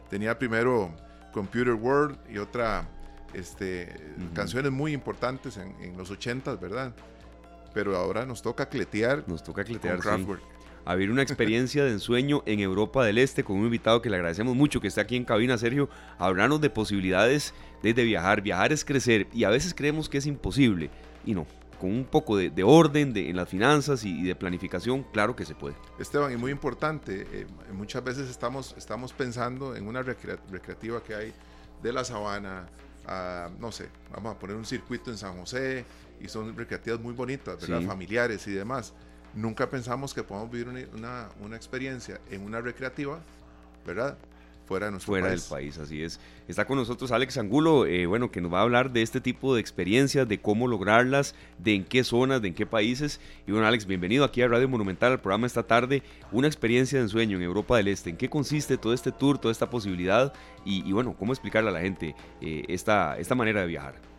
tenía 0.09 0.37
primero 0.37 0.93
Computer 1.31 1.73
World 1.73 2.17
y 2.29 2.39
otra 2.39 2.89
este, 3.33 3.93
canciones 4.33 4.71
muy 4.71 4.93
importantes 4.93 5.57
en, 5.57 5.97
los 5.97 6.09
80 6.11 6.55
¿verdad? 6.55 6.93
Pero 7.73 7.95
ahora 7.95 8.25
nos 8.25 8.41
toca 8.41 8.67
cletear. 8.67 9.23
Nos 9.27 9.43
toca 9.43 9.63
cletear. 9.63 9.95
Con 9.95 10.01
Kraftwerk. 10.01 10.41
A 10.85 10.95
vivir 10.95 11.11
una 11.11 11.21
experiencia 11.21 11.85
de 11.85 11.91
ensueño 11.91 12.43
en 12.45 12.59
Europa 12.59 13.05
del 13.05 13.17
Este 13.17 13.43
con 13.43 13.57
un 13.57 13.65
invitado 13.65 14.01
que 14.01 14.09
le 14.09 14.17
agradecemos 14.17 14.55
mucho 14.55 14.81
que 14.81 14.87
esté 14.87 15.01
aquí 15.01 15.15
en 15.15 15.23
cabina, 15.23 15.57
Sergio. 15.57 15.89
Hablarnos 16.17 16.59
de 16.59 16.69
posibilidades 16.69 17.53
de 17.81 17.93
viajar. 18.03 18.41
Viajar 18.41 18.73
es 18.73 18.83
crecer 18.83 19.27
y 19.33 19.43
a 19.45 19.49
veces 19.49 19.73
creemos 19.73 20.09
que 20.09 20.17
es 20.17 20.25
imposible. 20.25 20.89
Y 21.25 21.33
no, 21.33 21.47
con 21.83 21.91
un 21.91 22.05
poco 22.05 22.37
de, 22.37 22.63
orden 22.63 23.11
de, 23.11 23.29
en 23.29 23.35
las 23.35 23.49
finanzas 23.49 24.05
y, 24.05 24.23
de 24.23 24.35
planificación, 24.35 25.03
claro 25.11 25.35
que 25.35 25.43
se 25.43 25.53
puede. 25.53 25.75
Esteban, 25.99 26.31
y 26.31 26.37
muy 26.37 26.51
importante, 26.51 27.27
eh, 27.29 27.45
muchas 27.73 28.01
veces 28.03 28.29
estamos, 28.29 28.73
estamos 28.77 29.11
pensando 29.11 29.75
en 29.75 29.85
una 29.85 30.01
recreativa 30.01 31.03
que 31.03 31.13
hay 31.13 31.33
de 31.81 31.91
la 31.91 32.05
sabana, 32.05 32.67
a, 33.05 33.49
no 33.59 33.71
sé, 33.73 33.89
vamos 34.13 34.33
a 34.33 34.39
poner 34.39 34.55
un 34.55 34.65
circuito 34.65 35.11
en 35.11 35.17
San 35.17 35.37
José, 35.37 35.83
y 36.21 36.29
son 36.29 36.55
recreativas 36.55 37.01
muy 37.01 37.13
bonitas, 37.13 37.59
¿verdad? 37.59 37.85
familiares 37.85 38.47
y 38.47 38.51
demás. 38.51 38.93
Nunca 39.33 39.69
pensamos 39.69 40.13
que 40.13 40.23
podamos 40.23 40.51
vivir 40.51 40.67
una, 40.93 41.29
una 41.41 41.55
experiencia 41.55 42.19
en 42.29 42.41
una 42.41 42.61
recreativa, 42.61 43.19
¿verdad? 43.85 44.17
fuera 44.65 44.87
de 44.87 44.91
nuestro 44.91 45.11
fuera 45.11 45.29
del 45.29 45.41
país, 45.41 45.77
así 45.77 46.01
es. 46.01 46.19
Está 46.47 46.65
con 46.65 46.77
nosotros 46.77 47.11
Alex 47.11 47.37
Angulo, 47.37 47.85
eh, 47.85 48.05
bueno, 48.05 48.31
que 48.31 48.41
nos 48.41 48.53
va 48.53 48.59
a 48.59 48.63
hablar 48.63 48.91
de 48.91 49.01
este 49.01 49.21
tipo 49.21 49.53
de 49.53 49.61
experiencias, 49.61 50.27
de 50.27 50.39
cómo 50.39 50.67
lograrlas, 50.67 51.35
de 51.57 51.75
en 51.75 51.85
qué 51.85 52.03
zonas, 52.03 52.41
de 52.41 52.49
en 52.49 52.53
qué 52.53 52.65
países. 52.65 53.19
Y 53.47 53.51
bueno, 53.51 53.67
Alex, 53.67 53.85
bienvenido 53.85 54.23
aquí 54.23 54.41
a 54.41 54.47
Radio 54.47 54.67
Monumental, 54.67 55.13
al 55.13 55.21
programa 55.21 55.47
esta 55.47 55.63
tarde, 55.63 56.03
una 56.31 56.47
experiencia 56.47 56.97
de 56.97 57.03
ensueño 57.03 57.37
en 57.37 57.43
Europa 57.43 57.77
del 57.77 57.87
Este. 57.87 58.09
¿En 58.09 58.17
qué 58.17 58.29
consiste 58.29 58.77
todo 58.77 58.93
este 58.93 59.11
tour, 59.11 59.37
toda 59.37 59.51
esta 59.51 59.69
posibilidad? 59.69 60.33
Y, 60.65 60.91
bueno, 60.91 61.15
¿cómo 61.17 61.33
explicarle 61.33 61.69
a 61.69 61.73
la 61.73 61.81
gente 61.81 62.15
eh, 62.41 62.63
esta, 62.67 63.17
esta 63.17 63.35
manera 63.35 63.61
de 63.61 63.67
viajar? 63.67 64.12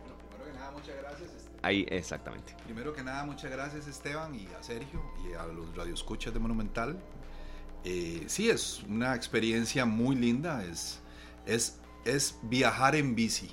Ahí, 1.65 1.85
exactamente. 1.89 2.55
Primero 2.63 2.93
que 2.93 3.03
nada, 3.03 3.25
muchas 3.25 3.49
gracias 3.49 3.87
Esteban 3.87 4.35
y 4.35 4.47
a 4.59 4.61
Sergio 4.61 5.01
y 5.27 5.33
a 5.33 5.45
los 5.47 5.75
radioescuchas 5.75 6.31
de 6.33 6.39
Monumental 6.39 6.99
eh, 7.87 8.23
sí, 8.25 8.49
es 8.49 8.81
una 8.89 9.13
experiencia 9.13 9.85
muy 9.85 10.15
linda, 10.15 10.65
es, 10.65 10.99
es, 11.45 11.77
es 12.03 12.35
viajar 12.41 12.95
en 12.95 13.13
bici. 13.13 13.51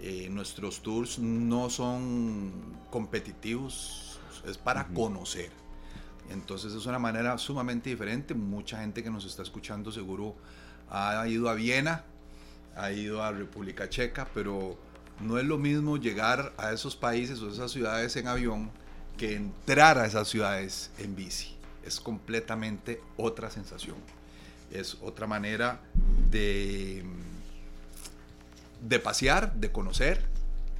Eh, 0.00 0.28
nuestros 0.30 0.82
tours 0.82 1.18
no 1.18 1.68
son 1.68 2.50
competitivos, 2.90 4.18
es 4.46 4.56
para 4.56 4.86
conocer. 4.88 5.50
Entonces 6.30 6.72
es 6.72 6.86
una 6.86 6.98
manera 6.98 7.36
sumamente 7.36 7.90
diferente. 7.90 8.32
Mucha 8.32 8.80
gente 8.80 9.02
que 9.02 9.10
nos 9.10 9.26
está 9.26 9.42
escuchando 9.42 9.92
seguro 9.92 10.34
ha 10.88 11.28
ido 11.28 11.50
a 11.50 11.54
Viena, 11.54 12.04
ha 12.74 12.90
ido 12.90 13.22
a 13.22 13.32
República 13.32 13.90
Checa, 13.90 14.28
pero 14.32 14.78
no 15.20 15.38
es 15.38 15.44
lo 15.44 15.58
mismo 15.58 15.96
llegar 15.96 16.52
a 16.56 16.72
esos 16.72 16.96
países 16.96 17.40
o 17.40 17.50
esas 17.50 17.70
ciudades 17.70 18.16
en 18.16 18.28
avión 18.28 18.70
que 19.16 19.34
entrar 19.34 19.98
a 19.98 20.06
esas 20.06 20.28
ciudades 20.28 20.90
en 20.98 21.16
bici 21.16 21.58
es 21.84 22.00
completamente 22.00 23.00
otra 23.16 23.50
sensación. 23.50 23.96
Es 24.70 24.98
otra 25.00 25.26
manera 25.26 25.80
de, 26.30 27.02
de 28.86 28.98
pasear, 29.00 29.54
de 29.54 29.72
conocer. 29.72 30.22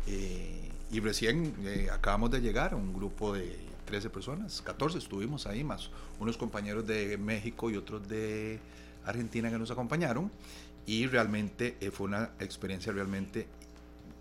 Eh, 0.07 0.70
y 0.91 1.01
recién 1.01 1.55
eh, 1.64 1.89
acabamos 1.93 2.30
de 2.30 2.41
llegar 2.41 2.74
a 2.74 2.76
un 2.76 2.95
grupo 2.95 3.34
de 3.34 3.59
13 3.86 4.11
personas, 4.11 4.61
14 4.62 4.99
estuvimos 4.99 5.47
ahí, 5.47 5.64
más 5.64 5.91
unos 6.20 6.36
compañeros 6.36 6.86
de 6.86 7.16
México 7.16 7.70
y 7.70 7.76
otros 7.76 8.07
de 8.07 8.59
Argentina 9.05 9.51
que 9.51 9.59
nos 9.59 9.70
acompañaron. 9.70 10.30
Y 10.86 11.07
realmente 11.07 11.76
eh, 11.80 11.91
fue 11.91 12.07
una 12.07 12.30
experiencia 12.39 12.93
realmente 12.93 13.47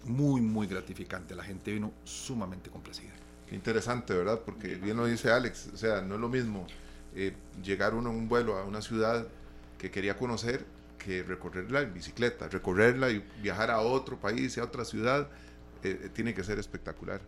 muy, 0.08 0.42
muy 0.42 0.68
gratificante. 0.68 1.36
La 1.36 1.44
gente 1.44 1.72
vino 1.72 1.94
sumamente 2.04 2.70
complacida. 2.70 3.14
Qué 3.48 3.56
interesante, 3.56 4.14
¿verdad? 4.14 4.42
Porque 4.46 4.76
bien 4.76 4.98
lo 4.98 5.06
dice 5.06 5.32
Alex, 5.32 5.70
o 5.74 5.78
sea, 5.78 6.02
no 6.02 6.16
es 6.16 6.22
lo 6.22 6.30
mismo 6.30 6.68
eh, 7.16 7.34
llegar 7.64 7.94
uno 7.94 8.10
en 8.10 8.18
un 8.18 8.28
vuelo 8.28 8.58
a 8.58 8.66
una 8.66 8.82
ciudad 8.82 9.28
que 9.78 9.90
quería 9.90 10.18
conocer 10.18 10.66
que 10.98 11.24
recorrerla 11.24 11.82
en 11.82 11.94
bicicleta, 11.94 12.50
recorrerla 12.50 13.10
y 13.10 13.26
viajar 13.42 13.72
a 13.72 13.80
otro 13.80 14.20
país, 14.20 14.58
a 14.58 14.64
otra 14.64 14.84
ciudad, 14.84 15.30
eh, 15.84 16.10
tiene 16.14 16.34
que 16.34 16.44
ser 16.44 16.60
espectacular. 16.60 17.22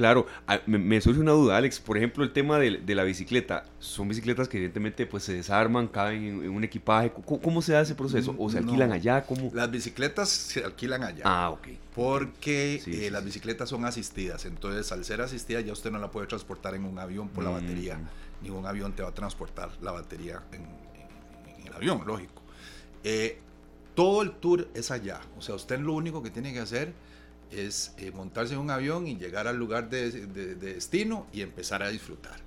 Claro, 0.00 0.24
me, 0.64 0.98
surge 1.02 1.20
una 1.20 1.32
duda, 1.32 1.58
Alex. 1.58 1.78
Por 1.78 1.98
ejemplo, 1.98 2.24
el 2.24 2.32
tema 2.32 2.58
de, 2.58 2.94
la 2.94 3.04
bicicleta. 3.04 3.66
Son 3.80 4.08
bicicletas 4.08 4.48
que 4.48 4.56
evidentemente 4.56 5.04
pues, 5.04 5.24
se 5.24 5.34
desarman, 5.34 5.88
caben 5.88 6.42
en, 6.42 6.48
un 6.48 6.64
equipaje. 6.64 7.12
¿Cómo, 7.12 7.60
se 7.60 7.74
da 7.74 7.82
ese 7.82 7.94
proceso? 7.94 8.34
¿O 8.38 8.48
se 8.48 8.56
alquilan 8.56 8.92
allá? 8.92 9.26
¿Cómo? 9.26 9.50
Las 9.52 9.70
bicicletas 9.70 10.30
se 10.30 10.64
alquilan 10.64 11.04
allá. 11.04 11.20
Ah, 11.26 11.50
ok. 11.50 11.68
Porque 11.94 12.82
eh, 12.86 13.10
las 13.10 13.22
bicicletas 13.22 13.68
son 13.68 13.84
asistidas. 13.84 14.46
Entonces, 14.46 14.90
al 14.90 15.04
ser 15.04 15.20
asistida, 15.20 15.60
ya 15.60 15.74
usted 15.74 15.90
no 15.90 15.98
la 15.98 16.10
puede 16.10 16.26
transportar 16.26 16.74
en 16.74 16.86
un 16.86 16.98
avión 16.98 17.28
por 17.28 17.44
la 17.44 17.50
mm. 17.50 17.52
batería. 17.52 18.00
Ningún 18.40 18.64
avión 18.64 18.94
te 18.94 19.02
va 19.02 19.10
a 19.10 19.14
transportar 19.14 19.68
la 19.82 19.92
batería 19.92 20.40
en, 20.52 20.66
el 21.66 21.74
avión, 21.74 22.00
lógico. 22.06 22.40
Eh, 23.04 23.38
todo 23.94 24.22
el 24.22 24.30
tour 24.30 24.66
es 24.72 24.90
allá. 24.90 25.20
O 25.36 25.42
sea, 25.42 25.56
usted 25.56 25.78
lo 25.78 25.92
único 25.92 26.22
que 26.22 26.30
tiene 26.30 26.54
que 26.54 26.60
hacer 26.60 26.94
es 27.50 27.92
eh, 27.98 28.10
montarse 28.12 28.54
en 28.54 28.60
un 28.60 28.70
avión 28.70 29.06
y 29.06 29.16
llegar 29.16 29.46
al 29.46 29.56
lugar 29.56 29.90
de, 29.90 30.10
destino 30.56 31.26
y 31.32 31.42
empezar 31.42 31.82
a 31.82 31.88
disfrutar. 31.88 32.40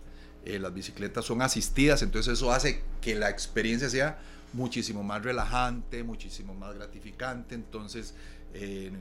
Eh, 0.45 0.59
las 0.59 0.73
bicicletas 0.73 1.25
son 1.25 1.41
asistidas, 1.41 2.01
entonces 2.01 2.33
eso 2.33 2.51
hace 2.51 2.81
que 3.01 3.15
la 3.15 3.29
experiencia 3.29 3.89
sea 3.89 4.19
muchísimo 4.53 5.03
más 5.03 5.23
relajante, 5.23 6.03
muchísimo 6.03 6.53
más 6.53 6.75
gratificante. 6.75 7.55
Entonces, 7.55 8.13
eh, 8.53 8.91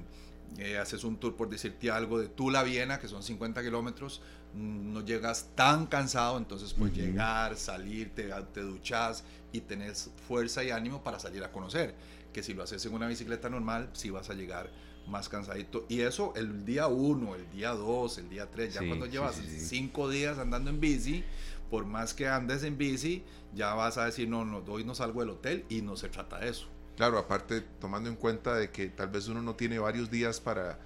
haces 0.80 1.04
un 1.04 1.16
tour, 1.16 1.34
por 1.34 1.48
decirte 1.48 1.90
algo, 1.90 2.18
de 2.18 2.28
Tula 2.28 2.60
a 2.60 2.62
Viena, 2.62 2.98
que 2.98 3.08
son 3.08 3.22
50 3.22 3.62
kilómetros, 3.62 4.20
no 4.54 5.02
llegas 5.02 5.48
tan 5.54 5.86
cansado, 5.86 6.36
entonces 6.36 6.74
puedes 6.74 6.94
llegar, 6.94 7.56
salir, 7.56 8.14
te, 8.14 8.30
te 8.52 8.60
duchas 8.60 9.24
y 9.50 9.60
tenés 9.60 10.10
fuerza 10.28 10.62
y 10.62 10.70
ánimo 10.70 11.02
para 11.02 11.18
salir 11.18 11.42
a 11.42 11.50
conocer. 11.50 11.94
Que 12.32 12.42
si 12.42 12.54
lo 12.54 12.62
haces 12.62 12.84
en 12.84 12.94
una 12.94 13.06
bicicleta 13.06 13.48
normal, 13.48 13.88
sí 13.94 14.10
vas 14.10 14.28
a 14.30 14.34
llegar 14.34 14.70
más 15.08 15.28
cansadito. 15.28 15.84
Y 15.88 16.00
eso 16.00 16.32
el 16.36 16.64
día 16.64 16.86
1, 16.86 17.34
el 17.34 17.50
día 17.50 17.70
2, 17.70 18.18
el 18.18 18.28
día 18.28 18.50
3, 18.50 18.74
ya 18.74 18.86
cuando 18.86 19.06
llevas 19.06 19.36
5 19.36 20.10
días 20.10 20.38
andando 20.38 20.70
en 20.70 20.80
bici, 20.80 21.24
por 21.70 21.84
más 21.86 22.14
que 22.14 22.28
andes 22.28 22.62
en 22.64 22.76
bici, 22.76 23.24
ya 23.54 23.74
vas 23.74 23.98
a 23.98 24.04
decir, 24.04 24.28
no, 24.28 24.44
no, 24.44 24.58
hoy 24.68 24.84
no 24.84 24.94
salgo 24.94 25.20
del 25.20 25.30
hotel 25.30 25.64
y 25.68 25.82
no 25.82 25.96
se 25.96 26.08
trata 26.08 26.38
de 26.38 26.50
eso. 26.50 26.66
Claro, 26.96 27.18
aparte 27.18 27.62
tomando 27.80 28.08
en 28.08 28.16
cuenta 28.16 28.54
de 28.54 28.70
que 28.70 28.88
tal 28.88 29.08
vez 29.08 29.28
uno 29.28 29.42
no 29.42 29.54
tiene 29.54 29.78
varios 29.78 30.10
días 30.10 30.40
para 30.40 30.78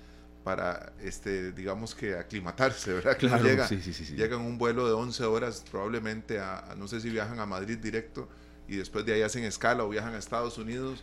para 0.47 0.93
este 1.03 1.51
digamos 1.51 1.93
que 1.93 2.15
aclimatarse, 2.15 2.93
¿verdad? 2.93 3.19
Claro, 3.19 3.43
llega, 3.43 3.69
llegan 3.69 4.43
un 4.43 4.59
vuelo 4.59 4.87
de 4.87 4.93
11 4.93 5.25
horas 5.25 5.65
probablemente 5.69 6.39
a, 6.39 6.77
no 6.79 6.87
sé 6.87 7.01
si 7.01 7.11
viajan 7.11 7.41
a 7.41 7.47
Madrid 7.47 7.79
directo 7.79 8.29
y 8.69 8.77
después 8.77 9.05
de 9.05 9.15
ahí 9.15 9.23
hacen 9.23 9.43
escala 9.43 9.83
o 9.83 9.89
viajan 9.89 10.15
a 10.15 10.19
Estados 10.19 10.57
Unidos 10.57 11.03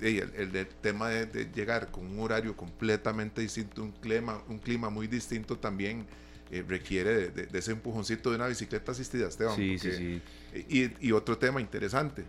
el, 0.00 0.66
tema 0.80 1.08
de, 1.08 1.50
llegar 1.54 1.90
con 1.90 2.06
un 2.06 2.20
horario 2.20 2.56
completamente 2.56 3.40
distinto, 3.40 3.82
un 3.82 3.92
clima, 3.92 4.42
un 4.48 4.58
clima 4.58 4.90
muy 4.90 5.06
distinto 5.06 5.58
también 5.58 6.06
eh, 6.50 6.64
requiere 6.66 7.30
de, 7.30 7.58
ese 7.58 7.72
empujoncito 7.72 8.30
de 8.30 8.36
una 8.36 8.46
bicicleta 8.46 8.92
asistida, 8.92 9.28
Esteban. 9.28 9.56
Sí, 9.56 9.78
sí, 9.78 9.92
sí. 9.92 10.92
Y, 11.00 11.12
otro 11.12 11.38
tema 11.38 11.60
interesante, 11.60 12.24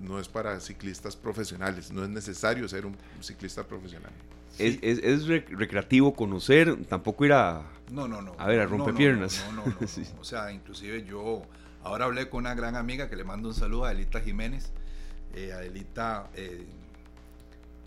no 0.00 0.18
es 0.18 0.28
para 0.28 0.58
ciclistas 0.60 1.16
profesionales, 1.16 1.90
no 1.92 2.02
es 2.02 2.10
necesario 2.10 2.68
ser 2.68 2.86
un 2.86 2.96
ciclista 3.20 3.66
profesional. 3.66 4.12
Es, 4.58 4.78
es, 4.82 5.26
recreativo 5.26 6.14
conocer, 6.14 6.84
tampoco 6.84 7.24
ir 7.24 7.32
a, 7.32 7.62
no, 7.90 8.08
no, 8.08 8.22
no, 8.22 8.34
a 8.38 8.46
ver, 8.46 8.60
a 8.60 8.66
romper 8.66 8.94
piernas. 8.94 9.44
No, 9.52 9.64
no, 9.64 9.66
no, 9.66 9.76
O 10.20 10.24
sea, 10.24 10.50
inclusive 10.52 11.04
yo 11.04 11.42
ahora 11.82 12.06
hablé 12.06 12.28
con 12.28 12.40
una 12.40 12.54
gran 12.54 12.74
amiga 12.74 13.08
que 13.08 13.16
le 13.16 13.24
mando 13.24 13.48
un 13.48 13.54
saludo 13.54 13.84
a 13.84 13.92
Elita 13.92 14.20
Jiménez. 14.20 14.72
Eh, 15.34 15.52
Adelita 15.52 16.28
eh, 16.34 16.66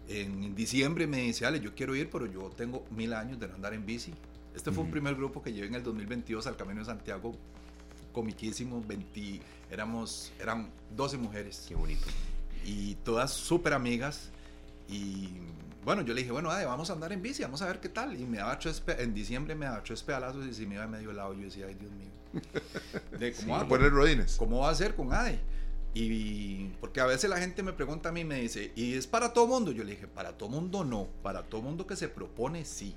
en 0.08 0.56
diciembre 0.56 1.08
me 1.08 1.18
dice, 1.18 1.46
Ale, 1.46 1.60
yo 1.60 1.74
quiero 1.74 1.96
ir, 1.96 2.10
pero 2.10 2.26
yo 2.26 2.50
tengo 2.50 2.86
mil 2.92 3.14
años 3.14 3.40
de 3.40 3.48
no 3.48 3.56
andar 3.56 3.74
en 3.74 3.86
bici. 3.86 4.14
Este 4.56 4.72
fue 4.72 4.84
un 4.84 4.92
primer 4.92 5.16
grupo 5.16 5.42
que 5.42 5.52
llevé 5.52 5.68
en 5.68 5.76
el 5.76 5.84
2022 5.84 6.48
al 6.48 6.56
Camino 6.56 6.80
de 6.80 6.86
Santiago, 6.86 7.36
comiquísimo, 8.14 8.82
20, 8.88 9.42
éramos, 9.70 10.32
eran 10.40 10.70
12 10.96 11.18
mujeres. 11.18 11.66
Qué 11.68 11.76
bonito. 11.76 12.06
y 12.66 12.96
todas 12.96 13.32
súper 13.32 13.74
amigas. 13.74 14.30
Y 14.88 15.30
bueno, 15.84 16.02
yo 16.02 16.14
le 16.14 16.22
dije, 16.22 16.32
bueno, 16.32 16.50
vamos 16.50 16.90
a 16.90 16.94
andar 16.94 17.12
en 17.12 17.22
bici, 17.22 17.44
vamos 17.44 17.62
a 17.62 17.68
ver 17.68 17.80
qué 17.80 17.90
tal. 17.90 18.20
Y 18.20 18.26
me 18.26 18.38
daba 18.38 18.58
tres, 18.58 18.82
en 18.88 19.14
diciembre 19.14 19.54
me 19.56 19.66
daba 19.66 19.84
tres 19.84 20.02
pedalazos 20.02 20.46
y 20.48 20.54
si 20.54 20.66
me 20.66 20.76
iba 20.76 20.84
a 20.84 20.88
medio 20.88 21.12
lado, 21.12 21.34
yo 21.34 21.44
decía, 21.44 21.68
ay 21.68 21.76
Dios 21.76 21.92
mío. 21.92 22.10
De, 23.20 23.34
¿cómo, 23.34 23.54
va, 23.54 23.68
poner 23.68 23.92
rodines. 23.92 24.36
¿Cómo 24.36 24.60
va 24.60 24.70
a 24.70 24.76
ser 24.76 24.96
con 24.96 25.14
ADE? 25.14 25.40
Y 25.96 26.72
porque 26.82 27.00
a 27.00 27.06
veces 27.06 27.30
la 27.30 27.38
gente 27.38 27.64
me 27.64 27.72
pregunta 27.72 28.10
a 28.10 28.12
mí, 28.12 28.26
me 28.26 28.42
dice, 28.42 28.74
¿y 28.76 28.94
es 28.96 29.08
para 29.08 29.32
todo 29.32 29.48
mundo? 29.48 29.72
Yo 29.72 29.86
le 29.86 29.92
dije, 29.92 30.08
para 30.08 30.34
todo 30.34 30.50
mundo 30.50 30.84
no, 30.84 31.08
para 31.24 31.44
todo 31.44 31.62
mundo 31.62 31.88
que 31.88 31.96
se 31.96 32.10
propone 32.10 32.66
sí. 32.66 32.94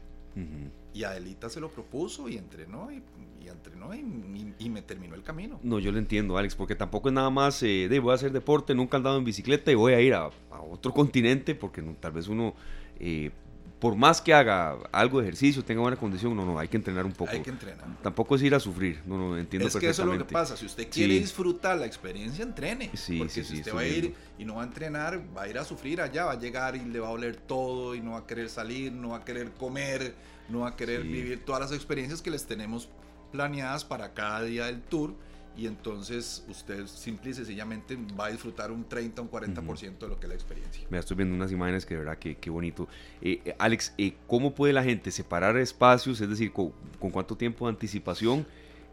Y 0.95 1.03
Adelita 1.03 1.49
se 1.49 1.59
lo 1.59 1.69
propuso 1.69 2.29
y 2.29 2.37
entrenó 2.37 2.91
y, 2.93 3.03
entrenó 3.49 3.95
y, 3.95 4.69
me 4.69 4.83
terminó 4.83 5.15
el 5.15 5.23
camino. 5.23 5.59
No, 5.63 5.79
yo 5.79 5.91
lo 5.91 5.99
entiendo, 5.99 6.37
Alex, 6.37 6.55
porque 6.55 6.75
tampoco 6.75 7.09
es 7.09 7.15
nada 7.15 7.31
más 7.31 7.63
eh, 7.63 7.89
de 7.89 7.99
voy 7.99 8.13
a 8.13 8.15
hacer 8.15 8.33
deporte, 8.33 8.75
nunca 8.75 8.97
he 8.97 8.99
andado 8.99 9.19
en 9.19 9.25
bicicleta 9.25 9.73
y 9.73 9.75
voy 9.75 9.95
a 9.95 10.01
ir 10.01 10.15
a, 10.15 10.31
otro 10.71 10.93
continente, 10.93 11.55
porque 11.55 11.83
tal 12.01 12.13
vez 12.13 12.29
uno 12.29 12.55
eh, 13.01 13.31
por 13.79 13.95
más 13.95 14.21
que 14.21 14.35
haga 14.35 14.77
algo 14.91 15.21
de 15.21 15.27
ejercicio, 15.27 15.65
tenga 15.65 15.81
buena 15.81 15.97
condición, 15.97 16.37
no, 16.37 16.45
no, 16.45 16.59
hay 16.59 16.69
que 16.69 16.77
entrenar 16.77 17.07
un 17.07 17.13
poco. 17.13 17.31
Hay 17.31 17.43
que 17.43 17.51
entrenar. 17.51 17.87
Tampoco 18.03 18.35
es 18.35 18.43
ir 18.43 18.55
a 18.55 18.61
sufrir, 18.61 19.01
no, 19.07 19.17
no, 19.17 19.39
entiendo 19.39 19.69
es 19.69 19.77
que 19.77 19.89
eso 19.89 20.03
es 20.03 20.09
lo 20.09 20.19
que 20.19 20.33
pasa, 20.33 20.57
si 20.57 20.67
usted 20.67 20.89
quiere 20.91 21.15
disfrutar 21.15 21.79
la 21.79 21.87
experiencia, 21.87 22.43
entrene. 22.43 22.91
Sí, 22.95 23.19
porque 23.19 23.45
si 23.45 23.59
usted 23.59 23.75
va 23.75 23.81
a 23.81 23.87
ir 23.87 24.15
y 24.39 24.45
no 24.45 24.57
va 24.57 24.63
a 24.63 24.65
entrenar, 24.65 25.23
va 25.37 25.43
a 25.43 25.49
ir 25.49 25.59
a 25.59 25.65
sufrir 25.65 26.01
allá, 26.01 26.25
va 26.25 26.33
a 26.33 26.39
llegar 26.39 26.75
y 26.75 26.85
le 26.85 26.99
va 26.99 27.09
a 27.09 27.13
oler 27.13 27.37
todo 27.37 27.95
y 27.95 28.01
no 28.01 28.13
va 28.13 28.19
a 28.19 28.27
querer 28.27 28.49
salir, 28.49 28.93
no 28.93 29.11
va 29.11 29.19
a 29.19 29.25
querer 29.25 29.53
comer, 29.53 30.15
no 30.49 30.61
va 30.61 30.71
a 30.71 30.77
querer 30.77 31.03
vivir 31.03 31.45
todas 31.45 31.61
las 31.61 31.73
experiencias 31.73 32.21
que 32.21 32.31
les 32.31 32.47
tenemos 32.47 32.89
planeadas 33.31 33.85
para 33.85 34.13
cada 34.15 34.43
día 34.43 34.67
del 34.67 34.81
tour 34.81 35.15
y 35.59 35.67
entonces 35.67 36.45
usted 36.49 36.87
simple 36.87 37.33
y 37.33 37.35
sencillamente 37.35 37.99
va 38.19 38.27
a 38.27 38.31
disfrutar 38.31 38.71
un 38.71 38.89
30, 38.89 39.23
un 39.23 39.29
40% 39.29 39.99
de 39.99 40.09
lo 40.09 40.21
que 40.21 40.27
es 40.27 40.29
la 40.29 40.35
experiencia. 40.37 40.87
Me 40.89 40.99
estoy 40.99 41.17
viendo 41.17 41.35
unas 41.35 41.51
imágenes 41.51 41.85
que 41.85 41.95
de 41.95 42.05
verdad 42.05 42.17
que, 42.17 42.49
bonito. 42.49 42.87
Eh, 43.21 43.41
eh, 43.45 43.57
Alex, 43.59 43.93
eh, 43.99 44.15
¿cómo 44.29 44.55
puede 44.55 44.73
la 44.73 44.85
gente 44.85 45.11
separar 45.11 45.57
espacios? 45.57 46.21
Es 46.21 46.31
decir, 46.31 46.53
¿con, 46.53 46.71
cuánto 47.11 47.37
tiempo 47.37 47.67
de 47.67 47.71
anticipación 47.71 48.47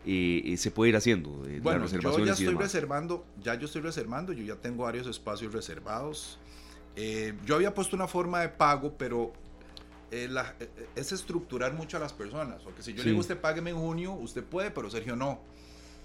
se 0.03 0.71
puede 0.73 0.89
ir 0.89 0.95
haciendo? 0.95 1.29
bueno, 1.61 1.85
yo 1.85 2.25
ya 2.25 2.33
estoy 2.33 2.55
reservando, 2.55 3.25
ya 3.43 3.53
yo 3.53 3.67
estoy 3.67 3.81
reservando, 3.81 4.33
yo 4.33 4.43
ya 4.43 4.59
tengo 4.59 4.85
varios 4.85 5.05
espacios 5.05 5.53
reservados. 5.53 6.39
yo 7.45 7.55
había 7.55 7.75
puesto 7.75 7.95
una 7.95 8.07
forma 8.07 8.41
de 8.41 8.49
pago, 8.49 8.95
pero 8.97 9.33
es 10.09 11.11
estructurar 11.11 11.73
mucho 11.73 11.97
a 11.97 11.99
las 11.99 12.11
personas. 12.11 12.63
Porque 12.63 12.81
si 12.81 12.93
yo 12.93 13.03
le 13.03 13.11
digo, 13.11 13.21
usted 13.21 13.39
págueme 13.39 13.69
en 13.69 13.77
junio, 13.77 14.13
usted 14.13 14.43
puede, 14.43 14.71
pero 14.71 14.89
Sergio 14.89 15.15
no 15.15 15.53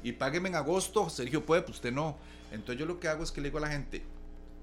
y 0.03 0.13
págueme 0.13 0.49
en 0.49 0.55
agosto, 0.55 1.09
Sergio 1.11 1.45
puede, 1.45 1.63
pues 1.63 1.77
usted 1.77 1.93
no. 1.93 2.17
Entonces 2.53 2.79
yo 2.79 2.87
lo 2.87 3.01
que 3.01 3.09
hago 3.09 3.23
es 3.23 3.33
que 3.33 3.41
le 3.41 3.49
digo 3.49 3.59
a 3.59 3.63
la 3.63 3.71
gente, 3.71 4.03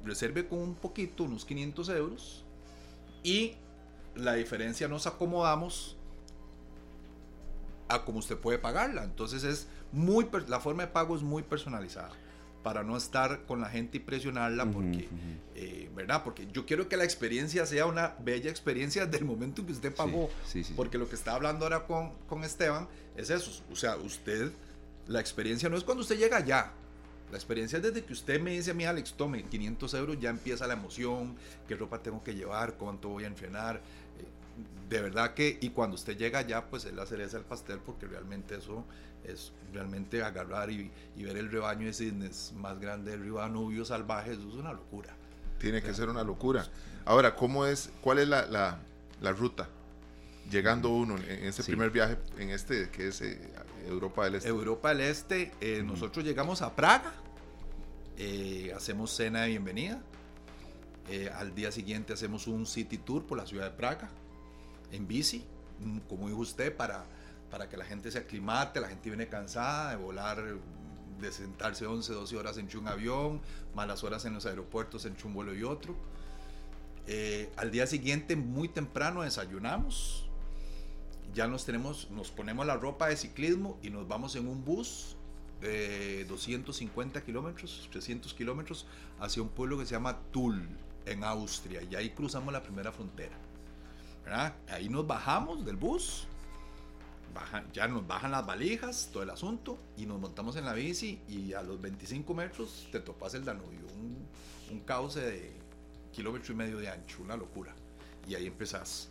reserve 0.03 0.47
con 0.47 0.59
un 0.59 0.75
poquito, 0.75 1.23
unos 1.23 1.45
500 1.45 1.89
euros, 1.89 2.45
y 3.23 3.55
la 4.15 4.33
diferencia 4.33 4.87
nos 4.87 5.07
acomodamos 5.07 5.95
a 7.89 8.03
como 8.03 8.19
usted 8.19 8.37
puede 8.37 8.57
pagarla. 8.57 9.03
Entonces 9.03 9.43
es 9.43 9.67
muy, 9.91 10.27
la 10.47 10.59
forma 10.59 10.83
de 10.83 10.91
pago 10.91 11.15
es 11.15 11.21
muy 11.21 11.43
personalizada 11.43 12.11
para 12.63 12.83
no 12.83 12.97
estar 12.97 13.45
con 13.45 13.61
la 13.61 13.69
gente 13.69 13.97
y 13.97 13.99
presionarla, 14.01 14.65
porque, 14.65 15.07
eh, 15.55 15.89
¿verdad? 15.95 16.23
Porque 16.23 16.47
yo 16.51 16.65
quiero 16.65 16.89
que 16.89 16.97
la 16.97 17.05
experiencia 17.05 17.65
sea 17.65 17.85
una 17.85 18.15
bella 18.19 18.49
experiencia 18.49 19.05
desde 19.05 19.19
el 19.19 19.25
momento 19.25 19.61
en 19.61 19.67
que 19.67 19.73
usted 19.73 19.95
pagó. 19.95 20.29
porque 20.75 20.97
lo 20.97 21.07
que 21.07 21.15
está 21.15 21.33
hablando 21.35 21.63
ahora 21.63 21.85
con, 21.85 22.11
con 22.27 22.43
Esteban 22.43 22.89
es 23.15 23.29
eso. 23.29 23.63
O 23.71 23.75
sea, 23.77 23.95
usted 23.95 24.51
la 25.07 25.19
experiencia 25.19 25.69
no 25.69 25.77
es 25.77 25.83
cuando 25.83 26.01
usted 26.01 26.17
llega 26.17 26.37
allá. 26.37 26.71
La 27.31 27.37
experiencia 27.37 27.77
es 27.77 27.83
desde 27.83 28.05
que 28.05 28.13
usted 28.13 28.39
me 28.39 28.51
dice 28.51 28.71
a 28.71 28.73
mí, 28.73 28.85
Alex, 28.85 29.13
tome 29.13 29.43
500 29.43 29.93
euros, 29.95 30.19
ya 30.19 30.29
empieza 30.29 30.65
la 30.65 30.73
emoción, 30.73 31.35
qué 31.67 31.75
ropa 31.75 32.01
tengo 32.01 32.23
que 32.23 32.33
llevar, 32.33 32.75
cuánto 32.75 33.09
voy 33.09 33.25
a 33.25 33.27
entrenar. 33.27 33.75
Eh, 33.75 34.25
de 34.89 35.01
verdad 35.01 35.33
que, 35.33 35.57
y 35.59 35.69
cuando 35.71 35.95
usted 35.95 36.17
llega 36.17 36.39
allá, 36.39 36.65
pues 36.69 36.85
es 36.85 36.93
la 36.93 37.05
cereza 37.05 37.37
del 37.37 37.45
pastel, 37.45 37.79
porque 37.85 38.07
realmente 38.07 38.55
eso 38.55 38.85
es 39.25 39.51
realmente 39.73 40.23
agarrar 40.23 40.71
y, 40.71 40.91
ver 41.17 41.37
el 41.37 41.51
rebaño 41.51 41.87
de 41.87 41.93
cisnes 41.93 42.53
más 42.55 42.79
grande 42.79 43.11
del 43.11 43.21
río 43.21 43.35
Danubio 43.35 43.83
salvaje, 43.83 44.31
eso 44.31 44.47
es 44.47 44.55
una 44.55 44.71
locura. 44.71 45.13
Tiene 45.59 45.81
que 45.81 45.93
ser 45.93 46.07
una 46.09 46.23
locura. 46.23 46.65
Ahora, 47.05 47.35
¿cómo 47.35 47.65
es, 47.65 47.89
cuál 48.01 48.19
es 48.19 48.27
la, 48.27 48.79
ruta? 49.37 49.67
Llegando 50.49 50.89
uno 50.89 51.17
en 51.17 51.43
ese 51.43 51.61
primer 51.63 51.91
viaje, 51.91 52.17
en 52.37 52.51
este 52.51 52.89
que 52.89 53.09
es 53.09 53.19
eh, 53.21 53.37
Europa 53.85 54.23
del 54.23 54.35
Este. 54.35 54.47
Europa 54.47 54.89
del 54.89 55.01
Este, 55.01 55.51
eh, 55.59 55.83
nosotros 55.83 56.23
llegamos 56.23 56.61
a 56.61 56.73
Praga, 56.73 57.11
eh, 58.17 58.71
hacemos 58.73 59.13
cena 59.13 59.41
de 59.41 59.49
bienvenida, 59.49 60.01
al 61.35 61.55
día 61.55 61.71
siguiente 61.71 62.13
hacemos 62.13 62.47
un 62.47 62.65
city 62.65 62.97
tour 62.97 63.25
por 63.25 63.37
la 63.37 63.45
ciudad 63.45 63.65
de 63.65 63.75
Praga, 63.75 64.09
en 64.91 65.07
bici, 65.07 65.45
mm, 65.79 65.99
como 66.09 66.27
dijo 66.27 66.39
usted, 66.39 66.75
para, 66.75 67.05
para 67.51 67.67
que 67.67 67.75
la 67.75 67.85
gente 67.85 68.09
se 68.09 68.17
aclimate, 68.17 68.79
la 68.79 68.87
gente 68.87 69.09
viene 69.09 69.27
cansada 69.27 69.91
de 69.91 69.95
volar, 69.97 70.41
de 71.19 71.31
sentarse 71.31 71.85
11, 71.85 72.13
12 72.13 72.37
horas 72.37 72.57
en 72.57 72.69
un 72.77 72.87
avión, 72.87 73.41
malas 73.75 74.03
horas 74.03 74.23
en 74.23 74.33
los 74.33 74.45
aeropuertos 74.45 75.05
en 75.05 75.15
un 75.25 75.33
vuelo 75.33 75.53
y 75.53 75.63
otro. 75.63 75.95
al 77.57 77.71
día 77.71 77.85
siguiente, 77.85 78.37
muy 78.37 78.69
temprano, 78.69 79.23
desayunamos, 79.23 80.26
ya 81.33 81.47
nos 81.47 81.65
tenemos, 81.65 82.09
nos 82.11 82.31
ponemos 82.31 82.65
la 82.65 82.75
ropa 82.75 83.07
de 83.07 83.17
ciclismo 83.17 83.77
y 83.81 83.89
nos 83.89 84.07
vamos 84.07 84.35
en 84.35 84.47
un 84.47 84.63
bus 84.63 85.15
de 85.61 86.25
250 86.25 87.23
kilómetros, 87.23 87.87
300 87.91 88.33
kilómetros 88.33 88.85
hacia 89.19 89.41
un 89.41 89.49
pueblo 89.49 89.77
que 89.77 89.85
se 89.85 89.91
llama 89.91 90.17
Tull, 90.31 90.67
en 91.05 91.23
Austria, 91.23 91.81
y 91.89 91.95
ahí 91.95 92.09
cruzamos 92.11 92.53
la 92.53 92.61
primera 92.61 92.91
frontera. 92.91 93.37
Ahí 94.69 94.89
nos 94.89 95.07
bajamos 95.07 95.65
del 95.65 95.77
bus, 95.77 96.27
ya 97.71 97.87
nos 97.87 98.05
bajan 98.05 98.31
las 98.31 98.45
valijas, 98.45 99.09
todo 99.13 99.23
el 99.23 99.29
asunto, 99.29 99.77
y 99.95 100.05
nos 100.05 100.19
montamos 100.19 100.57
en 100.57 100.65
la 100.65 100.73
bici 100.73 101.21
y 101.29 101.53
a 101.53 101.61
los 101.61 101.79
25 101.79 102.33
metros 102.33 102.87
te 102.91 102.99
topas 102.99 103.35
el 103.35 103.45
Danubio, 103.45 103.87
un, 103.95 104.27
un 104.69 104.79
cauce 104.81 105.21
de 105.21 105.51
kilómetro 106.11 106.53
y 106.53 106.57
medio 106.57 106.77
de 106.77 106.89
ancho, 106.89 107.21
una 107.23 107.37
locura. 107.37 107.73
Y 108.27 108.35
ahí 108.35 108.47
empezás. 108.47 109.09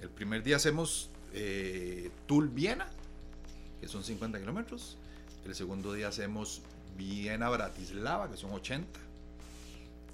El 0.00 0.10
primer 0.10 0.42
día 0.42 0.56
hacemos 0.56 1.10
eh, 1.32 2.10
Viena, 2.52 2.88
que 3.80 3.88
son 3.88 4.02
50 4.04 4.38
kilómetros. 4.38 4.96
El 5.44 5.54
segundo 5.54 5.92
día 5.92 6.08
hacemos 6.08 6.62
Viena-Bratislava, 6.96 8.30
que 8.30 8.36
son 8.36 8.52
80. 8.52 9.00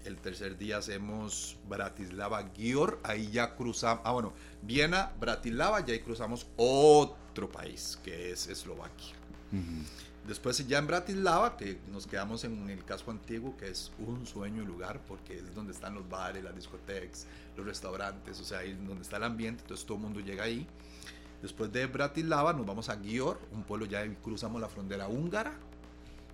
El 0.05 0.17
tercer 0.17 0.59
día 0.59 0.79
hacemos 0.79 1.57
Bratislava-Gior, 1.69 2.99
ahí 3.05 3.31
ya 3.31 3.55
cruzamos, 3.55 4.03
ah 4.05 4.13
bueno, 4.13 4.33
Viena-Bratislava, 4.63 5.85
y 5.87 5.93
ahí 5.93 6.01
cruzamos 6.01 6.47
otro 6.57 7.51
país, 7.51 7.99
que 8.03 8.33
es 8.33 8.49
Eslovaquia. 8.49 9.15
Después 10.27 10.67
ya 10.69 10.79
en 10.79 10.87
Bratislava, 10.87 11.57
que 11.57 11.79
nos 11.91 12.07
quedamos 12.07 12.45
en 12.45 12.71
el 12.71 12.85
casco 12.85 13.11
antiguo, 13.11 13.57
que 13.57 13.69
es 13.69 13.91
un 13.99 14.25
sueño 14.27 14.65
lugar, 14.65 15.01
porque 15.07 15.37
es 15.37 15.55
donde 15.55 15.73
están 15.73 15.95
los 15.95 16.09
bares, 16.09 16.45
las 16.45 16.55
discotecas, 16.55 17.27
los 17.57 17.67
restaurantes, 17.67 18.41
o 18.41 18.45
sea, 18.45 18.59
ahí 18.59 18.71
es 18.71 18.87
donde 18.87 19.03
está 19.03 19.17
el 19.17 19.25
ambiente, 19.25 19.63
entonces 19.63 19.85
todo 19.85 19.99
el 19.99 20.05
mundo 20.05 20.21
llega 20.21 20.45
ahí. 20.45 20.67
Después 21.43 21.73
de 21.73 21.87
Bratislava 21.87 22.53
nos 22.53 22.65
vamos 22.65 22.89
a 22.89 23.03
Gior, 23.03 23.41
un 23.51 23.65
pueblo 23.65 23.85
ya 23.85 24.07
cruzamos 24.23 24.61
la 24.61 24.69
frontera 24.69 25.09
húngara. 25.09 25.53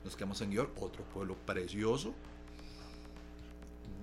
Nos 0.04 0.14
quedamos 0.14 0.40
en 0.42 0.50
Gior, 0.50 0.70
otro 0.78 1.02
pueblo 1.04 1.34
precioso. 1.46 2.14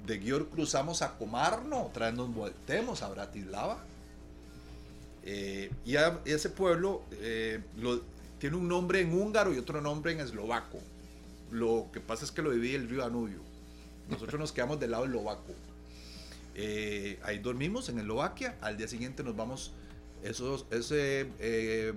De 0.08 0.20
Gior 0.20 0.50
cruzamos 0.50 1.04
a 1.04 1.16
Comarno, 1.18 1.84
otra 1.84 2.08
vez 2.08 2.16
nos 2.16 2.34
voltemos 2.34 3.04
a 3.04 3.10
Bratislava. 3.10 3.78
Eh, 5.24 5.72
y 5.86 5.96
ese 6.26 6.50
pueblo 6.50 7.04
eh, 7.12 7.62
tiene 8.40 8.58
un 8.58 8.68
nombre 8.68 9.02
en 9.02 9.14
húngaro 9.14 9.54
y 9.54 9.60
otro 9.60 9.82
nombre 9.82 10.12
en 10.12 10.20
eslovaco. 10.20 10.80
Lo 11.52 11.88
que 11.94 12.02
pasa 12.02 12.26
es 12.26 12.32
que 12.32 12.42
lo 12.42 12.52
divide 12.52 12.78
el 12.78 12.90
río 12.90 13.02
Danubio. 13.02 13.40
Nosotros 14.10 14.40
nos 14.40 14.52
quedamos 14.52 14.80
del 14.80 14.92
lado 14.92 15.06
eslovaco. 15.06 15.54
Eh, 16.56 17.20
ahí 17.24 17.40
dormimos 17.40 17.90
en 17.90 18.00
Eslovaquia. 18.00 18.58
Al 18.62 18.78
día 18.78 18.88
siguiente 18.88 19.24
nos 19.24 19.36
vamos 19.36 19.72
esos, 20.26 20.66
ese 20.72 21.32
eh, 21.40 21.94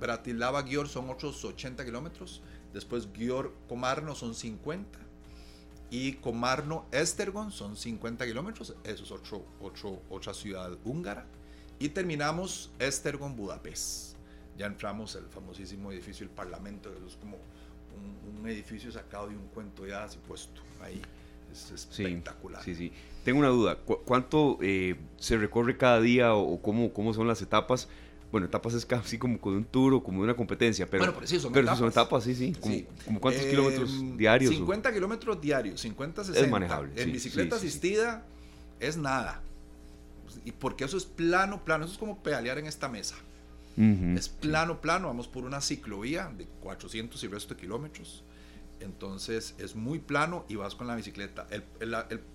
Bratislava 0.00 0.64
Gior 0.64 0.88
son 0.88 1.10
otros 1.10 1.44
80 1.44 1.84
kilómetros. 1.84 2.42
Después 2.72 3.08
Gior 3.12 3.54
Comarno 3.68 4.14
son 4.16 4.34
50. 4.34 4.98
Y 5.90 6.14
Comarno 6.14 6.86
Estergon 6.90 7.52
son 7.52 7.76
50 7.76 8.26
kilómetros. 8.26 8.74
Eso 8.82 9.04
es 9.04 9.12
otro, 9.12 9.44
otra 10.10 10.34
ciudad 10.34 10.76
húngara. 10.84 11.26
Y 11.78 11.90
terminamos 11.90 12.72
Estergon 12.78 13.36
Budapest. 13.36 14.16
Ya 14.58 14.66
entramos 14.66 15.14
al 15.14 15.28
famosísimo 15.28 15.92
edificio 15.92 16.26
del 16.26 16.34
Parlamento. 16.34 16.92
es 17.06 17.16
como 17.16 17.38
un, 18.40 18.48
edificio 18.48 18.90
sacado 18.90 19.28
de 19.28 19.36
un 19.36 19.46
cuento 19.48 19.84
de 19.84 19.94
hadas 19.94 20.16
y 20.16 20.18
puesto 20.18 20.62
ahí. 20.80 21.00
Es 21.52 21.70
espectacular. 21.70 22.62
Sí, 22.64 22.74
sí. 22.74 22.92
Tengo 23.24 23.38
una 23.38 23.48
duda. 23.48 23.76
¿Cuánto 23.76 24.58
eh, 24.62 24.96
se 25.18 25.36
recorre 25.36 25.76
cada 25.76 26.00
día 26.00 26.34
o 26.34 26.60
cómo, 26.62 26.92
cómo 26.92 27.14
son 27.14 27.28
las 27.28 27.42
etapas 27.42 27.88
bueno, 28.30 28.46
etapas 28.46 28.72
es 28.72 28.86
casi 28.86 29.18
como 29.18 29.38
con 29.38 29.52
un 29.52 29.64
tour 29.64 29.92
o 29.92 30.02
como 30.02 30.22
una 30.22 30.34
competencia, 30.34 30.86
pero, 30.86 31.02
bueno, 31.02 31.12
pero 31.14 31.26
sí, 31.26 31.38
son 31.38 31.52
pero 31.52 31.64
etapas. 31.64 31.78
son 31.80 31.88
etapas, 31.90 32.24
sí, 32.24 32.34
sí. 32.34 32.52
Como, 32.58 32.74
Sí. 32.74 32.86
como 33.04 33.20
cuántos 33.20 33.44
Eh, 33.44 33.50
kilómetros 33.50 34.16
diarios. 34.16 34.50
o- 34.50 34.56
50 34.56 34.90
kilómetros 34.90 35.38
diarios, 35.38 35.82
50, 35.82 36.24
60. 36.24 36.50
manejable, 36.50 36.92
En 36.96 37.04
sí, 37.08 37.10
bicicleta 37.12 37.58
sí, 37.58 37.66
asistida 37.66 38.24
es 38.80 38.96
nada. 38.96 39.42
Y 40.46 40.52
porque 40.52 40.84
eso 40.84 40.96
es 40.96 41.04
plano, 41.04 41.62
plano. 41.62 41.84
Eso 41.84 41.92
es 41.92 41.98
como 41.98 42.22
pedalear 42.22 42.56
en 42.56 42.64
esta 42.66 42.88
mesa. 42.88 43.16
Es 43.76 44.30
plano, 44.30 44.80
plano. 44.80 45.08
Vamos 45.08 45.28
por 45.28 45.44
una 45.44 45.60
ciclovía 45.60 46.32
de 46.34 46.46
400 46.62 47.22
y 47.24 47.28
resto 47.28 47.52
de 47.54 47.60
kilómetros. 47.60 48.24
Entonces 48.82 49.54
es 49.58 49.74
muy 49.74 49.98
plano 49.98 50.44
y 50.48 50.56
vas 50.56 50.74
con 50.74 50.86
la 50.86 50.94
bicicleta. 50.96 51.46
El, 51.50 51.64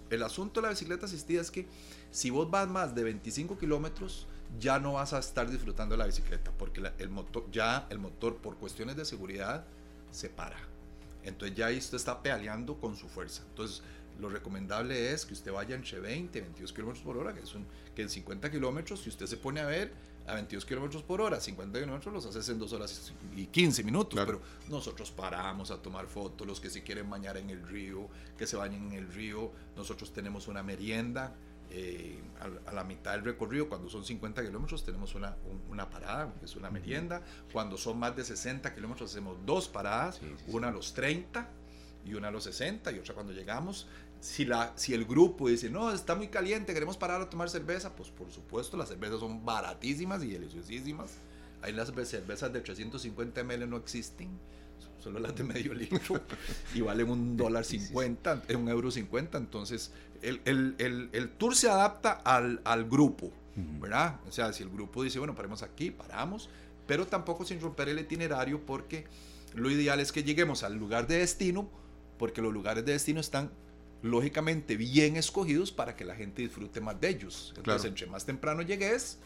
el- 0.09 0.23
asunto 0.23 0.61
de 0.61 0.67
la 0.67 0.71
bicicleta 0.71 1.05
asistida 1.05 1.41
es 1.41 1.51
que 1.51 1.67
si 2.11 2.29
vos 2.29 2.49
vas 2.49 2.67
más 2.67 2.95
de 2.95 3.03
25 3.03 3.57
kilómetros, 3.57 4.27
ya 4.59 4.79
no 4.79 4.93
vas 4.93 5.13
a 5.13 5.19
estar 5.19 5.49
disfrutando 5.49 5.93
de 5.93 5.99
la 5.99 6.05
bicicleta 6.05 6.51
porque 6.57 6.81
el 6.97 7.09
motor, 7.09 7.45
ya 7.51 7.85
el 7.89 7.99
motor 7.99 8.37
por 8.37 8.55
cuestiones 8.57 8.95
de 8.95 9.05
seguridad 9.05 9.65
se 10.11 10.29
para. 10.29 10.57
Entonces 11.23 11.57
ya 11.57 11.69
usted 11.69 11.97
está 11.97 12.21
pedaleando 12.23 12.79
con 12.79 12.95
su 12.95 13.07
fuerza. 13.09 13.43
Entonces 13.49 13.81
lo 14.19 14.29
recomendable 14.29 15.11
es 15.11 15.25
que 15.25 15.33
usted 15.33 15.51
vaya 15.51 15.75
entre 15.75 15.99
20 15.99 16.37
y 16.37 16.41
22 16.41 16.73
kilómetros 16.73 17.03
por 17.03 17.17
hora, 17.17 17.33
que, 17.33 17.41
es 17.41 17.53
un, 17.53 17.65
que 17.95 18.01
en 18.01 18.09
50 18.09 18.49
kilómetros, 18.49 19.01
si 19.01 19.09
usted 19.09 19.25
se 19.27 19.37
pone 19.37 19.59
a 19.59 19.65
ver, 19.65 19.91
a 20.27 20.33
22 20.35 20.65
kilómetros 20.65 21.03
por 21.03 21.21
hora, 21.21 21.39
50 21.39 21.79
kilómetros 21.79 22.13
los 22.13 22.25
haces 22.25 22.49
en 22.49 22.59
2 22.59 22.73
horas 22.73 23.13
y 23.35 23.45
15 23.47 23.83
minutos. 23.83 24.13
Claro. 24.13 24.39
Pero 24.41 24.69
nosotros 24.69 25.09
paramos 25.11 25.71
a 25.71 25.81
tomar 25.81 26.07
fotos, 26.07 26.45
los 26.45 26.59
que 26.59 26.69
se 26.69 26.83
quieren 26.83 27.09
bañar 27.09 27.37
en 27.37 27.49
el 27.49 27.65
río, 27.67 28.09
que 28.37 28.45
se 28.45 28.57
bañen 28.57 28.87
en 28.87 28.93
el 28.93 29.07
río. 29.13 29.51
Nosotros 29.75 30.11
tenemos 30.13 30.47
una 30.47 30.61
merienda. 30.63 31.33
eh, 31.69 32.21
a, 32.39 32.69
a 32.69 32.73
la 32.73 32.85
mitad 32.85 33.11
del 33.11 33.25
recorrido, 33.25 33.67
cuando 33.67 33.89
son 33.89 34.05
50 34.05 34.41
kilómetros, 34.41 34.85
tenemos 34.85 35.15
una, 35.15 35.35
un- 35.49 35.61
una 35.69 35.89
parada, 35.89 36.33
que 36.39 36.45
es 36.45 36.55
una 36.55 36.69
merienda. 36.71 37.21
Cuando 37.51 37.75
son 37.77 37.99
más 37.99 38.15
de 38.15 38.23
60 38.23 38.73
kilómetros, 38.73 39.11
hacemos 39.11 39.37
dos 39.45 39.67
paradas, 39.67 40.15
Sí, 40.15 40.25
sí, 40.37 40.43
sí. 40.45 40.51
una 40.55 40.69
a 40.69 40.71
los 40.71 40.93
30 40.93 41.49
y 42.05 42.13
una 42.13 42.29
a 42.29 42.31
los 42.31 42.45
60 42.45 42.89
y 42.93 42.99
otra 42.99 43.13
cuando 43.15 43.33
llegamos. 43.33 43.85
Si, 44.19 44.45
la, 44.45 44.73
si 44.75 44.93
el 44.93 45.05
grupo 45.05 45.47
dice, 45.47 45.69
no, 45.69 45.91
está 45.91 46.15
muy 46.15 46.27
caliente, 46.27 46.73
queremos 46.73 46.97
parar 46.97 47.21
a 47.21 47.29
tomar 47.29 47.49
cerveza, 47.49 47.95
pues 47.95 48.09
por 48.09 48.31
supuesto, 48.31 48.75
las 48.77 48.89
cervezas 48.89 49.19
son 49.19 49.45
baratísimas 49.45 50.23
y 50.23 50.31
deliciosísimas. 50.31 51.11
Ahí 51.61 51.73
las 51.73 51.91
cervezas 52.07 52.53
de 52.53 52.61
350 52.61 53.43
ml 53.43 53.69
no 53.69 53.77
existen, 53.77 54.29
solo 54.99 55.19
las 55.19 55.35
de 55.35 55.43
medio 55.43 55.73
litro, 55.73 56.21
y 56.73 56.81
valen 56.81 57.09
un 57.09 57.37
dólar 57.37 57.63
cincuenta, 57.63 58.41
eh, 58.47 58.55
un 58.55 58.69
euro 58.69 58.91
cincuenta. 58.91 59.37
Entonces, 59.37 59.91
el, 60.21 60.41
el, 60.45 60.75
el, 60.77 61.09
el 61.13 61.29
tour 61.29 61.55
se 61.55 61.69
adapta 61.69 62.11
al, 62.11 62.61
al 62.63 62.89
grupo, 62.89 63.31
¿verdad? 63.55 64.19
O 64.27 64.31
sea, 64.31 64.53
si 64.53 64.63
el 64.63 64.69
grupo 64.69 65.03
dice, 65.03 65.19
bueno, 65.19 65.35
paremos 65.35 65.63
aquí, 65.63 65.91
paramos, 65.91 66.49
pero 66.85 67.07
tampoco 67.07 67.45
sin 67.45 67.59
romper 67.59 67.89
el 67.89 67.99
itinerario, 67.99 68.65
porque 68.65 69.05
lo 69.55 69.69
ideal 69.71 69.99
es 69.99 70.11
que 70.11 70.23
lleguemos 70.23 70.63
al 70.63 70.75
lugar 70.75 71.07
de 71.07 71.19
destino, 71.19 71.69
porque 72.17 72.41
los 72.41 72.53
lugares 72.53 72.85
de 72.85 72.93
destino 72.93 73.19
están 73.19 73.51
lógicamente 74.01 74.77
bien 74.77 75.15
escogidos 75.17 75.71
para 75.71 75.95
que 75.95 76.05
la 76.05 76.15
gente 76.15 76.41
disfrute 76.41 76.79
más 76.81 76.99
de 76.99 77.09
ellos. 77.09 77.53
Entonces, 77.57 77.63
Claro. 77.63 77.83
entre 77.87 78.07
más 78.07 78.25
temprano 78.25 78.61
llegues, 78.61 79.19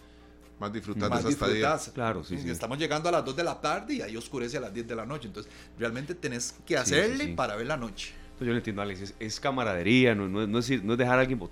Más 0.60 0.72
disfrutando 0.72 1.10
más 1.10 1.20
esa 1.22 1.30
estadía. 1.30 1.56
disfrutas. 1.74 1.90
Claro, 1.94 2.24
sí, 2.24 2.38
sí. 2.38 2.50
Estamos 2.50 2.78
llegando 2.78 3.10
a 3.10 3.12
las 3.12 3.26
2 3.26 3.36
de 3.36 3.44
la 3.44 3.60
tarde 3.60 3.96
y 3.96 4.02
ahí 4.02 4.16
oscurece 4.16 4.58
a 4.58 4.62
las 4.62 4.74
10 4.74 4.88
de 4.88 4.96
la 4.96 5.06
noche. 5.06 5.28
Entonces, 5.28 5.52
realmente 5.78 6.14
tenés 6.16 6.54
que 6.66 6.78
hacerle 6.78 7.26
sí. 7.26 7.34
para 7.34 7.56
ver 7.56 7.66
la 7.68 7.78
noche. 7.78 8.14
Pues 8.38 8.46
yo 8.48 8.54
lo 8.54 8.58
entiendo, 8.58 8.82
Alex. 8.82 9.02
Es, 9.02 9.16
es 9.20 9.40
camaradería, 9.40 10.16
no, 10.16 10.28
no, 10.28 10.42
es- 10.44 10.48
no 10.50 10.60
es, 10.60 10.84
no 10.84 10.94
es 10.94 10.98
dejar 11.00 11.18
a 11.18 11.22
alguien. 11.22 11.38
Como- 11.40 11.50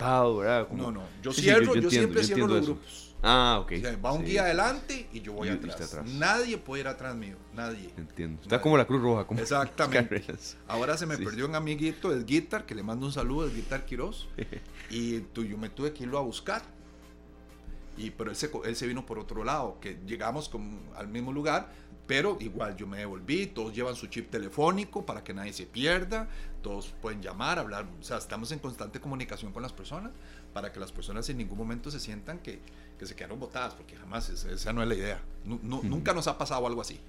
No, 0.78 0.92
no. 0.92 1.04
Yo 1.22 1.32
Sí, 1.32 1.38
sí, 1.38 1.42
cierro, 1.44 1.66
yo, 1.66 1.74
entiendo, 1.74 1.90
siempre 1.92 2.22
yo 2.22 2.28
cierro 2.28 2.48
los 2.48 2.58
eso. 2.64 2.66
grupos. 2.74 3.09
Ah, 3.22 3.60
ok. 3.62 3.74
O 3.78 3.80
sea, 3.82 3.98
va 3.98 4.14
un 4.14 4.22
Sí, 4.22 4.32
guía 4.32 4.44
adelante 4.44 5.08
y 5.12 5.20
yo 5.22 5.34
voy 5.34 5.50
Y 5.50 5.52
atrás. 5.52 5.82
atrás. 5.82 6.06
Nadie 6.14 6.58
puede 6.58 6.82
ir 6.82 6.88
atrás 6.88 7.16
mío. 7.16 7.36
Nadie. 7.54 7.90
Entiendo. 7.98 8.42
Está 8.42 8.62
como 8.62 8.78
la 8.78 8.86
Cruz 8.86 9.02
Roja, 9.02 9.26
como 9.28 9.40
Exactamente. 9.42 10.24
Ahora 10.68 10.96
se 10.98 11.06
me 11.06 11.18
Sí. 11.18 11.26
perdió 11.26 11.46
un 11.46 11.56
amiguito, 11.56 12.14
el 12.14 12.26
Guitar, 12.26 12.66
que 12.66 12.76
le 12.76 12.84
mando 12.84 13.06
un 13.06 13.12
saludo, 13.12 13.46
el 13.46 13.54
Guitar 13.54 13.86
Quiroz. 13.86 14.30
y 14.90 15.20
tú, 15.20 15.44
yo 15.44 15.58
me 15.58 15.70
tuve 15.70 15.92
que 15.94 16.04
irlo 16.04 16.18
a 16.18 16.22
buscar. 16.22 16.62
Y, 17.98 18.12
pero 18.12 18.30
él 18.30 18.36
se, 18.38 18.50
él 18.64 18.76
se 18.78 18.88
vino 18.88 19.06
por 19.06 19.20
otro 19.20 19.44
lado, 19.44 19.78
que 19.82 20.00
llegamos 20.06 20.48
con- 20.48 20.80
al 20.96 21.10
mismo 21.10 21.34
lugar, 21.34 21.70
pero 22.08 22.38
igual 22.40 22.78
yo 22.78 22.88
me 22.88 23.00
devolví, 23.00 23.48
todos 23.48 23.76
llevan 23.76 23.96
su 23.96 24.08
chip 24.08 24.30
telefónico 24.32 25.06
para 25.06 25.22
que 25.24 25.34
nadie 25.34 25.52
se 25.52 25.66
pierda, 25.66 26.30
todos 26.62 26.94
pueden 27.02 27.22
llamar, 27.22 27.60
hablar, 27.60 27.86
o 28.00 28.04
sea, 28.04 28.18
estamos 28.18 28.52
en 28.54 28.60
constante 28.60 29.02
comunicación 29.02 29.52
con 29.52 29.62
las 29.64 29.74
personas 29.74 30.12
para 30.54 30.72
que 30.72 30.80
las 30.80 30.92
personas 30.92 31.30
en 31.30 31.38
ningún 31.38 31.58
momento 31.58 31.92
se 31.92 32.00
sientan 32.00 32.40
que, 32.40 32.60
que 32.98 33.06
se 33.06 33.16
quedaron 33.16 33.40
botadas, 33.40 33.74
porque 33.76 33.96
jamás, 33.96 34.30
es- 34.30 34.46
esa 34.46 34.74
no 34.74 34.82
es 34.82 34.88
la 34.88 34.96
idea. 34.96 35.20
Nu- 35.46 35.60
nu- 35.64 35.84
Nunca 35.84 36.14
nos 36.14 36.28
ha 36.28 36.38
pasado 36.38 36.66
algo 36.68 36.82
así. 36.82 37.00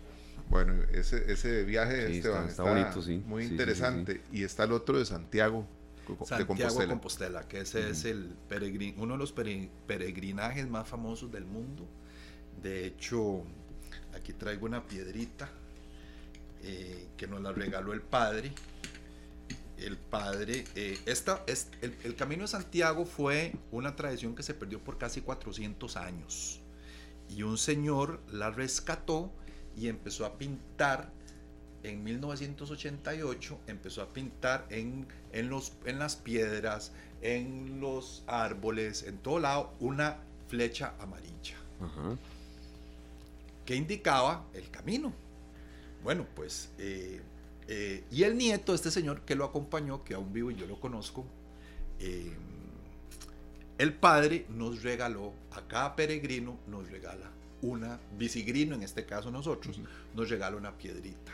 Bueno, 0.49 0.75
ese, 0.93 1.31
ese 1.33 1.63
viaje 1.65 1.95
de 1.95 2.09
Sí, 2.09 2.17
Esteban 2.17 2.49
está- 2.49 2.51
está, 2.63 2.63
está 2.63 2.83
bonito, 2.83 3.03
sí. 3.03 3.23
muy 3.27 3.43
Sí, 3.43 3.49
sí, 3.49 3.55
interesante. 3.55 4.23
Y 4.33 4.43
está 4.45 4.65
el 4.65 4.73
otro 4.73 4.99
de 4.99 5.05
Santiago, 5.05 5.65
co- 6.07 6.15
de 6.15 6.27
Santiago 6.27 6.47
Compostela. 6.49 6.89
Compostela. 6.89 7.49
que 7.49 7.61
ese 7.61 7.91
es 7.91 8.05
el 8.05 8.35
peregrin- 8.49 8.95
uno 8.99 9.15
de 9.15 9.19
los 9.19 9.35
pere- 9.35 9.69
peregrinajes 9.87 10.69
más 10.69 10.89
famosos 10.89 11.31
del 11.31 11.45
mundo. 11.45 11.87
De 12.63 12.85
hecho, 12.85 13.45
aquí 14.15 14.33
traigo 14.33 14.67
una 14.67 14.85
piedrita 14.87 15.49
eh, 16.63 17.09
que 17.17 17.27
nos 17.27 17.41
la 17.41 17.53
regaló 17.53 17.93
el 17.93 18.03
padre. 18.03 18.53
El 19.81 19.97
padre, 19.97 20.65
eh, 20.75 20.99
esta, 21.07 21.43
es, 21.47 21.69
el, 21.81 21.97
el 22.05 22.15
Camino 22.17 22.43
de 22.43 22.49
Santiago 22.49 23.05
fue 23.05 23.53
una 23.71 23.97
tradición 23.97 24.35
que 24.35 24.43
se 24.43 24.55
perdió 24.55 24.83
por 24.83 24.99
casi 24.99 25.21
400 25.21 25.97
años. 25.97 26.61
Y 27.29 27.43
un 27.43 27.59
señor 27.59 28.21
la 28.31 28.51
rescató 28.51 29.33
y 29.77 29.89
empezó 29.89 30.27
a 30.27 30.37
pintar 30.37 31.11
en 31.83 32.05
1988 32.05 33.61
empezó 33.67 34.03
a 34.03 34.13
pintar 34.13 34.67
en, 34.71 35.07
en, 35.33 35.49
los, 35.49 35.73
en 35.85 35.99
las 35.99 36.17
piedras, 36.17 36.93
en 37.23 37.81
los 37.81 38.23
árboles, 38.27 39.03
en 39.05 39.19
todo 39.19 39.39
lado, 39.41 39.75
una 39.81 40.19
flecha 40.49 40.95
amarilla 40.99 41.57
que 43.65 43.75
indicaba 43.77 44.45
el 44.53 44.71
camino. 44.71 45.13
Bueno, 46.03 46.27
pues, 46.35 46.71
eh, 46.79 47.23
eh, 47.73 48.03
y 48.11 48.25
el 48.25 48.37
nieto 48.37 48.73
de 48.73 48.77
este 48.77 48.91
señor 48.91 49.21
que 49.21 49.37
lo 49.37 49.45
acompañó, 49.45 50.03
que 50.03 50.15
aún 50.15 50.33
vivo 50.33 50.51
y 50.51 50.57
yo 50.57 50.67
lo 50.67 50.81
conozco, 50.81 51.25
eh, 52.01 52.33
el 53.79 53.95
padre 53.95 54.45
nos 54.49 54.83
regaló, 54.83 55.33
a 55.53 55.63
cada 55.69 55.95
peregrino 55.95 56.59
nos 56.67 56.91
regala 56.91 57.31
una, 57.63 58.01
bicigrino 58.19 58.75
en 58.75 58.83
este 58.83 59.07
caso 59.07 59.31
nosotros, 59.31 59.79
nos 60.17 60.29
regala 60.29 60.57
una 60.57 60.77
piedrita. 60.77 61.31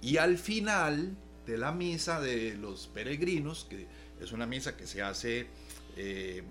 Y 0.00 0.18
al 0.18 0.38
final 0.38 1.16
de 1.44 1.58
la 1.58 1.72
misa 1.72 2.20
de 2.20 2.54
los 2.54 2.86
peregrinos, 2.86 3.66
que 3.68 3.88
es 4.20 4.30
una 4.30 4.46
misa 4.46 4.76
que 4.76 4.86
se 4.86 5.02
hace, 5.02 5.48
eh, 5.96 6.44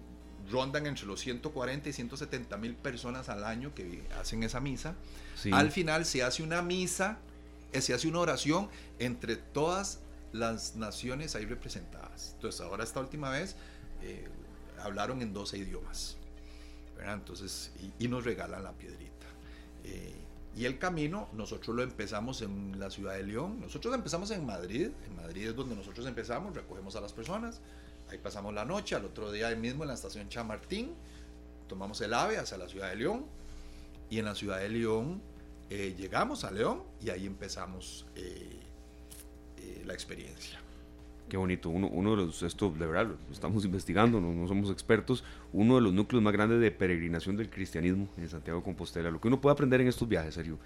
rondan 0.51 0.85
entre 0.85 1.05
los 1.05 1.21
140 1.21 1.87
y 1.87 1.93
170 1.93 2.57
mil 2.57 2.75
personas 2.75 3.29
al 3.29 3.45
año 3.45 3.73
que 3.73 4.03
hacen 4.19 4.43
esa 4.43 4.59
misa. 4.59 4.95
Sí. 5.37 5.49
Al 5.53 5.71
final 5.71 6.03
se 6.05 6.23
hace 6.23 6.43
una 6.43 6.61
misa, 6.61 7.19
se 7.79 7.93
hace 7.93 8.07
una 8.07 8.19
oración 8.19 8.69
entre 8.99 9.35
todas 9.35 9.99
las 10.33 10.75
naciones 10.75 11.35
ahí 11.35 11.45
representadas. 11.45 12.31
Entonces 12.35 12.61
ahora 12.61 12.83
esta 12.83 12.99
última 12.99 13.29
vez 13.29 13.55
eh, 14.01 14.27
hablaron 14.81 15.21
en 15.21 15.33
12 15.33 15.57
idiomas. 15.57 16.17
¿verdad? 16.97 17.15
Entonces, 17.15 17.71
y, 17.79 18.05
y 18.05 18.07
nos 18.07 18.23
regalan 18.23 18.63
la 18.63 18.73
piedrita. 18.73 19.27
Eh, 19.83 20.13
y 20.55 20.65
el 20.65 20.77
camino, 20.77 21.29
nosotros 21.33 21.75
lo 21.75 21.81
empezamos 21.81 22.41
en 22.41 22.77
la 22.77 22.89
ciudad 22.89 23.13
de 23.13 23.23
León. 23.23 23.59
Nosotros 23.61 23.93
empezamos 23.95 24.31
en 24.31 24.45
Madrid. 24.45 24.89
En 25.07 25.15
Madrid 25.15 25.47
es 25.47 25.55
donde 25.55 25.75
nosotros 25.75 26.05
empezamos, 26.05 26.53
recogemos 26.53 26.95
a 26.95 27.01
las 27.01 27.13
personas. 27.13 27.61
Ahí 28.09 28.17
pasamos 28.17 28.53
la 28.53 28.65
noche. 28.65 28.95
Al 28.95 29.05
otro 29.05 29.31
día 29.31 29.47
ahí 29.47 29.55
mismo 29.55 29.83
en 29.83 29.89
la 29.89 29.93
estación 29.93 30.27
Chamartín, 30.27 30.93
tomamos 31.67 32.01
el 32.01 32.13
AVE 32.13 32.37
hacia 32.37 32.57
la 32.57 32.67
ciudad 32.67 32.89
de 32.89 32.97
León. 32.97 33.25
Y 34.09 34.19
en 34.19 34.25
la 34.25 34.35
ciudad 34.35 34.59
de 34.59 34.67
León 34.67 35.21
eh, 35.71 35.95
llegamos 35.97 36.43
a 36.43 36.51
León 36.51 36.83
y 37.01 37.11
ahí 37.11 37.25
empezamos 37.25 38.05
eh, 38.17 38.59
eh, 39.57 39.83
la 39.85 39.93
experiencia. 39.93 40.59
Qué 41.29 41.37
bonito. 41.37 41.69
Uno, 41.69 41.87
uno 41.87 42.11
de 42.11 42.17
los, 42.17 42.43
esto 42.43 42.69
de 42.71 42.85
verdad, 42.85 43.07
lo 43.07 43.33
estamos 43.33 43.63
investigando, 43.63 44.19
no, 44.19 44.33
no 44.33 44.49
somos 44.49 44.69
expertos. 44.69 45.23
Uno 45.53 45.75
de 45.75 45.81
los 45.81 45.93
núcleos 45.93 46.21
más 46.21 46.33
grandes 46.33 46.59
de 46.59 46.71
peregrinación 46.71 47.37
del 47.37 47.49
cristianismo 47.49 48.09
en 48.17 48.27
Santiago 48.27 48.59
de 48.59 48.65
Compostela. 48.65 49.09
Lo 49.09 49.21
que 49.21 49.29
uno 49.29 49.39
puede 49.39 49.53
aprender 49.53 49.79
en 49.79 49.87
estos 49.87 50.09
viajes, 50.09 50.33
serio. 50.33 50.59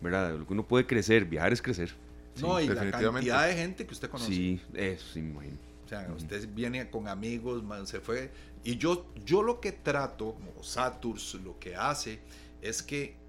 ¿Verdad? 0.00 0.38
Lo 0.38 0.46
que 0.46 0.52
uno 0.52 0.64
puede 0.64 0.86
crecer, 0.86 1.24
viajar 1.24 1.52
es 1.52 1.60
crecer. 1.60 1.92
no, 2.36 2.60
y 2.60 2.68
la 2.68 2.88
cantidad 2.88 3.48
de 3.48 3.54
gente 3.54 3.84
que 3.84 3.92
usted 3.92 4.08
conoce. 4.08 4.30
Sí, 4.30 4.60
eso 4.74 5.04
sí 5.12 5.22
me 5.22 5.30
imagino. 5.30 5.56
O 5.84 5.88
sea, 5.88 6.08
usted 6.16 6.48
viene 6.54 6.88
con 6.88 7.08
amigos, 7.08 7.64
man, 7.64 7.88
se 7.88 7.98
fue. 7.98 8.30
Y 8.62 8.76
yo, 8.76 9.12
yo 9.24 9.42
lo 9.42 9.60
que 9.60 9.72
trato, 9.72 10.34
como 10.34 10.62
Saturs 10.62 11.34
lo 11.42 11.58
que 11.58 11.74
hace, 11.74 12.20
es 12.60 12.80
que 12.80 13.21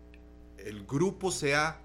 el 0.65 0.85
grupo 0.85 1.31
sea, 1.31 1.79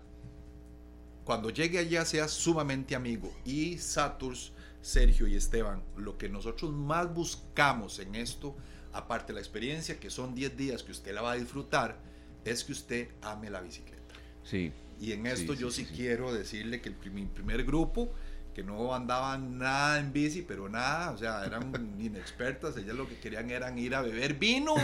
cuando 1.24 1.50
llegue 1.50 1.78
allá, 1.78 2.05
sea 2.05 2.28
sumamente 2.28 2.94
amigo. 2.94 3.32
Y 3.44 3.78
Saturs, 3.78 4.52
Sergio 4.80 5.26
y 5.26 5.36
Esteban, 5.36 5.82
lo 5.96 6.16
que 6.16 6.28
nosotros 6.28 6.72
más 6.72 7.12
buscamos 7.12 7.98
en 7.98 8.14
esto, 8.14 8.56
aparte 8.92 9.28
de 9.28 9.34
la 9.34 9.40
experiencia, 9.40 10.00
que 10.00 10.10
son 10.10 10.34
10 10.34 10.56
días 10.56 10.82
que 10.82 10.92
usted 10.92 11.12
la 11.14 11.22
va 11.22 11.32
a 11.32 11.36
disfrutar, 11.36 11.98
es 12.44 12.64
que 12.64 12.72
usted 12.72 13.09
ame 13.22 13.50
la 13.50 13.60
bicicleta. 13.60 14.14
Sí. 14.42 14.72
Y 15.00 15.12
en 15.12 15.26
esto 15.26 15.55
Sí, 15.55 15.60
yo 15.60 15.70
sí, 15.70 15.82
sí, 15.82 15.84
sí, 15.84 15.90
sí. 15.90 15.96
quiero 15.96 16.32
decirle 16.32 16.80
que 16.80 16.88
el 16.88 17.12
mi 17.12 17.26
primer 17.26 17.64
grupo, 17.64 18.12
que 18.59 18.64
no 18.64 18.93
andaban 18.93 19.56
nada 19.56 20.01
en 20.01 20.12
bici, 20.12 20.43
pero 20.43 20.68
nada, 20.68 21.12
o 21.12 21.16
sea, 21.16 21.44
eran 21.44 21.70
inexpertas, 22.01 22.76
ellas 22.76 22.97
lo 22.97 23.09
que 23.09 23.16
querían 23.16 23.48
eran 23.52 23.78
ir 23.78 23.94
a 23.94 24.02
beber 24.02 24.35
vino 24.35 24.74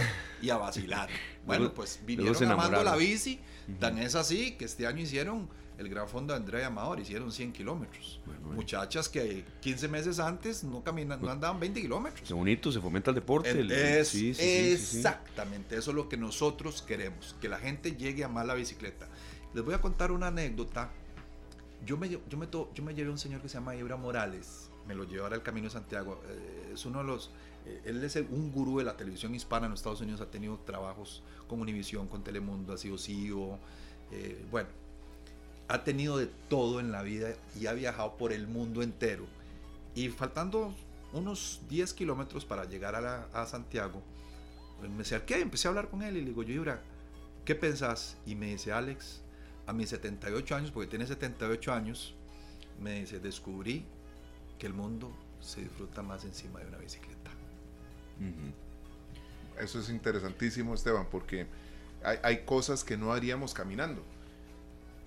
y 0.40 0.51
a 0.51 0.56
vacilar. 0.59 1.09
Bueno, 1.44 1.74
pues 1.74 2.01
vinieron 2.06 2.42
amando 2.52 2.82
la 2.84 2.94
bici, 2.96 3.38
tan 3.78 3.98
es 3.98 4.14
así 4.14 4.52
que 4.52 4.64
este 4.64 4.86
año 4.86 5.01
hicieron 5.02 5.46
el 5.76 5.88
gran 5.90 6.09
fondo 6.09 6.32
de 6.32 6.38
Andrea 6.38 6.68
Amador, 6.68 7.01
hicieron 7.01 7.30
100 7.32 7.52
kilómetros. 7.52 8.20
Bueno, 8.24 8.40
bueno. 8.42 8.56
Muchachas 8.56 9.09
que 9.10 9.44
15 9.60 9.88
meses 9.88 10.20
antes 10.20 10.64
no, 10.64 10.82
caminan, 10.82 11.20
no 11.20 11.28
andaban 11.30 11.60
20 11.60 11.82
kilómetros. 11.82 12.26
Qué 12.26 12.32
bonito, 12.32 12.70
se 12.72 12.80
fomenta 12.80 13.10
el 13.10 13.16
deporte. 13.16 13.51
El- 13.51 13.70
es- 13.72 14.09
sí, 14.09 14.32
sí, 14.32 14.34
sí, 14.34 14.76
sí, 14.78 14.86
sí. 14.86 14.96
exactamente, 14.98 15.76
eso 15.76 15.90
es 15.90 15.96
lo 15.96 16.09
que 16.09 16.16
nosotros 16.16 16.80
queremos, 16.80 17.34
que 17.42 17.48
la 17.48 17.59
gente 17.59 17.96
llegue 17.96 18.22
a 18.22 18.26
amar 18.26 18.46
la 18.46 18.55
bicicleta. 18.55 19.09
Les 19.52 19.62
voy 19.64 19.74
a 19.74 19.80
contar 19.80 20.12
una 20.12 20.28
anécdota. 20.28 20.90
Yo 21.85 21.97
me, 21.97 22.09
yo 22.09 22.20
me, 22.39 22.47
to- 22.47 22.70
yo 22.74 22.82
me 22.85 22.94
llevé 22.94 23.09
a 23.09 23.12
un 23.12 23.19
señor 23.19 23.40
que 23.40 23.48
se 23.48 23.55
llama 23.55 23.74
Ibra 23.77 23.97
Morales, 23.97 24.70
me 24.86 24.94
lo 24.94 25.05
llevé 25.05 25.23
ahora 25.23 25.36
al 25.36 25.43
Camino 25.43 25.66
de 25.66 25.70
Santiago. 25.73 26.20
eh, 26.28 26.70
es 26.74 26.85
uno 26.86 27.01
de 27.01 27.05
los, 27.05 27.31
eh, 27.66 27.82
él 27.85 28.02
es 28.02 28.16
un 28.16 28.52
gurú 28.52 28.78
de 28.78 28.85
la 28.85 28.97
televisión 28.97 29.35
hispana 29.35 29.66
en 29.66 29.70
los 29.73 29.81
Estados 29.81 30.01
Unidos, 30.01 30.20
ha 30.20 30.31
tenido 30.31 30.59
trabajos 30.59 31.23
con 31.48 31.61
Univisión, 31.61 32.06
con 32.09 32.23
Telemundo, 32.23 32.73
ha 32.73 32.78
sido 32.78 32.97
CEO, 32.97 33.59
eh, 34.12 34.44
bueno, 34.51 34.69
ha 35.69 35.82
tenido 35.85 36.16
de 36.19 36.27
todo 36.48 36.81
en 36.81 36.93
la 36.93 37.02
vida 37.02 37.35
y 37.59 37.66
ha 37.66 37.73
viajado 37.73 38.16
por 38.16 38.32
el 38.32 38.47
mundo 38.47 38.82
entero. 38.82 39.27
Y 39.94 40.09
faltando 40.11 40.74
unos 41.12 41.61
10 41.69 41.93
kilómetros 41.94 42.44
para 42.44 42.65
llegar 42.65 42.94
a, 42.94 43.01
la- 43.01 43.28
a 43.32 43.47
Santiago, 43.47 44.02
me 44.97 45.02
acerqué 45.02 45.40
empecé 45.40 45.69
a 45.69 45.70
hablar 45.70 45.89
con 45.89 46.02
él 46.02 46.16
y 46.16 46.20
le 46.20 46.27
digo, 46.28 46.43
yo, 46.43 46.52
Ibra, 46.55 46.82
¿qué 47.44 47.55
pensás? 47.55 48.16
Y 48.27 48.35
me 48.35 48.47
dice, 48.47 48.73
Alex, 48.73 49.20
a 49.66 49.72
mis 49.72 49.88
78 49.90 50.54
años, 50.56 50.70
porque 50.70 50.88
tiene 50.88 51.06
78 51.06 51.72
años, 51.72 52.14
me 52.80 53.00
dice, 53.00 53.18
descubrí 53.20 53.84
que 54.58 54.66
el 54.66 54.74
mundo 54.74 55.10
se 55.40 55.60
disfruta 55.62 56.02
más 56.02 56.24
encima 56.24 56.60
de 56.60 56.66
una 56.68 56.78
bicicleta. 56.78 57.30
Eso 59.60 59.78
es 59.80 59.88
interesantísimo, 59.88 60.74
Esteban, 60.74 61.06
porque 61.10 61.46
hay, 62.02 62.18
hay 62.22 62.38
cosas 62.44 62.82
que 62.84 62.96
no 62.96 63.12
haríamos 63.12 63.54
caminando, 63.54 64.02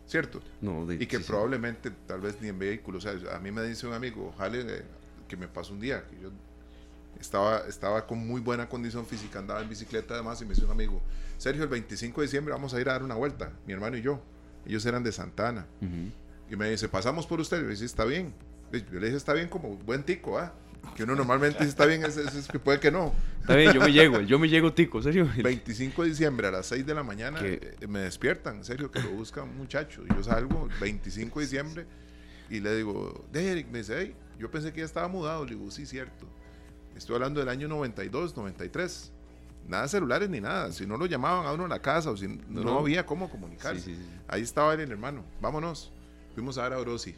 ¿cierto? 0.07 0.41
No, 0.61 0.85
de- 0.85 0.95
Y 0.95 1.05
que 1.07 1.17
sí, 1.17 1.23
sí. 1.23 1.27
probablemente, 1.29 1.91
tal 2.07 2.21
vez 2.21 2.39
ni 2.41 2.47
en 2.47 2.57
vehículo. 2.59 2.97
O 2.97 3.01
sea, 3.01 3.13
a 3.35 3.39
mí 3.39 3.51
me 3.51 3.63
dice 3.63 3.88
un 3.88 3.93
amigo, 3.93 4.34
jale, 4.38 4.61
eh, 4.61 4.84
que 5.27 5.35
me 5.38 5.47
pasó 5.47 5.73
un 5.73 5.79
día, 5.81 6.05
que 6.07 6.19
yo 6.21 6.31
estaba, 7.19 7.59
estaba 7.67 8.07
con 8.07 8.25
muy 8.25 8.39
buena 8.39 8.69
condición 8.69 9.05
física, 9.05 9.39
andaba 9.39 9.61
en 9.61 9.69
bicicleta 9.69 10.13
además, 10.13 10.41
y 10.41 10.45
me 10.45 10.53
dice 10.53 10.65
un 10.65 10.71
amigo, 10.71 11.01
Sergio, 11.38 11.63
el 11.63 11.69
25 11.69 12.21
de 12.21 12.27
diciembre 12.27 12.53
vamos 12.53 12.73
a 12.73 12.79
ir 12.81 12.88
a 12.89 12.93
dar 12.93 13.03
una 13.03 13.15
vuelta, 13.15 13.51
mi 13.65 13.73
hermano 13.73 13.97
y 13.97 14.01
yo. 14.01 14.21
Ellos 14.68 14.85
eran 14.85 15.03
de 15.03 15.11
Santana. 15.11 15.65
Y 16.49 16.56
me 16.56 16.69
dice, 16.69 16.88
pasamos 16.88 17.26
por 17.26 17.39
usted. 17.39 17.57
Y 17.57 17.61
yo 17.61 17.65
le 17.68 17.73
dije, 17.73 17.85
está 17.85 18.06
bien. 18.06 18.34
Yo 18.72 18.99
le 18.99 19.07
dije, 19.07 19.18
está 19.18 19.34
bien 19.34 19.48
como 19.49 19.76
buen 19.77 20.03
tico, 20.03 20.38
¿ah? 20.38 20.53
Que 20.95 21.03
uno 21.03 21.15
normalmente 21.15 21.60
dice, 21.60 21.69
está 21.69 21.85
bien, 21.85 22.03
es, 22.06 22.15
es- 22.18 22.34
es 22.35 22.48
que 22.48 22.60
puede 22.60 22.80
que 22.80 22.91
no. 22.91 23.14
Está 23.41 23.56
bien, 23.56 23.73
yo 23.73 23.81
me 23.81 23.91
llego, 23.91 24.22
yo 24.22 24.39
me 24.39 24.48
llego, 24.48 24.72
tico, 24.73 25.02
serio. 25.02 25.27
25 25.44 26.03
de 26.03 26.10
diciembre 26.10 26.48
a 26.48 26.52
las 26.52 26.65
6 26.68 26.85
de 26.85 26.94
la 26.94 27.03
mañana 27.03 27.39
Que- 27.39 27.76
eh, 27.81 27.88
me 27.88 27.99
despiertan, 27.99 28.57
en 28.57 28.64
serio, 28.64 28.89
que 28.91 29.02
lo 29.02 29.10
busca 29.11 29.44
un 29.44 29.57
muchacho. 29.57 30.03
Y 30.10 30.14
yo 30.15 30.23
salgo 30.23 30.69
25 30.80 31.39
de 31.39 31.45
diciembre 31.45 31.85
y 32.49 32.60
le 32.61 32.76
digo, 32.76 33.26
Derek, 33.34 33.68
me 33.69 33.80
dice, 33.80 33.95
hey, 33.99 34.15
yo 34.39 34.49
pensé 34.52 34.72
que 34.72 34.80
ya 34.80 34.85
estaba 34.85 35.07
mudado. 35.07 35.44
Le 35.45 35.56
digo, 35.56 35.69
sí, 35.72 35.85
cierto. 35.85 36.26
Estoy 36.95 37.15
hablando 37.15 37.39
del 37.41 37.49
año 37.49 37.68
92, 37.68 38.35
93. 38.38 39.11
Nada 39.68 39.84
de 39.84 39.89
celulares 39.89 40.30
ni 40.30 40.39
nada. 40.39 40.72
Si 40.72 40.85
no 40.88 40.98
lo 40.98 41.06
llamaban 41.06 41.45
a 41.45 41.52
uno 41.53 41.65
a 41.65 41.68
la 41.68 41.81
casa 41.81 42.10
o 42.11 42.18
si 42.18 42.27
no, 42.27 42.64
No. 42.64 42.80
había 42.80 43.06
cómo 43.06 43.30
comunicarse. 43.30 43.81
Sí, 43.81 43.95
sí, 43.95 44.02
sí. 44.02 44.10
Ahí 44.27 44.41
estaba 44.41 44.73
él, 44.73 44.80
el 44.81 44.91
hermano. 44.91 45.23
Vámonos. 45.41 45.91
Fuimos 46.34 46.57
a 46.57 46.64
ver 46.64 46.73
a 46.73 46.80
Orosi. 46.80 47.14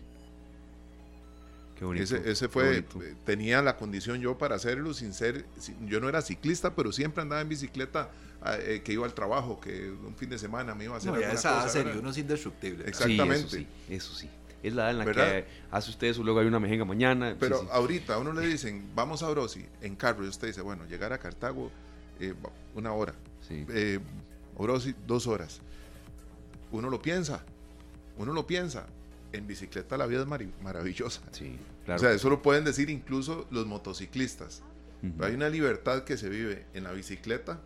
Qué 1.77 1.85
bonito. 1.85 2.03
Ese, 2.03 2.29
ese 2.29 2.45
qué 2.45 2.49
fue, 2.51 2.65
bonito. 2.81 3.01
eh, 3.03 3.15
tenía 3.25 3.61
la 3.61 3.77
condición 3.77 4.19
yo 4.19 4.37
para 4.37 4.55
hacerlo 4.55 4.93
sin 4.93 5.13
ser, 5.13 5.45
sin- 5.59 5.87
yo 5.87 5.99
no 6.01 6.09
era 6.09 6.21
ciclista, 6.21 6.75
pero 6.75 6.91
siempre 6.91 7.21
andaba 7.21 7.41
en 7.41 7.47
bicicleta, 7.49 8.09
ah, 8.41 8.55
eh, 8.59 8.81
que 8.83 8.91
iba 8.93 9.05
al 9.05 9.13
trabajo, 9.13 9.61
que 9.61 9.89
un 9.91 10.15
fin 10.15 10.29
de 10.29 10.37
semana 10.37 10.75
me 10.75 10.85
iba 10.85 10.95
a 10.95 10.97
hacer 10.97 11.11
No, 11.11 11.17
ya 11.19 11.27
alguna 11.27 11.39
esa 11.39 11.49
edad 11.51 11.61
cosa, 11.63 11.69
serio, 11.73 11.93
uno 11.99 12.09
es 12.09 12.17
indestructible. 12.17 12.83
Exactamente. 12.87 13.35
eso 13.35 13.49
sí, 13.49 13.67
eso 13.89 14.13
sí. 14.13 14.29
Es 14.61 14.73
la 14.73 14.83
edad 14.83 14.91
en 14.91 14.97
la 14.97 15.05
¿Verdad? 15.05 15.25
que 15.31 15.45
hace 15.71 15.89
usted 15.91 16.07
eso, 16.07 16.21
luego 16.21 16.41
hay 16.41 16.47
una 16.47 16.59
mejenga 16.59 16.83
mañana. 16.83 17.31
sí, 17.31 17.37
Pero 17.39 17.61
sí. 17.61 17.67
ahorita 17.71 18.15
a 18.15 18.17
uno 18.17 18.33
le 18.33 18.45
dicen, 18.45 18.89
vamos 18.93 19.23
a 19.23 19.29
Orosi, 19.29 19.65
en 19.81 19.95
carro, 19.95 20.25
y 20.25 20.27
usted 20.27 20.47
dice, 20.47 20.59
bueno, 20.61 20.83
llegar 20.85 21.13
a 21.13 21.17
Cartago, 21.17 21.71
eh, 22.19 22.33
una 22.75 22.93
hora, 22.93 23.13
Sí. 23.47 23.65
eh, 23.69 23.99
Orosi, 24.57 24.93
dos 25.07 25.25
horas. 25.27 25.61
Uno 26.71 26.89
lo 26.89 27.01
piensa, 27.01 27.43
uno 28.17 28.33
lo 28.33 28.45
piensa. 28.45 28.85
En 29.31 29.45
bicicleta 29.45 29.95
la 29.97 30.05
vida 30.07 30.21
es 30.21 30.27
maravillosa. 30.63 31.21
Sí, 31.31 31.55
claro. 31.85 31.97
O 31.99 32.03
sea, 32.03 32.11
eso 32.13 32.29
lo 32.29 32.41
pueden 32.41 32.63
decir 32.63 32.89
incluso 32.89 33.47
los 33.51 33.67
motociclistas. 33.67 34.63
Hay 35.21 35.33
una 35.35 35.49
libertad 35.49 36.03
que 36.03 36.17
se 36.17 36.27
vive 36.29 36.65
en 36.73 36.83
la 36.83 36.91
bicicleta, 36.91 37.61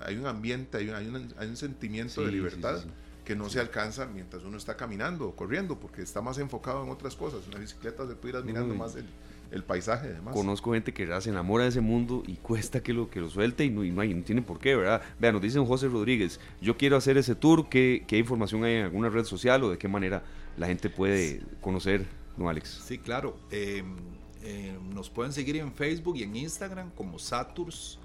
hay 0.00 0.16
un 0.16 0.26
ambiente, 0.26 0.76
hay 0.78 0.88
un, 0.90 0.94
hay 0.94 1.08
un- 1.08 1.34
hay 1.38 1.48
un 1.48 1.56
sentimiento 1.56 2.20
Sí, 2.20 2.24
de 2.26 2.30
libertad 2.32 2.82
sí. 2.82 2.88
que 3.24 3.34
no 3.34 3.48
se 3.50 3.58
alcanza 3.58 4.06
mientras 4.06 4.44
uno 4.44 4.56
está 4.58 4.76
caminando 4.76 5.26
o 5.28 5.34
corriendo, 5.34 5.80
porque 5.80 6.02
está 6.02 6.20
más 6.22 6.38
enfocado 6.38 6.84
en 6.84 6.90
otras 6.90 7.16
cosas. 7.16 7.40
En 7.46 7.52
la 7.54 7.58
bicicleta 7.58 8.06
se 8.06 8.14
puede 8.14 8.34
ir 8.34 8.36
admirando 8.36 8.72
Uy. 8.74 8.78
más 8.78 8.94
el, 8.94 9.06
el 9.50 9.62
paisaje, 9.64 10.08
además. 10.08 10.34
Conozco 10.34 10.72
gente 10.74 10.92
que 10.92 11.06
ya 11.06 11.20
se 11.20 11.30
enamora 11.30 11.64
de 11.64 11.70
ese 11.70 11.80
mundo 11.80 12.22
y 12.26 12.36
cuesta 12.36 12.82
que 12.82 12.92
lo, 12.92 13.08
que 13.10 13.20
lo 13.20 13.30
suelte 13.30 13.64
y 13.64 13.70
no, 13.70 13.82
y 13.84 13.90
no, 13.90 14.00
hay, 14.02 14.12
no 14.14 14.22
tiene 14.22 14.42
por 14.42 14.58
qué, 14.58 14.76
¿verdad? 14.76 15.00
Vean, 15.18 15.34
nos 15.34 15.42
dice 15.42 15.58
un 15.58 15.66
José 15.66 15.88
Rodríguez, 15.88 16.38
yo 16.60 16.76
quiero 16.76 16.96
hacer 16.96 17.16
ese 17.16 17.34
tour, 17.34 17.68
¿qué, 17.68 18.04
¿qué 18.06 18.18
información 18.18 18.64
hay 18.64 18.74
en 18.74 18.84
alguna 18.84 19.08
red 19.08 19.24
social 19.24 19.62
o 19.64 19.70
de 19.70 19.78
qué 19.78 19.88
manera 19.88 20.22
la 20.56 20.66
gente 20.66 20.90
puede 20.90 21.40
conocer, 21.60 22.04
no 22.36 22.48
Alex? 22.48 22.82
Sí, 22.86 22.98
claro. 22.98 23.38
eh, 23.50 23.82
eh, 24.42 24.78
nos 24.94 25.10
pueden 25.10 25.32
seguir 25.32 25.56
en 25.56 25.72
Facebook 25.72 26.16
y 26.16 26.22
en 26.22 26.36
Instagram 26.36 26.90
como 26.92 27.18
Saturs. 27.18 27.98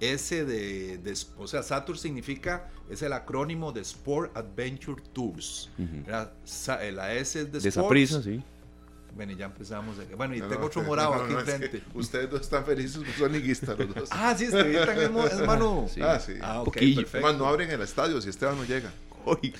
S 0.00 0.44
de, 0.46 0.96
de- 0.98 1.14
o 1.36 1.46
sea, 1.46 1.62
Saturs 1.62 2.00
significa, 2.00 2.70
es 2.88 3.02
el 3.02 3.12
acrónimo 3.12 3.70
de 3.72 3.82
Sport 3.82 4.34
Adventure 4.36 5.02
Tours. 5.12 5.68
Eh, 5.78 6.92
La 6.92 7.14
S 7.14 7.38
es 7.40 7.52
de, 7.52 7.58
De 7.60 7.68
esa 7.68 7.80
Sports. 7.80 7.88
prisa, 7.90 8.22
sí. 8.22 8.42
Bueno, 9.16 9.32
y 9.32 9.36
ya 9.36 9.46
empezamos. 9.46 9.96
Bueno, 10.16 10.34
y 10.34 10.40
No, 10.40 10.48
tengo 10.48 10.60
no, 10.62 10.66
otro 10.68 10.82
morado 10.82 11.14
no, 11.16 11.22
aquí 11.24 11.32
no, 11.32 11.38
es 11.40 11.44
que 11.44 11.52
enfrente. 11.52 11.82
Ustedes 11.94 12.30
dos 12.30 12.40
están 12.42 12.64
felices 12.64 12.96
porque 12.98 13.12
son 13.12 13.32
liguistas 13.32 13.78
los 13.78 13.94
dos. 13.94 14.08
Ah, 14.12 14.34
sí, 14.38 14.44
Estevitan 14.44 14.98
es, 14.98 15.32
es 15.32 15.40
mano. 15.46 15.86
Sí. 15.92 16.00
Ah, 16.02 16.18
sí. 16.20 16.34
Ah, 16.40 16.60
ok, 16.60 16.66
Poquillo. 16.66 16.96
perfecto. 17.02 17.26
Además, 17.26 17.38
no 17.40 17.46
abren 17.48 17.70
el 17.70 17.80
estadio 17.82 18.20
si 18.20 18.28
Esteban 18.30 18.56
no 18.56 18.64
llega. 18.64 18.92
Uy, 19.26 19.52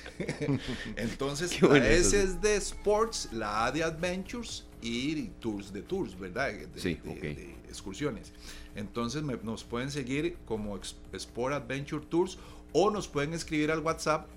Entonces, 0.95 1.61
la 1.61 1.67
bueno 1.67 1.85
S 1.85 2.19
es 2.21 2.41
de 2.41 2.55
Sports, 2.55 3.29
la 3.33 3.65
A 3.67 3.71
de 3.71 3.83
Adventures 3.83 4.65
y 4.81 5.25
Tours 5.39 5.71
de 5.71 5.81
Tours, 5.83 6.17
¿verdad? 6.19 6.51
De, 6.51 6.67
Sí, 6.81 6.95
de- 7.03 7.09
ok. 7.11 7.21
de 7.21 7.55
excursiones. 7.69 8.31
Entonces, 8.75 9.21
me- 9.21 9.37
nos 9.43 9.63
pueden 9.63 9.91
seguir 9.91 10.37
como 10.45 10.75
ex- 10.77 10.95
Sport 11.13 11.53
Adventure 11.53 12.03
Tours 12.07 12.39
o 12.73 12.89
nos 12.89 13.07
pueden 13.07 13.33
escribir 13.33 13.69
al 13.69 13.79
WhatsApp 13.81 14.27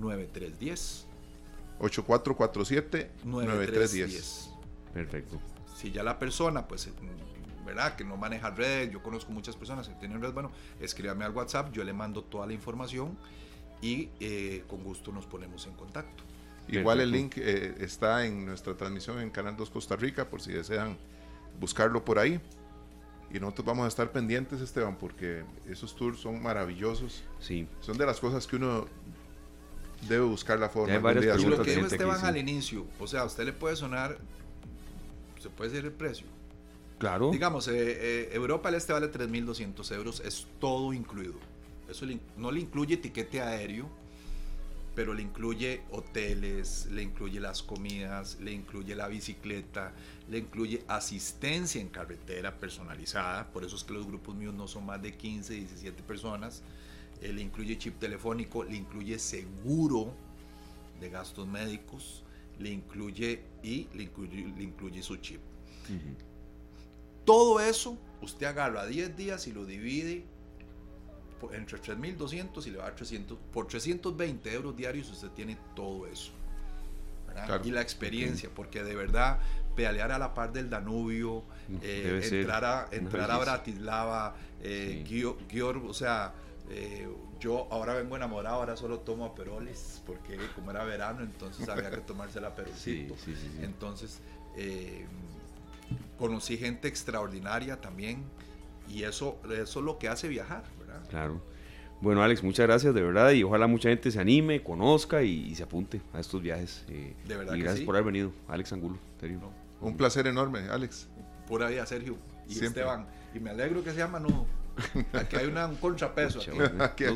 8447-9310. 0.00 1.04
8447-9310. 1.80 4.48
perfecto. 4.92 5.40
Si 5.76 5.92
ya 5.92 6.02
la 6.02 6.18
persona, 6.18 6.66
pues, 6.66 6.88
eh, 6.88 6.92
¿verdad? 7.64 7.94
Que 7.96 8.04
no 8.04 8.16
maneja 8.16 8.50
red, 8.50 8.90
yo 8.90 9.02
conozco 9.02 9.32
muchas 9.32 9.56
personas 9.56 9.88
que 9.88 9.94
tienen 9.94 10.20
red, 10.20 10.32
bueno, 10.32 10.50
escríbame 10.80 11.24
al 11.24 11.32
WhatsApp, 11.32 11.72
yo 11.72 11.84
le 11.84 11.92
mando 11.92 12.24
toda 12.24 12.46
la 12.46 12.52
información 12.52 13.16
y 13.80 14.10
eh, 14.20 14.64
con 14.68 14.82
gusto 14.82 15.12
nos 15.12 15.26
ponemos 15.26 15.66
en 15.66 15.74
contacto. 15.74 16.24
Igual 16.68 17.00
el 17.00 17.10
link 17.10 17.38
eh, 17.38 17.76
está 17.80 18.26
en 18.26 18.44
nuestra 18.44 18.76
transmisión 18.76 19.20
en 19.20 19.30
Canal 19.30 19.56
2 19.56 19.70
Costa 19.70 19.96
Rica, 19.96 20.28
por 20.28 20.42
si 20.42 20.52
desean 20.52 20.98
buscarlo 21.58 22.04
por 22.04 22.18
ahí. 22.18 22.40
Y 23.30 23.40
nosotros 23.40 23.66
vamos 23.66 23.84
a 23.84 23.88
estar 23.88 24.10
pendientes, 24.10 24.60
Esteban, 24.60 24.96
porque 24.96 25.44
esos 25.68 25.94
tours 25.94 26.18
son 26.18 26.42
maravillosos. 26.42 27.22
Sí, 27.40 27.68
Son 27.80 27.98
de 27.98 28.06
las 28.06 28.20
cosas 28.20 28.46
que 28.46 28.56
uno 28.56 28.86
debe 30.02 30.24
buscar 30.24 30.58
la 30.58 30.68
forma. 30.68 31.12
Día 31.14 31.34
de 31.34 31.42
Y 31.42 31.44
lo 31.46 31.62
que 31.62 31.74
dijo 31.74 31.86
Esteban 31.86 32.20
sí. 32.20 32.26
al 32.26 32.36
inicio, 32.36 32.86
o 32.98 33.06
sea, 33.06 33.22
a 33.22 33.24
usted 33.24 33.44
le 33.44 33.52
puede 33.52 33.76
sonar, 33.76 34.18
se 35.40 35.48
puede 35.50 35.70
decir 35.70 35.84
el 35.86 35.92
precio. 35.92 36.26
claro. 36.98 37.30
Digamos, 37.30 37.68
eh, 37.68 37.74
eh, 37.76 38.30
Europa 38.32 38.68
el 38.68 38.76
este 38.76 38.92
vale 38.92 39.10
3.200 39.10 39.94
euros, 39.94 40.20
es 40.24 40.46
todo 40.60 40.92
incluido. 40.92 41.34
Eso 41.88 42.04
le 42.04 42.18
no 42.36 42.50
le 42.50 42.60
incluye 42.60 42.96
tiquete 42.98 43.40
aéreo, 43.40 43.88
pero 44.98 45.14
le 45.14 45.22
incluye 45.22 45.82
hoteles, 45.92 46.86
le 46.90 47.02
incluye 47.02 47.38
las 47.38 47.62
comidas, 47.62 48.38
le 48.40 48.50
incluye 48.50 48.96
la 48.96 49.06
bicicleta, 49.06 49.92
le 50.28 50.38
incluye 50.38 50.82
asistencia 50.88 51.80
en 51.80 51.88
carretera 51.88 52.58
personalizada, 52.58 53.46
por 53.52 53.64
eso 53.64 53.76
es 53.76 53.84
que 53.84 53.92
los 53.92 54.08
grupos 54.08 54.34
míos 54.34 54.54
no 54.54 54.66
son 54.66 54.86
más 54.86 55.00
de 55.00 55.14
15, 55.14 55.54
17 55.54 56.02
personas, 56.02 56.62
eh, 57.20 57.32
le 57.32 57.42
incluye 57.42 57.78
chip 57.78 57.98
telefónico, 57.98 58.64
le 58.64 58.76
incluye 58.76 59.18
seguro 59.18 60.12
de 61.00 61.10
gastos 61.10 61.46
médicos, 61.46 62.24
le 62.58 62.70
incluye 62.70 63.42
y 63.62 63.88
le 63.94 64.04
incluye, 64.04 64.52
le 64.56 64.62
incluye 64.62 65.02
su 65.02 65.16
chip. 65.16 65.40
Todo 67.24 67.60
eso 67.60 67.98
usted 68.22 68.46
agarra 68.46 68.86
10 68.86 69.16
días 69.16 69.46
y 69.46 69.52
lo 69.52 69.64
divide 69.64 70.24
entre 71.52 71.80
3.200 71.80 72.66
y 72.66 72.70
le 72.70 72.78
va 72.78 72.84
a 72.84 72.86
dar 72.88 72.96
300. 72.96 73.38
Por 73.52 73.66
320 73.66 74.52
euros 74.52 74.76
diarios 74.76 75.10
usted 75.10 75.28
tiene 75.30 75.56
todo 75.74 76.06
eso. 76.06 76.32
Y 77.62 77.70
la 77.70 77.82
experiencia, 77.82 78.50
porque 78.52 78.82
de 78.82 78.96
verdad 78.96 79.38
pedalear 79.76 80.10
a 80.10 80.18
la 80.18 80.34
par 80.34 80.52
del 80.52 80.68
Danubio, 80.68 81.44
eh, 81.82 82.20
entrar, 82.32 82.64
a, 82.64 82.88
entrar 82.90 83.30
a 83.30 83.38
Bratislava, 83.38 84.34
eh, 84.60 85.04
o 85.24 85.94
sea, 85.94 86.34
eh, 86.70 87.08
yo 87.40 87.66
ahora 87.70 87.94
vengo 87.94 88.16
enamorado, 88.16 88.56
ahora 88.56 88.76
solo 88.76 89.00
tomo 89.00 89.24
aperoles, 89.24 90.02
porque 90.04 90.36
como 90.54 90.70
era 90.70 90.84
verano, 90.84 91.22
entonces 91.22 91.68
había 91.68 91.90
que 91.90 91.98
tomarse 91.98 92.40
la 92.40 92.48
aperolcito. 92.48 93.14
entonces, 93.62 94.20
eh, 94.56 95.06
conocí 96.18 96.56
gente 96.56 96.88
extraordinaria 96.88 97.80
también, 97.80 98.24
y 98.88 99.04
eso, 99.04 99.38
eso 99.44 99.78
es 99.78 99.84
lo 99.84 99.98
que 99.98 100.08
hace 100.08 100.28
viajar, 100.28 100.64
¿verdad? 100.78 101.02
Claro. 101.08 101.40
Bueno, 102.00 102.22
Alex, 102.22 102.44
muchas 102.44 102.66
gracias, 102.66 102.94
de 102.94 103.02
verdad, 103.02 103.32
y 103.32 103.42
ojalá 103.42 103.66
mucha 103.66 103.88
gente 103.88 104.10
se 104.10 104.20
anime, 104.20 104.62
conozca 104.62 105.22
y, 105.22 105.54
se 105.54 105.64
apunte 105.64 106.00
a 106.12 106.20
estos 106.20 106.40
viajes. 106.40 106.84
Eh, 106.88 107.14
de 107.26 107.36
verdad. 107.36 107.54
Y 107.54 107.60
gracias 107.60 107.84
por 107.84 107.96
haber 107.96 108.06
venido, 108.06 108.32
Alex 108.46 108.72
Angulo. 108.72 108.98
Un 109.80 109.96
placer 109.96 110.26
enorme, 110.26 110.60
Alex. 110.70 111.08
Pura 111.46 111.68
vida, 111.68 111.86
Sergio. 111.86 112.16
Y 112.48 112.64
Esteban. 112.64 113.06
Y 113.34 113.40
me 113.40 113.50
alegro 113.50 113.82
que 113.82 113.92
sea 113.92 114.06
Manu. 114.06 114.46
Aquí 115.12 115.36
hay 115.36 115.46
un 115.46 115.76
contrapeso. 115.76 116.40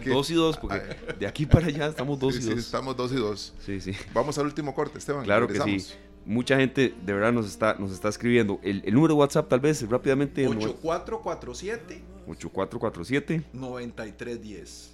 Dos, 0.06 0.30
y 0.30 0.34
dos, 0.34 0.56
porque 0.56 0.80
de 1.18 1.26
aquí 1.26 1.46
para 1.46 1.66
allá 1.66 1.86
estamos 1.86 2.18
dos 2.18 2.36
y 2.36 2.40
dos. 2.40 2.54
Sí, 2.54 2.60
estamos 2.60 2.96
dos 2.96 3.12
y 3.12 3.16
dos. 3.16 3.54
Sí, 3.64 3.80
sí. 3.80 3.92
Vamos 4.12 4.38
al 4.38 4.46
último 4.46 4.74
corte, 4.74 4.98
Esteban. 4.98 5.24
Claro 5.24 5.48
que 5.48 5.60
sí. 5.60 5.94
Mucha 6.24 6.56
gente 6.56 6.94
de 7.04 7.12
verdad 7.12 7.32
nos 7.32 7.46
está, 7.46 7.74
nos 7.74 7.90
está 7.90 8.08
escribiendo. 8.08 8.60
El, 8.62 8.82
el 8.84 8.94
número 8.94 9.14
de 9.14 9.20
WhatsApp, 9.20 9.48
tal 9.48 9.60
vez, 9.60 9.88
rápidamente. 9.88 10.46
8447 10.46 12.02
8447 12.28 13.42
9310. 13.52 14.92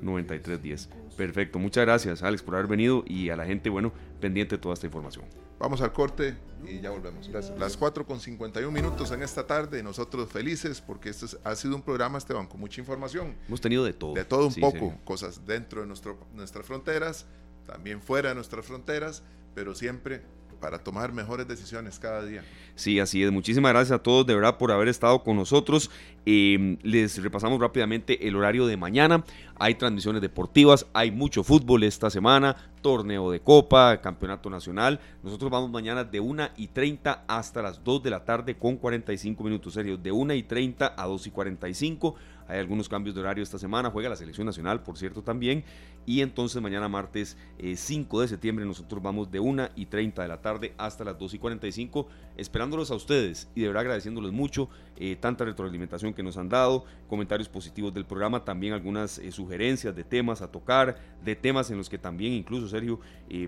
9310. 0.00 0.88
Perfecto, 1.16 1.58
muchas 1.58 1.84
gracias 1.84 2.22
Alex 2.22 2.42
por 2.42 2.54
haber 2.54 2.66
venido 2.66 3.04
y 3.06 3.30
a 3.30 3.36
la 3.36 3.44
gente, 3.44 3.70
bueno, 3.70 3.92
pendiente 4.20 4.56
de 4.56 4.62
toda 4.62 4.74
esta 4.74 4.86
información. 4.86 5.24
Vamos 5.62 5.80
al 5.80 5.92
corte 5.92 6.36
y 6.66 6.80
ya 6.80 6.90
volvemos. 6.90 7.28
Gracias. 7.28 7.56
Las 7.56 7.76
4 7.76 8.04
con 8.04 8.18
51 8.18 8.72
minutos 8.72 9.12
en 9.12 9.22
esta 9.22 9.46
tarde, 9.46 9.80
nosotros 9.80 10.28
felices 10.28 10.80
porque 10.80 11.10
este 11.10 11.26
ha 11.44 11.54
sido 11.54 11.76
un 11.76 11.82
programa, 11.82 12.18
Esteban, 12.18 12.48
con 12.48 12.58
mucha 12.58 12.80
información. 12.80 13.36
Hemos 13.46 13.60
tenido 13.60 13.84
de 13.84 13.92
todo. 13.92 14.12
De 14.12 14.24
todo 14.24 14.48
un 14.48 14.54
poco, 14.56 14.98
cosas 15.04 15.46
dentro 15.46 15.82
de 15.82 15.86
nuestro, 15.86 16.18
nuestras 16.34 16.66
fronteras, 16.66 17.26
también 17.64 18.02
fuera 18.02 18.30
de 18.30 18.34
nuestras 18.34 18.66
fronteras, 18.66 19.22
pero 19.54 19.72
siempre 19.76 20.22
para 20.62 20.78
tomar 20.78 21.12
mejores 21.12 21.48
decisiones 21.48 21.98
cada 21.98 22.24
día. 22.24 22.44
Sí, 22.76 23.00
así 23.00 23.20
es. 23.20 23.32
Muchísimas 23.32 23.72
gracias 23.72 23.98
a 23.98 24.02
todos 24.02 24.24
de 24.24 24.34
verdad 24.36 24.58
por 24.58 24.70
haber 24.70 24.86
estado 24.86 25.24
con 25.24 25.36
nosotros. 25.36 25.90
Eh, 26.24 26.78
les 26.82 27.20
repasamos 27.20 27.60
rápidamente 27.60 28.28
el 28.28 28.36
horario 28.36 28.66
de 28.66 28.76
mañana. 28.76 29.24
Hay 29.58 29.74
transmisiones 29.74 30.22
deportivas, 30.22 30.86
hay 30.92 31.10
mucho 31.10 31.42
fútbol 31.42 31.82
esta 31.82 32.10
semana, 32.10 32.56
torneo 32.80 33.32
de 33.32 33.40
copa, 33.40 34.00
campeonato 34.00 34.48
nacional. 34.50 35.00
Nosotros 35.24 35.50
vamos 35.50 35.68
mañana 35.68 36.04
de 36.04 36.20
1 36.20 36.50
y 36.56 36.68
30 36.68 37.24
hasta 37.26 37.60
las 37.60 37.82
2 37.82 38.04
de 38.04 38.10
la 38.10 38.24
tarde 38.24 38.56
con 38.56 38.76
45 38.76 39.42
minutos, 39.42 39.74
serio, 39.74 39.96
de 39.96 40.12
1 40.12 40.34
y 40.34 40.44
30 40.44 40.94
a 40.96 41.06
2 41.06 41.26
y 41.26 41.30
45 41.30 42.14
hay 42.52 42.58
algunos 42.58 42.86
cambios 42.86 43.14
de 43.14 43.22
horario 43.22 43.42
esta 43.42 43.58
semana, 43.58 43.90
juega 43.90 44.10
la 44.10 44.16
selección 44.16 44.46
nacional, 44.46 44.82
por 44.82 44.98
cierto, 44.98 45.22
también. 45.22 45.64
Y 46.04 46.20
entonces 46.20 46.60
mañana 46.60 46.86
martes 46.86 47.38
5 47.74 48.18
eh, 48.18 48.22
de 48.22 48.28
septiembre 48.28 48.66
nosotros 48.66 49.02
vamos 49.02 49.30
de 49.30 49.40
1 49.40 49.70
y 49.74 49.86
30 49.86 50.20
de 50.20 50.28
la 50.28 50.42
tarde 50.42 50.74
hasta 50.76 51.02
las 51.02 51.18
2 51.18 51.32
y 51.32 51.38
45, 51.38 52.08
esperándolos 52.36 52.90
a 52.90 52.94
ustedes 52.94 53.48
y 53.54 53.62
de 53.62 53.68
verdad 53.68 53.82
agradeciéndoles 53.82 54.32
mucho 54.32 54.68
eh, 54.96 55.16
tanta 55.18 55.46
retroalimentación 55.46 56.12
que 56.12 56.22
nos 56.22 56.36
han 56.36 56.50
dado, 56.50 56.84
comentarios 57.08 57.48
positivos 57.48 57.94
del 57.94 58.04
programa, 58.04 58.44
también 58.44 58.74
algunas 58.74 59.18
eh, 59.18 59.32
sugerencias 59.32 59.96
de 59.96 60.04
temas 60.04 60.42
a 60.42 60.52
tocar, 60.52 61.00
de 61.24 61.34
temas 61.34 61.70
en 61.70 61.78
los 61.78 61.88
que 61.88 61.96
también 61.96 62.34
incluso, 62.34 62.68
Sergio, 62.68 63.00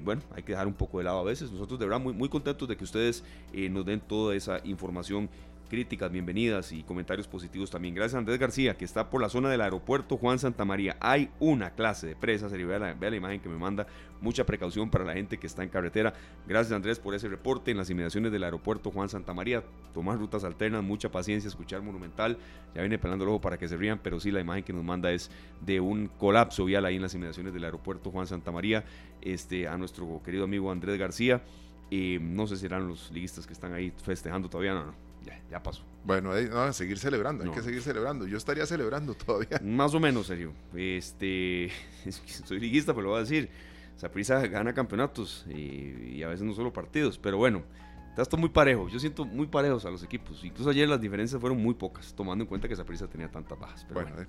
bueno, 0.03 0.23
hay 0.35 0.43
que 0.43 0.53
dejar 0.53 0.67
un 0.67 0.73
poco 0.73 0.97
de 0.97 1.05
lado 1.05 1.19
a 1.19 1.25
veces. 1.25 1.51
Nosotros 1.51 1.79
de 1.79 1.85
verdad 1.85 2.01
muy, 2.01 2.15
muy 2.15 2.31
contentos 2.31 2.67
de 2.67 2.75
que 2.75 2.85
ustedes 2.85 3.23
nos 3.53 3.85
den 3.85 4.01
toda 4.01 4.35
esa 4.35 4.61
información 4.65 5.29
críticas, 5.75 6.13
bienvenidas 6.13 6.71
y 6.71 6.85
comentarios 6.85 7.27
positivos 7.27 7.69
también. 7.69 7.97
Gracias 7.97 8.15
a 8.15 8.19
Andrés 8.19 8.39
García, 8.39 8.77
que 8.77 8.85
está 8.85 9.11
por 9.11 9.21
la 9.21 9.29
zona 9.29 9.51
del 9.51 9.61
aeropuerto 9.61 10.17
Juan 10.17 10.39
Santa 10.39 10.65
María. 10.65 10.97
Hay 11.01 11.31
una 11.41 11.71
clase 11.71 12.07
de 12.07 12.15
presas, 12.15 12.53
vea 12.53 12.79
la, 12.79 12.95
vea 12.95 13.11
la 13.11 13.17
imagen 13.17 13.41
que 13.41 13.49
me 13.49 13.57
manda. 13.57 13.85
Mucha 14.21 14.47
precaución 14.47 14.89
para 14.89 15.05
la 15.05 15.15
gente 15.15 15.37
que 15.37 15.49
está 15.49 15.65
en 15.65 15.71
carretera. 15.71 16.15
Gracias 16.47 16.73
Andrés 16.73 17.01
por 17.01 17.13
ese 17.13 17.27
reporte 17.27 17.73
en 17.73 17.77
las 17.77 17.91
inmediaciones 17.91 18.31
del 18.31 18.45
aeropuerto 18.45 18.93
Juan 18.93 19.09
Santa 19.09 19.35
María. 19.35 19.65
Tomar 19.93 20.17
rutas 20.17 20.45
alternas, 20.45 20.85
mucha 20.85 21.11
paciencia, 21.11 21.49
escuchar 21.49 21.83
Monumental. 21.83 22.39
Ya 22.73 22.83
viene 22.83 22.97
pelando 22.97 23.25
el 23.25 23.31
ojo 23.31 23.41
para 23.41 23.59
que 23.59 23.67
se 23.67 23.77
rían, 23.77 23.99
pero 24.01 24.21
sí 24.21 24.31
la 24.31 24.39
imagen 24.39 24.63
que 24.63 24.73
nos 24.73 24.85
manda 24.85 25.11
es 25.11 25.29
de 25.61 25.81
un 25.81 26.07
colapso 26.07 26.67
vial 26.67 26.85
ahí 26.85 26.95
en 26.95 27.03
las 27.03 27.17
inmediaciones 27.17 27.53
del 27.53 27.65
aeropuerto 27.65 28.13
Juan 28.13 28.29
Santa 28.29 28.53
María. 28.53 28.85
Este, 29.23 29.67
a 29.67 29.77
nuestro 29.77 30.23
querido 30.25 30.45
amigo 30.45 30.71
Andrés 30.71 31.01
García. 31.01 31.43
y 31.91 32.19
no 32.21 32.47
sé 32.47 32.55
si 32.55 32.63
serán 32.63 32.87
los 32.87 33.11
liguistas 33.11 33.45
que 33.45 33.53
están 33.53 33.73
ahí 33.73 33.93
festejando 34.05 34.49
todavía, 34.49 34.73
no, 34.75 34.85
no 34.85 35.05
ya, 35.25 35.41
ya 35.51 35.63
pasó. 35.63 35.83
Bueno, 36.05 36.33
hay, 36.33 36.47
no, 36.47 36.73
seguir 36.73 36.99
celebrando, 36.99 37.45
hay 37.45 37.51
que 37.51 37.63
seguir 37.63 37.83
celebrando. 37.83 38.27
Yo 38.27 38.37
estaría 38.37 38.67
celebrando 38.67 39.15
todavía. 39.27 39.61
Más 39.63 39.95
o 39.95 40.01
menos, 40.01 40.27
serio. 40.27 40.53
Este, 40.75 41.71
soy 42.45 42.61
liguista, 42.61 42.93
pero 42.93 43.05
lo 43.05 43.11
voy 43.11 43.19
a 43.19 43.23
decir. 43.23 43.51
Saprisa 43.97 44.45
gana 44.49 44.75
campeonatos 44.75 45.47
y, 45.49 46.23
a 46.23 46.29
veces 46.29 46.45
no 46.45 46.53
solo 46.53 46.73
partidos, 46.73 47.17
pero 47.17 47.39
bueno, 47.39 47.63
está 48.09 48.23
esto 48.23 48.37
muy 48.37 48.49
parejo. 48.49 48.89
Yo 48.89 48.99
siento 48.99 49.25
muy 49.25 49.47
parejos 49.47 49.85
a 49.85 49.91
los 49.91 50.03
equipos. 50.03 50.43
Incluso 50.45 50.71
ayer 50.71 50.89
las 50.89 51.01
diferencias 51.01 51.41
fueron 51.41 51.63
muy 51.63 51.75
pocas, 51.75 52.13
tomando 52.15 52.43
en 52.43 52.49
cuenta 52.49 52.69
que 52.69 52.75
Saprisa 52.75 53.07
tenía 53.07 53.31
tantas 53.31 53.59
bajas. 53.59 53.85
Pero 53.89 54.03
bueno, 54.03 54.21
eh, 54.21 54.27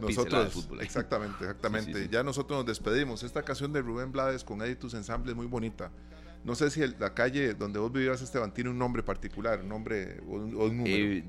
nosotros, 0.00 0.68
exactamente, 0.80 1.36
exactamente. 1.44 2.08
Ya 2.10 2.22
nosotros 2.22 2.58
nos 2.58 2.66
despedimos. 2.66 3.22
Esta 3.22 3.42
canción 3.42 3.72
de 3.72 3.80
Rubén 3.80 4.12
Blades 4.12 4.44
con 4.44 4.60
Editus 4.60 4.92
Ensemble 4.92 5.32
es 5.32 5.36
muy 5.36 5.46
bonita. 5.46 5.90
No 6.44 6.54
sé 6.54 6.70
si 6.70 6.80
la 6.98 7.14
calle 7.14 7.54
donde 7.54 7.78
vos 7.78 7.92
vivías, 7.92 8.22
Esteban, 8.22 8.54
tiene 8.54 8.70
un 8.70 8.78
nombre 8.78 9.02
particular, 9.02 9.60
un 9.60 9.68
nombre 9.68 10.20
o 10.28 10.36
un, 10.36 10.76
número. 10.76 10.96
Eh, 10.96 11.24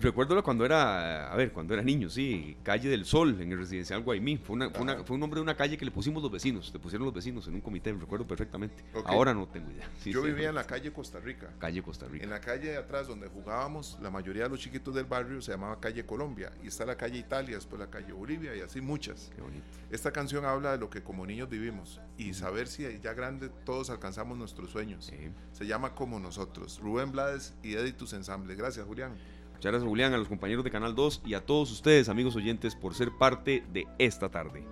recuerdo 0.00 0.42
cuando 0.42 0.64
era, 0.64 1.32
a 1.32 1.36
ver, 1.36 1.52
cuando 1.52 1.74
era 1.74 1.82
niño, 1.82 2.08
sí, 2.08 2.56
Calle 2.62 2.88
del 2.88 3.04
Sol, 3.04 3.40
en 3.40 3.52
el 3.52 3.58
residencial 3.58 4.02
Guaymí. 4.02 4.38
Fue, 4.38 4.56
fue, 5.04 5.14
un 5.14 5.20
nombre 5.20 5.38
de 5.38 5.42
una 5.42 5.56
calle 5.56 5.76
que 5.76 5.84
le 5.84 5.90
pusimos 5.90 6.22
los 6.22 6.30
vecinos, 6.30 6.70
le 6.72 6.78
pusieron 6.78 7.04
los 7.04 7.14
vecinos 7.14 7.46
en 7.48 7.54
un 7.54 7.60
comité, 7.60 7.92
recuerdo 7.92 8.26
perfectamente. 8.26 8.84
Ahora 9.04 9.34
no 9.34 9.46
tengo 9.48 9.70
idea. 9.70 9.88
Yo 10.04 10.22
vivía 10.22 10.48
en 10.48 10.54
la 10.54 10.64
calle 10.64 10.92
Costa 10.92 11.20
Rica. 11.20 11.52
Calle 11.58 11.82
Costa 11.82 12.06
Rica. 12.06 12.24
En 12.24 12.30
la 12.30 12.40
calle 12.40 12.70
de 12.70 12.76
atrás 12.76 13.06
donde 13.06 13.28
jugábamos, 13.28 13.98
la 14.00 14.10
mayoría 14.10 14.44
de 14.44 14.50
los 14.50 14.60
chiquitos 14.60 14.94
del 14.94 15.04
barrio 15.04 15.40
se 15.40 15.52
llamaba 15.52 15.80
Calle 15.80 16.04
Colombia. 16.04 16.52
Y 16.62 16.68
está 16.68 16.84
la 16.84 16.96
calle 16.96 17.18
Italia, 17.18 17.56
después 17.56 17.78
la 17.80 17.90
calle 17.90 18.12
Bolivia 18.12 18.54
y 18.56 18.60
así 18.60 18.80
muchas. 18.80 19.30
Qué 19.34 19.42
bonito. 19.42 19.64
Esta 19.90 20.12
canción 20.12 20.44
habla 20.44 20.72
de 20.72 20.78
lo 20.78 20.90
que 20.90 21.02
como 21.02 21.26
niños 21.26 21.48
vivimos 21.48 22.00
y 22.18 22.34
saber 22.34 22.68
si 22.68 22.84
ya 23.00 23.14
grande 23.14 23.50
todos 23.64 23.90
alcanzamos 23.90 24.36
nuestros 24.36 24.70
sueños. 24.70 25.12
Se 25.52 25.66
llama 25.66 25.94
Como 25.94 26.18
Nosotros. 26.18 26.80
Rubén 26.80 27.12
Blades 27.12 27.54
y 27.62 27.74
Editus 27.74 28.12
Ensamble. 28.12 28.54
Gracias, 28.54 28.86
Julián. 28.86 29.14
Muchas 29.56 29.72
gracias 29.72 29.88
Julián, 29.88 30.12
a 30.12 30.18
los 30.18 30.28
compañeros 30.28 30.64
de 30.64 30.70
Canal 30.70 30.94
2 30.94 31.22
y 31.24 31.32
a 31.32 31.40
todos 31.40 31.72
ustedes, 31.72 32.10
amigos 32.10 32.36
oyentes, 32.36 32.76
por 32.76 32.94
ser 32.94 33.10
parte 33.18 33.64
de 33.72 33.86
esta 33.98 34.28
tarde. 34.28 34.66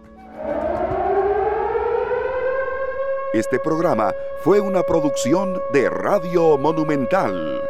Este 3.32 3.58
programa 3.58 4.12
fue 4.42 4.60
una 4.60 4.82
producción 4.82 5.58
de 5.72 5.88
Radio 5.88 6.58
Monumental. 6.58 7.62